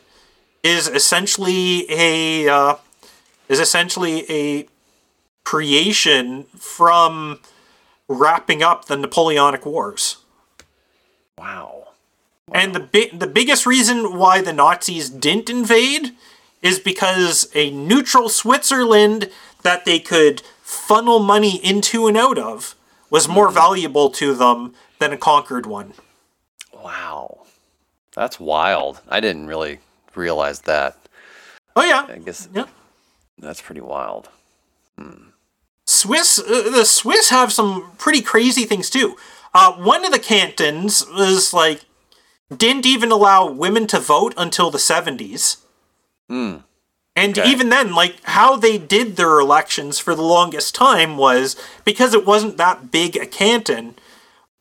is 0.64 0.88
essentially 0.88 1.86
a 1.90 2.48
uh, 2.48 2.76
is 3.48 3.60
essentially 3.60 4.24
a 4.30 4.68
creation 5.50 6.44
from 6.56 7.40
wrapping 8.08 8.62
up 8.62 8.86
the 8.86 8.96
Napoleonic 8.96 9.66
Wars. 9.66 10.18
wow. 11.40 11.88
And 12.54 12.76
the 12.76 12.80
bi- 12.80 13.18
the 13.18 13.26
biggest 13.26 13.66
reason 13.66 14.16
why 14.16 14.42
the 14.42 14.54
Nazis 14.54 15.10
didn't 15.10 15.50
invade 15.50 16.12
is 16.62 16.78
because 16.78 17.50
a 17.56 17.72
neutral 17.72 18.30
Switzerland 18.30 19.32
that 19.64 19.86
they 19.86 19.98
could 19.98 20.44
funnel 20.62 21.18
money 21.18 21.56
into 21.66 22.06
and 22.06 22.16
out 22.16 22.38
of 22.38 22.76
was 23.10 23.28
more 23.28 23.48
mm-hmm. 23.48 23.56
valuable 23.56 24.12
to 24.12 24.36
them 24.36 24.76
than 25.00 25.14
a 25.14 25.18
conquered 25.18 25.66
one. 25.66 25.94
Wow. 26.72 27.48
That's 28.14 28.40
wild. 28.40 29.02
I 29.10 29.20
didn't 29.20 29.48
really 29.48 29.80
realize 30.14 30.62
that. 30.62 30.96
Oh 31.76 31.84
yeah, 31.84 32.06
I 32.08 32.20
guess 32.20 32.48
yeah. 32.54 32.68
that's 33.40 33.62
pretty 33.62 33.82
wild. 33.82 34.30
Hmm. 34.96 35.29
Swiss, 36.02 36.40
uh, 36.40 36.70
the 36.72 36.86
Swiss 36.86 37.30
have 37.30 37.52
some 37.52 37.92
pretty 37.98 38.22
crazy 38.22 38.66
things 38.66 38.90
too. 38.90 39.16
Uh, 39.54 39.74
one 39.74 40.06
of 40.06 40.12
the 40.12 40.20
cantons 40.20 41.06
was 41.14 41.54
like 41.54 41.82
didn't 42.56 42.86
even 42.86 43.12
allow 43.12 43.50
women 43.50 43.86
to 43.88 44.00
vote 44.00 44.34
until 44.38 44.70
the 44.72 44.80
seventies. 44.80 45.58
Hmm. 46.30 46.58
And 47.16 47.38
Okay. 47.38 47.50
even 47.50 47.70
then, 47.70 47.94
like 47.94 48.16
how 48.24 48.56
they 48.56 48.78
did 48.78 49.16
their 49.18 49.40
elections 49.40 50.00
for 50.00 50.16
the 50.16 50.22
longest 50.22 50.74
time 50.76 51.18
was 51.18 51.56
because 51.84 52.14
it 52.14 52.26
wasn't 52.26 52.58
that 52.58 52.92
big 52.92 53.18
a 53.18 53.26
canton. 53.26 53.96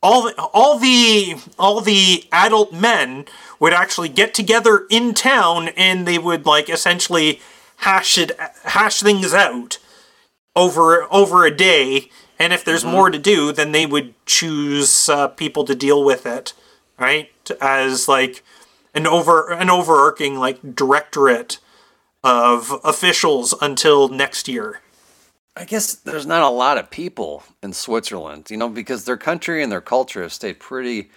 All 0.01 0.23
the, 0.23 0.33
all 0.41 0.77
the 0.79 1.35
all 1.57 1.81
the 1.81 2.25
adult 2.31 2.71
men 2.73 3.25
would 3.59 3.73
actually 3.73 4.09
get 4.09 4.33
together 4.33 4.85
in 4.89 5.13
town 5.13 5.69
and 5.69 6.05
they 6.07 6.17
would 6.17 6.45
like 6.45 6.69
essentially 6.69 7.39
hash 7.77 8.17
it 8.17 8.31
hash 8.63 8.99
things 9.01 9.33
out 9.33 9.77
over 10.59 11.07
over 11.11 11.45
a 11.45 11.55
day. 11.55 12.09
And 12.41 12.53
if 12.53 12.63
there's 12.63 12.85
more 12.85 13.09
to 13.09 13.19
do, 13.19 13.51
then 13.51 13.71
they 13.73 13.85
would 13.85 14.13
choose 14.25 15.09
uh, 15.09 15.27
people 15.27 15.65
to 15.65 15.75
deal 15.75 16.03
with 16.05 16.25
it, 16.25 16.53
right? 16.97 17.29
As 17.59 18.07
like 18.07 18.43
an 18.93 19.05
over 19.07 19.51
an 19.51 19.69
overarching 19.69 20.39
like 20.39 20.75
directorate 20.75 21.59
of 22.23 22.71
officials 22.83 23.53
until 23.61 24.07
next 24.09 24.47
year. 24.47 24.81
I 25.55 25.65
guess 25.65 25.93
there's 25.93 26.25
not 26.25 26.43
a 26.43 26.49
lot 26.49 26.77
of 26.77 26.89
people 26.89 27.43
in 27.61 27.73
Switzerland, 27.73 28.47
you 28.49 28.57
know, 28.57 28.69
because 28.69 29.03
their 29.03 29.17
country 29.17 29.61
and 29.61 29.71
their 29.71 29.81
culture 29.81 30.21
have 30.21 30.31
stayed 30.31 30.59
pretty 30.59 31.09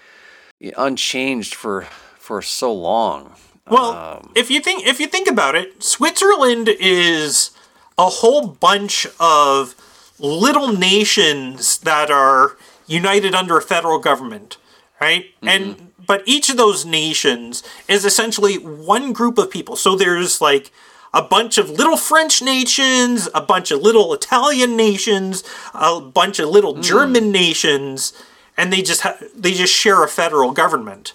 unchanged 0.77 1.55
for 1.55 1.87
for 2.19 2.43
so 2.43 2.73
long. 2.73 3.35
Well, 3.71 3.93
Um, 3.93 4.33
if 4.35 4.51
you 4.51 4.61
think 4.61 4.87
if 4.87 4.99
you 4.99 5.07
think 5.07 5.29
about 5.29 5.55
it, 5.55 5.83
Switzerland 5.83 6.69
is 6.81 7.51
a 7.99 8.09
whole 8.09 8.47
bunch 8.47 9.07
of 9.21 9.75
little 10.19 10.73
nations 10.73 11.79
that 11.79 12.11
are 12.11 12.57
united 12.87 13.35
under 13.35 13.57
a 13.57 13.63
federal 13.63 13.99
government, 13.99 14.57
right? 15.01 15.27
And 15.43 15.77
mm-hmm. 15.77 15.85
but 16.07 16.23
each 16.27 16.49
of 16.51 16.57
those 16.57 16.85
nations 16.85 17.63
is 17.89 18.05
essentially 18.05 18.57
one 18.57 19.13
group 19.13 19.39
of 19.39 19.51
people. 19.51 19.77
So 19.77 19.97
there's 19.97 20.41
like 20.41 20.71
a 21.15 21.23
bunch 21.23 21.59
of 21.59 21.71
little 21.71 21.97
French 21.97 22.41
nations, 22.43 23.29
a 23.35 23.41
bunch 23.41 23.71
of 23.71 23.83
little 23.83 24.15
Italian 24.15 24.77
nations, 24.77 25.45
a 25.75 26.01
bunch 26.01 26.39
of 26.39 26.49
little 26.49 26.75
hmm. 26.77 26.81
German 26.83 27.31
nations, 27.31 28.13
and 28.57 28.73
they 28.73 28.83
just 28.83 29.03
ha- 29.03 29.19
they 29.35 29.53
just 29.53 29.75
share 29.75 30.03
a 30.03 30.09
federal 30.09 30.53
government, 30.53 31.13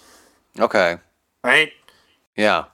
Okay. 0.60 0.98
right? 1.44 1.72
Yeah. 2.36 2.66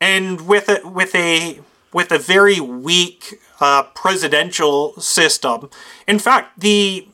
and 0.00 0.46
with 0.48 0.68
a 0.70 0.80
with 0.88 1.14
a 1.14 1.60
with 1.92 2.10
a 2.12 2.18
very 2.18 2.60
weak 2.60 3.38
uh, 3.60 3.82
presidential 3.94 4.94
system. 5.00 5.70
In 6.06 6.18
fact, 6.18 6.60
the 6.60 7.06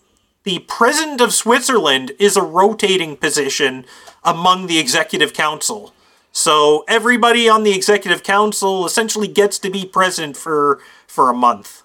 the 0.44 0.60
president 0.60 1.20
of 1.20 1.35
Switzerland 1.35 2.12
is 2.20 2.36
a 2.36 2.43
rotating 2.43 3.16
position 3.16 3.85
among 4.23 4.68
the 4.68 4.78
executive 4.78 5.32
council. 5.32 5.93
So 6.31 6.85
everybody 6.86 7.48
on 7.48 7.64
the 7.64 7.73
executive 7.74 8.23
council 8.23 8.86
essentially 8.86 9.27
gets 9.27 9.59
to 9.60 9.70
be 9.70 9.85
president 9.85 10.36
for 10.36 10.81
for 11.06 11.31
a 11.31 11.35
month 11.35 11.82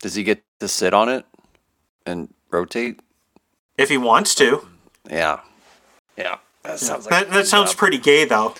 Does 0.00 0.14
he 0.14 0.22
get 0.22 0.42
to 0.58 0.68
sit 0.68 0.94
on 0.94 1.08
it 1.08 1.24
and 2.06 2.32
rotate? 2.50 3.00
if 3.78 3.88
he 3.88 3.96
wants 3.96 4.34
to. 4.34 4.66
Yeah. 5.08 5.40
Yeah. 6.16 6.38
That 6.62 6.78
sounds 6.78 7.06
like. 7.06 7.10
That, 7.10 7.32
that 7.32 7.46
sounds 7.46 7.74
pretty 7.74 7.98
gay, 7.98 8.24
though. 8.26 8.54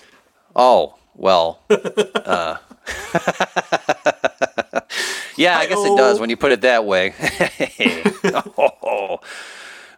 Oh 0.55 0.95
well. 1.15 1.59
uh, 1.69 2.57
yeah, 5.41 5.57
I 5.57 5.65
guess 5.67 5.79
it 5.79 5.97
does 5.97 6.19
when 6.19 6.29
you 6.29 6.37
put 6.37 6.51
it 6.51 6.61
that 6.61 6.85
way. 6.85 7.13
oh. 8.23 9.19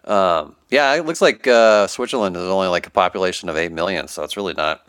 Um, 0.05 0.57
yeah, 0.69 0.93
it 0.95 1.05
looks 1.05 1.21
like 1.21 1.47
uh, 1.47 1.87
Switzerland 1.87 2.35
is 2.35 2.41
only 2.43 2.67
like 2.67 2.85
a 2.85 2.89
population 2.89 3.47
of 3.47 3.55
eight 3.55 3.71
million, 3.71 4.09
so 4.09 4.23
it's 4.23 4.35
really 4.35 4.53
not. 4.53 4.85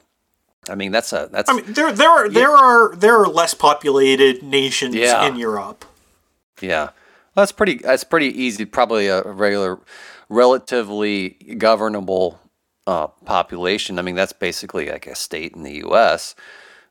I 0.69 0.75
mean, 0.75 0.91
that's 0.91 1.13
a 1.13 1.29
that's 1.31 1.49
I 1.49 1.53
mean, 1.53 1.73
there 1.73 1.93
there 1.93 2.09
are 2.11 2.29
there 2.29 2.51
are 2.51 2.97
there 2.97 3.17
are 3.21 3.29
less 3.29 3.55
populated 3.55 4.43
nations 4.43 4.95
Yeah. 4.97 5.25
in 5.29 5.37
Europe. 5.37 5.85
yeah. 6.61 6.85
Well, 7.37 7.43
that's 7.43 7.53
pretty. 7.53 7.77
That's 7.77 8.03
pretty 8.03 8.27
easy. 8.43 8.65
Probably 8.65 9.07
a 9.07 9.23
regular, 9.23 9.79
relatively 10.29 11.31
governable 11.59 12.41
uh, 12.89 13.07
population. 13.25 13.99
I 13.99 14.03
mean, 14.03 14.17
that's 14.17 14.33
basically 14.33 14.89
like 14.91 15.07
a 15.07 15.15
state 15.15 15.55
in 15.55 15.63
the 15.63 15.75
U.S. 15.87 16.35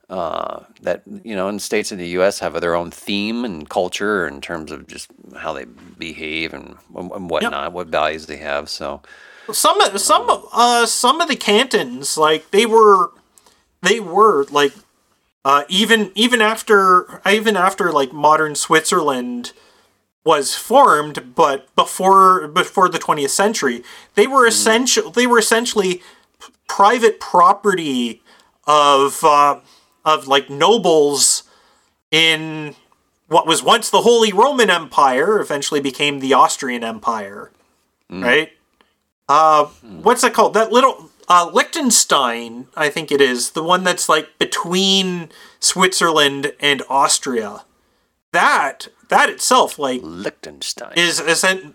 Uh, 0.10 0.64
that 0.82 1.02
you 1.24 1.36
know, 1.36 1.48
and 1.48 1.62
states 1.62 1.92
in 1.92 1.98
the 1.98 2.08
U.S. 2.10 2.40
have 2.40 2.60
their 2.60 2.76
own 2.76 2.92
theme 2.92 3.46
and 3.46 3.70
culture 3.70 4.28
in 4.28 4.42
terms 4.42 4.72
of 4.72 4.86
just 4.86 5.10
how 5.38 5.54
they 5.54 5.66
behave 5.98 6.54
and, 6.54 6.76
and 6.96 7.30
whatnot, 7.30 7.72
what 7.72 7.88
values 7.88 8.26
they 8.28 8.38
have. 8.38 8.70
So, 8.70 9.02
some 9.52 9.80
some 9.98 10.26
uh 10.52 10.86
some 10.86 11.22
of 11.22 11.28
the 11.30 11.36
cantons 11.36 12.18
like 12.18 12.52
they 12.52 12.66
were 12.66 13.12
they 13.82 14.00
were 14.00 14.46
like 14.52 14.74
uh 15.46 15.64
even 15.70 16.12
even 16.16 16.42
after 16.42 17.22
even 17.30 17.56
after 17.58 17.92
like 17.92 18.12
modern 18.14 18.56
Switzerland 18.56 19.54
was 20.26 20.54
formed 20.56 21.34
but 21.36 21.74
before 21.76 22.48
before 22.48 22.88
the 22.88 23.00
20th 23.00 23.30
century 23.30 23.84
they 24.16 24.28
were 24.28 24.46
essential 24.46 25.12
they 25.12 25.28
were 25.28 25.40
essentially 25.40 25.96
p- 25.96 26.54
private 26.68 27.20
property 27.20 28.22
of 28.66 29.24
uh 29.24 29.60
of 30.06 30.28
like 30.28 30.50
nobles 30.50 31.44
in 32.12 32.76
what 33.28 33.48
was 33.48 33.64
once 33.64 33.90
the 33.90 34.02
Holy 34.02 34.32
Roman 34.32 34.70
Empire 34.70 35.40
eventually 35.40 35.80
became 35.80 36.20
the 36.20 36.34
Austrian 36.34 36.84
Empire 36.84 37.52
right 38.10 38.52
uh, 39.30 39.66
what's 40.02 40.22
that 40.22 40.34
called? 40.34 40.54
That 40.54 40.72
little 40.72 41.10
uh, 41.28 41.50
Liechtenstein, 41.54 42.68
I 42.76 42.90
think 42.90 43.12
it 43.12 43.22
is 43.22 43.52
the 43.52 43.64
one 43.64 43.84
that's 43.84 44.10
like 44.10 44.38
between 44.38 45.30
Switzerland 45.60 46.54
and 46.60 46.82
Austria. 46.90 47.64
That 48.32 48.88
that 49.10 49.30
itself, 49.30 49.80
like, 49.80 50.02
Liechtenstein. 50.04 50.94
is 50.96 51.20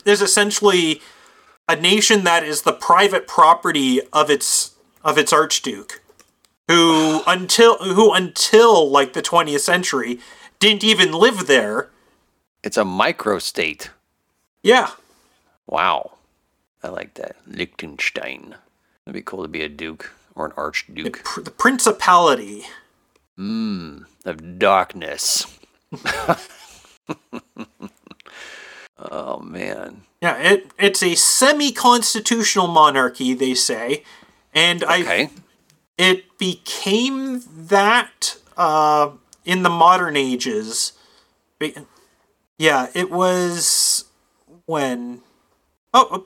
is 0.04 0.22
essentially 0.22 1.00
a 1.68 1.76
nation 1.76 2.24
that 2.24 2.42
is 2.42 2.62
the 2.62 2.72
private 2.72 3.26
property 3.26 4.00
of 4.12 4.30
its 4.30 4.74
of 5.02 5.16
its 5.16 5.32
archduke, 5.32 6.02
who 6.68 7.22
until 7.26 7.78
who 7.78 8.12
until 8.12 8.88
like 8.90 9.12
the 9.14 9.22
twentieth 9.22 9.62
century 9.62 10.20
didn't 10.60 10.84
even 10.84 11.12
live 11.12 11.46
there. 11.46 11.88
it's 12.62 12.76
a 12.76 12.82
microstate. 12.84 13.88
Yeah, 14.62 14.90
Wow, 15.66 16.12
I 16.82 16.88
like 16.88 17.14
that. 17.14 17.36
Liechtenstein. 17.46 18.54
It'd 19.06 19.14
be 19.14 19.22
cool 19.22 19.42
to 19.42 19.48
be 19.48 19.62
a 19.62 19.68
duke 19.68 20.10
or 20.34 20.46
an 20.46 20.52
archduke 20.56 21.22
pr- 21.24 21.40
the 21.42 21.50
principality. 21.50 22.64
Hmm. 23.36 23.98
of 24.24 24.58
darkness. 24.58 25.46
oh 28.98 29.38
man. 29.40 30.02
Yeah, 30.20 30.36
it 30.38 30.70
it's 30.78 31.02
a 31.02 31.14
semi-constitutional 31.14 32.66
monarchy, 32.66 33.34
they 33.34 33.54
say, 33.54 34.02
and 34.52 34.82
I 34.84 35.00
Okay. 35.02 35.30
It 35.98 36.38
became 36.38 37.42
that 37.66 38.36
uh, 38.56 39.10
in 39.44 39.62
the 39.64 39.68
modern 39.70 40.16
ages. 40.16 40.92
Yeah, 42.58 42.88
it 42.94 43.10
was 43.10 44.04
when. 44.66 45.20
Oh, 45.92 46.24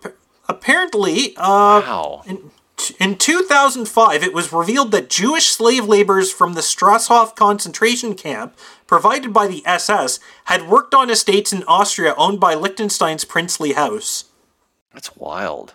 apparently, 0.49 1.35
uh, 1.37 1.81
Wow. 1.81 2.23
in, 2.27 2.51
in 2.99 3.17
2005, 3.17 4.23
it 4.23 4.35
was 4.35 4.53
revealed 4.53 4.91
that 4.93 5.09
Jewish 5.09 5.47
slave 5.47 5.87
laborers 5.87 6.33
from 6.33 6.55
the 6.55 6.61
Strasshof 6.61 7.35
concentration 7.37 8.15
camp, 8.15 8.57
provided 8.87 9.33
by 9.33 9.47
the 9.47 9.63
SS, 9.67 10.19
had 10.47 10.69
worked 10.69 10.95
on 10.95 11.11
estates 11.11 11.53
in 11.53 11.63
Austria 11.65 12.15
owned 12.19 12.41
by 12.41 12.55
Liechtenstein's 12.55 13.25
princely 13.25 13.73
house. 13.73 14.25
That's 14.93 15.15
wild. 15.17 15.75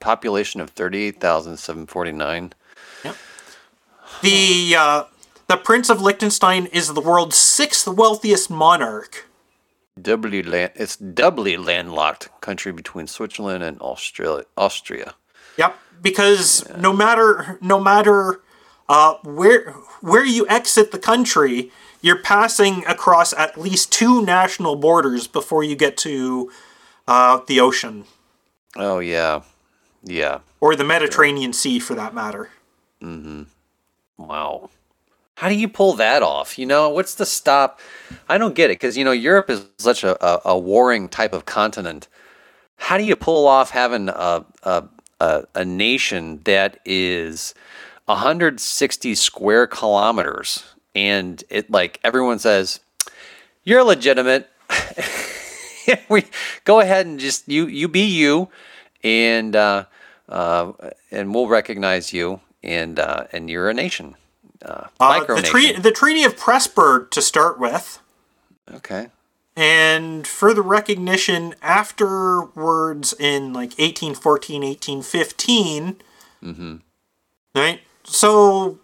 Population 0.00 0.60
of 0.60 0.70
38,749. 0.70 2.54
The 4.22 4.74
uh, 4.76 5.04
the 5.46 5.56
Prince 5.56 5.88
of 5.88 6.00
Liechtenstein 6.00 6.66
is 6.66 6.92
the 6.92 7.00
world's 7.00 7.36
sixth 7.36 7.86
wealthiest 7.86 8.50
monarch. 8.50 9.26
Doubly 10.00 10.42
land, 10.42 10.72
it's 10.76 10.96
doubly 10.96 11.56
landlocked 11.56 12.28
country 12.40 12.72
between 12.72 13.06
Switzerland 13.06 13.64
and 13.64 13.80
Australia. 13.80 14.44
Austria. 14.56 15.14
Yep, 15.56 15.76
because 16.02 16.68
no 16.76 16.92
matter 16.92 17.58
no 17.60 17.80
matter 17.80 18.40
uh, 18.88 19.14
where 19.24 19.72
where 20.00 20.24
you 20.24 20.46
exit 20.48 20.92
the 20.92 20.98
country, 20.98 21.70
you're 22.00 22.22
passing 22.22 22.84
across 22.86 23.32
at 23.32 23.58
least 23.58 23.92
two 23.92 24.24
national 24.24 24.76
borders 24.76 25.26
before 25.26 25.64
you 25.64 25.74
get 25.74 25.96
to 25.98 26.50
uh, 27.08 27.40
the 27.46 27.58
ocean 27.60 28.04
Oh 28.76 29.00
yeah, 29.00 29.42
yeah. 30.04 30.40
or 30.60 30.76
the 30.76 30.84
Mediterranean 30.84 31.52
Sea, 31.52 31.78
for 31.80 31.94
that 31.94 32.14
matter. 32.14 32.50
Wow. 34.18 34.70
How 35.36 35.48
do 35.48 35.54
you 35.54 35.68
pull 35.68 35.94
that 35.94 36.22
off? 36.22 36.58
You 36.58 36.66
know, 36.66 36.90
what's 36.90 37.14
the 37.14 37.24
stop? 37.24 37.80
I 38.28 38.36
don't 38.38 38.54
get 38.54 38.70
it 38.70 38.74
because 38.74 38.96
you 38.96 39.04
know 39.04 39.12
Europe 39.12 39.48
is 39.48 39.64
such 39.78 40.04
a, 40.04 40.22
a, 40.24 40.40
a 40.46 40.58
warring 40.58 41.08
type 41.08 41.32
of 41.32 41.46
continent. 41.46 42.08
How 42.76 42.98
do 42.98 43.04
you 43.04 43.16
pull 43.16 43.46
off 43.46 43.70
having 43.70 44.08
a 44.08 44.44
a, 44.64 44.84
a, 45.20 45.44
a 45.54 45.64
nation 45.64 46.40
that 46.44 46.80
is 46.84 47.54
160 48.06 49.14
square 49.14 49.66
kilometers 49.66 50.64
and 50.94 51.44
it 51.48 51.70
like 51.70 52.00
everyone 52.02 52.38
says 52.40 52.80
you're 53.68 53.84
legitimate. 53.84 54.48
we 56.08 56.24
go 56.64 56.80
ahead 56.80 57.06
and 57.06 57.20
just 57.20 57.48
you 57.48 57.66
you 57.66 57.86
be 57.86 58.06
you, 58.06 58.48
and 59.04 59.54
uh, 59.54 59.84
uh, 60.28 60.72
and 61.10 61.34
we'll 61.34 61.48
recognize 61.48 62.12
you, 62.12 62.40
and 62.62 62.98
uh, 62.98 63.24
and 63.32 63.48
you're 63.50 63.68
a 63.68 63.74
nation, 63.74 64.16
uh, 64.64 64.84
Uh, 65.00 65.24
the, 65.24 65.34
nation. 65.34 65.50
tre- 65.50 65.72
the 65.76 65.92
Treaty 65.92 66.24
of 66.24 66.36
Pressburg 66.36 67.10
to 67.10 67.22
start 67.22 67.58
with. 67.58 68.00
okay, 68.72 69.08
and 69.56 70.26
further 70.26 70.62
recognition 70.62 71.54
afterwards 71.62 73.12
in 73.18 73.52
like 73.52 73.70
1814 73.78 74.62
1815 74.62 75.96
mm-hmm. 76.42 76.76
right 77.54 77.80
so 78.04 78.78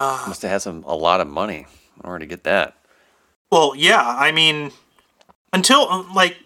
must 0.00 0.42
have 0.42 0.50
had 0.50 0.62
some 0.62 0.84
a 0.86 0.94
lot 0.94 1.20
of 1.20 1.26
money 1.26 1.66
in 1.96 2.02
order 2.04 2.20
to 2.20 2.26
get 2.26 2.44
that. 2.44 2.76
well 3.50 3.72
yeah 3.76 4.02
i 4.18 4.30
mean 4.30 4.70
until 5.52 5.88
um, 5.90 6.12
like 6.14 6.36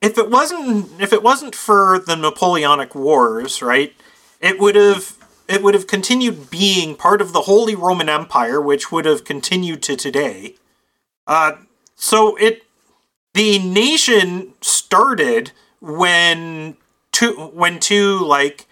if 0.00 0.18
it 0.18 0.30
wasn't 0.30 0.88
if 1.00 1.12
it 1.12 1.22
wasn't 1.22 1.54
for 1.54 1.98
the 2.00 2.16
napoleonic 2.16 2.94
wars 2.94 3.62
right 3.62 3.92
it 4.40 4.58
would 4.58 4.74
have 4.74 5.16
it 5.48 5.62
would 5.62 5.74
have 5.74 5.86
continued 5.86 6.50
being 6.50 6.94
part 6.94 7.20
of 7.20 7.32
the 7.32 7.42
holy 7.42 7.74
roman 7.74 8.08
empire 8.08 8.60
which 8.60 8.92
would 8.92 9.04
have 9.04 9.24
continued 9.24 9.82
to 9.82 9.96
today. 9.96 10.54
Uh 11.26 11.52
so 11.96 12.36
it 12.36 12.64
the 13.34 13.58
nation 13.58 14.54
started 14.60 15.52
when 15.80 16.76
two 17.12 17.50
when 17.52 17.78
two 17.80 18.18
like 18.18 18.66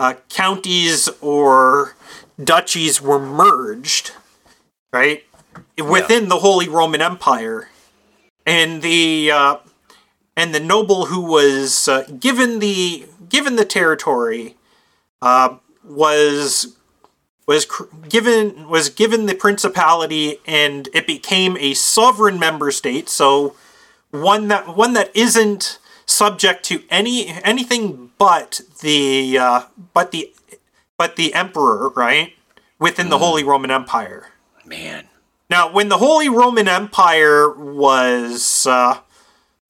uh, 0.00 0.14
counties 0.30 1.10
or 1.20 1.94
duchies 2.42 3.02
were 3.02 3.18
merged, 3.18 4.12
right 4.92 5.24
within 5.76 6.28
the 6.28 6.38
Holy 6.38 6.68
Roman 6.68 7.02
Empire, 7.02 7.68
and 8.46 8.80
the 8.80 9.30
uh, 9.30 9.56
and 10.36 10.54
the 10.54 10.60
noble 10.60 11.06
who 11.06 11.20
was 11.20 11.86
uh, 11.86 12.04
given 12.18 12.58
the 12.60 13.06
given 13.28 13.56
the 13.56 13.64
territory 13.66 14.56
uh, 15.20 15.56
was 15.84 16.76
was 17.46 17.64
cr- 17.64 17.84
given 18.08 18.68
was 18.68 18.88
given 18.88 19.26
the 19.26 19.34
principality 19.34 20.38
and 20.46 20.88
it 20.92 21.06
became 21.06 21.56
a 21.56 21.74
sovereign 21.74 22.38
member 22.38 22.70
state 22.70 23.08
so 23.08 23.54
one 24.10 24.48
that 24.48 24.76
one 24.76 24.92
that 24.92 25.10
isn't 25.14 25.78
subject 26.06 26.64
to 26.64 26.82
any 26.90 27.28
anything 27.28 28.10
but 28.18 28.60
the 28.82 29.38
uh, 29.38 29.62
but 29.94 30.10
the 30.10 30.32
but 30.96 31.16
the 31.16 31.32
emperor 31.32 31.88
right 31.90 32.34
within 32.78 33.08
the 33.08 33.18
Holy 33.18 33.44
Roman 33.44 33.70
Empire 33.70 34.26
Man. 34.64 35.08
now, 35.48 35.72
when 35.72 35.88
the 35.88 35.98
Holy 35.98 36.28
Roman 36.28 36.68
Empire 36.68 37.50
was 37.50 38.66
uh, 38.66 38.98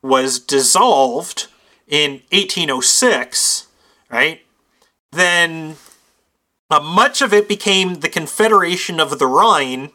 was 0.03 0.39
dissolved 0.39 1.47
in 1.87 2.23
1806, 2.33 3.67
right? 4.11 4.41
Then 5.13 5.77
uh, 6.71 6.81
much 6.81 7.21
of 7.21 7.33
it 7.33 7.49
became 7.49 8.01
the 8.01 8.09
Confederation 8.09 9.01
of 9.01 9.19
the 9.19 9.27
Rhine, 9.27 9.91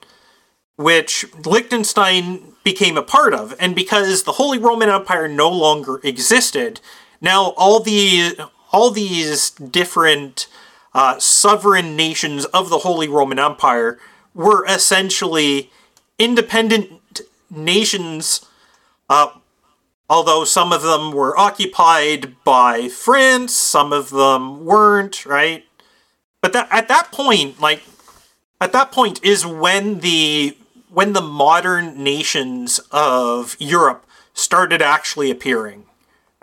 which 0.75 1.25
Liechtenstein 1.45 2.53
became 2.63 2.97
a 2.97 3.03
part 3.03 3.33
of. 3.33 3.55
And 3.59 3.75
because 3.75 4.23
the 4.23 4.33
Holy 4.33 4.57
Roman 4.57 4.89
Empire 4.89 5.27
no 5.27 5.49
longer 5.49 6.01
existed, 6.03 6.81
now 7.21 7.53
all 7.57 7.79
the 7.79 8.37
all 8.71 8.91
these 8.91 9.51
different 9.51 10.47
uh, 10.93 11.17
sovereign 11.19 11.95
nations 11.95 12.43
of 12.45 12.69
the 12.69 12.79
Holy 12.79 13.07
Roman 13.07 13.39
Empire 13.39 13.97
were 14.33 14.65
essentially 14.65 15.71
independent 16.19 17.21
nations, 17.49 18.45
uh, 19.09 19.29
although 20.09 20.43
some 20.43 20.73
of 20.73 20.81
them 20.81 21.11
were 21.11 21.37
occupied 21.37 22.35
by 22.43 22.89
France, 22.89 23.53
some 23.53 23.93
of 23.93 24.09
them 24.09 24.65
weren't, 24.65 25.25
right? 25.25 25.65
But 26.45 26.53
that 26.53 26.67
at 26.69 26.87
that 26.89 27.11
point, 27.11 27.59
like 27.59 27.81
at 28.61 28.71
that 28.71 28.91
point 28.91 29.19
is 29.23 29.47
when 29.47 30.01
the 30.01 30.55
when 30.91 31.13
the 31.13 31.21
modern 31.21 32.03
nations 32.03 32.79
of 32.91 33.55
Europe 33.57 34.05
started 34.35 34.79
actually 34.79 35.31
appearing, 35.31 35.85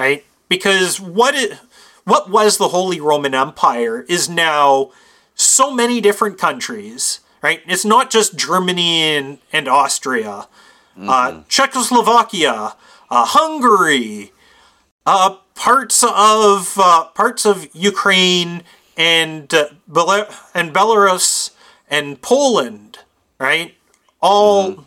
right? 0.01 0.25
Because 0.49 0.99
what 0.99 1.37
it 1.37 1.57
what 2.03 2.29
was 2.29 2.57
the 2.57 2.71
Holy 2.71 3.01
Roman 3.01 3.33
Empire 3.33 4.05
is 4.09 4.29
now 4.29 4.91
so 5.37 5.73
many 5.73 6.01
different 6.01 6.37
countries, 6.37 7.21
right? 7.41 7.61
It's 7.69 7.85
not 7.85 8.11
just 8.11 8.35
Germany 8.35 9.03
and, 9.03 9.39
and 9.53 9.69
Austria, 9.69 10.49
uh, 11.01 11.43
Czechoslovakia, 11.47 12.75
uh, 13.09 13.25
Hungary, 13.25 14.33
uh, 15.07 15.37
parts 15.55 16.03
of 16.03 16.77
uh, 16.77 17.05
parts 17.15 17.47
of 17.47 17.69
Ukraine 17.73 18.65
and 18.97 19.53
uh, 19.53 19.69
Bel- 19.89 20.29
and 20.55 20.73
Belarus 20.73 21.51
and 21.89 22.21
Poland, 22.23 22.99
right? 23.39 23.75
All 24.21 24.87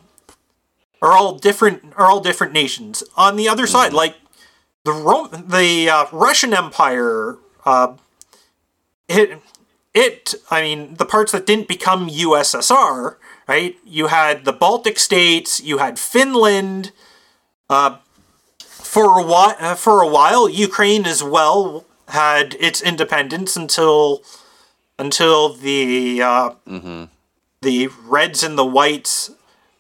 are 1.02 1.12
all 1.12 1.38
different 1.38 1.94
are 1.98 2.06
all 2.08 2.20
different 2.20 2.54
nations. 2.54 3.04
On 3.18 3.36
the 3.36 3.48
other 3.50 3.68
side, 3.68 3.94
like 3.94 4.16
the 4.84 4.92
Rome, 4.92 5.30
the 5.48 5.90
uh, 5.90 6.06
Russian 6.12 6.54
Empire, 6.54 7.38
uh, 7.66 7.94
it 9.08 9.40
it 9.94 10.36
I 10.50 10.62
mean 10.62 10.96
the 10.96 11.06
parts 11.06 11.32
that 11.32 11.46
didn't 11.46 11.68
become 11.68 12.10
USSR, 12.10 13.18
right? 13.48 13.78
You 13.86 14.08
had 14.08 14.46
the 14.46 14.54
Baltic 14.54 15.00
states, 15.00 15.62
you 15.62 15.80
had 15.80 16.00
Finland. 16.00 16.92
Uh, 17.70 17.98
for 18.60 19.20
a 19.20 19.24
while, 19.24 19.56
uh, 19.60 19.76
for 19.76 20.02
a 20.02 20.08
while, 20.08 20.48
Ukraine 20.48 21.06
as 21.06 21.22
well 21.22 21.84
had 22.10 22.56
its 22.60 22.82
independence 22.82 23.56
until 23.56 24.24
until 24.98 25.50
the 25.54 26.22
uh, 26.22 26.50
the 27.62 27.90
Reds 28.06 28.44
and 28.44 28.58
the 28.58 28.66
Whites 28.66 29.32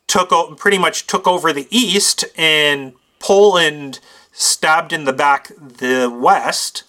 took 0.07 0.31
o- 0.31 0.53
pretty 0.55 0.77
much 0.77 1.07
took 1.07 1.27
over 1.27 1.53
the 1.53 1.67
East, 1.69 2.25
and 2.37 2.93
Poland 3.19 3.99
stabbed 4.31 4.91
in 4.91 5.05
the 5.05 5.13
back 5.13 5.51
the 5.57 6.09
West, 6.09 6.83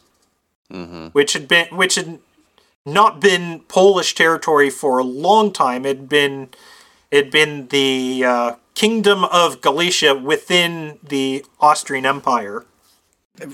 which 1.12 1.32
had 1.34 1.46
been 1.46 1.66
which 1.76 1.94
had 1.94 2.18
not 2.84 3.20
been 3.20 3.60
Polish 3.68 4.14
territory 4.14 4.70
for 4.70 4.98
a 4.98 5.04
long 5.04 5.52
time. 5.52 5.84
It 5.84 5.96
had 5.98 6.08
been 6.08 6.48
it 7.10 7.24
had 7.24 7.30
been 7.30 7.68
the 7.68 8.24
uh, 8.24 8.52
Kingdom 8.74 9.24
of 9.24 9.60
Galicia 9.60 10.14
within 10.14 10.98
the 11.02 11.44
Austrian 11.60 12.04
Empire. 12.06 12.64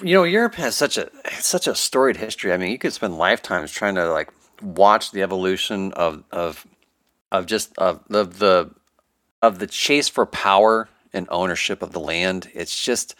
You 0.02 0.14
know, 0.14 0.24
Europe 0.24 0.54
has 0.56 0.76
such 0.76 0.96
a 0.96 1.10
such 1.40 1.66
a 1.66 1.74
storied 1.74 2.16
history. 2.16 2.52
I 2.52 2.56
mean, 2.56 2.70
you 2.70 2.78
could 2.78 2.92
spend 2.92 3.18
lifetimes 3.18 3.72
trying 3.72 3.96
to 3.96 4.10
like 4.12 4.30
watch 4.60 5.10
the 5.10 5.22
evolution 5.22 5.92
of 5.94 6.24
of 6.30 6.66
of 7.32 7.46
just 7.46 7.76
of 7.78 8.00
the 8.08 8.24
the 8.24 8.70
of 9.42 9.58
the 9.58 9.66
chase 9.66 10.08
for 10.08 10.24
power 10.24 10.88
and 11.12 11.26
ownership 11.30 11.82
of 11.82 11.92
the 11.92 12.00
land. 12.00 12.50
It's 12.54 12.84
just 12.84 13.16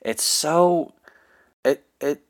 it's 0.00 0.22
so 0.22 0.94
it 1.64 1.84
it, 2.00 2.22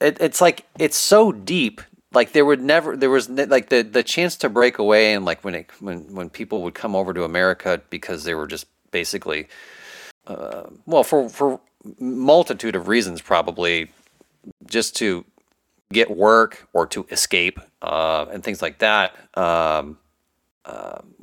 it 0.00 0.18
it's 0.20 0.40
like 0.40 0.66
it's 0.78 0.96
so 0.96 1.32
deep. 1.32 1.80
Like 2.12 2.32
there 2.32 2.44
would 2.44 2.62
never 2.62 2.96
there 2.96 3.10
was 3.10 3.28
like 3.28 3.70
the 3.70 3.82
the 3.82 4.02
chance 4.04 4.36
to 4.36 4.48
break 4.48 4.78
away 4.78 5.14
and 5.14 5.24
like 5.24 5.42
when 5.42 5.54
it 5.54 5.70
when 5.80 6.14
when 6.14 6.30
people 6.30 6.62
would 6.62 6.74
come 6.74 6.94
over 6.94 7.12
to 7.12 7.24
America 7.24 7.82
because 7.90 8.22
they 8.24 8.34
were 8.34 8.46
just 8.46 8.66
basically 8.92 9.48
uh, 10.26 10.64
well 10.86 11.02
for 11.02 11.28
for 11.28 11.60
multitude 11.98 12.76
of 12.76 12.88
reasons 12.88 13.20
probably 13.20 13.90
just 14.66 14.96
to 14.96 15.24
get 15.92 16.10
work 16.10 16.68
or 16.72 16.86
to 16.86 17.06
escape 17.10 17.60
uh, 17.82 18.26
and 18.32 18.42
things 18.42 18.62
like 18.62 18.78
that. 18.78 19.14
Um, 19.36 19.98
um, 20.64 21.14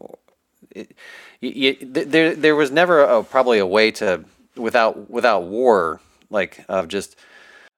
it, 0.71 0.95
y 1.41 1.77
there, 1.81 2.35
there 2.35 2.55
was 2.55 2.71
never 2.71 3.01
a, 3.01 3.23
probably 3.23 3.59
a 3.59 3.65
way 3.65 3.91
to 3.91 4.23
without 4.55 5.09
without 5.09 5.43
war, 5.43 6.01
like 6.29 6.63
of 6.69 6.87
just 6.89 7.15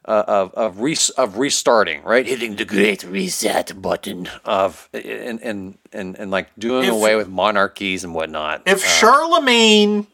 uh, 0.06 0.24
of 0.28 0.54
of, 0.56 0.80
res- 0.82 1.12
of 1.12 1.38
restarting, 1.38 2.02
right? 2.04 2.26
Hitting 2.26 2.56
the 2.56 2.66
great 2.66 3.04
reset 3.04 3.80
button 3.80 4.28
of 4.44 4.90
and 4.94 5.40
and 5.42 5.78
and, 5.94 6.18
and 6.18 6.32
like 6.32 6.48
doing 6.58 6.86
If- 6.88 6.94
away 6.94 7.16
with 7.16 7.30
monarchies 7.30 8.04
and 8.04 8.14
whatnot. 8.16 8.64
if 8.66 8.84
Charlemagne 8.84 10.08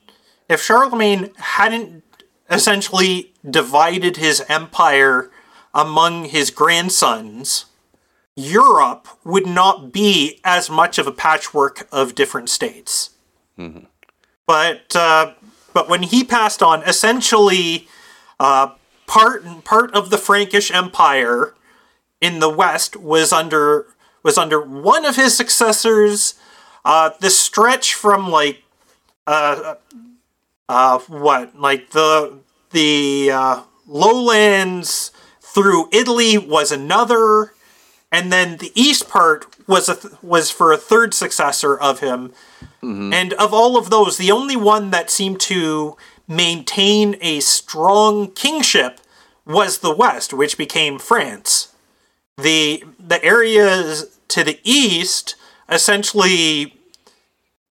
if 0.49 0.61
Charlemagne 0.61 1.31
hadn't 1.37 2.03
essentially 2.49 3.33
divided 3.49 4.17
his 4.17 4.43
empire 4.49 5.29
among 5.73 6.25
his 6.25 6.49
grandsons, 6.49 7.65
Europe 8.35 9.07
would 9.23 9.45
not 9.47 9.91
be 9.91 10.39
as 10.43 10.69
much 10.69 10.97
of 10.97 11.07
a 11.07 11.11
patchwork 11.11 11.87
of 11.91 12.15
different 12.15 12.49
states. 12.49 13.11
But 14.45 14.95
uh, 14.95 15.33
but 15.73 15.89
when 15.89 16.03
he 16.03 16.23
passed 16.23 16.63
on, 16.63 16.83
essentially 16.83 17.87
uh, 18.39 18.71
part 19.07 19.43
part 19.63 19.93
of 19.93 20.09
the 20.09 20.17
Frankish 20.17 20.71
Empire 20.71 21.53
in 22.21 22.39
the 22.39 22.49
west 22.49 22.95
was 22.95 23.33
under 23.33 23.87
was 24.23 24.37
under 24.37 24.61
one 24.61 25.05
of 25.05 25.15
his 25.15 25.35
successors. 25.35 26.35
Uh, 26.85 27.09
the 27.19 27.29
stretch 27.29 27.93
from 27.93 28.29
like 28.29 28.63
uh, 29.25 29.75
uh, 30.69 30.99
what 30.99 31.59
like 31.59 31.91
the 31.91 32.39
the 32.71 33.31
uh, 33.31 33.63
lowlands 33.87 35.11
through 35.41 35.89
Italy 35.91 36.37
was 36.37 36.71
another, 36.71 37.53
and 38.11 38.31
then 38.31 38.57
the 38.57 38.71
east 38.75 39.09
part 39.09 39.45
was 39.67 39.89
a 39.89 39.95
th- 39.95 40.13
was 40.21 40.49
for 40.51 40.71
a 40.71 40.77
third 40.77 41.13
successor 41.13 41.77
of 41.77 41.99
him. 41.99 42.33
And 43.13 43.33
of 43.33 43.53
all 43.53 43.75
of 43.77 43.89
those, 43.89 44.17
the 44.17 44.31
only 44.31 44.55
one 44.55 44.91
that 44.91 45.09
seemed 45.09 45.39
to 45.41 45.97
maintain 46.27 47.15
a 47.21 47.39
strong 47.39 48.31
kingship 48.31 48.99
was 49.45 49.79
the 49.79 49.95
West, 49.95 50.33
which 50.33 50.57
became 50.57 50.99
France. 50.99 51.73
The 52.37 52.83
the 52.99 53.23
areas 53.23 54.19
to 54.27 54.43
the 54.43 54.59
east 54.63 55.35
essentially 55.69 56.75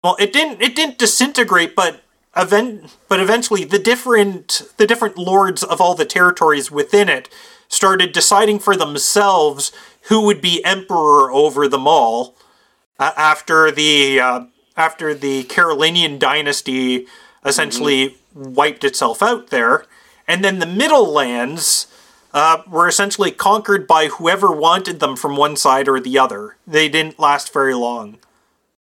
well 0.03 0.17
it 0.19 0.33
didn't 0.33 0.61
it 0.61 0.75
didn't 0.75 0.99
disintegrate 0.99 1.75
but 1.75 2.03
event 2.37 2.97
but 3.09 3.21
eventually 3.21 3.65
the 3.65 3.79
different 3.79 4.63
the 4.77 4.87
different 4.87 5.17
lords 5.17 5.63
of 5.63 5.81
all 5.81 5.95
the 5.95 6.05
territories 6.05 6.71
within 6.71 7.09
it 7.09 7.29
started 7.69 8.13
deciding 8.13 8.59
for 8.59 8.77
themselves 8.77 9.73
who 10.09 10.25
would 10.25 10.41
be 10.41 10.65
emperor 10.65 11.31
over 11.33 11.67
them 11.67 11.87
all 11.89 12.37
uh, 12.99 13.13
after 13.17 13.71
the 13.71 14.21
uh, 14.21 14.45
after 14.77 15.15
the 15.15 15.45
Carolingian 15.45 16.19
dynasty 16.19 17.07
essentially 17.45 18.17
wiped 18.35 18.85
itself 18.85 19.23
out 19.23 19.49
there, 19.49 19.87
and 20.29 20.45
then 20.45 20.59
the 20.59 20.67
Middle 20.67 21.11
Lands 21.13 21.87
uh, 22.35 22.63
were 22.67 22.89
essentially 22.89 23.31
conquered 23.31 23.87
by 23.87 24.07
whoever 24.07 24.53
wanted 24.53 25.01
them 25.01 25.17
from 25.17 25.37
one 25.37 25.57
side 25.57 25.89
or 25.89 26.01
the 26.01 26.19
other. 26.19 26.57
They 26.67 26.89
didn't 26.89 27.19
last 27.19 27.53
very 27.53 27.75
long. 27.75 28.19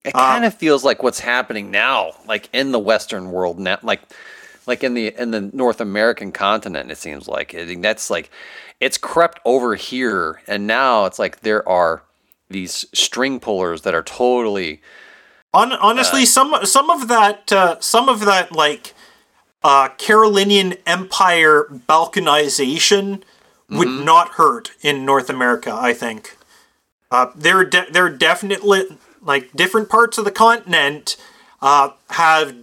It 0.03 0.13
kind 0.13 0.43
of 0.43 0.53
feels 0.53 0.84
like 0.84 1.01
what's 1.01 1.19
happening 1.19 1.71
now, 1.71 2.11
like 2.27 2.49
in 2.51 2.71
the 2.71 2.80
Western 2.80 3.31
world 3.31 3.57
now, 3.59 3.77
like 3.84 4.01
like 4.65 4.84
in 4.84 4.93
the 4.93 5.13
in 5.17 5.31
the 5.31 5.41
North 5.41 5.80
American 5.80 6.31
continent. 6.31 6.91
It 6.91 6.97
seems 6.97 7.27
like 7.27 7.55
I 7.55 7.65
think 7.65 7.81
that's 7.81 8.09
like 8.09 8.30
it's 8.80 8.97
crept 8.97 9.39
over 9.45 9.75
here, 9.75 10.41
and 10.45 10.67
now 10.67 11.05
it's 11.05 11.19
like 11.19 11.41
there 11.41 11.67
are 11.67 12.03
these 12.49 12.85
string 12.93 13.39
pullers 13.39 13.81
that 13.84 13.95
are 13.95 14.03
totally 14.03 14.81
On, 15.53 15.71
honestly, 15.71 16.25
some 16.25 16.65
some 16.65 16.89
of 16.89 17.07
that 17.07 17.51
uh, 17.53 17.80
some 17.80 18.09
of 18.09 18.21
that 18.25 18.51
like 18.51 18.93
uh, 19.63 19.88
Carolingian 19.97 20.75
Empire 20.85 21.65
balkanization 21.88 23.23
would 23.69 23.88
not 23.88 24.31
hurt 24.31 24.71
in 24.81 25.05
North 25.05 25.30
America. 25.30 25.73
I 25.73 25.93
think 25.93 26.38
uh, 27.09 27.27
there 27.35 27.63
de- 27.63 27.88
there 27.89 28.05
are 28.05 28.09
definitely 28.09 28.97
like 29.24 29.52
different 29.54 29.90
parts 29.90 30.18
of 30.18 30.26
the 30.26 30.32
continent 30.32 31.18
uh, 31.62 31.91
have 32.12 32.56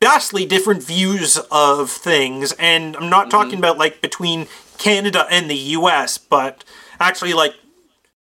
vastly 0.00 0.44
different 0.44 0.82
views 0.82 1.38
of 1.50 1.90
things, 1.90 2.52
and 2.58 2.96
I'm 2.96 3.08
not 3.08 3.30
talking 3.30 3.58
about 3.58 3.78
like 3.78 4.02
between 4.02 4.46
Canada 4.78 5.26
and 5.30 5.48
the 5.48 5.56
U.S., 5.56 6.18
but 6.18 6.64
actually 7.00 7.32
like 7.32 7.54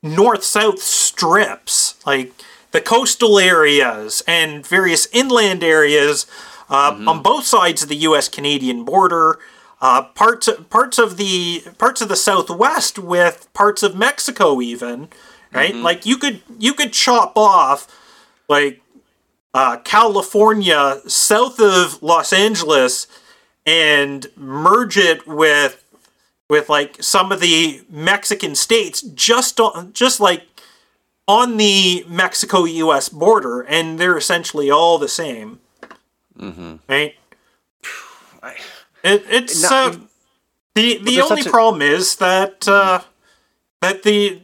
north 0.04 0.44
south 0.44 0.80
strips, 0.80 1.96
like 2.06 2.34
the 2.72 2.82
coastal 2.82 3.40
areas 3.40 4.24
and 4.28 4.66
various 4.66 5.08
inland 5.12 5.64
areas 5.64 6.26
uh, 6.70 6.96
on 7.08 7.22
both 7.22 7.46
sides 7.46 7.84
of 7.84 7.90
the 7.90 7.96
U.S. 7.98 8.28
Canadian 8.28 8.86
border. 8.86 9.40
Uh, 9.84 10.04
parts 10.04 10.48
parts 10.70 11.00
of 11.00 11.18
the 11.18 11.64
parts 11.80 12.02
of 12.02 12.08
the 12.08 12.16
southwest 12.16 13.00
with 13.00 13.52
parts 13.54 13.82
of 13.82 13.96
Mexico 13.96 14.62
even 14.62 15.10
right 15.54 15.76
like 15.76 16.06
you 16.06 16.18
could 16.18 16.42
you 16.58 16.74
could 16.74 16.94
chop 16.94 17.34
off 17.36 17.88
like 18.48 18.82
uh, 19.54 19.78
California 19.84 21.02
south 21.08 21.60
of 21.60 22.02
Los 22.02 22.32
Angeles 22.32 23.08
and 23.66 24.28
merge 24.38 24.98
it 24.98 25.28
with 25.28 25.84
with 26.50 26.70
like 26.70 27.02
some 27.04 27.32
of 27.32 27.40
the 27.42 27.82
Mexican 27.90 28.56
states 28.56 29.02
just 29.02 29.60
on 29.60 29.92
just 29.94 30.20
like 30.20 30.44
on 31.28 31.58
the 31.58 32.06
Mexico 32.08 32.64
US 32.66 33.10
border 33.10 33.62
and 33.62 34.00
they're 34.00 34.18
essentially 34.18 34.70
all 34.72 34.98
the 34.98 35.08
same. 35.08 35.60
Mm-hmm. 36.38 36.76
Right? 36.88 37.16
It, 39.04 39.24
it's 39.30 39.64
Now- 39.64 39.88
uh, 39.88 39.96
the 40.76 40.98
the 41.00 41.22
only 41.22 41.42
such 41.42 41.48
a- 41.48 41.50
problem 41.50 41.82
is 41.82 42.16
that 42.18 42.68
uh, 42.68 43.02
that 43.82 44.04
the 44.04 44.42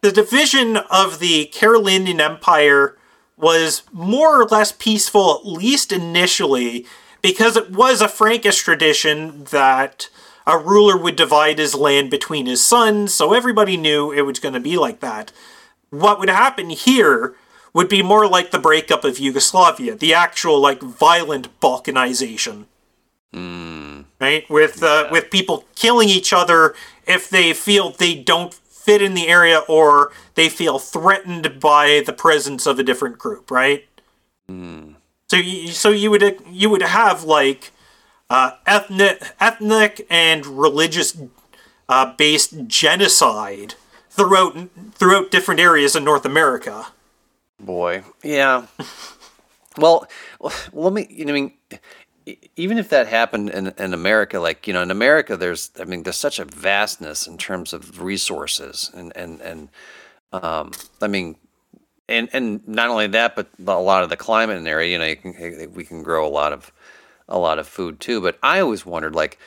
the 0.00 0.12
division 0.12 0.76
of 0.76 1.18
the 1.18 1.46
Carolingian 1.46 2.20
Empire 2.20 2.96
was 3.36 3.82
more 3.92 4.40
or 4.40 4.46
less 4.46 4.72
peaceful, 4.72 5.40
at 5.40 5.46
least 5.46 5.92
initially, 5.92 6.86
because 7.22 7.56
it 7.56 7.70
was 7.70 8.00
a 8.00 8.08
Frankish 8.08 8.62
tradition 8.62 9.44
that 9.44 10.08
a 10.46 10.58
ruler 10.58 10.96
would 10.96 11.16
divide 11.16 11.58
his 11.58 11.74
land 11.74 12.10
between 12.10 12.46
his 12.46 12.64
sons, 12.64 13.14
so 13.14 13.32
everybody 13.32 13.76
knew 13.76 14.10
it 14.10 14.22
was 14.22 14.38
going 14.38 14.54
to 14.54 14.60
be 14.60 14.76
like 14.76 15.00
that. 15.00 15.32
What 15.90 16.18
would 16.18 16.28
happen 16.30 16.70
here 16.70 17.34
would 17.72 17.88
be 17.88 18.02
more 18.02 18.26
like 18.26 18.50
the 18.50 18.58
breakup 18.58 19.04
of 19.04 19.18
Yugoslavia, 19.18 19.94
the 19.94 20.14
actual 20.14 20.60
like 20.60 20.82
violent 20.82 21.60
balkanization 21.60 22.66
right? 24.20 24.48
With 24.50 24.82
uh, 24.82 25.08
with 25.10 25.30
people 25.30 25.64
killing 25.74 26.08
each 26.08 26.32
other 26.32 26.74
if 27.06 27.28
they 27.28 27.52
feel 27.52 27.90
they 27.90 28.14
don't 28.14 28.54
fit 28.90 29.02
in 29.02 29.14
the 29.14 29.28
area 29.28 29.60
or 29.68 30.10
they 30.34 30.48
feel 30.48 30.80
threatened 30.80 31.60
by 31.60 32.02
the 32.04 32.12
presence 32.12 32.66
of 32.66 32.80
a 32.80 32.82
different 32.82 33.18
group, 33.18 33.48
right? 33.48 33.86
So 35.28 35.36
you, 35.36 35.68
so 35.68 35.90
you 35.90 36.10
would 36.10 36.42
you 36.50 36.68
would 36.70 36.82
have 36.82 37.22
like 37.22 37.70
uh, 38.28 38.52
ethnic 38.66 39.22
ethnic 39.38 40.04
and 40.10 40.44
religious 40.44 41.16
uh, 41.88 42.14
based 42.16 42.66
genocide 42.66 43.74
throughout 44.08 44.68
throughout 44.94 45.30
different 45.30 45.60
areas 45.60 45.94
in 45.94 46.02
North 46.02 46.24
America. 46.24 46.88
Boy, 47.60 48.02
yeah. 48.24 48.66
well, 49.78 50.08
let 50.72 50.92
me. 50.92 51.06
You 51.08 51.26
know, 51.26 51.32
I 51.32 51.34
mean, 51.34 51.52
even 52.56 52.78
if 52.78 52.88
that 52.90 53.06
happened 53.06 53.50
in 53.50 53.68
in 53.78 53.94
America, 53.94 54.38
like 54.38 54.66
you 54.66 54.72
know, 54.72 54.82
in 54.82 54.90
America, 54.90 55.36
there's, 55.36 55.70
I 55.80 55.84
mean, 55.84 56.02
there's 56.02 56.16
such 56.16 56.38
a 56.38 56.44
vastness 56.44 57.26
in 57.26 57.38
terms 57.38 57.72
of 57.72 58.00
resources, 58.00 58.90
and 58.94 59.12
and 59.16 59.40
and, 59.40 59.68
um, 60.32 60.72
I 61.00 61.08
mean, 61.08 61.36
and 62.08 62.28
and 62.32 62.66
not 62.68 62.88
only 62.88 63.06
that, 63.08 63.36
but 63.36 63.48
a 63.66 63.80
lot 63.80 64.02
of 64.02 64.10
the 64.10 64.16
climate 64.16 64.56
in 64.56 64.64
the 64.64 64.70
area. 64.70 64.92
You 64.92 64.98
know, 64.98 65.06
you 65.06 65.16
can, 65.16 65.74
we 65.74 65.84
can 65.84 66.02
grow 66.02 66.26
a 66.26 66.28
lot 66.28 66.52
of 66.52 66.72
a 67.28 67.38
lot 67.38 67.58
of 67.58 67.66
food 67.66 68.00
too. 68.00 68.20
But 68.20 68.38
I 68.42 68.60
always 68.60 68.84
wondered, 68.84 69.14
like, 69.14 69.38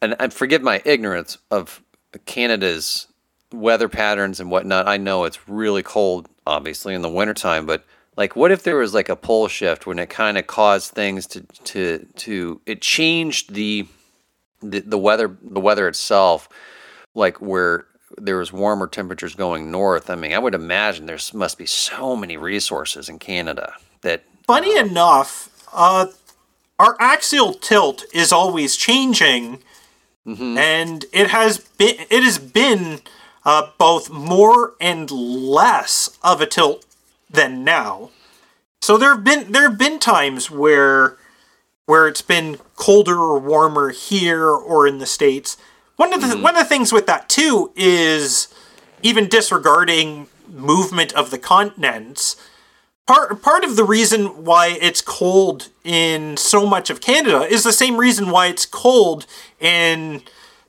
and, 0.00 0.14
and 0.20 0.32
forgive 0.32 0.62
my 0.62 0.82
ignorance 0.84 1.38
of 1.50 1.82
Canada's 2.24 3.08
weather 3.52 3.88
patterns 3.88 4.40
and 4.40 4.50
whatnot. 4.50 4.88
I 4.88 4.96
know 4.96 5.24
it's 5.24 5.48
really 5.48 5.82
cold, 5.82 6.28
obviously, 6.46 6.94
in 6.94 7.02
the 7.02 7.08
wintertime, 7.08 7.66
but 7.66 7.84
like, 8.16 8.34
what 8.34 8.50
if 8.50 8.62
there 8.62 8.76
was 8.76 8.94
like 8.94 9.08
a 9.08 9.16
pole 9.16 9.48
shift 9.48 9.86
when 9.86 9.98
it 9.98 10.08
kind 10.08 10.38
of 10.38 10.46
caused 10.46 10.92
things 10.92 11.26
to 11.28 11.42
to 11.64 12.06
to 12.16 12.60
it 12.66 12.80
changed 12.80 13.54
the 13.54 13.86
the, 14.62 14.80
the 14.80 14.98
weather 14.98 15.36
the 15.42 15.60
weather 15.60 15.86
itself, 15.88 16.48
like 17.14 17.40
where 17.40 17.86
there 18.16 18.38
was 18.38 18.52
warmer 18.52 18.86
temperatures 18.86 19.34
going 19.34 19.70
north. 19.70 20.08
I 20.08 20.14
mean, 20.14 20.32
I 20.32 20.38
would 20.38 20.54
imagine 20.54 21.06
there 21.06 21.18
must 21.34 21.58
be 21.58 21.66
so 21.66 22.16
many 22.16 22.36
resources 22.36 23.08
in 23.08 23.18
Canada 23.18 23.74
that 24.00 24.24
Funny 24.46 24.78
enough, 24.78 25.50
uh, 25.72 26.06
our 26.78 26.96
axial 27.00 27.52
tilt 27.52 28.04
is 28.14 28.32
always 28.32 28.76
changing, 28.76 29.58
and 30.24 31.04
it 31.12 31.28
has 31.28 31.58
been 31.58 31.96
it 32.08 32.22
has 32.22 32.38
been 32.38 33.00
uh, 33.44 33.70
both 33.76 34.08
more 34.08 34.74
and 34.80 35.10
less 35.10 36.16
of 36.22 36.40
a 36.40 36.46
tilt 36.46 36.85
than 37.36 37.62
now. 37.62 38.10
So 38.82 38.98
there 38.98 39.10
have 39.14 39.24
been 39.24 39.52
there 39.52 39.68
have 39.68 39.78
been 39.78 39.98
times 39.98 40.50
where 40.50 41.16
where 41.86 42.08
it's 42.08 42.22
been 42.22 42.58
colder 42.74 43.16
or 43.16 43.38
warmer 43.38 43.90
here 43.90 44.48
or 44.48 44.86
in 44.86 44.98
the 44.98 45.06
states. 45.06 45.56
One 45.96 46.12
of 46.12 46.20
the 46.20 46.36
one 46.38 46.56
of 46.56 46.62
the 46.62 46.68
things 46.68 46.92
with 46.92 47.06
that 47.06 47.28
too 47.28 47.72
is 47.76 48.48
even 49.02 49.28
disregarding 49.28 50.26
movement 50.48 51.12
of 51.12 51.30
the 51.30 51.38
continents 51.38 52.36
part 53.06 53.40
part 53.40 53.64
of 53.64 53.76
the 53.76 53.84
reason 53.84 54.44
why 54.44 54.76
it's 54.80 55.00
cold 55.00 55.68
in 55.84 56.36
so 56.36 56.66
much 56.66 56.90
of 56.90 57.00
Canada 57.00 57.42
is 57.42 57.64
the 57.64 57.72
same 57.72 57.96
reason 57.96 58.30
why 58.30 58.48
it's 58.48 58.66
cold 58.66 59.26
in 59.60 60.22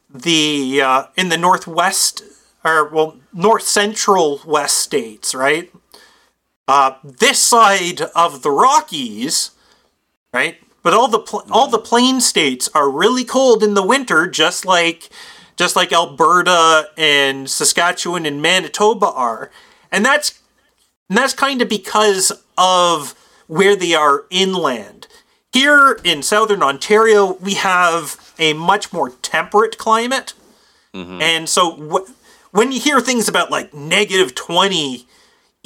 the 0.09 0.81
uh, 0.81 1.03
in 1.15 1.29
the 1.29 1.37
northwest 1.37 2.23
or 2.63 2.87
well 2.87 3.17
north 3.33 3.63
central 3.63 4.41
west 4.45 4.77
states, 4.77 5.33
right? 5.35 5.71
Uh, 6.67 6.95
this 7.03 7.39
side 7.39 8.01
of 8.15 8.41
the 8.41 8.51
Rockies, 8.51 9.51
right? 10.33 10.57
But 10.83 10.93
all 10.93 11.07
the 11.07 11.19
pl- 11.19 11.45
all 11.49 11.67
the 11.67 11.79
plain 11.79 12.19
states 12.21 12.69
are 12.73 12.89
really 12.89 13.23
cold 13.23 13.63
in 13.63 13.73
the 13.73 13.83
winter, 13.85 14.27
just 14.27 14.65
like 14.65 15.09
just 15.55 15.75
like 15.75 15.91
Alberta 15.93 16.89
and 16.97 17.49
Saskatchewan 17.49 18.25
and 18.25 18.41
Manitoba 18.41 19.07
are, 19.07 19.49
and 19.91 20.05
that's 20.05 20.39
and 21.09 21.17
that's 21.17 21.33
kind 21.33 21.61
of 21.61 21.69
because 21.69 22.31
of 22.57 23.15
where 23.47 23.75
they 23.75 23.93
are 23.93 24.25
inland. 24.29 25.07
Here 25.53 25.99
in 26.03 26.21
southern 26.21 26.61
Ontario, 26.61 27.33
we 27.35 27.53
have 27.55 28.33
a 28.37 28.53
much 28.53 28.91
more 28.91 29.09
temperate 29.09 29.77
climate. 29.77 30.33
And 31.21 31.47
so 31.47 31.71
wh- 31.71 32.09
when 32.55 32.71
you 32.71 32.79
hear 32.79 32.99
things 32.99 33.27
about 33.27 33.49
like 33.51 33.73
negative 33.73 34.35
20, 34.35 35.06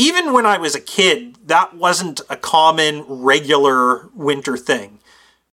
even 0.02 0.34
when 0.34 0.48
I 0.48 0.58
was 0.58 0.74
a 0.74 0.82
kid, 0.82 1.38
that 1.46 1.76
wasn't 1.76 2.22
a 2.28 2.36
common 2.36 3.04
regular 3.08 4.10
winter 4.16 4.58
thing. 4.58 4.98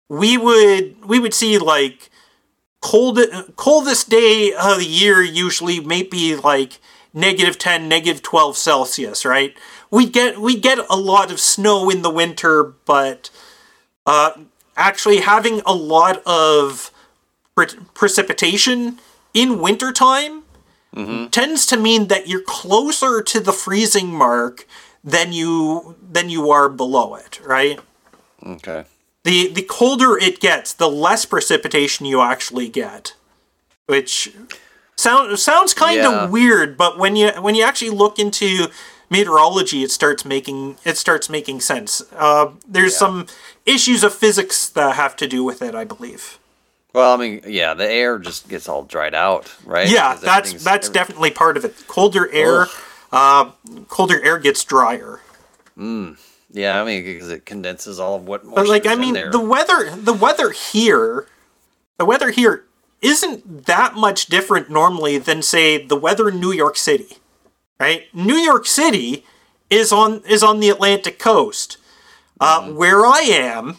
We 0.08 0.38
would 0.38 1.06
we 1.06 1.20
would 1.20 1.34
see 1.34 1.58
like 1.58 2.10
cold 2.82 3.20
coldest 3.58 4.10
day 4.10 4.54
of 4.54 4.78
the 4.78 4.86
year 4.86 5.22
usually 5.22 5.82
may 5.82 6.02
be 6.02 6.38
like 6.38 6.80
negative 7.14 7.58
10 7.58 7.90
negative 7.90 8.22
12 8.22 8.56
celsius 8.56 9.26
right 9.26 9.58
we 9.90 10.08
get 10.08 10.38
we 10.38 10.56
get 10.56 10.78
a 10.88 10.96
lot 10.96 11.32
of 11.32 11.40
snow 11.40 11.90
in 11.90 12.04
the 12.04 12.10
winter 12.10 12.76
but 12.86 13.32
uh, 14.06 14.32
actually 14.76 15.22
having 15.22 15.62
a 15.66 15.74
lot 15.74 16.22
of 16.28 16.92
pre- 17.56 17.80
precipitation 17.96 19.00
in 19.34 19.60
wintertime 19.60 20.44
tends 21.32 21.66
to 21.68 21.78
mean 21.78 22.08
that 22.08 22.28
you're 22.28 22.42
closer 22.42 23.22
to 23.22 23.40
the 23.40 23.54
freezing 23.54 24.08
mark 24.14 24.68
than 25.04 25.32
you 25.32 25.96
than 26.02 26.30
you 26.30 26.50
are 26.50 26.70
below 26.70 27.16
it 27.16 27.40
right 27.46 27.80
okay. 28.46 28.86
the 29.24 29.48
the 29.54 29.62
colder 29.62 30.18
it 30.18 30.40
gets, 30.40 30.74
the 30.74 30.90
less 30.90 31.26
precipitation 31.26 32.06
you 32.06 32.22
actually 32.22 32.70
get. 32.70 33.14
Which 33.86 34.34
Sound 34.96 35.38
sounds 35.40 35.74
kind 35.76 36.02
of 36.02 36.12
Yeah. 36.14 36.26
weird, 36.28 36.76
but 36.76 36.98
when 36.98 37.16
you 37.16 37.30
when 37.40 37.54
you 37.56 37.64
actually 37.64 37.92
look 37.92 38.18
into 38.18 38.68
meteorology, 39.10 39.84
it 39.84 39.92
starts 39.92 40.26
making 40.26 40.78
it 40.84 40.98
starts 40.98 41.30
making 41.30 41.62
sense. 41.62 42.02
Uh, 42.18 42.48
there's 42.68 42.94
Yeah. 42.94 42.98
some 43.06 43.26
issues 43.66 44.04
of 44.04 44.14
physics 44.16 44.68
that 44.70 44.96
have 44.96 45.16
to 45.18 45.28
do 45.28 45.44
with 45.44 45.62
it, 45.62 45.76
I 45.76 45.84
believe. 45.86 46.40
Well, 46.98 47.14
I 47.14 47.18
mean, 47.18 47.42
yeah, 47.48 47.76
the 47.76 47.88
air 47.88 48.18
just 48.18 48.50
gets 48.50 48.68
all 48.68 48.84
dried 48.84 49.14
out, 49.14 49.54
right? 49.66 49.88
Yeah, 49.88 50.16
that's 50.16 50.64
that's 50.64 50.88
every- 50.88 50.94
definitely 50.94 51.30
part 51.32 51.56
of 51.56 51.64
it. 51.64 51.76
Colder 51.88 52.28
air, 52.32 52.66
uh, 53.12 53.52
colder 53.88 54.20
air 54.24 54.40
gets 54.40 54.64
drier. 54.64 55.22
Yeah, 55.78 56.82
I 56.82 56.84
mean, 56.86 57.04
because 57.04 57.30
it 57.30 57.46
condenses 57.46 58.00
all 58.00 58.16
of 58.16 58.26
what. 58.28 58.44
But 58.50 58.68
like, 58.68 58.88
I 58.88 58.96
mean, 58.96 59.14
the 59.14 59.40
weather, 59.40 59.92
the 59.96 60.14
weather 60.14 60.50
here, 60.50 61.28
the 62.00 62.06
weather 62.06 62.32
here 62.32 62.64
isn't 63.02 63.68
that 63.68 63.94
much 63.94 64.26
different 64.26 64.72
normally 64.72 65.20
than 65.20 65.44
say 65.44 65.86
the 65.86 65.96
weather 65.96 66.30
in 66.30 66.40
New 66.40 66.52
York 66.52 66.78
City, 66.78 67.18
right? 67.80 68.06
New 68.12 68.38
York 68.38 68.66
City 68.66 69.24
is 69.70 69.92
on 69.92 70.22
is 70.28 70.42
on 70.42 70.60
the 70.62 70.70
Atlantic 70.70 71.20
coast. 71.20 71.78
Uh, 72.40 72.62
Mm-hmm. 72.62 72.76
Where 72.76 73.06
I 73.06 73.20
am 73.20 73.78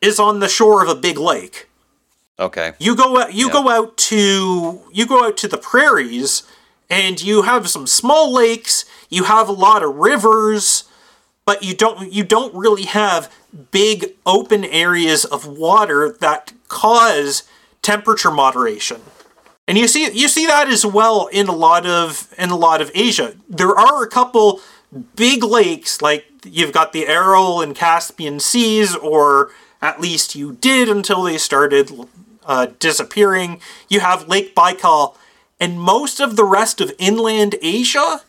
is 0.00 0.18
on 0.18 0.40
the 0.40 0.48
shore 0.48 0.82
of 0.82 0.88
a 0.88 0.94
big 0.96 1.18
lake. 1.18 1.67
Okay. 2.38 2.72
You 2.78 2.94
go 2.94 3.18
out, 3.20 3.34
you 3.34 3.46
Yeah. 3.46 3.52
go 3.52 3.68
out 3.68 3.96
to 3.96 4.80
you 4.92 5.06
go 5.06 5.24
out 5.24 5.36
to 5.38 5.48
the 5.48 5.58
prairies, 5.58 6.42
and 6.90 7.20
you 7.20 7.42
have 7.42 7.68
some 7.68 7.86
small 7.86 8.32
lakes. 8.32 8.84
You 9.08 9.24
have 9.24 9.48
a 9.48 9.52
lot 9.52 9.82
of 9.82 9.96
rivers, 9.96 10.84
but 11.44 11.62
you 11.62 11.74
don't 11.74 12.12
you 12.12 12.24
don't 12.24 12.54
really 12.54 12.84
have 12.84 13.30
big 13.70 14.14
open 14.26 14.64
areas 14.64 15.24
of 15.24 15.46
water 15.46 16.14
that 16.20 16.52
cause 16.68 17.42
temperature 17.82 18.30
moderation. 18.30 19.00
And 19.66 19.76
you 19.76 19.86
see 19.86 20.10
you 20.10 20.28
see 20.28 20.46
that 20.46 20.68
as 20.68 20.84
well 20.86 21.26
in 21.32 21.48
a 21.48 21.54
lot 21.54 21.86
of 21.86 22.32
in 22.38 22.50
a 22.50 22.56
lot 22.56 22.80
of 22.80 22.90
Asia. 22.94 23.34
There 23.48 23.78
are 23.78 24.02
a 24.02 24.08
couple 24.08 24.60
big 25.16 25.44
lakes 25.44 26.00
like 26.00 26.24
you've 26.44 26.72
got 26.72 26.92
the 26.92 27.06
Aral 27.06 27.60
and 27.60 27.74
Caspian 27.74 28.40
Seas 28.40 28.94
or 28.96 29.50
at 29.82 30.00
least 30.00 30.34
you 30.34 30.52
did 30.52 30.88
until 30.88 31.22
they 31.22 31.36
started 31.36 31.90
uh, 32.48 32.66
disappearing. 32.80 33.60
You 33.88 34.00
have 34.00 34.26
Lake 34.26 34.54
Baikal 34.56 35.14
and 35.60 35.80
most 35.80 36.18
of 36.18 36.34
the 36.34 36.44
rest 36.44 36.80
of 36.80 36.92
inland 36.98 37.54
Asia 37.62 38.22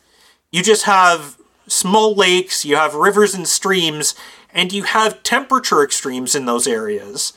you 0.50 0.62
just 0.62 0.84
have 0.84 1.36
small 1.66 2.14
lakes, 2.14 2.64
you 2.64 2.76
have 2.76 2.94
rivers 2.94 3.34
and 3.34 3.46
streams, 3.46 4.14
and 4.52 4.72
you 4.72 4.82
have 4.82 5.22
temperature 5.22 5.82
extremes 5.82 6.34
in 6.34 6.46
those 6.46 6.66
areas. 6.66 7.32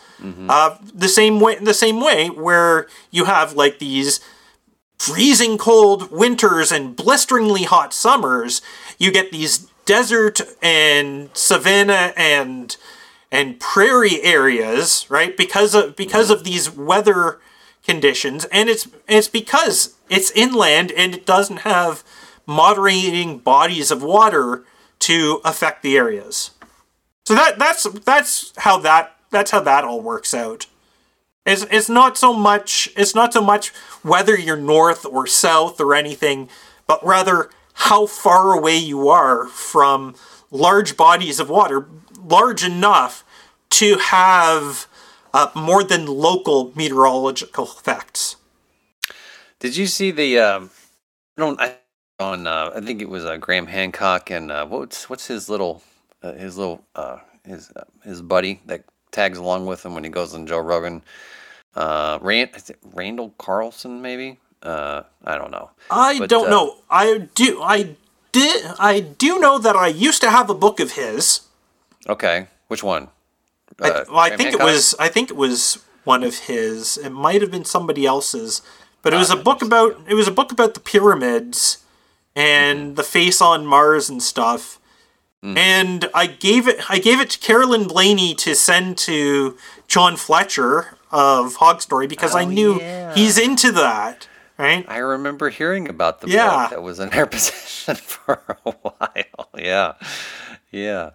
Uh, 0.49 0.77
the 0.93 1.07
same 1.07 1.39
way, 1.39 1.55
the 1.59 1.73
same 1.73 2.01
way 2.01 2.29
where 2.29 2.87
you 3.11 3.25
have 3.25 3.53
like 3.53 3.79
these 3.79 4.19
freezing 4.97 5.57
cold 5.57 6.11
winters 6.11 6.71
and 6.71 6.95
blisteringly 6.95 7.63
hot 7.63 7.93
summers, 7.93 8.61
you 8.97 9.11
get 9.11 9.31
these 9.31 9.67
desert 9.85 10.41
and 10.61 11.29
savanna 11.33 12.13
and 12.15 12.77
and 13.33 13.59
prairie 13.59 14.21
areas, 14.21 15.07
right? 15.09 15.35
Because 15.35 15.73
of 15.73 15.95
because 15.95 16.27
mm-hmm. 16.27 16.37
of 16.37 16.43
these 16.45 16.69
weather 16.69 17.39
conditions, 17.83 18.45
and 18.45 18.69
it's 18.69 18.87
it's 19.09 19.27
because 19.27 19.95
it's 20.07 20.31
inland 20.31 20.91
and 20.91 21.15
it 21.15 21.25
doesn't 21.25 21.61
have 21.61 22.03
moderating 22.45 23.39
bodies 23.39 23.89
of 23.89 24.03
water 24.03 24.63
to 24.99 25.41
affect 25.43 25.81
the 25.81 25.97
areas. 25.97 26.51
So 27.25 27.33
that 27.33 27.57
that's 27.57 27.83
that's 28.05 28.53
how 28.57 28.77
that 28.79 29.15
that's 29.31 29.49
how 29.49 29.61
that 29.61 29.83
all 29.83 29.99
works 29.99 30.35
out. 30.35 30.67
It's, 31.45 31.65
it's 31.71 31.89
not 31.89 32.17
so 32.17 32.33
much 32.33 32.89
it's 32.95 33.15
not 33.15 33.33
so 33.33 33.41
much 33.41 33.69
whether 34.03 34.37
you're 34.37 34.55
north 34.55 35.07
or 35.07 35.25
south 35.25 35.81
or 35.81 35.95
anything, 35.95 36.49
but 36.85 37.03
rather 37.03 37.49
how 37.73 38.05
far 38.05 38.53
away 38.53 38.77
you 38.77 39.09
are 39.09 39.47
from 39.47 40.13
large 40.51 40.95
bodies 40.95 41.39
of 41.39 41.49
water, 41.49 41.87
large 42.25 42.63
enough 42.63 43.23
to 43.71 43.97
have 43.97 44.87
uh, 45.33 45.49
more 45.55 45.83
than 45.83 46.05
local 46.05 46.71
meteorological 46.75 47.65
effects. 47.65 48.35
Did 49.59 49.75
you 49.77 49.87
see 49.87 50.11
the? 50.11 50.39
Um, 50.39 50.71
I 51.37 51.41
don't. 51.41 51.61
I, 51.61 51.75
on 52.19 52.47
uh, 52.47 52.71
I 52.75 52.81
think 52.81 53.01
it 53.01 53.09
was 53.09 53.25
uh, 53.25 53.37
Graham 53.37 53.67
Hancock 53.67 54.29
and 54.29 54.51
uh, 54.51 54.65
what's 54.65 55.09
what's 55.09 55.27
his 55.27 55.49
little 55.49 55.81
uh, 56.21 56.33
his 56.33 56.57
little 56.57 56.83
uh, 56.95 57.17
his 57.43 57.71
uh, 57.75 57.83
his 58.03 58.21
buddy 58.21 58.61
that 58.65 58.83
tags 59.11 59.37
along 59.37 59.65
with 59.65 59.85
him 59.85 59.93
when 59.93 60.03
he 60.03 60.09
goes 60.09 60.33
on 60.33 60.47
Joe 60.47 60.59
Rogan. 60.59 61.03
Uh, 61.75 62.19
Rand, 62.21 62.51
Randall 62.93 63.33
Carlson 63.37 64.01
maybe. 64.01 64.39
Uh, 64.61 65.03
I 65.25 65.37
don't 65.37 65.51
know. 65.51 65.71
I 65.89 66.19
But, 66.19 66.29
don't 66.29 66.49
know. 66.49 66.77
I 66.89 67.29
do. 67.35 67.61
I 67.61 67.95
did. 68.31 68.65
I 68.79 68.99
do 68.99 69.39
know 69.39 69.57
that 69.59 69.75
I 69.75 69.87
used 69.87 70.21
to 70.21 70.29
have 70.29 70.49
a 70.49 70.53
book 70.53 70.79
of 70.79 70.93
his. 70.93 71.41
Okay, 72.07 72.47
which 72.67 72.83
one? 72.83 73.09
I, 73.81 73.89
Uh, 73.89 74.05
well, 74.09 74.19
I 74.19 74.27
Graham 74.29 74.37
think 74.37 74.49
Hancock? 74.51 74.61
it 74.61 74.71
was. 74.71 74.95
I 74.99 75.07
think 75.09 75.29
it 75.29 75.37
was 75.37 75.79
one 76.03 76.23
of 76.23 76.37
his. 76.39 76.97
It 76.97 77.09
might 77.11 77.41
have 77.41 77.49
been 77.51 77.65
somebody 77.65 78.05
else's, 78.05 78.61
but 79.01 79.13
it 79.13 79.17
was 79.17 79.31
Ah, 79.31 79.35
a 79.39 79.43
book 79.43 79.61
about. 79.61 79.99
It 80.07 80.13
was 80.15 80.27
a 80.27 80.31
book 80.31 80.51
about 80.51 80.73
the 80.73 80.79
pyramids 80.79 81.79
and 82.35 82.79
Mm-hmm. 82.79 82.93
the 82.95 83.03
face 83.03 83.41
on 83.41 83.65
Mars 83.65 84.09
and 84.09 84.21
stuff. 84.21 84.79
And 85.45 86.09
I 86.13 86.27
gave 86.27 86.69
it. 86.69 86.89
I 86.89 86.99
gave 86.99 87.19
it 87.19 87.29
to 87.31 87.39
Carolyn 87.39 87.85
Blaney 87.85 88.33
to 88.35 88.55
send 88.55 88.97
to 88.99 89.57
John 89.89 90.15
Fletcher 90.15 90.97
of 91.11 91.55
Hog 91.57 91.81
Story 91.81 92.07
because 92.07 92.33
I 92.33 92.43
Oh, 92.43 92.49
knew 92.49 92.79
yeah. 92.79 93.13
he's 93.13 93.37
into 93.37 93.73
that. 93.73 94.29
Right. 94.57 94.85
I 94.87 94.99
remember 94.99 95.49
hearing 95.49 95.89
about 95.89 96.21
the 96.21 96.29
Yeah. 96.29 96.61
book 96.61 96.69
that 96.69 96.81
was 96.81 97.01
in 97.01 97.09
their 97.09 97.25
possession 97.35 97.95
for 97.95 98.39
a 98.65 98.71
while. 98.71 99.49
Yeah, 99.57 99.93
yeah, 100.71 101.09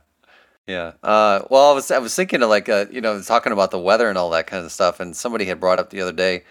yeah. 0.68 0.92
Uh, 1.02 1.40
well, 1.50 1.70
I 1.70 1.74
was 1.74 1.90
I 1.90 1.98
was 1.98 2.14
thinking 2.14 2.42
of 2.42 2.50
like 2.50 2.68
uh, 2.68 2.86
you 2.90 3.00
know 3.00 3.20
talking 3.22 3.52
about 3.52 3.70
the 3.70 3.78
weather 3.78 4.08
and 4.08 4.18
all 4.18 4.30
that 4.30 4.46
kind 4.46 4.64
of 4.64 4.70
stuff, 4.70 5.00
and 5.00 5.16
somebody 5.16 5.46
had 5.46 5.58
brought 5.58 5.78
up 5.78 5.90
the 5.90 6.02
other 6.02 6.12
day. 6.12 6.44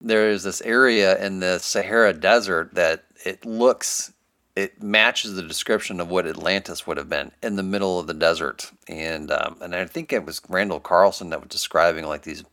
There 0.00 0.30
is 0.30 0.42
this 0.42 0.60
area 0.62 1.24
in 1.24 1.38
the 1.38 1.58
Sahara 1.58 2.12
Desert 2.12 2.74
that 2.74 3.04
it 3.24 3.44
looks 3.44 4.12
it 4.54 4.82
matches 4.82 5.34
the 5.34 5.42
description 5.42 6.00
of 6.00 6.10
what 6.10 6.26
Atlantis 6.26 6.86
would 6.86 6.96
have 6.96 7.08
been 7.08 7.32
in 7.42 7.56
the 7.56 7.62
middle 7.62 7.98
of 7.98 8.06
the 8.06 8.14
desert, 8.14 8.70
and 8.88 9.30
um, 9.30 9.56
and 9.60 9.74
I 9.74 9.86
think 9.86 10.12
it 10.12 10.26
was 10.26 10.40
Randall 10.48 10.80
Carlson 10.80 11.30
that 11.30 11.40
was 11.40 11.48
describing 11.48 12.06
like 12.06 12.22
these 12.22 12.44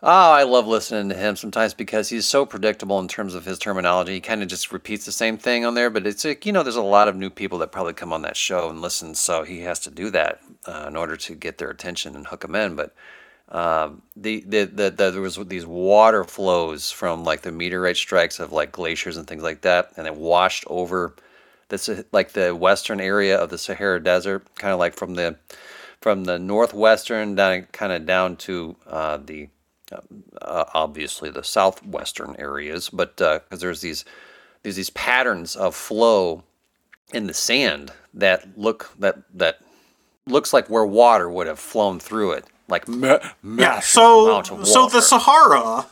Oh, 0.00 0.30
I 0.30 0.44
love 0.44 0.68
listening 0.68 1.08
to 1.08 1.16
him 1.16 1.34
sometimes 1.34 1.74
because 1.74 2.08
he's 2.08 2.24
so 2.24 2.46
predictable 2.46 3.00
in 3.00 3.08
terms 3.08 3.34
of 3.34 3.44
his 3.44 3.58
terminology. 3.58 4.12
He 4.12 4.20
kind 4.20 4.42
of 4.44 4.48
just 4.48 4.72
repeats 4.72 5.04
the 5.04 5.10
same 5.10 5.36
thing 5.36 5.64
on 5.64 5.74
there, 5.74 5.90
but 5.90 6.06
it's 6.06 6.24
like, 6.24 6.46
you 6.46 6.52
know, 6.52 6.62
there's 6.62 6.76
a 6.76 6.82
lot 6.82 7.08
of 7.08 7.16
new 7.16 7.30
people 7.30 7.58
that 7.58 7.72
probably 7.72 7.94
come 7.94 8.12
on 8.12 8.22
that 8.22 8.36
show 8.36 8.70
and 8.70 8.80
listen, 8.80 9.16
so 9.16 9.42
he 9.42 9.62
has 9.62 9.80
to 9.80 9.90
do 9.90 10.08
that 10.10 10.40
uh, 10.66 10.84
in 10.86 10.94
order 10.94 11.16
to 11.16 11.34
get 11.34 11.58
their 11.58 11.70
attention 11.70 12.14
and 12.14 12.28
hook 12.28 12.42
them 12.42 12.54
in. 12.54 12.76
But 12.76 12.94
um, 13.48 14.02
the, 14.14 14.44
the, 14.46 14.64
the, 14.66 14.90
the 14.90 15.10
there 15.10 15.20
was 15.20 15.36
these 15.48 15.66
water 15.66 16.22
flows 16.22 16.92
from 16.92 17.24
like 17.24 17.40
the 17.40 17.50
meteorite 17.50 17.96
strikes 17.96 18.38
of 18.38 18.52
like 18.52 18.70
glaciers 18.70 19.16
and 19.16 19.26
things 19.26 19.42
like 19.42 19.62
that, 19.62 19.90
and 19.96 20.06
it 20.06 20.14
washed 20.14 20.62
over 20.68 21.16
this 21.70 21.90
like 22.12 22.32
the 22.32 22.54
western 22.54 23.00
area 23.00 23.36
of 23.36 23.50
the 23.50 23.58
Sahara 23.58 24.00
Desert, 24.00 24.46
kind 24.54 24.72
of 24.72 24.78
like 24.78 24.94
from 24.94 25.16
the 25.16 25.36
from 26.00 26.22
the 26.22 26.38
northwestern 26.38 27.34
down 27.34 27.66
kind 27.72 27.92
of 27.92 28.06
down 28.06 28.36
to 28.36 28.76
uh, 28.86 29.16
the 29.16 29.48
uh, 30.42 30.64
obviously 30.74 31.30
the 31.30 31.42
southwestern 31.44 32.36
areas, 32.38 32.88
but 32.90 33.16
because 33.16 33.60
there's 33.60 33.80
these 33.80 34.04
there's 34.62 34.76
these 34.76 34.90
patterns 34.90 35.56
of 35.56 35.74
flow 35.74 36.42
in 37.12 37.26
the 37.26 37.34
sand 37.34 37.92
that 38.14 38.46
look 38.58 38.90
that 38.98 39.16
that 39.34 39.60
looks 40.26 40.52
like 40.52 40.68
where 40.68 40.84
water 40.84 41.28
would 41.30 41.46
have 41.46 41.58
flown 41.58 41.98
through 42.00 42.32
it, 42.32 42.44
like 42.68 42.86
ma- 42.88 43.18
Yeah. 43.42 43.80
So 43.80 44.42
so 44.64 44.88
the. 44.88 45.00
Sahara, 45.00 45.86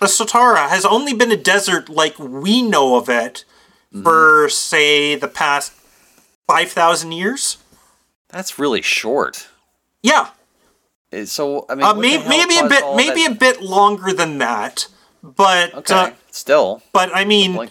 the 0.00 0.08
Sahara 0.08 0.68
has 0.68 0.84
only 0.84 1.14
been 1.14 1.30
a 1.30 1.36
desert 1.36 1.88
like 1.88 2.18
we 2.18 2.62
know 2.62 2.96
of 2.96 3.08
it 3.08 3.44
Mm-hmm. 3.94 4.02
for 4.02 4.48
say 4.48 5.14
the 5.14 5.28
past 5.28 5.72
five 6.48 6.72
thousand 6.72 7.12
years. 7.12 7.58
That's 8.28 8.58
really 8.58 8.82
short. 8.82 9.46
Yeah. 10.02 10.30
It- 11.10 11.26
So 11.28 11.66
I 11.68 11.74
mean, 11.74 11.84
Uh, 11.84 11.88
what 11.88 11.94
the 11.96 12.00
may, 12.02 12.16
hell 12.18 12.28
maybe 12.28 12.58
a 12.58 12.68
bit 12.68 12.84
maybe 12.96 13.22
that- 13.24 13.32
a 13.32 13.34
bit 13.34 13.62
longer 13.62 14.12
than 14.12 14.38
that, 14.38 14.88
but 15.22 15.74
okay. 15.74 15.94
uh, 15.94 16.10
Still, 16.30 16.82
but 16.92 17.14
I 17.14 17.24
mean 17.24 17.70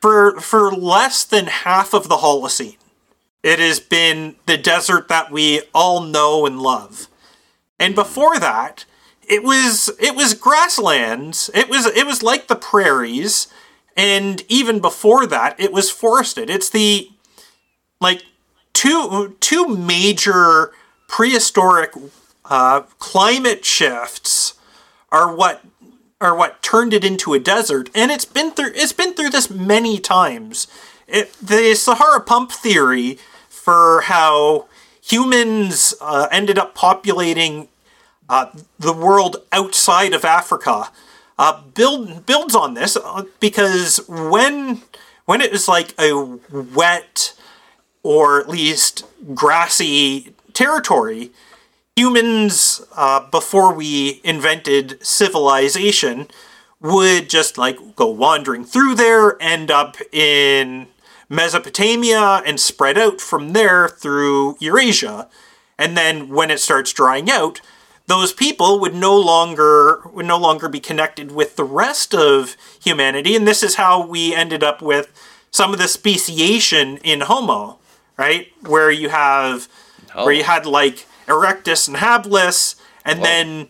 for 0.00 0.40
for 0.40 0.72
less 0.72 1.24
than 1.24 1.46
half 1.46 1.92
of 1.92 2.08
the 2.08 2.18
Holocene, 2.18 2.78
it 3.42 3.58
has 3.58 3.78
been 3.80 4.36
the 4.46 4.56
desert 4.56 5.08
that 5.08 5.30
we 5.30 5.62
all 5.74 6.00
know 6.00 6.46
and 6.46 6.60
love. 6.60 7.08
And 7.78 7.94
before 7.94 8.38
that, 8.38 8.84
it 9.26 9.42
was 9.42 9.90
it 9.98 10.14
was 10.14 10.32
grasslands. 10.34 11.50
It 11.52 11.68
was 11.68 11.86
it 11.86 12.06
was 12.06 12.22
like 12.22 12.46
the 12.48 12.56
prairies, 12.56 13.48
and 13.96 14.42
even 14.48 14.80
before 14.80 15.26
that, 15.26 15.54
it 15.58 15.72
was 15.72 15.90
forested. 15.90 16.48
It's 16.48 16.70
the 16.70 17.10
like 18.00 18.22
two 18.72 19.36
two 19.40 19.66
major 19.66 20.72
prehistoric 21.08 21.92
uh, 22.50 22.82
climate 22.98 23.64
shifts 23.64 24.54
are 25.10 25.34
what 25.34 25.64
or 26.20 26.36
what 26.36 26.62
turned 26.62 26.92
it 26.92 27.02
into 27.02 27.32
a 27.32 27.38
desert, 27.38 27.88
and 27.94 28.10
it's 28.10 28.26
been 28.26 28.50
through 28.50 28.72
it's 28.74 28.92
been 28.92 29.14
through 29.14 29.30
this 29.30 29.48
many 29.48 29.98
times. 29.98 30.66
It, 31.08 31.32
the 31.40 31.74
Sahara 31.74 32.20
pump 32.20 32.52
theory 32.52 33.18
for 33.48 34.02
how 34.02 34.66
humans 35.02 35.94
uh, 36.00 36.28
ended 36.30 36.58
up 36.58 36.74
populating 36.74 37.68
uh, 38.28 38.46
the 38.78 38.92
world 38.92 39.38
outside 39.50 40.12
of 40.12 40.24
Africa 40.24 40.90
uh, 41.40 41.62
build 41.74 42.26
builds 42.26 42.54
on 42.54 42.74
this 42.74 42.96
uh, 42.96 43.22
because 43.40 44.06
when 44.06 44.82
when 45.24 45.40
it 45.40 45.50
was 45.50 45.66
like 45.66 45.94
a 45.98 46.38
wet 46.52 47.32
or 48.02 48.40
at 48.40 48.48
least 48.48 49.04
grassy 49.34 50.34
territory, 50.52 51.30
humans 52.00 52.82
uh, 52.96 53.28
before 53.30 53.74
we 53.74 54.20
invented 54.24 55.04
civilization 55.04 56.28
would 56.80 57.28
just 57.28 57.58
like 57.58 57.76
go 57.96 58.06
wandering 58.06 58.64
through 58.64 58.94
there, 58.94 59.36
end 59.40 59.70
up 59.70 59.96
in 60.12 60.86
Mesopotamia, 61.28 62.42
and 62.46 62.58
spread 62.58 62.96
out 62.96 63.20
from 63.20 63.52
there 63.52 63.88
through 63.88 64.56
Eurasia. 64.60 65.28
And 65.78 65.96
then 65.96 66.28
when 66.28 66.50
it 66.50 66.60
starts 66.60 66.92
drying 66.92 67.30
out, 67.30 67.60
those 68.06 68.32
people 68.32 68.80
would 68.80 68.94
no 68.94 69.16
longer 69.16 70.00
would 70.12 70.26
no 70.26 70.38
longer 70.38 70.68
be 70.68 70.80
connected 70.80 71.30
with 71.32 71.56
the 71.56 71.64
rest 71.64 72.14
of 72.14 72.56
humanity, 72.82 73.36
and 73.36 73.46
this 73.46 73.62
is 73.62 73.76
how 73.76 74.04
we 74.04 74.34
ended 74.34 74.64
up 74.64 74.82
with 74.82 75.12
some 75.52 75.72
of 75.72 75.78
the 75.78 75.86
speciation 75.88 76.96
in 76.98 77.20
Homo, 77.22 77.78
right? 78.16 78.48
Where 78.66 78.90
you 78.90 79.10
have 79.10 79.68
Oh. 80.12 80.24
where 80.24 80.34
you 80.34 80.42
had 80.42 80.66
like 80.66 81.06
Erectus 81.26 81.88
and 81.88 81.96
Habilis, 81.98 82.76
and 83.04 83.24
then 83.24 83.68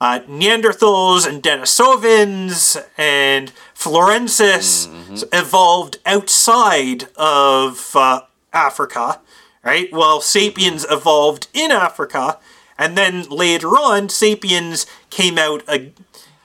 uh, 0.00 0.20
Neanderthals 0.28 1.26
and 1.26 1.42
Denisovans 1.42 2.82
and 2.96 3.52
Florensis 3.74 4.86
evolved 5.32 5.98
outside 6.06 7.08
of 7.16 7.96
uh, 7.96 8.22
Africa, 8.52 9.20
right? 9.64 9.92
Well, 9.92 10.20
Sapiens 10.20 10.86
evolved 10.90 11.48
in 11.52 11.70
Africa, 11.72 12.38
and 12.78 12.96
then 12.96 13.24
later 13.28 13.70
on, 13.70 14.08
Sapiens 14.08 14.86
came 15.10 15.36
out 15.38 15.62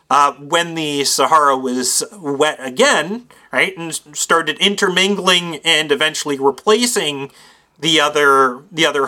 uh, 0.10 0.34
when 0.34 0.76
the 0.76 1.04
Sahara 1.06 1.58
was 1.58 2.04
wet 2.12 2.58
again, 2.60 3.28
right, 3.52 3.78
and 3.78 3.94
started 4.16 4.58
intermingling 4.60 5.58
and 5.64 5.92
eventually 5.92 6.40
replacing 6.40 7.32
the 7.80 8.00
other 8.00 8.64
the 8.72 8.86
other 8.86 9.08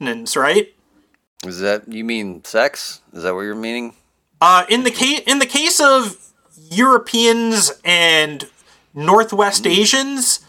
hominins, 0.00 0.36
right? 0.36 0.74
Is 1.44 1.60
that 1.60 1.88
you 1.88 2.04
mean 2.04 2.44
sex? 2.44 3.00
Is 3.12 3.22
that 3.22 3.34
what 3.34 3.42
you're 3.42 3.54
meaning? 3.54 3.94
Uh, 4.40 4.64
in 4.68 4.84
the 4.84 4.90
case 4.90 5.20
in 5.26 5.38
the 5.38 5.46
case 5.46 5.80
of 5.80 6.16
Europeans 6.70 7.72
and 7.84 8.48
Northwest 8.94 9.66
Asians, 9.66 10.40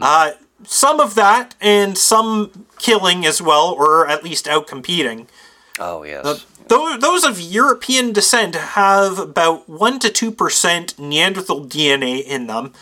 uh, 0.00 0.32
some 0.64 1.00
of 1.00 1.14
that 1.14 1.54
and 1.60 1.96
some 1.96 2.66
killing 2.78 3.26
as 3.26 3.42
well, 3.42 3.72
or 3.72 4.06
at 4.06 4.24
least 4.24 4.48
out 4.48 4.66
competing. 4.66 5.28
Oh 5.78 6.02
yes. 6.02 6.46
Those, 6.68 7.00
those 7.00 7.24
of 7.24 7.40
European 7.40 8.12
descent 8.12 8.54
have 8.54 9.18
about 9.18 9.68
one 9.68 9.98
to 9.98 10.08
two 10.08 10.30
percent 10.30 10.98
Neanderthal 10.98 11.66
DNA 11.66 12.22
in 12.22 12.46
them, 12.46 12.72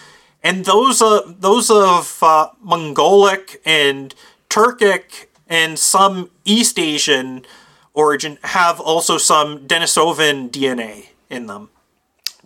and 0.42 0.64
those 0.64 1.00
uh, 1.00 1.22
those 1.26 1.70
of 1.70 2.18
uh, 2.22 2.50
Mongolic 2.60 3.62
and 3.64 4.14
Turkic 4.50 5.27
and 5.48 5.78
some 5.78 6.30
East 6.44 6.78
Asian 6.78 7.44
origin 7.94 8.38
have 8.42 8.80
also 8.80 9.18
some 9.18 9.66
Denisovan 9.66 10.50
DNA 10.50 11.08
in 11.30 11.46
them. 11.46 11.70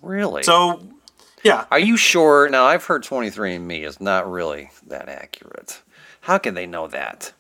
really? 0.00 0.42
So, 0.42 0.80
yeah, 1.42 1.66
Are 1.70 1.78
you 1.78 1.96
sure? 1.96 2.48
Now, 2.48 2.64
I've 2.66 2.84
heard 2.84 3.02
23andMe 3.02 3.84
is 3.84 4.00
not 4.00 4.30
really 4.30 4.70
that 4.86 5.08
accurate. 5.08 5.82
How 6.22 6.38
can 6.38 6.54
they 6.54 6.66
know 6.66 6.86
that? 6.88 7.32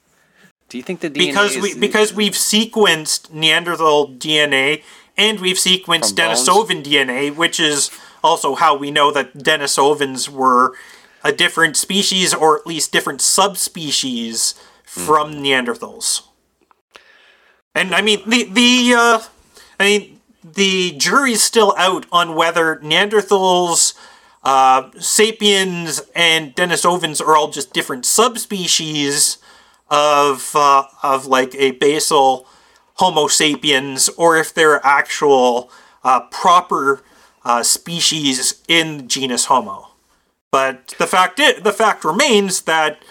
Do 0.68 0.76
you 0.76 0.82
think 0.82 1.00
the 1.00 1.10
DNA 1.10 1.26
because 1.26 1.56
is, 1.56 1.62
we 1.62 1.78
because 1.78 2.14
we've 2.14 2.32
sequenced 2.32 3.30
Neanderthal 3.32 4.08
DNA 4.08 4.82
and 5.16 5.38
we've 5.38 5.56
sequenced 5.56 6.16
bones? 6.16 6.48
Denisovan 6.48 6.82
DNA, 6.82 7.34
which 7.34 7.60
is 7.60 7.90
also 8.24 8.54
how 8.54 8.74
we 8.74 8.90
know 8.90 9.12
that 9.12 9.34
Denisovans 9.34 10.28
were 10.28 10.74
a 11.22 11.30
different 11.30 11.76
species 11.76 12.32
or 12.34 12.58
at 12.58 12.66
least 12.66 12.90
different 12.90 13.20
subspecies 13.20 14.54
from 14.92 15.34
Neanderthals. 15.42 16.22
And 17.74 17.94
I 17.94 18.02
mean 18.02 18.20
the 18.28 18.44
the 18.44 18.94
uh, 18.96 19.20
I 19.80 19.84
mean 19.84 20.20
the 20.44 20.92
jury's 20.92 21.42
still 21.42 21.74
out 21.78 22.04
on 22.12 22.34
whether 22.34 22.76
Neanderthals, 22.76 23.94
uh, 24.44 24.90
Sapiens, 24.98 26.02
and 26.14 26.54
Denisovans 26.54 27.20
are 27.20 27.36
all 27.36 27.50
just 27.50 27.72
different 27.72 28.04
subspecies 28.04 29.38
of 29.88 30.52
uh, 30.54 30.84
of 31.02 31.26
like 31.26 31.54
a 31.54 31.72
basal 31.72 32.46
Homo 32.96 33.26
sapiens, 33.28 34.08
or 34.10 34.36
if 34.36 34.52
they're 34.52 34.84
actual 34.84 35.70
uh, 36.04 36.20
proper 36.30 37.02
uh, 37.44 37.62
species 37.62 38.62
in 38.68 39.08
genus 39.08 39.46
Homo. 39.46 39.88
But 40.50 40.88
the 40.98 41.06
fact 41.06 41.40
i- 41.40 41.58
the 41.58 41.72
fact 41.72 42.04
remains 42.04 42.62
that 42.62 43.02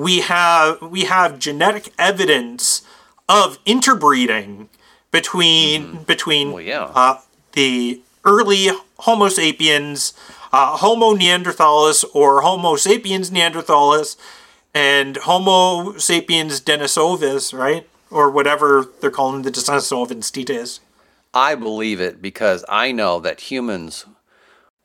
we 0.00 0.20
have 0.20 0.80
we 0.80 1.04
have 1.04 1.38
genetic 1.38 1.92
evidence 1.98 2.82
of 3.28 3.58
interbreeding 3.66 4.68
between 5.10 6.04
between 6.04 6.52
Well, 6.52 6.62
yeah. 6.62 6.90
uh, 6.94 7.20
the 7.52 8.00
early 8.24 8.68
Homo 9.00 9.28
sapiens, 9.28 10.14
uh, 10.52 10.76
Homo 10.78 11.14
neanderthalis, 11.14 12.04
or 12.14 12.40
Homo 12.40 12.76
sapiens 12.76 13.30
neanderthalis, 13.30 14.16
and 14.74 15.18
Homo 15.18 15.96
sapiens 15.98 16.60
denisovis, 16.60 17.56
right? 17.56 17.86
Or 18.10 18.30
whatever 18.30 18.88
they're 19.00 19.10
calling 19.10 19.42
the 19.42 19.50
Denisovan 19.50 20.22
stetas. 20.22 20.80
I 21.32 21.54
believe 21.54 22.00
it 22.00 22.20
because 22.20 22.64
I 22.68 22.90
know 22.90 23.20
that 23.20 23.52
humans 23.52 24.04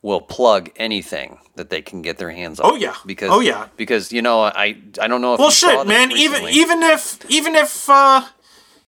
will 0.06 0.20
plug 0.20 0.70
anything 0.76 1.38
that 1.56 1.68
they 1.68 1.82
can 1.82 2.00
get 2.00 2.16
their 2.16 2.30
hands 2.30 2.60
on. 2.60 2.70
Oh, 2.70 2.76
yeah. 2.76 2.94
Because 3.04 3.28
Oh, 3.30 3.40
yeah. 3.40 3.66
Because 3.76 4.12
you 4.12 4.22
know 4.22 4.40
I 4.42 4.76
I 5.00 5.08
don't 5.08 5.20
know 5.20 5.34
if 5.34 5.40
Well, 5.40 5.50
shit, 5.50 5.86
man. 5.86 6.12
Even 6.12 6.44
recently. 6.44 6.52
even 6.52 6.82
if 6.82 7.30
even 7.30 7.54
if 7.56 7.90
uh, 7.90 8.22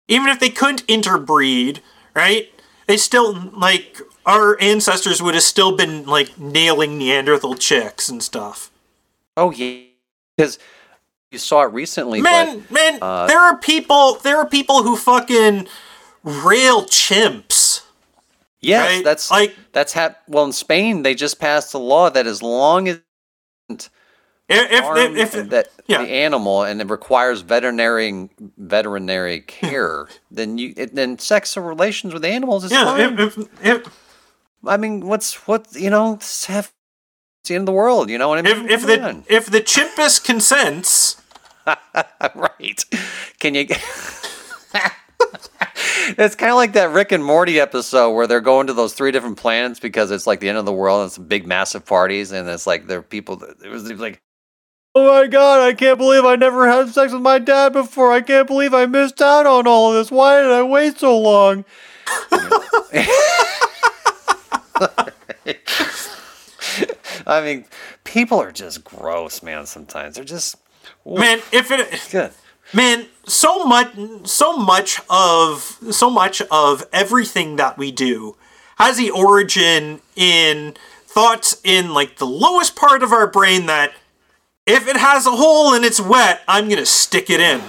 even 0.07 0.29
if 0.29 0.39
they 0.39 0.49
couldn't 0.51 0.85
interbreed, 0.87 1.81
right? 2.15 2.49
They 2.87 2.97
still 2.97 3.35
like 3.53 4.01
our 4.25 4.57
ancestors 4.61 5.21
would 5.21 5.35
have 5.35 5.43
still 5.43 5.77
been 5.77 6.07
like 6.07 6.39
nailing 6.39 6.97
Neanderthal 6.99 7.57
chicks 7.57 8.09
and 8.09 8.23
stuff. 8.23 8.71
oh 9.37 9.51
yeah 9.51 9.83
because 10.37 10.59
you 11.33 11.39
saw 11.39 11.63
it 11.63 11.73
recently. 11.73 12.23
Man, 12.23 12.61
but, 12.61 12.71
man, 12.71 12.99
uh, 13.03 13.27
there 13.27 13.41
are 13.41 13.57
people. 13.59 14.15
There 14.23 14.39
are 14.39 14.47
people 14.47 14.85
who 14.85 14.97
fucking 14.97 15.67
rail 16.23 16.85
chimps. 16.87 17.83
yes, 18.61 18.95
right? 18.95 19.05
that's 19.05 19.31
Like- 19.31 19.57
that's 19.79 19.93
hap- 19.95 20.23
Well, 20.29 20.45
in 20.45 20.53
Spain 20.53 21.03
they 21.03 21.15
just 21.15 21.39
passed 21.41 21.73
a 21.75 21.79
law 21.79 22.11
that 22.11 22.27
as 22.27 22.43
long 22.43 22.89
as 22.89 23.01
If 24.49 24.71
if, 24.73 25.17
if, 25.17 25.35
if 25.35 25.51
that 25.51 25.69
yeah. 25.87 26.03
the 26.03 26.09
animal 26.11 26.63
and 26.65 26.81
it 26.81 26.89
requires 26.91 27.43
veterinary 27.43 28.31
veterinary 28.59 29.41
care, 29.59 30.09
then 30.31 30.59
you 30.59 30.75
it, 30.77 30.95
then 30.95 31.19
sex 31.19 31.57
or 31.57 31.63
relations 31.63 32.15
with 32.15 32.25
animals 32.25 32.65
is 32.65 32.73
yeah, 32.73 32.85
fine. 32.85 33.19
if, 33.19 33.39
if, 33.39 33.49
if, 33.67 33.89
I 34.67 34.77
mean, 34.79 35.07
what's 35.07 35.35
what 35.47 35.69
you 35.75 35.91
know? 35.91 36.17
Just 36.17 36.47
have 36.47 36.73
it's 37.43 37.49
the 37.51 37.55
end 37.57 37.63
of 37.63 37.67
the 37.67 37.73
world. 37.73 38.11
You 38.11 38.19
know 38.19 38.29
what 38.29 38.39
I 38.39 38.43
mean? 38.43 38.69
if 38.71 38.81
Come 38.81 38.91
the 38.91 39.03
on. 39.03 39.25
if 39.29 39.47
the 39.47 39.61
chimpus 39.61 40.19
consents, 40.25 41.23
right? 42.35 42.85
Can 43.39 43.55
you? 43.55 43.69
it's 46.17 46.35
kind 46.35 46.51
of 46.51 46.57
like 46.57 46.73
that 46.73 46.91
Rick 46.91 47.13
and 47.13 47.25
Morty 47.25 47.61
episode 47.61 48.13
where 48.13 48.27
they're 48.27 48.41
going 48.41 48.69
to 48.69 48.73
those 48.73 48.95
three 48.95 49.11
different 49.11 49.37
planets 49.37 49.79
because 49.81 50.11
it's 50.11 50.27
like 50.27 50.41
the 50.41 50.49
end 50.49 50.59
of 50.59 50.65
the 50.65 50.73
world 50.73 51.03
and 51.03 51.09
it's 51.09 51.19
big 51.19 51.47
massive 51.47 51.85
parties 51.85 52.33
and 52.33 52.49
it's 52.49 52.67
like 52.67 52.87
there 52.87 53.01
are 53.01 53.03
people 53.03 53.37
that 53.37 53.63
it 53.63 53.69
was 53.69 53.91
like. 53.93 54.23
Oh 54.95 55.07
my 55.07 55.27
god, 55.27 55.61
I 55.61 55.75
can't 55.75 55.99
believe 55.99 56.25
I 56.25 56.37
never 56.37 56.69
had 56.69 56.89
sex 56.89 57.13
with 57.13 57.23
my 57.23 57.39
dad 57.39 57.73
before. 57.73 58.11
I 58.11 58.21
can't 58.21 58.47
believe 58.49 58.75
I 58.75 58.87
missed 58.87 59.21
out 59.21 59.47
on 59.47 59.67
all 59.67 59.91
of 59.91 59.95
this. 59.97 60.11
Why 60.11 60.41
did 60.41 60.51
I 60.51 60.63
wait 60.63 60.99
so 60.99 61.19
long? 61.19 61.65
I 67.27 67.43
mean, 67.43 67.67
people 68.05 68.41
are 68.41 68.51
just 68.51 68.83
gross, 68.85 69.43
man, 69.43 69.67
sometimes. 69.67 70.17
They're 70.17 70.25
just 70.25 70.57
man, 71.05 71.41
if 71.53 71.71
it 71.71 72.09
good. 72.11 72.33
Man 72.73 73.07
so 73.27 73.65
much 73.65 73.89
so 74.25 74.57
much 74.57 75.01
of 75.09 75.79
so 75.91 76.11
much 76.11 76.43
of 76.51 76.87
everything 76.93 77.57
that 77.57 77.77
we 77.79 77.91
do 77.91 78.37
has 78.77 78.97
the 78.97 79.11
origin 79.11 80.01
in 80.17 80.75
thoughts 81.07 81.61
in 81.65 81.93
like 81.93 82.17
the 82.17 82.27
lowest 82.27 82.77
part 82.77 83.03
of 83.03 83.13
our 83.13 83.27
brain 83.27 83.67
that 83.67 83.93
if 84.67 84.87
it 84.87 84.97
has 84.97 85.27
a 85.27 85.31
hole 85.33 85.75
and 85.75 85.85
it's 85.85 86.01
wet 86.01 86.43
i'm 86.49 86.69
gonna 86.69 86.87
stick 86.87 87.31
it 87.31 87.41
in 87.41 87.61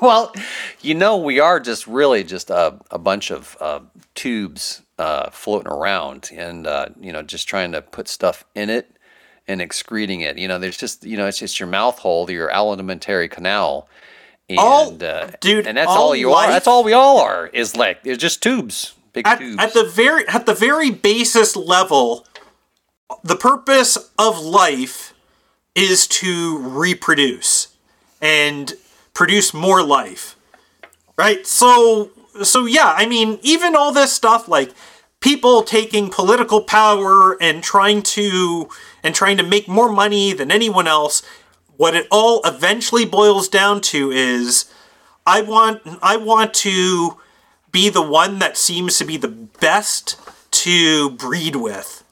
Well, 0.00 0.32
you 0.80 0.94
know, 0.94 1.16
we 1.16 1.40
are 1.40 1.58
just 1.58 1.88
really 1.88 2.22
just 2.22 2.50
a, 2.50 2.78
a 2.90 2.98
bunch 2.98 3.32
of 3.32 3.56
uh, 3.60 3.80
tubes 4.14 4.82
uh, 4.96 5.30
floating 5.30 5.72
around 5.72 6.30
and 6.32 6.68
uh, 6.68 6.90
you 7.00 7.12
know 7.12 7.22
just 7.22 7.48
trying 7.48 7.72
to 7.72 7.82
put 7.82 8.06
stuff 8.06 8.44
in 8.54 8.70
it 8.70 8.96
and 9.48 9.60
excreting 9.60 10.20
it. 10.20 10.38
You 10.38 10.46
know, 10.46 10.58
there's 10.58 10.76
just 10.76 11.04
you 11.04 11.16
know 11.16 11.26
it's 11.26 11.38
just 11.38 11.58
your 11.58 11.68
mouth 11.68 11.98
hole, 11.98 12.30
your 12.30 12.48
alimentary 12.50 13.28
canal. 13.28 13.88
And, 14.48 14.58
All- 14.58 15.04
uh, 15.04 15.30
dude, 15.40 15.66
and 15.66 15.76
that's 15.76 15.90
all 15.90 15.98
all 15.98 16.16
you 16.16 16.30
life- 16.30 16.48
are. 16.48 16.52
That's 16.52 16.66
all 16.66 16.82
we 16.84 16.92
all 16.94 17.18
are. 17.20 17.48
Is 17.48 17.76
like 17.76 18.00
it's 18.04 18.20
just 18.20 18.42
tubes, 18.42 18.94
big 19.12 19.26
at, 19.26 19.38
tubes. 19.38 19.62
at 19.62 19.74
the 19.74 19.84
very 19.84 20.26
at 20.28 20.46
the 20.46 20.54
very 20.54 20.90
basis 20.90 21.54
level 21.54 22.26
the 23.22 23.36
purpose 23.36 23.96
of 24.18 24.38
life 24.38 25.14
is 25.74 26.06
to 26.06 26.58
reproduce 26.58 27.68
and 28.20 28.74
produce 29.14 29.54
more 29.54 29.82
life 29.82 30.36
right 31.16 31.46
so 31.46 32.10
so 32.42 32.66
yeah 32.66 32.92
i 32.96 33.06
mean 33.06 33.38
even 33.42 33.74
all 33.74 33.92
this 33.92 34.12
stuff 34.12 34.46
like 34.46 34.72
people 35.20 35.62
taking 35.62 36.10
political 36.10 36.60
power 36.60 37.36
and 37.40 37.62
trying 37.62 38.02
to 38.02 38.68
and 39.02 39.14
trying 39.14 39.36
to 39.38 39.42
make 39.42 39.66
more 39.68 39.90
money 39.90 40.32
than 40.34 40.50
anyone 40.50 40.86
else 40.86 41.22
what 41.78 41.94
it 41.94 42.06
all 42.10 42.42
eventually 42.44 43.06
boils 43.06 43.48
down 43.48 43.80
to 43.80 44.10
is 44.10 44.70
i 45.26 45.40
want 45.40 45.80
i 46.02 46.16
want 46.16 46.52
to 46.52 47.16
be 47.72 47.88
the 47.88 48.02
one 48.02 48.38
that 48.38 48.56
seems 48.56 48.98
to 48.98 49.04
be 49.04 49.16
the 49.16 49.28
best 49.28 50.18
to 50.50 51.10
breed 51.10 51.56
with. 51.56 52.04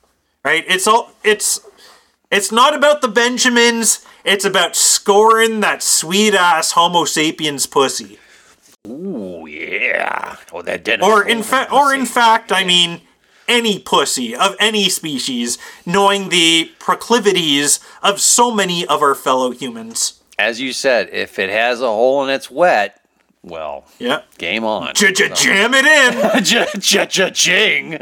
Right? 0.45 0.65
It's 0.69 0.87
all 0.87 1.13
it's 1.25 1.61
it's 2.31 2.53
not 2.53 2.75
about 2.75 3.03
the 3.03 3.09
Benjamins, 3.09 4.05
it's 4.25 4.45
about 4.45 4.77
scoring 4.77 5.61
that 5.61 5.83
sweet 5.83 6.35
ass 6.35 6.73
Homo 6.73 7.05
sapiens 7.05 7.67
pussy. 7.67 8.19
Ooh 8.87 9.47
yeah. 9.49 10.37
Oh, 10.53 10.63
that 10.63 10.85
Dennis 10.85 11.07
Or 11.07 11.27
in 11.27 11.43
fact 11.43 11.73
or 11.73 11.93
in 11.93 12.07
fact, 12.07 12.53
I 12.53 12.65
mean 12.65 13.01
any 13.49 13.79
pussy 13.79 14.35
of 14.35 14.55
any 14.59 14.89
species, 14.89 15.59
knowing 15.85 16.29
the 16.31 16.71
proclivities 16.79 17.81
of 18.03 18.21
so 18.21 18.51
many 18.51 18.87
of 18.87 19.03
our 19.03 19.15
fellow 19.15 19.51
humans. 19.51 20.21
as 20.39 20.61
you 20.61 20.73
said, 20.73 21.09
if 21.13 21.39
it 21.39 21.49
has 21.51 21.81
a 21.81 21.87
hole 21.87 22.23
and 22.23 22.31
it's 22.31 22.51
wet, 22.51 23.01
well, 23.43 23.85
Yeah. 23.99 24.21
game 24.39 24.65
on. 24.65 24.93
J-j-jam 24.95 25.73
it 25.75 25.85
in. 25.87 26.45
Cha-cha-ching. 26.81 27.99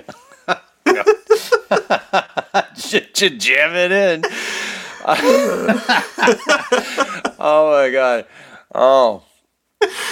Jam 3.38 3.70
it 3.74 3.92
in. 3.92 4.24
oh 7.38 7.70
my 7.76 7.90
god. 7.90 8.26
Oh. 8.74 9.22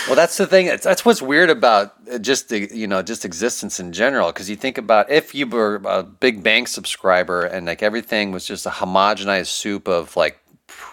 Well, 0.07 0.16
that's 0.16 0.36
the 0.36 0.47
thing. 0.47 0.66
That's, 0.66 1.05
what's 1.05 1.23
weird 1.23 1.49
about 1.49 1.94
uh, 2.11 2.19
just 2.19 2.49
the 2.49 2.69
you 2.74 2.86
know 2.86 3.03
just 3.03 3.24
existence 3.24 3.78
in 3.78 3.93
general. 3.93 4.32
Because 4.32 4.51
you 4.51 4.57
think 4.57 4.77
about 4.77 5.11
if 5.11 5.35
you 5.35 5.47
were 5.47 5.81
a 5.85 6.03
Big 6.03 6.43
Bang 6.43 6.66
subscriber 6.66 7.44
and 7.44 7.66
like 7.66 7.82
everything 7.82 8.32
was 8.32 8.44
just 8.44 8.66
a 8.66 8.70
homogenized 8.70 9.47
soup 9.47 9.89
of 9.89 10.16
like 10.16 10.39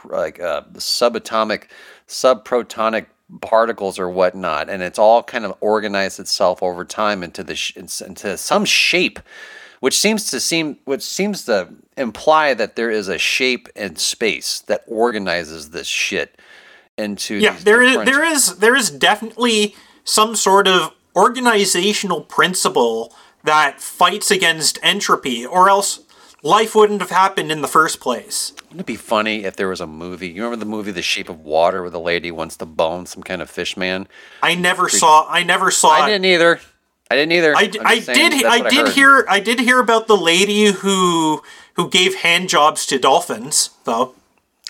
like 0.06 0.40
uh, 0.40 0.62
subatomic, 0.74 1.70
subprotonic 2.08 3.08
particles 3.42 4.00
or 4.00 4.10
whatnot, 4.10 4.70
and 4.70 4.82
it's 4.82 5.00
all 5.00 5.24
kind 5.24 5.46
of 5.46 5.56
organized 5.60 6.20
itself 6.20 6.62
over 6.64 6.86
time 6.86 7.24
into 7.24 7.44
the 7.44 7.56
sh- 7.56 7.76
into 7.76 8.38
some 8.38 8.66
shape, 8.66 9.20
which 9.80 10.00
seems 10.00 10.30
to 10.32 10.40
seem 10.40 10.78
which 10.86 11.04
seems 11.04 11.46
to 11.46 11.68
imply 11.98 12.54
that 12.54 12.76
there 12.76 12.90
is 12.92 13.08
a 13.08 13.18
shape 13.18 13.68
in 13.76 13.96
space 13.96 14.60
that 14.62 14.84
organizes 14.88 15.72
this 15.72 15.88
shit 15.88 16.40
into 17.00 17.36
Yeah, 17.36 17.56
there 17.64 17.82
is 17.82 17.96
there 18.06 18.24
is 18.24 18.58
there 18.58 18.76
is 18.76 18.90
definitely 18.90 19.76
some 20.04 20.36
sort 20.36 20.68
of 20.68 20.92
organizational 21.16 22.22
principle 22.22 23.14
that 23.44 23.80
fights 23.82 24.32
against 24.32 24.78
entropy, 24.84 25.46
or 25.46 25.70
else 25.70 26.02
life 26.44 26.76
wouldn't 26.76 27.02
have 27.02 27.10
happened 27.12 27.52
in 27.52 27.62
the 27.62 27.68
first 27.68 28.00
place. 28.00 28.54
Wouldn't 28.64 28.82
it 28.82 28.86
be 28.86 28.96
funny 28.96 29.44
if 29.46 29.56
there 29.56 29.68
was 29.68 29.82
a 29.82 29.88
movie? 29.88 30.28
You 30.28 30.44
remember 30.44 30.58
the 30.64 30.70
movie 30.70 30.92
The 30.92 31.02
Shape 31.02 31.30
of 31.30 31.40
Water, 31.40 31.82
where 31.82 31.90
the 31.90 32.00
lady 32.00 32.32
wants 32.32 32.58
to 32.58 32.66
bone 32.66 33.06
some 33.06 33.24
kind 33.24 33.42
of 33.42 33.50
fish 33.50 33.76
man? 33.78 34.08
I 34.44 34.56
never 34.56 34.90
saw 34.90 35.26
I 35.30 35.44
never 35.44 35.72
saw 35.72 35.90
I 35.92 36.04
it. 36.06 36.12
didn't 36.12 36.26
either. 36.26 36.60
I 37.12 37.16
didn't 37.16 37.32
either. 37.32 37.56
I, 37.56 37.62
I'm 37.80 37.88
I 37.88 38.00
saying, 38.00 38.30
did 38.32 38.46
I 38.46 38.70
did 38.70 38.86
heard. 38.88 38.94
hear 38.96 39.26
I 39.30 39.40
did 39.40 39.60
hear 39.60 39.80
about 39.80 40.08
the 40.08 40.18
lady 40.18 40.66
who 40.66 41.42
who 41.74 41.90
gave 41.90 42.16
hand 42.16 42.50
jobs 42.50 42.86
to 42.88 43.00
dolphins 43.00 43.72
though. 43.86 44.14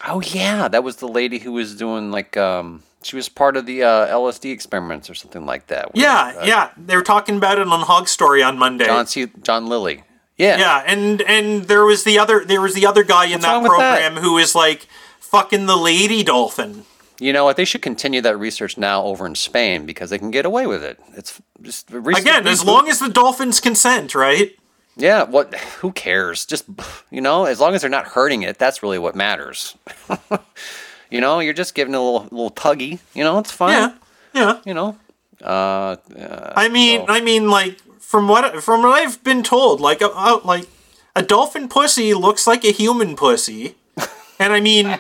Oh 0.08 0.22
yeah, 0.22 0.68
that 0.68 0.84
was 0.84 0.98
the 0.98 1.08
lady 1.08 1.40
who 1.40 1.52
was 1.54 1.76
doing 1.76 2.12
like 2.12 2.38
um. 2.38 2.84
She 3.02 3.16
was 3.16 3.30
part 3.30 3.56
of 3.56 3.66
the 3.66 3.82
uh, 3.84 4.08
LSD 4.08 4.52
experiments 4.52 5.10
or 5.10 5.14
something 5.14 5.46
like 5.46 5.68
that. 5.68 5.94
where, 5.96 6.04
Yeah, 6.04 6.34
uh, 6.38 6.44
yeah, 6.46 6.70
they 6.76 6.98
were 6.98 7.02
talking 7.02 7.38
about 7.38 7.58
it 7.58 7.66
on 7.66 7.80
Hog 7.80 8.10
Story 8.10 8.44
on 8.44 8.58
Monday. 8.58 8.86
John 8.88 9.08
C. 9.08 9.28
John 9.42 9.68
Lilly. 9.68 10.04
Yeah. 10.38 10.58
Yeah, 10.58 10.84
and 10.86 11.22
and 11.22 11.64
there 11.66 11.86
was 11.86 12.04
the 12.04 12.20
other 12.20 12.44
there 12.44 12.60
was 12.62 12.74
the 12.74 12.86
other 12.86 13.04
guy 13.04 13.26
in 13.28 13.40
that 13.42 13.62
with 13.62 13.72
that? 13.78 14.00
program 14.02 14.22
who 14.24 14.34
was 14.34 14.54
like 14.54 14.88
fucking 15.20 15.66
the 15.66 15.78
lady 15.78 16.24
dolphin. 16.24 16.84
You 17.22 17.32
know 17.34 17.44
what? 17.46 17.56
They 17.58 17.66
should 17.66 17.82
continue 17.82 18.22
that 18.22 18.38
research 18.38 18.78
now 18.78 19.04
over 19.04 19.26
in 19.26 19.36
Spain 19.36 19.86
because 19.86 20.10
they 20.10 20.18
can 20.18 20.32
get 20.32 20.46
away 20.46 20.68
with 20.68 20.82
it. 20.84 21.00
It's 21.16 21.42
just 21.62 21.92
research- 21.92 22.22
Again, 22.24 22.48
as 22.48 22.64
long 22.64 22.88
as 22.88 23.00
the 23.00 23.10
dolphins 23.10 23.60
consent, 23.60 24.16
right? 24.16 24.54
Yeah, 25.00 25.24
what? 25.24 25.56
Who 25.56 25.92
cares? 25.94 26.46
Just 26.46 26.66
you 27.10 27.22
know, 27.22 27.46
as 27.46 27.60
long 27.60 27.74
as 27.74 27.82
they're 27.82 27.90
not 27.90 28.08
hurting 28.08 28.44
it, 28.44 28.58
that's 28.60 28.84
really 28.84 29.00
what 29.00 29.16
matters. 29.16 29.76
you 31.10 31.22
know, 31.22 31.40
you're 31.40 31.54
just 31.54 31.74
giving 31.74 31.94
it 31.94 31.98
a 31.98 32.02
little 32.02 32.24
little 32.24 32.52
tuggy. 32.52 33.00
You 33.14 33.24
know, 33.24 33.40
it's 33.40 33.52
fine. 33.52 33.74
Yeah, 33.74 33.94
yeah. 34.34 34.60
You 34.66 34.74
know, 34.74 34.98
uh, 35.42 35.96
uh, 36.18 36.54
I 36.56 36.68
mean, 36.68 37.06
I 37.08 37.22
mean, 37.22 37.50
like 37.50 37.80
from 38.00 38.28
what 38.28 38.62
from 38.62 38.82
what 38.82 39.02
I've 39.02 39.24
been 39.24 39.42
told, 39.42 39.80
like 39.80 40.02
uh, 40.02 40.12
uh, 40.14 40.42
like 40.44 40.68
a 41.16 41.24
dolphin 41.24 41.70
pussy 41.70 42.14
looks 42.14 42.46
like 42.46 42.66
a 42.66 42.72
human 42.72 43.16
pussy, 43.16 43.76
and 44.40 44.52
I 44.52 44.60
mean. 44.60 45.00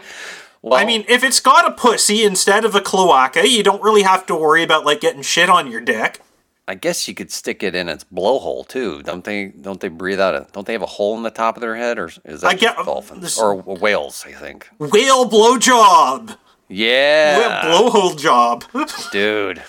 well, 0.61 0.79
I 0.79 0.85
mean, 0.85 1.05
if 1.07 1.23
it's 1.23 1.39
got 1.39 1.67
a 1.67 1.71
pussy 1.71 2.23
instead 2.23 2.65
of 2.65 2.75
a 2.75 2.81
cloaca, 2.81 3.47
you 3.47 3.63
don't 3.63 3.81
really 3.81 4.03
have 4.03 4.25
to 4.27 4.35
worry 4.35 4.63
about 4.63 4.85
like 4.85 5.01
getting 5.01 5.21
shit 5.21 5.49
on 5.49 5.71
your 5.71 5.81
dick. 5.81 6.21
I 6.69 6.75
guess 6.75 7.07
you 7.07 7.15
could 7.15 7.31
stick 7.31 7.63
it 7.63 7.73
in 7.73 7.89
its 7.89 8.03
blowhole 8.03 8.67
too. 8.67 9.01
Don't 9.01 9.23
they? 9.23 9.45
Don't 9.47 9.81
they 9.81 9.87
breathe 9.87 10.19
out? 10.19 10.35
A, 10.35 10.45
don't 10.51 10.67
they 10.67 10.73
have 10.73 10.83
a 10.83 10.85
hole 10.85 11.17
in 11.17 11.23
the 11.23 11.31
top 11.31 11.57
of 11.57 11.61
their 11.61 11.75
head, 11.75 11.97
or 11.97 12.11
is 12.25 12.41
that 12.41 12.47
I 12.47 12.53
get- 12.53 12.75
dolphins 12.77 13.23
this- 13.23 13.39
or 13.39 13.55
whales? 13.55 14.23
I 14.27 14.33
think. 14.33 14.69
Whale 14.77 15.27
blowjob, 15.27 16.37
Yeah, 16.67 17.39
whale 17.39 17.89
blowhole 17.89 18.15
job. 18.19 18.65
dude. 19.11 19.57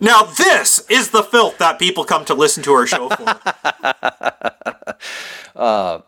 now 0.00 0.22
this 0.22 0.78
is 0.88 1.10
the 1.10 1.22
filth 1.22 1.58
that 1.58 1.78
people 1.78 2.04
come 2.04 2.24
to 2.24 2.32
listen 2.32 2.62
to 2.62 2.72
our 2.72 2.86
show 2.86 3.10
for. 3.10 3.36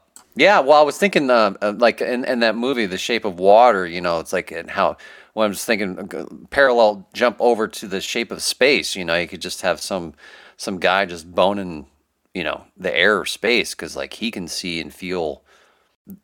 Yeah, 0.39 0.61
well, 0.61 0.79
I 0.79 0.83
was 0.83 0.99
thinking, 0.99 1.31
uh, 1.31 1.55
uh, 1.63 1.73
like 1.79 2.03
in, 2.03 2.27
in 2.27 2.41
that 2.41 2.57
movie, 2.57 2.85
The 2.85 2.99
Shape 2.99 3.25
of 3.25 3.39
Water. 3.39 3.87
You 3.87 4.03
know, 4.03 4.19
it's 4.21 4.35
like 4.35 4.51
and 4.51 4.71
how. 4.71 4.99
Well, 5.37 5.45
I 5.45 5.49
was 5.49 5.67
thinking, 5.67 5.99
uh, 5.99 6.25
parallel 6.49 7.07
jump 7.13 7.37
over 7.41 7.69
to 7.69 7.87
the 7.87 8.01
shape 8.01 8.31
of 8.31 8.43
space. 8.43 8.97
You 8.97 9.05
know, 9.05 9.17
you 9.17 9.29
could 9.29 9.43
just 9.43 9.61
have 9.61 9.83
some 9.83 10.15
some 10.57 10.81
guy 10.81 11.05
just 11.05 11.31
boning, 11.31 11.89
you 12.33 12.43
know, 12.43 12.65
the 12.75 12.97
air 12.97 13.21
or 13.21 13.27
space 13.27 13.75
because 13.75 13.95
like 13.95 14.15
he 14.15 14.31
can 14.31 14.49
see 14.49 14.81
and 14.81 14.95
feel. 14.95 15.43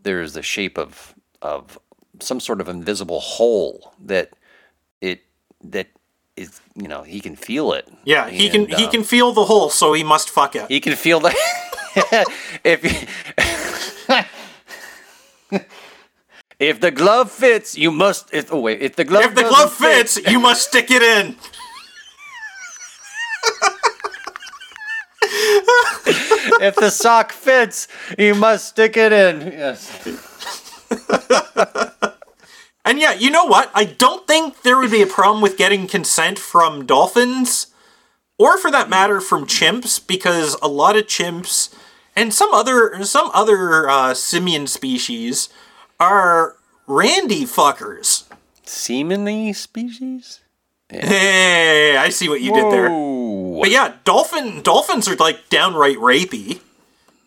There's 0.03 0.33
the 0.33 0.43
shape 0.43 0.79
of 0.79 1.15
of 1.43 1.79
some 2.21 2.41
sort 2.41 2.63
of 2.63 2.71
invisible 2.71 3.21
hole 3.21 3.93
that 4.03 4.31
it 5.03 5.25
that 5.63 5.89
is 6.35 6.63
you 6.75 6.89
know 6.89 7.03
he 7.03 7.21
can 7.21 7.37
feel 7.37 7.75
it. 7.75 7.93
Yeah, 8.05 8.31
he 8.31 8.49
can 8.49 8.63
And, 8.63 8.71
he 8.73 8.85
um, 8.87 8.91
can 8.93 9.05
feel 9.05 9.33
the 9.33 9.45
hole, 9.45 9.69
so 9.69 9.93
he 9.93 10.03
must 10.03 10.31
fuck 10.31 10.57
it. 10.57 10.71
he 10.71 10.81
can 10.81 10.97
feel 10.97 11.21
that 11.21 11.37
if 12.65 12.83
if 16.69 16.81
the 16.81 16.91
glove 16.91 17.31
fits, 17.31 17.77
you 17.77 17.91
must. 17.91 18.33
If, 18.33 18.53
oh 18.53 18.61
wait, 18.61 18.81
if 18.81 18.97
the 18.97 19.05
glove 19.05 19.25
If 19.25 19.35
the 19.35 19.43
glove 19.43 19.73
fit- 19.73 20.09
fits, 20.09 20.31
you 20.31 20.41
must 20.41 20.69
stick 20.69 20.91
it 20.91 21.03
in. 21.03 21.29
if 26.61 26.77
the 26.77 26.91
sock 26.91 27.33
fits, 27.33 27.89
you 28.19 28.35
must 28.35 28.69
stick 28.69 28.97
it 28.97 29.13
in. 29.13 29.41
Yes. 29.53 30.09
And 32.85 32.99
yeah, 32.99 33.13
you 33.13 33.31
know 33.31 33.45
what? 33.45 33.71
I 33.75 33.85
don't 33.85 34.27
think 34.27 34.63
there 34.63 34.77
would 34.77 34.91
be 34.91 35.03
a 35.03 35.07
problem 35.07 35.41
with 35.41 35.57
getting 35.57 35.87
consent 35.87 36.39
from 36.39 36.85
dolphins, 36.85 37.69
or 38.39 38.59
for 38.59 38.71
that 38.71 38.91
matter, 38.91 39.21
from 39.21 39.47
chimps, 39.47 40.05
because 40.05 40.57
a 40.61 40.69
lot 40.69 40.97
of 40.97 41.07
chimps 41.07 41.73
and 42.17 42.35
some 42.35 42.53
other 42.53 43.05
some 43.05 43.31
other 43.33 43.89
uh, 43.89 44.15
simian 44.15 44.67
species 44.67 45.49
are 46.03 46.57
randy 46.89 47.45
fuckers. 47.45 48.25
Seemingly 48.65 49.53
species. 49.53 50.41
Hey, 50.89 51.97
I 51.97 52.09
see 52.09 52.29
what 52.29 52.41
you 52.41 52.53
did 52.53 52.71
there. 52.73 52.89
But 52.89 53.71
yeah, 53.71 53.95
dolphin 54.05 54.63
dolphins 54.63 55.09
are 55.09 55.15
like 55.17 55.49
downright 55.49 55.97
rapey. 55.99 56.61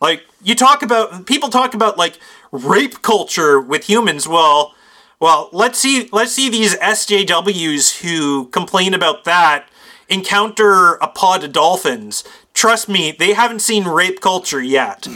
Like 0.02 0.24
you 0.44 0.56
talk 0.56 0.84
about 0.84 1.26
people 1.26 1.50
talk 1.50 1.74
about 1.74 1.98
like 1.98 2.20
rape 2.52 3.02
culture 3.02 3.62
with 3.62 3.86
humans. 3.86 4.28
Well, 4.28 4.76
well, 5.20 5.50
let's 5.54 5.80
see 5.80 6.10
let's 6.12 6.34
see 6.34 6.50
these 6.50 6.76
SJWs 6.76 8.02
who 8.02 8.48
complain 8.48 8.94
about 8.94 9.24
that 9.24 9.70
encounter 10.10 10.96
a 10.96 11.08
pod 11.08 11.46
of 11.46 11.54
dolphins. 11.54 12.24
Trust 12.54 12.90
me, 12.90 13.16
they 13.18 13.34
haven't 13.34 13.60
seen 13.60 13.86
rape 13.86 14.20
culture 14.20 14.62
yet. 14.62 15.08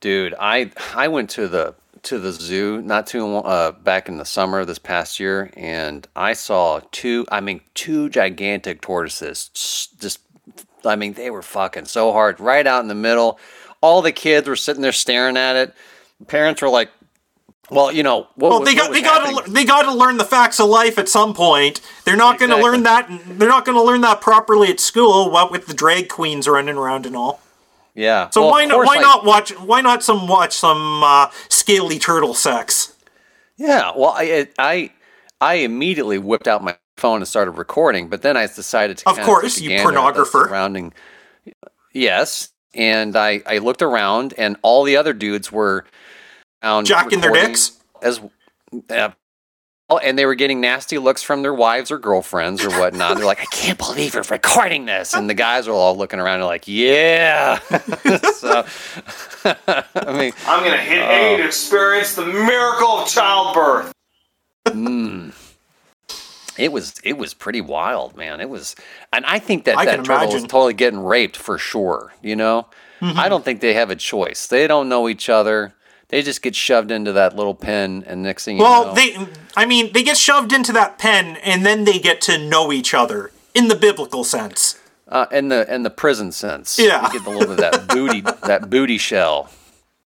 Dude, 0.00 0.34
I 0.38 0.70
I 0.94 1.08
went 1.08 1.30
to 1.30 1.48
the 1.48 1.74
to 2.04 2.18
the 2.18 2.32
zoo 2.32 2.80
not 2.82 3.06
too 3.06 3.24
long 3.26 3.42
uh, 3.44 3.72
back 3.72 4.08
in 4.08 4.18
the 4.18 4.24
summer 4.24 4.64
this 4.64 4.78
past 4.78 5.18
year, 5.18 5.50
and 5.56 6.06
I 6.14 6.32
saw 6.34 6.80
two. 6.92 7.26
I 7.30 7.40
mean, 7.40 7.60
two 7.74 8.08
gigantic 8.08 8.80
tortoises. 8.80 9.50
Just, 9.98 10.20
I 10.84 10.96
mean, 10.96 11.14
they 11.14 11.30
were 11.30 11.42
fucking 11.42 11.86
so 11.86 12.12
hard 12.12 12.40
right 12.40 12.66
out 12.66 12.82
in 12.82 12.88
the 12.88 12.94
middle. 12.94 13.38
All 13.80 14.02
the 14.02 14.12
kids 14.12 14.48
were 14.48 14.56
sitting 14.56 14.82
there 14.82 14.92
staring 14.92 15.36
at 15.36 15.56
it. 15.56 15.74
Parents 16.26 16.62
were 16.62 16.68
like, 16.68 16.90
"Well, 17.70 17.92
you 17.92 18.02
know, 18.02 18.28
what, 18.36 18.50
Well, 18.50 18.60
they 18.60 18.74
got 18.74 18.92
they 18.92 19.02
got 19.02 19.44
to 19.44 19.50
they 19.50 19.64
got 19.64 19.82
to 19.82 19.92
learn 19.92 20.16
the 20.16 20.24
facts 20.24 20.60
of 20.60 20.68
life 20.68 20.98
at 20.98 21.08
some 21.08 21.34
point. 21.34 21.80
They're 22.04 22.16
not 22.16 22.38
going 22.38 22.50
to 22.50 22.56
learn 22.58 22.82
that. 22.84 23.08
They're 23.26 23.48
not 23.48 23.64
going 23.64 23.76
to 23.76 23.82
learn 23.82 24.00
that 24.02 24.20
properly 24.20 24.68
at 24.68 24.80
school. 24.80 25.30
What 25.30 25.50
with 25.50 25.66
the 25.66 25.74
drag 25.74 26.08
queens 26.08 26.48
running 26.48 26.76
around 26.76 27.06
and 27.06 27.16
all. 27.16 27.40
Yeah. 27.94 28.30
So 28.30 28.42
Well, 28.42 28.50
why 28.50 28.64
not 28.64 28.86
why 28.86 28.96
I- 28.96 29.00
not 29.00 29.24
watch 29.24 29.50
why 29.58 29.80
not 29.80 30.02
some 30.02 30.26
watch 30.28 30.54
some 30.56 31.02
uh, 31.02 31.30
scaly 31.48 31.98
turtle 31.98 32.34
sex? 32.34 32.94
Yeah, 33.56 33.92
well, 33.96 34.14
I 34.16 34.48
I 34.58 34.90
I 35.40 35.54
immediately 35.56 36.18
whipped 36.18 36.48
out 36.48 36.62
my 36.64 36.76
phone 36.96 37.18
and 37.18 37.28
started 37.28 37.52
recording, 37.52 38.08
but 38.08 38.22
then 38.22 38.36
I 38.36 38.46
decided 38.46 38.98
to 38.98 39.08
Of 39.08 39.20
course, 39.20 39.60
you 39.60 39.68
gander 39.70 39.96
at 39.98 40.14
the 40.14 40.22
pornographer. 40.22 40.48
surrounding. 40.48 40.92
Yes, 41.92 42.50
and 42.74 43.16
I 43.16 43.42
I 43.46 43.58
looked 43.58 43.82
around, 43.82 44.34
and 44.36 44.56
all 44.62 44.82
the 44.82 44.96
other 44.96 45.12
dudes 45.12 45.52
were 45.52 45.84
Jacking 46.62 47.20
their 47.20 47.32
dicks? 47.32 47.72
as. 48.02 48.20
Uh, 48.90 49.10
Oh, 49.94 49.98
and 49.98 50.18
they 50.18 50.26
were 50.26 50.34
getting 50.34 50.60
nasty 50.60 50.98
looks 50.98 51.22
from 51.22 51.42
their 51.42 51.54
wives 51.54 51.90
or 51.90 51.98
girlfriends 51.98 52.64
or 52.64 52.70
whatnot. 52.78 53.16
They're 53.16 53.26
like, 53.26 53.40
"I 53.40 53.46
can't 53.46 53.78
believe 53.78 54.14
you're 54.14 54.22
recording 54.24 54.84
this," 54.86 55.14
and 55.14 55.28
the 55.28 55.34
guys 55.34 55.68
are 55.68 55.72
all 55.72 55.96
looking 55.96 56.18
around 56.20 56.36
and 56.36 56.44
like, 56.46 56.64
"Yeah." 56.66 57.58
so, 58.34 58.64
I 59.44 60.12
mean, 60.12 60.32
I'm 60.46 60.64
gonna 60.64 60.76
hit 60.78 61.02
A 61.02 61.36
to 61.38 61.44
experience 61.46 62.14
the 62.14 62.26
miracle 62.26 62.88
of 63.00 63.08
childbirth. 63.08 63.92
It 66.56 66.70
was 66.72 66.94
it 67.02 67.18
was 67.18 67.34
pretty 67.34 67.60
wild, 67.60 68.16
man. 68.16 68.40
It 68.40 68.48
was, 68.48 68.76
and 69.12 69.26
I 69.26 69.38
think 69.40 69.64
that 69.64 69.76
I 69.76 69.84
that 69.86 69.96
can 69.96 70.04
turtle 70.04 70.26
was 70.26 70.34
imagine. 70.34 70.48
totally 70.48 70.74
getting 70.74 71.00
raped 71.00 71.36
for 71.36 71.58
sure. 71.58 72.12
You 72.22 72.36
know, 72.36 72.66
Mm-hmm. 73.00 73.18
I 73.18 73.28
don't 73.28 73.44
think 73.44 73.60
they 73.60 73.74
have 73.74 73.90
a 73.90 73.96
choice. 73.96 74.46
They 74.46 74.66
don't 74.66 74.88
know 74.88 75.08
each 75.08 75.28
other. 75.28 75.74
They 76.14 76.22
just 76.22 76.42
get 76.42 76.54
shoved 76.54 76.92
into 76.92 77.10
that 77.10 77.34
little 77.34 77.56
pen, 77.56 78.04
and 78.06 78.22
next 78.22 78.44
thing 78.44 78.56
you 78.58 78.62
Well, 78.62 78.84
know, 78.86 78.94
they 78.94 79.16
I 79.56 79.66
mean 79.66 79.92
they 79.92 80.04
get 80.04 80.16
shoved 80.16 80.52
into 80.52 80.72
that 80.72 80.96
pen 80.96 81.38
and 81.42 81.66
then 81.66 81.82
they 81.86 81.98
get 81.98 82.20
to 82.28 82.38
know 82.38 82.70
each 82.70 82.94
other 82.94 83.32
in 83.52 83.66
the 83.66 83.74
biblical 83.74 84.22
sense. 84.22 84.78
uh, 85.08 85.26
in 85.32 85.48
the 85.48 85.66
in 85.74 85.82
the 85.82 85.90
prison 85.90 86.30
sense, 86.30 86.78
Yeah. 86.78 87.02
you 87.02 87.18
get 87.18 87.26
a 87.26 87.30
little 87.30 87.48
bit 87.56 87.64
of 87.64 87.72
that 87.72 87.88
booty 87.88 88.20
that 88.46 88.70
booty 88.70 88.96
shell. 88.96 89.50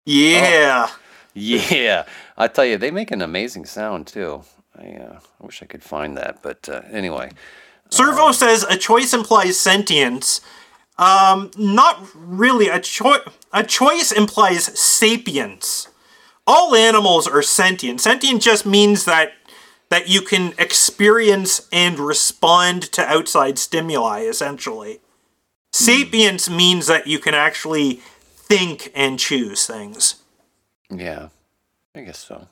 Yeah. 0.05 0.91
Yeah, 1.35 2.05
I 2.39 2.47
tell 2.47 2.65
you, 2.65 2.79
they 2.79 2.93
make 2.93 3.11
an 3.11 3.21
amazing 3.21 3.65
sound 3.67 4.07
too. 4.07 4.45
I, 4.79 4.85
uh, 4.93 5.19
I 5.41 5.45
wish 5.45 5.61
I 5.61 5.67
could 5.67 5.83
find 5.83 6.17
that, 6.17 6.39
but 6.41 6.69
uh, 6.69 6.83
anyway, 6.93 7.33
Servo 7.91 8.31
says 8.31 8.63
a 8.63 8.77
choice 8.77 9.13
implies 9.13 9.59
sentience. 9.59 10.41
Um, 10.99 11.51
not 11.59 11.95
really. 12.15 12.69
A 12.69 12.79
choice. 12.79 13.23
A 13.53 13.65
choice 13.65 14.13
implies 14.13 14.65
sapience. 14.79 15.89
All 16.47 16.75
animals 16.77 17.27
are 17.27 17.43
sentient. 17.43 18.01
Sentient 18.01 18.41
just 18.41 18.65
means 18.65 19.05
that 19.05 19.33
that 19.89 20.09
you 20.09 20.21
can 20.21 20.53
experience 20.59 21.69
and 21.73 21.99
respond 21.99 22.83
to 22.83 23.03
outside 23.03 23.59
stimuli. 23.59 24.21
Essentially, 24.21 24.95
hmm. 24.95 24.99
sapience 25.73 26.49
means 26.49 26.87
that 26.87 27.07
you 27.07 27.19
can 27.19 27.35
actually 27.35 28.01
think 28.35 28.93
and 28.95 29.19
choose 29.19 29.67
things. 29.67 30.17
yeah, 30.91 31.29
I 31.95 32.03
guess 32.03 32.19
so. 32.19 32.49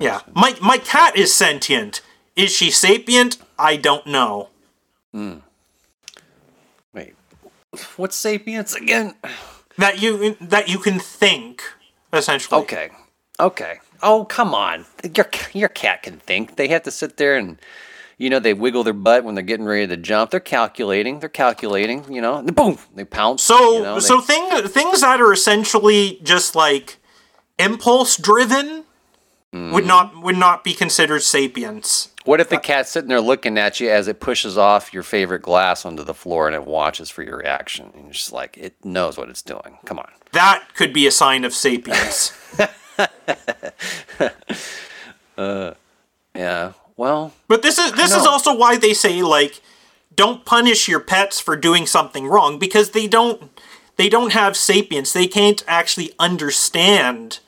Yeah, 0.00 0.20
sense. 0.20 0.36
my 0.36 0.56
my 0.60 0.78
cat 0.78 1.16
is 1.16 1.32
sentient. 1.32 2.00
Is 2.34 2.50
she 2.50 2.70
sapient? 2.70 3.36
I 3.58 3.76
don't 3.76 4.06
know. 4.06 4.48
Hmm. 5.12 5.38
Wait, 6.92 7.14
what's 7.96 8.16
sapience 8.16 8.74
again? 8.74 9.14
That 9.78 10.02
you 10.02 10.36
that 10.40 10.68
you 10.68 10.78
can 10.78 10.98
think 10.98 11.62
essentially. 12.12 12.62
Okay. 12.62 12.90
Okay. 13.40 13.78
Oh, 14.02 14.24
come 14.24 14.54
on. 14.54 14.84
Your 15.16 15.28
your 15.52 15.68
cat 15.68 16.02
can 16.02 16.18
think. 16.18 16.56
They 16.56 16.68
have 16.68 16.82
to 16.84 16.90
sit 16.90 17.16
there 17.16 17.36
and 17.36 17.58
you 18.16 18.30
know, 18.30 18.38
they 18.38 18.54
wiggle 18.54 18.84
their 18.84 18.92
butt 18.92 19.24
when 19.24 19.34
they're 19.34 19.42
getting 19.42 19.66
ready 19.66 19.88
to 19.88 19.96
jump. 19.96 20.30
They're 20.30 20.38
calculating. 20.38 21.18
They're 21.18 21.28
calculating, 21.28 22.12
you 22.12 22.20
know. 22.20 22.36
and 22.36 22.54
boom, 22.54 22.78
they 22.94 23.04
pounce. 23.04 23.42
So 23.42 23.78
you 23.78 23.82
know, 23.82 23.94
they- 23.94 24.00
so 24.00 24.20
thing, 24.20 24.48
things 24.68 25.00
that 25.00 25.20
are 25.20 25.32
essentially 25.32 26.20
just 26.22 26.54
like 26.54 26.98
impulse 27.58 28.16
driven 28.16 28.84
Mm-hmm. 29.52 29.72
would 29.72 29.86
not 29.86 30.20
would 30.20 30.36
not 30.36 30.64
be 30.64 30.74
considered 30.74 31.22
sapience. 31.22 32.08
what 32.24 32.40
if 32.40 32.48
the 32.48 32.58
cat's 32.58 32.90
sitting 32.90 33.08
there 33.08 33.20
looking 33.20 33.56
at 33.56 33.78
you 33.78 33.88
as 33.88 34.08
it 34.08 34.18
pushes 34.18 34.58
off 34.58 34.92
your 34.92 35.04
favorite 35.04 35.42
glass 35.42 35.86
onto 35.86 36.02
the 36.02 36.12
floor 36.12 36.48
and 36.48 36.56
it 36.56 36.64
watches 36.66 37.08
for 37.08 37.22
your 37.22 37.36
reaction? 37.38 37.92
And 37.94 38.02
you're 38.06 38.12
just 38.14 38.32
like, 38.32 38.58
it 38.58 38.74
knows 38.84 39.16
what 39.16 39.28
it's 39.28 39.42
doing. 39.42 39.78
Come 39.84 40.00
on. 40.00 40.10
That 40.32 40.64
could 40.74 40.92
be 40.92 41.06
a 41.06 41.12
sign 41.12 41.44
of 41.44 41.54
sapience. 41.54 42.32
Yeah. 46.34 46.72
Well, 46.96 47.32
but 47.48 47.62
this 47.62 47.78
is 47.78 47.92
this 47.92 48.14
is 48.14 48.26
also 48.26 48.54
why 48.54 48.76
they 48.76 48.94
say 48.94 49.22
like 49.22 49.60
don't 50.14 50.44
punish 50.44 50.88
your 50.88 51.00
pets 51.00 51.40
for 51.40 51.56
doing 51.56 51.86
something 51.86 52.26
wrong 52.26 52.58
because 52.58 52.90
they 52.90 53.06
don't 53.06 53.60
they 53.96 54.08
don't 54.08 54.32
have 54.32 54.56
sapience. 54.56 55.12
They 55.12 55.26
can't 55.26 55.62
actually 55.66 56.12
understand 56.18 57.40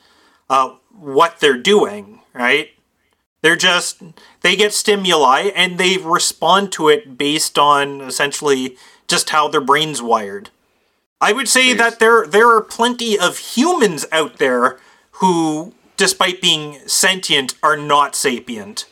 uh, 0.49 0.75
what 0.91 1.39
they're 1.39 1.57
doing, 1.57 2.19
right? 2.33 2.71
They're 3.41 3.55
just 3.55 4.01
they 4.41 4.55
get 4.55 4.73
stimuli 4.73 5.49
and 5.55 5.77
they 5.77 5.97
respond 5.97 6.71
to 6.73 6.89
it 6.89 7.17
based 7.17 7.57
on 7.57 8.01
essentially 8.01 8.77
just 9.07 9.29
how 9.29 9.47
their 9.47 9.61
brain's 9.61 10.01
wired. 10.01 10.49
I 11.19 11.33
would 11.33 11.47
say 11.47 11.73
that 11.73 11.99
there 11.99 12.27
there 12.27 12.49
are 12.49 12.61
plenty 12.61 13.17
of 13.17 13.37
humans 13.37 14.05
out 14.11 14.37
there 14.37 14.79
who, 15.19 15.73
despite 15.97 16.41
being 16.41 16.79
sentient, 16.87 17.55
are 17.63 17.77
not 17.77 18.15
sapient. 18.15 18.85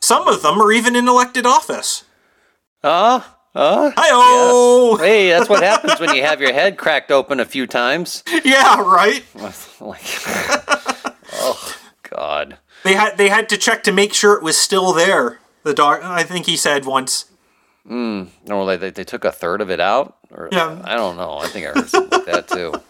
Some 0.00 0.28
of 0.28 0.42
them 0.42 0.60
are 0.60 0.72
even 0.72 0.94
in 0.96 1.08
elected 1.08 1.46
office. 1.46 2.04
uh, 2.82 3.20
uh, 3.54 3.90
Hi-oh! 3.96 4.96
hey, 5.00 5.30
that's 5.30 5.48
what 5.48 5.62
happens 5.62 5.98
when 5.98 6.14
you 6.14 6.22
have 6.22 6.40
your 6.40 6.52
head 6.52 6.76
cracked 6.78 7.10
open 7.10 7.40
a 7.40 7.44
few 7.44 7.66
times. 7.66 8.22
Yeah, 8.44 8.80
right. 8.82 9.24
like, 9.80 10.00
oh 11.32 11.76
God. 12.08 12.58
They 12.84 12.94
had 12.94 13.16
they 13.18 13.28
had 13.28 13.48
to 13.48 13.56
check 13.56 13.82
to 13.84 13.92
make 13.92 14.14
sure 14.14 14.34
it 14.36 14.42
was 14.44 14.56
still 14.56 14.92
there. 14.92 15.40
The 15.64 15.74
doc, 15.74 16.00
I 16.04 16.22
think 16.22 16.46
he 16.46 16.56
said 16.56 16.84
once. 16.84 17.24
Or 17.90 18.64
like 18.64 18.80
they, 18.80 18.90
they 18.90 19.04
took 19.04 19.24
a 19.24 19.32
third 19.32 19.60
of 19.60 19.70
it 19.70 19.80
out, 19.80 20.16
or 20.30 20.48
Yeah. 20.52 20.80
I 20.84 20.94
don't 20.94 21.16
know. 21.16 21.38
I 21.38 21.48
think 21.48 21.66
I 21.66 21.70
heard 21.70 21.88
something 21.88 22.16
like 22.18 22.26
that 22.26 22.48
too. 22.48 22.74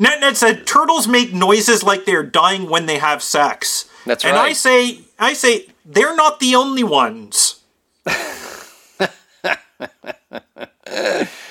Gosh, 0.00 0.20
Net 0.20 0.36
said 0.36 0.66
turtles 0.66 1.08
make 1.08 1.32
noises 1.32 1.82
like 1.82 2.04
they're 2.04 2.22
dying 2.22 2.68
when 2.68 2.86
they 2.86 2.98
have 2.98 3.22
sex. 3.22 3.88
That's 4.04 4.24
right. 4.24 4.30
and 4.30 4.38
I 4.38 4.52
say, 4.52 5.00
I 5.18 5.32
say, 5.32 5.66
they're 5.84 6.14
not 6.14 6.40
the 6.40 6.54
only 6.54 6.84
ones. 6.84 7.62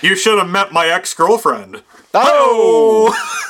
you 0.02 0.16
should 0.16 0.38
have 0.38 0.50
met 0.50 0.72
my 0.72 0.88
ex 0.88 1.14
girlfriend. 1.14 1.84
Oh! 2.14 3.14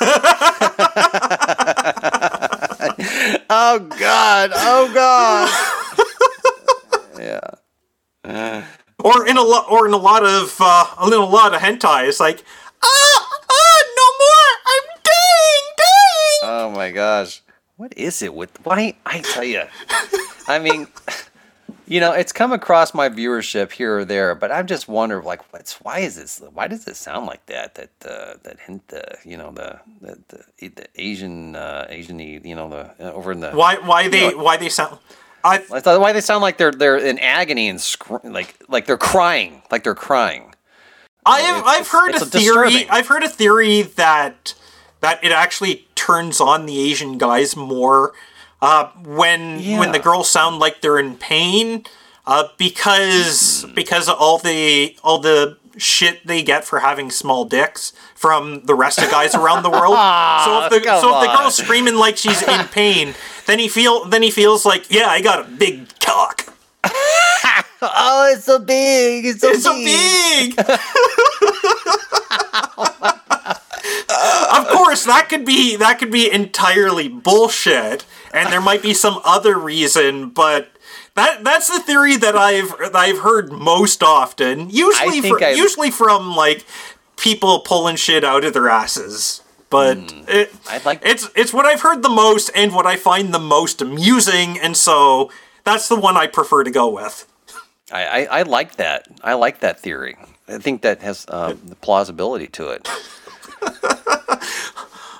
oh 3.50 3.78
God! 3.78 4.50
Oh 4.54 4.90
God! 4.92 5.48
yeah. 8.24 8.64
Or 8.98 9.26
in 9.26 9.36
a 9.36 9.42
lot, 9.42 9.70
or 9.70 9.86
in 9.86 9.92
a 9.92 9.98
lot 9.98 10.24
of, 10.24 10.56
uh, 10.60 10.86
in 11.06 11.12
a 11.12 11.24
lot 11.24 11.54
of 11.54 11.60
hentai, 11.60 12.08
it's 12.08 12.18
like, 12.20 12.44
ah, 12.82 13.28
ah, 13.50 13.82
no 13.96 14.06
more, 14.18 14.50
I'm 14.66 14.86
dying, 15.04 15.66
dying. 15.76 16.40
Oh 16.42 16.72
my 16.74 16.90
gosh. 16.90 17.42
What 17.76 17.96
is 17.96 18.22
it 18.22 18.34
with 18.34 18.50
why 18.64 18.96
I 19.06 19.20
tell 19.20 19.44
you? 19.44 19.62
I 20.48 20.58
mean, 20.58 20.88
you 21.86 22.00
know, 22.00 22.12
it's 22.12 22.32
come 22.32 22.52
across 22.52 22.92
my 22.92 23.08
viewership 23.08 23.70
here 23.70 23.98
or 23.98 24.04
there, 24.04 24.34
but 24.34 24.50
I'm 24.50 24.66
just 24.66 24.88
wondering, 24.88 25.24
like, 25.24 25.52
what's 25.52 25.74
why 25.80 26.00
is 26.00 26.16
this? 26.16 26.42
Why 26.52 26.66
does 26.66 26.86
it 26.88 26.96
sound 26.96 27.26
like 27.26 27.46
that? 27.46 27.76
That 27.76 27.90
uh, 28.04 28.34
that 28.42 28.58
hint, 28.60 28.82
uh, 28.92 29.00
you 29.24 29.36
know, 29.36 29.52
the 29.52 29.80
the, 30.00 30.18
the, 30.58 30.68
the 30.68 30.86
Asian 30.96 31.54
uh, 31.54 31.86
Asian, 31.88 32.18
you 32.18 32.54
know, 32.54 32.68
the 32.68 33.08
uh, 33.08 33.12
over 33.12 33.32
in 33.32 33.40
the. 33.40 33.52
Why, 33.52 33.76
why 33.76 34.08
they, 34.08 34.34
why 34.34 34.56
they 34.56 34.68
sound? 34.68 34.98
I, 35.44 35.62
I 35.72 35.80
thought 35.80 36.00
why 36.00 36.12
they 36.12 36.20
sound 36.20 36.42
like 36.42 36.58
they're 36.58 36.72
they're 36.72 36.96
in 36.98 37.18
agony 37.20 37.68
and 37.68 37.80
scr- 37.80 38.16
like 38.24 38.56
like 38.68 38.86
they're 38.86 38.98
crying, 38.98 39.62
like 39.70 39.84
they're 39.84 39.94
crying. 39.94 40.54
I've, 41.28 41.64
I've 41.64 41.88
heard 41.88 42.14
a 42.14 42.16
a 42.16 42.20
theory. 42.26 42.70
disturbing. 42.70 42.90
I've 42.90 43.06
heard 43.08 43.22
a 43.22 43.28
theory 43.28 43.82
that 43.82 44.54
that 45.00 45.22
it 45.22 45.32
actually 45.32 45.86
turns 45.94 46.40
on 46.40 46.66
the 46.66 46.78
Asian 46.80 47.18
guys 47.18 47.54
more 47.56 48.12
uh, 48.60 48.88
when 49.04 49.60
when 49.78 49.92
the 49.92 49.98
girls 49.98 50.28
sound 50.30 50.58
like 50.58 50.80
they're 50.80 50.98
in 50.98 51.16
pain. 51.16 51.84
uh, 52.26 52.48
because 52.58 53.64
because 53.74 54.08
of 54.08 54.16
all 54.18 54.38
the 54.38 54.96
all 55.02 55.18
the 55.18 55.56
shit 55.76 56.26
they 56.26 56.42
get 56.42 56.64
for 56.64 56.80
having 56.80 57.08
small 57.10 57.44
dicks 57.44 57.92
from 58.14 58.64
the 58.66 58.74
rest 58.74 58.98
of 59.00 59.08
guys 59.10 59.34
around 59.34 59.62
the 59.62 59.70
world. 59.70 59.94
so 60.44 60.64
if 60.64 60.70
the 60.70 60.80
come 60.80 61.00
so 61.00 61.20
if 61.22 61.30
the 61.30 61.36
girl's 61.36 61.56
screaming 61.56 61.94
like 61.94 62.16
she's 62.16 62.42
in 62.42 62.66
pain, 62.72 63.14
then 63.46 63.58
he 63.58 63.68
feel 63.68 64.04
then 64.04 64.22
he 64.22 64.30
feels 64.30 64.66
like 64.66 64.90
yeah, 64.90 65.06
I 65.08 65.20
got 65.22 65.46
a 65.46 65.48
big 65.48 65.88
cock. 66.00 66.52
Oh, 67.82 68.32
it's 68.34 68.44
so 68.44 68.58
big. 68.58 69.24
It's 69.26 69.40
so 69.40 69.50
It's 69.50 69.62
so 69.62 69.72
big. 69.72 70.58
of 74.58 74.68
course, 74.68 75.04
that 75.04 75.26
could 75.28 75.44
be 75.44 75.76
that 75.76 75.98
could 75.98 76.10
be 76.10 76.30
entirely 76.30 77.08
bullshit, 77.08 78.04
and 78.32 78.52
there 78.52 78.60
might 78.60 78.82
be 78.82 78.94
some 78.94 79.20
other 79.24 79.58
reason, 79.58 80.30
but 80.30 80.68
that 81.14 81.44
that's 81.44 81.68
the 81.68 81.80
theory 81.80 82.16
that 82.16 82.36
I've 82.36 82.76
that 82.78 82.96
I've 82.96 83.18
heard 83.20 83.52
most 83.52 84.02
often. 84.02 84.70
Usually, 84.70 85.20
fr- 85.20 85.36
usually 85.56 85.90
from 85.90 86.34
like 86.34 86.64
people 87.16 87.60
pulling 87.60 87.96
shit 87.96 88.24
out 88.24 88.44
of 88.44 88.52
their 88.52 88.68
asses. 88.68 89.42
But 89.70 89.98
it, 90.28 90.48
Hmm. 90.50 90.68
I'd 90.70 90.84
like- 90.86 91.02
it's 91.04 91.28
it's 91.36 91.52
what 91.52 91.66
I've 91.66 91.82
heard 91.82 92.02
the 92.02 92.08
most 92.08 92.50
and 92.54 92.74
what 92.74 92.86
I 92.86 92.96
find 92.96 93.34
the 93.34 93.38
most 93.38 93.82
amusing, 93.82 94.58
and 94.58 94.76
so 94.76 95.30
that's 95.64 95.88
the 95.88 95.96
one 95.96 96.16
I 96.16 96.26
prefer 96.26 96.64
to 96.64 96.70
go 96.70 96.88
with. 96.88 97.26
I, 97.92 98.04
I, 98.04 98.38
I 98.40 98.42
like 98.42 98.76
that. 98.76 99.06
I 99.22 99.34
like 99.34 99.60
that 99.60 99.80
theory. 99.80 100.16
I 100.48 100.58
think 100.58 100.82
that 100.82 101.02
has 101.02 101.24
uh, 101.28 101.54
the 101.64 101.74
plausibility 101.76 102.46
to 102.48 102.68
it. 102.70 102.88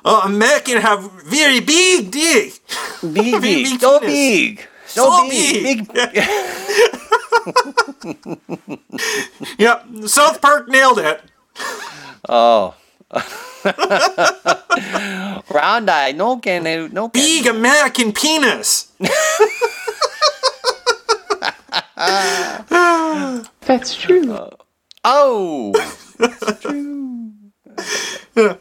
Uh, 0.05 0.23
American 0.27 0.79
have 0.79 1.11
very 1.25 1.61
big 1.61 2.11
dick. 2.11 2.61
Big, 3.03 3.15
big 3.41 3.43
big, 3.43 3.81
so 3.81 4.01
penis. 4.01 4.13
big, 4.15 4.69
so, 4.87 5.05
So 5.11 5.29
big. 5.29 5.93
big. 5.93 6.13
big. 6.13 6.25
Yep, 9.59 9.87
South 10.07 10.41
Park 10.43 10.69
nailed 10.69 10.99
it. 10.99 11.23
Oh. 12.29 12.75
Round 15.51 15.89
eye, 15.91 16.13
no 16.15 16.37
can, 16.39 16.93
no 16.93 17.09
can. 17.09 17.23
Big 17.23 17.47
American 17.47 18.13
penis. 18.13 18.93
Ah. 21.99 23.45
That's 23.63 23.95
true. 23.95 24.33
Uh, 24.33 24.51
oh, 25.05 25.73
That's 26.19 26.61
true. 26.63 27.33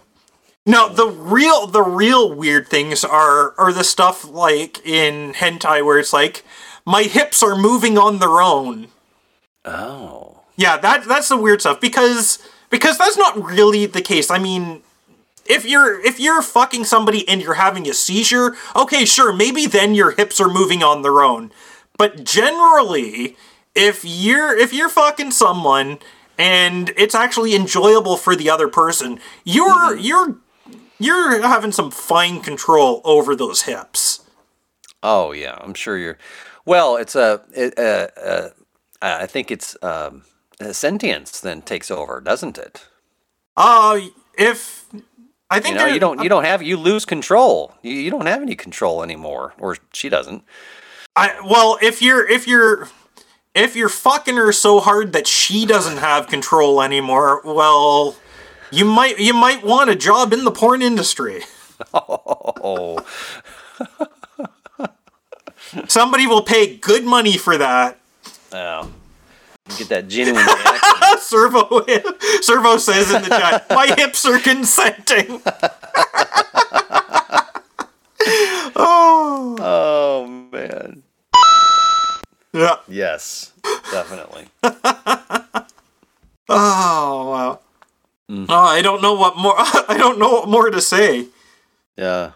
No, 0.69 0.89
the 0.93 1.07
real 1.07 1.65
the 1.65 1.81
real 1.81 2.33
weird 2.33 2.67
things 2.67 3.05
are 3.05 3.53
are 3.57 3.71
the 3.71 3.85
stuff 3.85 4.27
like 4.27 4.85
in 4.85 5.31
hentai 5.31 5.83
where 5.83 5.97
it's 5.97 6.11
like 6.11 6.43
my 6.85 7.03
hips 7.03 7.41
are 7.41 7.55
moving 7.55 7.97
on 7.97 8.19
their 8.19 8.41
own. 8.41 8.89
oh, 9.63 10.41
Yeah, 10.57 10.75
that 10.75 11.05
that's 11.05 11.29
the 11.29 11.37
weird 11.37 11.61
stuff 11.61 11.79
because 11.79 12.39
because 12.69 12.97
that's 12.97 13.15
not 13.17 13.41
really 13.41 13.85
the 13.85 14.01
case. 14.01 14.29
I 14.29 14.39
mean, 14.39 14.81
if 15.45 15.63
you're 15.63 16.01
if 16.05 16.19
you're 16.19 16.41
fucking 16.41 16.83
somebody 16.83 17.25
and 17.29 17.41
you're 17.41 17.53
having 17.53 17.87
a 17.87 17.93
seizure, 17.93 18.57
okay, 18.75 19.05
sure, 19.05 19.31
maybe 19.31 19.67
then 19.67 19.95
your 19.95 20.11
hips 20.11 20.41
are 20.41 20.49
moving 20.49 20.83
on 20.83 21.01
their 21.01 21.21
own. 21.21 21.49
But 21.97 22.23
generally, 22.23 23.35
if 23.75 24.03
you're 24.05 24.55
if 24.57 24.73
you're 24.73 24.89
fucking 24.89 25.31
someone 25.31 25.99
and 26.37 26.91
it's 26.97 27.15
actually 27.15 27.55
enjoyable 27.55 28.17
for 28.17 28.35
the 28.35 28.49
other 28.49 28.67
person, 28.67 29.19
you're 29.43 29.95
you're 29.97 30.37
you're 30.99 31.41
having 31.41 31.71
some 31.71 31.91
fine 31.91 32.41
control 32.41 33.01
over 33.03 33.35
those 33.35 33.63
hips. 33.63 34.21
oh 35.03 35.31
yeah. 35.31 35.57
I'm 35.61 35.73
sure 35.73 35.97
you're. 35.97 36.17
Well, 36.65 36.97
it's 36.97 37.15
a. 37.15 37.41
It, 37.53 37.77
uh, 37.79 38.07
uh, 38.19 38.49
I 39.01 39.25
think 39.27 39.51
it's 39.51 39.77
um, 39.83 40.23
sentience 40.71 41.39
then 41.39 41.61
takes 41.61 41.91
over, 41.91 42.19
doesn't 42.21 42.57
it? 42.57 42.85
Uh 43.55 43.99
if 44.37 44.85
I 45.49 45.57
You 45.57 45.61
think 45.61 45.75
know, 45.77 45.85
you 45.85 45.99
don't. 45.99 46.21
You 46.21 46.29
don't 46.29 46.43
have. 46.43 46.61
You 46.61 46.77
lose 46.77 47.05
control. 47.05 47.73
You, 47.81 47.93
you 47.93 48.11
don't 48.11 48.25
have 48.25 48.41
any 48.41 48.55
control 48.55 49.01
anymore, 49.03 49.53
or 49.57 49.77
she 49.93 50.09
doesn't. 50.09 50.43
I 51.17 51.41
well, 51.43 51.79
if 51.81 52.01
you're 52.01 52.25
if 52.29 52.47
you're 52.47 52.87
if 53.55 53.75
you're 53.75 53.89
fucking 53.89 54.35
her 54.35 54.51
so 54.51 54.79
hard 54.79 55.13
that 55.13 55.25
she 55.25 55.65
doesn't 55.65 55.97
have 55.97 56.27
control 56.27 56.79
anymore, 56.79 57.41
well, 57.43 58.15
you 58.71 58.85
might 58.85 59.17
you 59.17 59.33
might 59.33 59.65
want 59.65 59.89
a 59.89 59.95
job 59.95 60.31
in 60.31 60.45
the 60.45 60.51
porn 60.51 60.83
industry. 60.83 61.41
Oh, 61.93 63.03
Somebody 65.87 66.27
will 66.27 66.43
pay 66.43 66.77
good 66.77 67.03
money 67.03 67.37
for 67.37 67.57
that. 67.57 67.99
oh. 68.53 68.91
Get 69.77 69.89
that 69.89 70.07
genuine 70.07 70.45
reaction. 70.45 71.19
Servo 71.19 71.83
Servo 72.41 72.77
says 72.77 73.11
in 73.11 73.23
the 73.23 73.29
chat, 73.29 73.65
my 73.69 73.93
hips 73.97 74.25
are 74.25 74.39
consenting. 74.39 75.41
oh 78.75 79.57
oh 79.59 80.47
man. 80.51 81.03
Yeah. 82.57 82.77
Yes, 82.87 83.51
definitely. 83.91 84.47
Oh 86.49 87.29
wow. 87.29 87.59
Oh, 88.29 88.45
I 88.65 88.81
don't 88.81 89.01
know 89.01 89.13
what 89.13 89.37
more. 89.37 89.53
I 89.57 89.95
don't 89.97 90.17
know 90.19 90.31
what 90.31 90.47
more 90.49 90.69
to 90.69 90.81
say. 90.81 91.27
Yeah. 91.97 92.31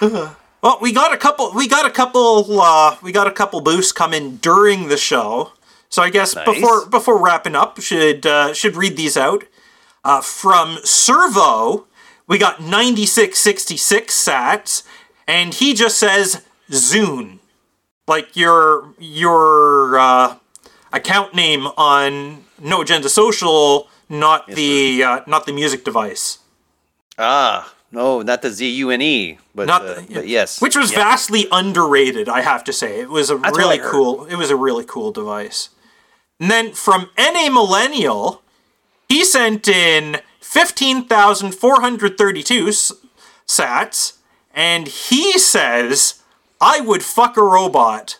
Well, 0.62 0.78
we 0.80 0.92
got 0.92 1.12
a 1.12 1.16
couple. 1.16 1.50
We 1.54 1.66
got 1.66 1.86
a 1.86 1.90
couple. 1.90 2.60
Uh, 2.60 2.96
we 3.02 3.10
got 3.10 3.26
a 3.26 3.32
couple 3.32 3.60
boosts 3.62 3.90
coming 3.90 4.36
during 4.36 4.86
the 4.86 4.96
show. 4.96 5.50
So 5.88 6.02
I 6.02 6.08
guess 6.10 6.36
Nice. 6.36 6.44
before 6.46 6.86
before 6.86 7.18
wrapping 7.20 7.56
up, 7.56 7.80
should 7.80 8.24
uh, 8.24 8.54
should 8.54 8.76
read 8.76 8.96
these 8.96 9.16
out. 9.16 9.42
Uh, 10.04 10.20
from 10.20 10.78
Servo, 10.84 11.86
we 12.28 12.38
got 12.38 12.62
ninety 12.62 13.06
six 13.06 13.40
sixty 13.40 13.76
six 13.76 14.14
sats, 14.14 14.84
and 15.26 15.52
he 15.52 15.74
just 15.74 15.98
says 15.98 16.42
Zune, 16.70 17.40
like 18.12 18.36
your 18.36 18.92
your 18.98 19.98
uh, 19.98 20.36
account 20.92 21.34
name 21.34 21.66
on 21.78 22.44
No 22.60 22.82
Agenda 22.82 23.08
Social, 23.08 23.88
not 24.08 24.46
the 24.46 25.02
uh, 25.02 25.20
not 25.26 25.46
the 25.46 25.52
music 25.52 25.80
device. 25.84 26.38
Ah, 27.18 27.72
no, 27.90 28.22
not 28.22 28.42
the 28.42 28.50
Z 28.50 28.68
U 28.84 28.90
N 28.90 29.00
E, 29.02 29.38
but, 29.54 29.66
Not 29.66 29.82
uh, 29.82 29.94
the- 29.94 30.14
but 30.16 30.28
yes, 30.28 30.60
which 30.60 30.76
was 30.76 30.92
Yeah. 30.92 30.98
vastly 31.08 31.46
underrated. 31.50 32.28
I 32.28 32.40
have 32.42 32.62
to 32.64 32.72
say, 32.72 33.00
it 33.00 33.08
was 33.10 33.30
a 33.30 33.36
what 33.36 33.56
really 33.56 33.78
cool. 33.78 34.24
It 34.26 34.36
was 34.36 34.50
a 34.50 34.56
really 34.56 34.84
cool 34.84 35.10
device. 35.12 35.70
And 36.40 36.50
then 36.50 36.72
from 36.72 37.00
NA 37.16 37.48
Millennial, 37.50 38.42
he 39.08 39.24
sent 39.24 39.68
in 39.68 40.20
fifteen 40.40 41.06
thousand 41.06 41.52
four 41.54 41.80
hundred 41.80 42.18
thirty-two 42.18 42.66
sats, 43.46 44.14
and 44.54 44.88
he 44.88 45.38
says, 45.38 46.21
"I 46.62 46.80
would 46.80 47.02
fuck 47.02 47.36
a 47.36 47.42
robot." 47.42 48.16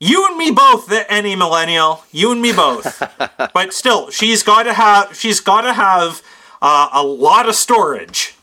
You 0.00 0.26
and 0.28 0.36
me 0.36 0.50
both, 0.50 0.86
the 0.88 1.06
NA 1.10 1.34
Millennial. 1.36 2.04
You 2.12 2.30
and 2.32 2.42
me 2.42 2.52
both. 2.52 3.02
but 3.54 3.72
still, 3.72 4.10
she's 4.10 4.42
got 4.42 4.64
to 4.64 4.74
have. 4.74 5.16
She's 5.16 5.40
got 5.40 5.62
to 5.62 5.72
have 5.72 6.20
uh, 6.60 6.90
a 6.92 7.02
lot 7.02 7.48
of 7.48 7.54
storage. 7.54 8.34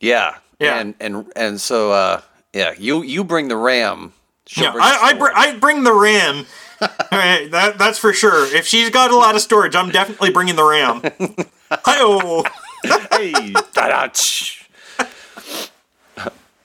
Yeah, 0.00 0.36
Yeah. 0.58 0.80
and 0.80 0.94
and 0.98 1.30
and 1.36 1.60
so 1.60 1.92
uh, 1.92 2.20
yeah, 2.52 2.72
you 2.78 3.02
you 3.02 3.22
bring 3.22 3.48
the 3.48 3.56
RAM. 3.56 4.12
she'll 4.46 4.64
Yeah, 4.64 4.72
bring 4.72 4.84
I, 4.84 4.98
I, 5.02 5.12
br- 5.14 5.34
I 5.34 5.56
bring 5.56 5.84
the 5.84 5.92
RAM. 5.92 6.46
All 6.80 6.88
right, 7.12 7.50
that, 7.50 7.76
that's 7.78 7.98
for 7.98 8.12
sure. 8.12 8.46
If 8.54 8.66
she's 8.66 8.90
got 8.90 9.10
a 9.10 9.16
lot 9.16 9.34
of 9.34 9.40
storage, 9.40 9.74
I'm 9.76 9.90
definitely 9.90 10.30
bringing 10.30 10.56
the 10.56 10.64
RAM. 10.64 11.02
Hi-oh. 11.70 12.44
hey, 13.12 13.52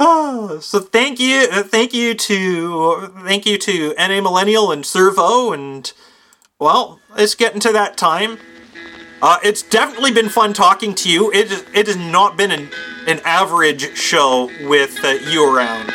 da-da. 0.03 0.59
So 0.59 0.79
thank 0.79 1.19
you, 1.19 1.47
uh, 1.51 1.63
thank 1.63 1.93
you 1.93 2.13
to 2.13 3.13
thank 3.23 3.45
you 3.45 3.57
to 3.57 3.93
NA 3.97 4.21
Millennial 4.21 4.71
and 4.71 4.85
Servo, 4.85 5.51
and 5.51 5.91
well, 6.59 6.99
it's 7.17 7.35
getting 7.35 7.59
to 7.61 7.71
that 7.71 7.97
time. 7.97 8.37
Uh, 9.21 9.37
it's 9.43 9.63
definitely 9.63 10.11
been 10.11 10.29
fun 10.29 10.53
talking 10.53 10.93
to 10.95 11.09
you. 11.09 11.31
It 11.31 11.51
it 11.73 11.87
has 11.87 11.97
not 11.97 12.37
been 12.37 12.51
an 12.51 12.69
an 13.07 13.21
average 13.25 13.95
show 13.95 14.49
with 14.67 15.03
uh, 15.03 15.09
you 15.29 15.55
around. 15.55 15.93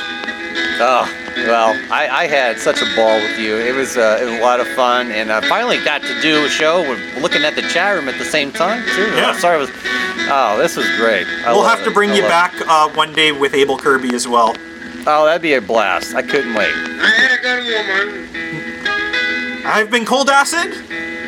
Oh, 0.81 1.09
well, 1.37 1.75
I, 1.93 2.09
I 2.09 2.27
had 2.27 2.59
such 2.59 2.81
a 2.83 2.87
ball 2.97 3.17
with 3.17 3.39
you. 3.39 3.57
It 3.57 3.75
was, 3.75 3.97
uh, 3.97 4.19
it 4.21 4.25
was 4.27 4.35
a 4.39 4.43
lot 4.43 4.61
of 4.61 4.69
fun, 4.69 5.11
and 5.11 5.33
I 5.33 5.41
finally 5.49 5.79
got 5.83 6.03
to 6.03 6.21
do 6.21 6.45
a 6.45 6.49
show 6.49 6.83
with 6.89 7.01
looking 7.23 7.43
at 7.45 7.55
the 7.57 7.63
chat 7.63 7.97
room 7.97 8.09
at 8.09 8.19
the 8.19 8.25
same 8.25 8.53
time 8.53 8.85
too. 8.95 9.11
Yeah. 9.15 9.31
I'm 9.31 9.39
sorry, 9.41 9.57
it 9.59 9.61
was. 9.61 9.71
Oh, 10.31 10.57
this 10.59 10.77
was 10.77 10.87
great. 10.97 11.27
I 11.45 11.53
We'll 11.53 11.63
love 11.63 11.71
have 11.77 11.85
to 11.85 11.91
it. 11.91 11.95
bring 11.95 12.11
I 12.11 12.15
you 12.17 12.23
back 12.23 12.55
uh, 12.67 12.89
one 12.91 13.13
day 13.13 13.33
with 13.33 13.55
Abel 13.55 13.77
Kirby 13.79 14.15
as 14.15 14.27
well. 14.29 14.55
Oh, 15.07 15.25
that'd 15.27 15.43
be 15.43 15.55
a 15.55 15.61
blast. 15.61 16.15
I 16.15 16.23
couldn't 16.23 16.55
wait. 16.55 16.73
I 16.75 17.09
had 17.09 17.33
a 17.39 17.43
good 17.43 17.65
woman, 17.65 18.29
I've 19.67 19.91
been 19.91 20.05
cold 20.05 20.29
acid. 20.31 20.71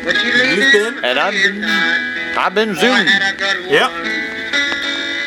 but 0.05 0.15
she 0.17 0.31
laid 0.31 0.57
You've 0.57 0.71
down 0.73 0.93
been? 0.95 1.05
And 1.05 1.19
I'm- 1.19 1.35
and 1.35 1.61
died. 1.61 2.37
I've 2.37 2.53
been 2.55 2.69
Oh, 2.69 2.73
I 2.73 2.75
zoomed. 2.75 3.09
had 3.09 3.33
a 3.33 3.37
good 3.37 3.57
woman. 3.57 3.73
Yep. 3.73 3.91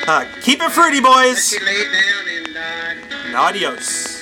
Uh, 0.09 0.24
keep 0.40 0.62
it 0.62 0.70
fruity, 0.70 1.01
boys. 1.01 1.55
Adios. 3.35 4.20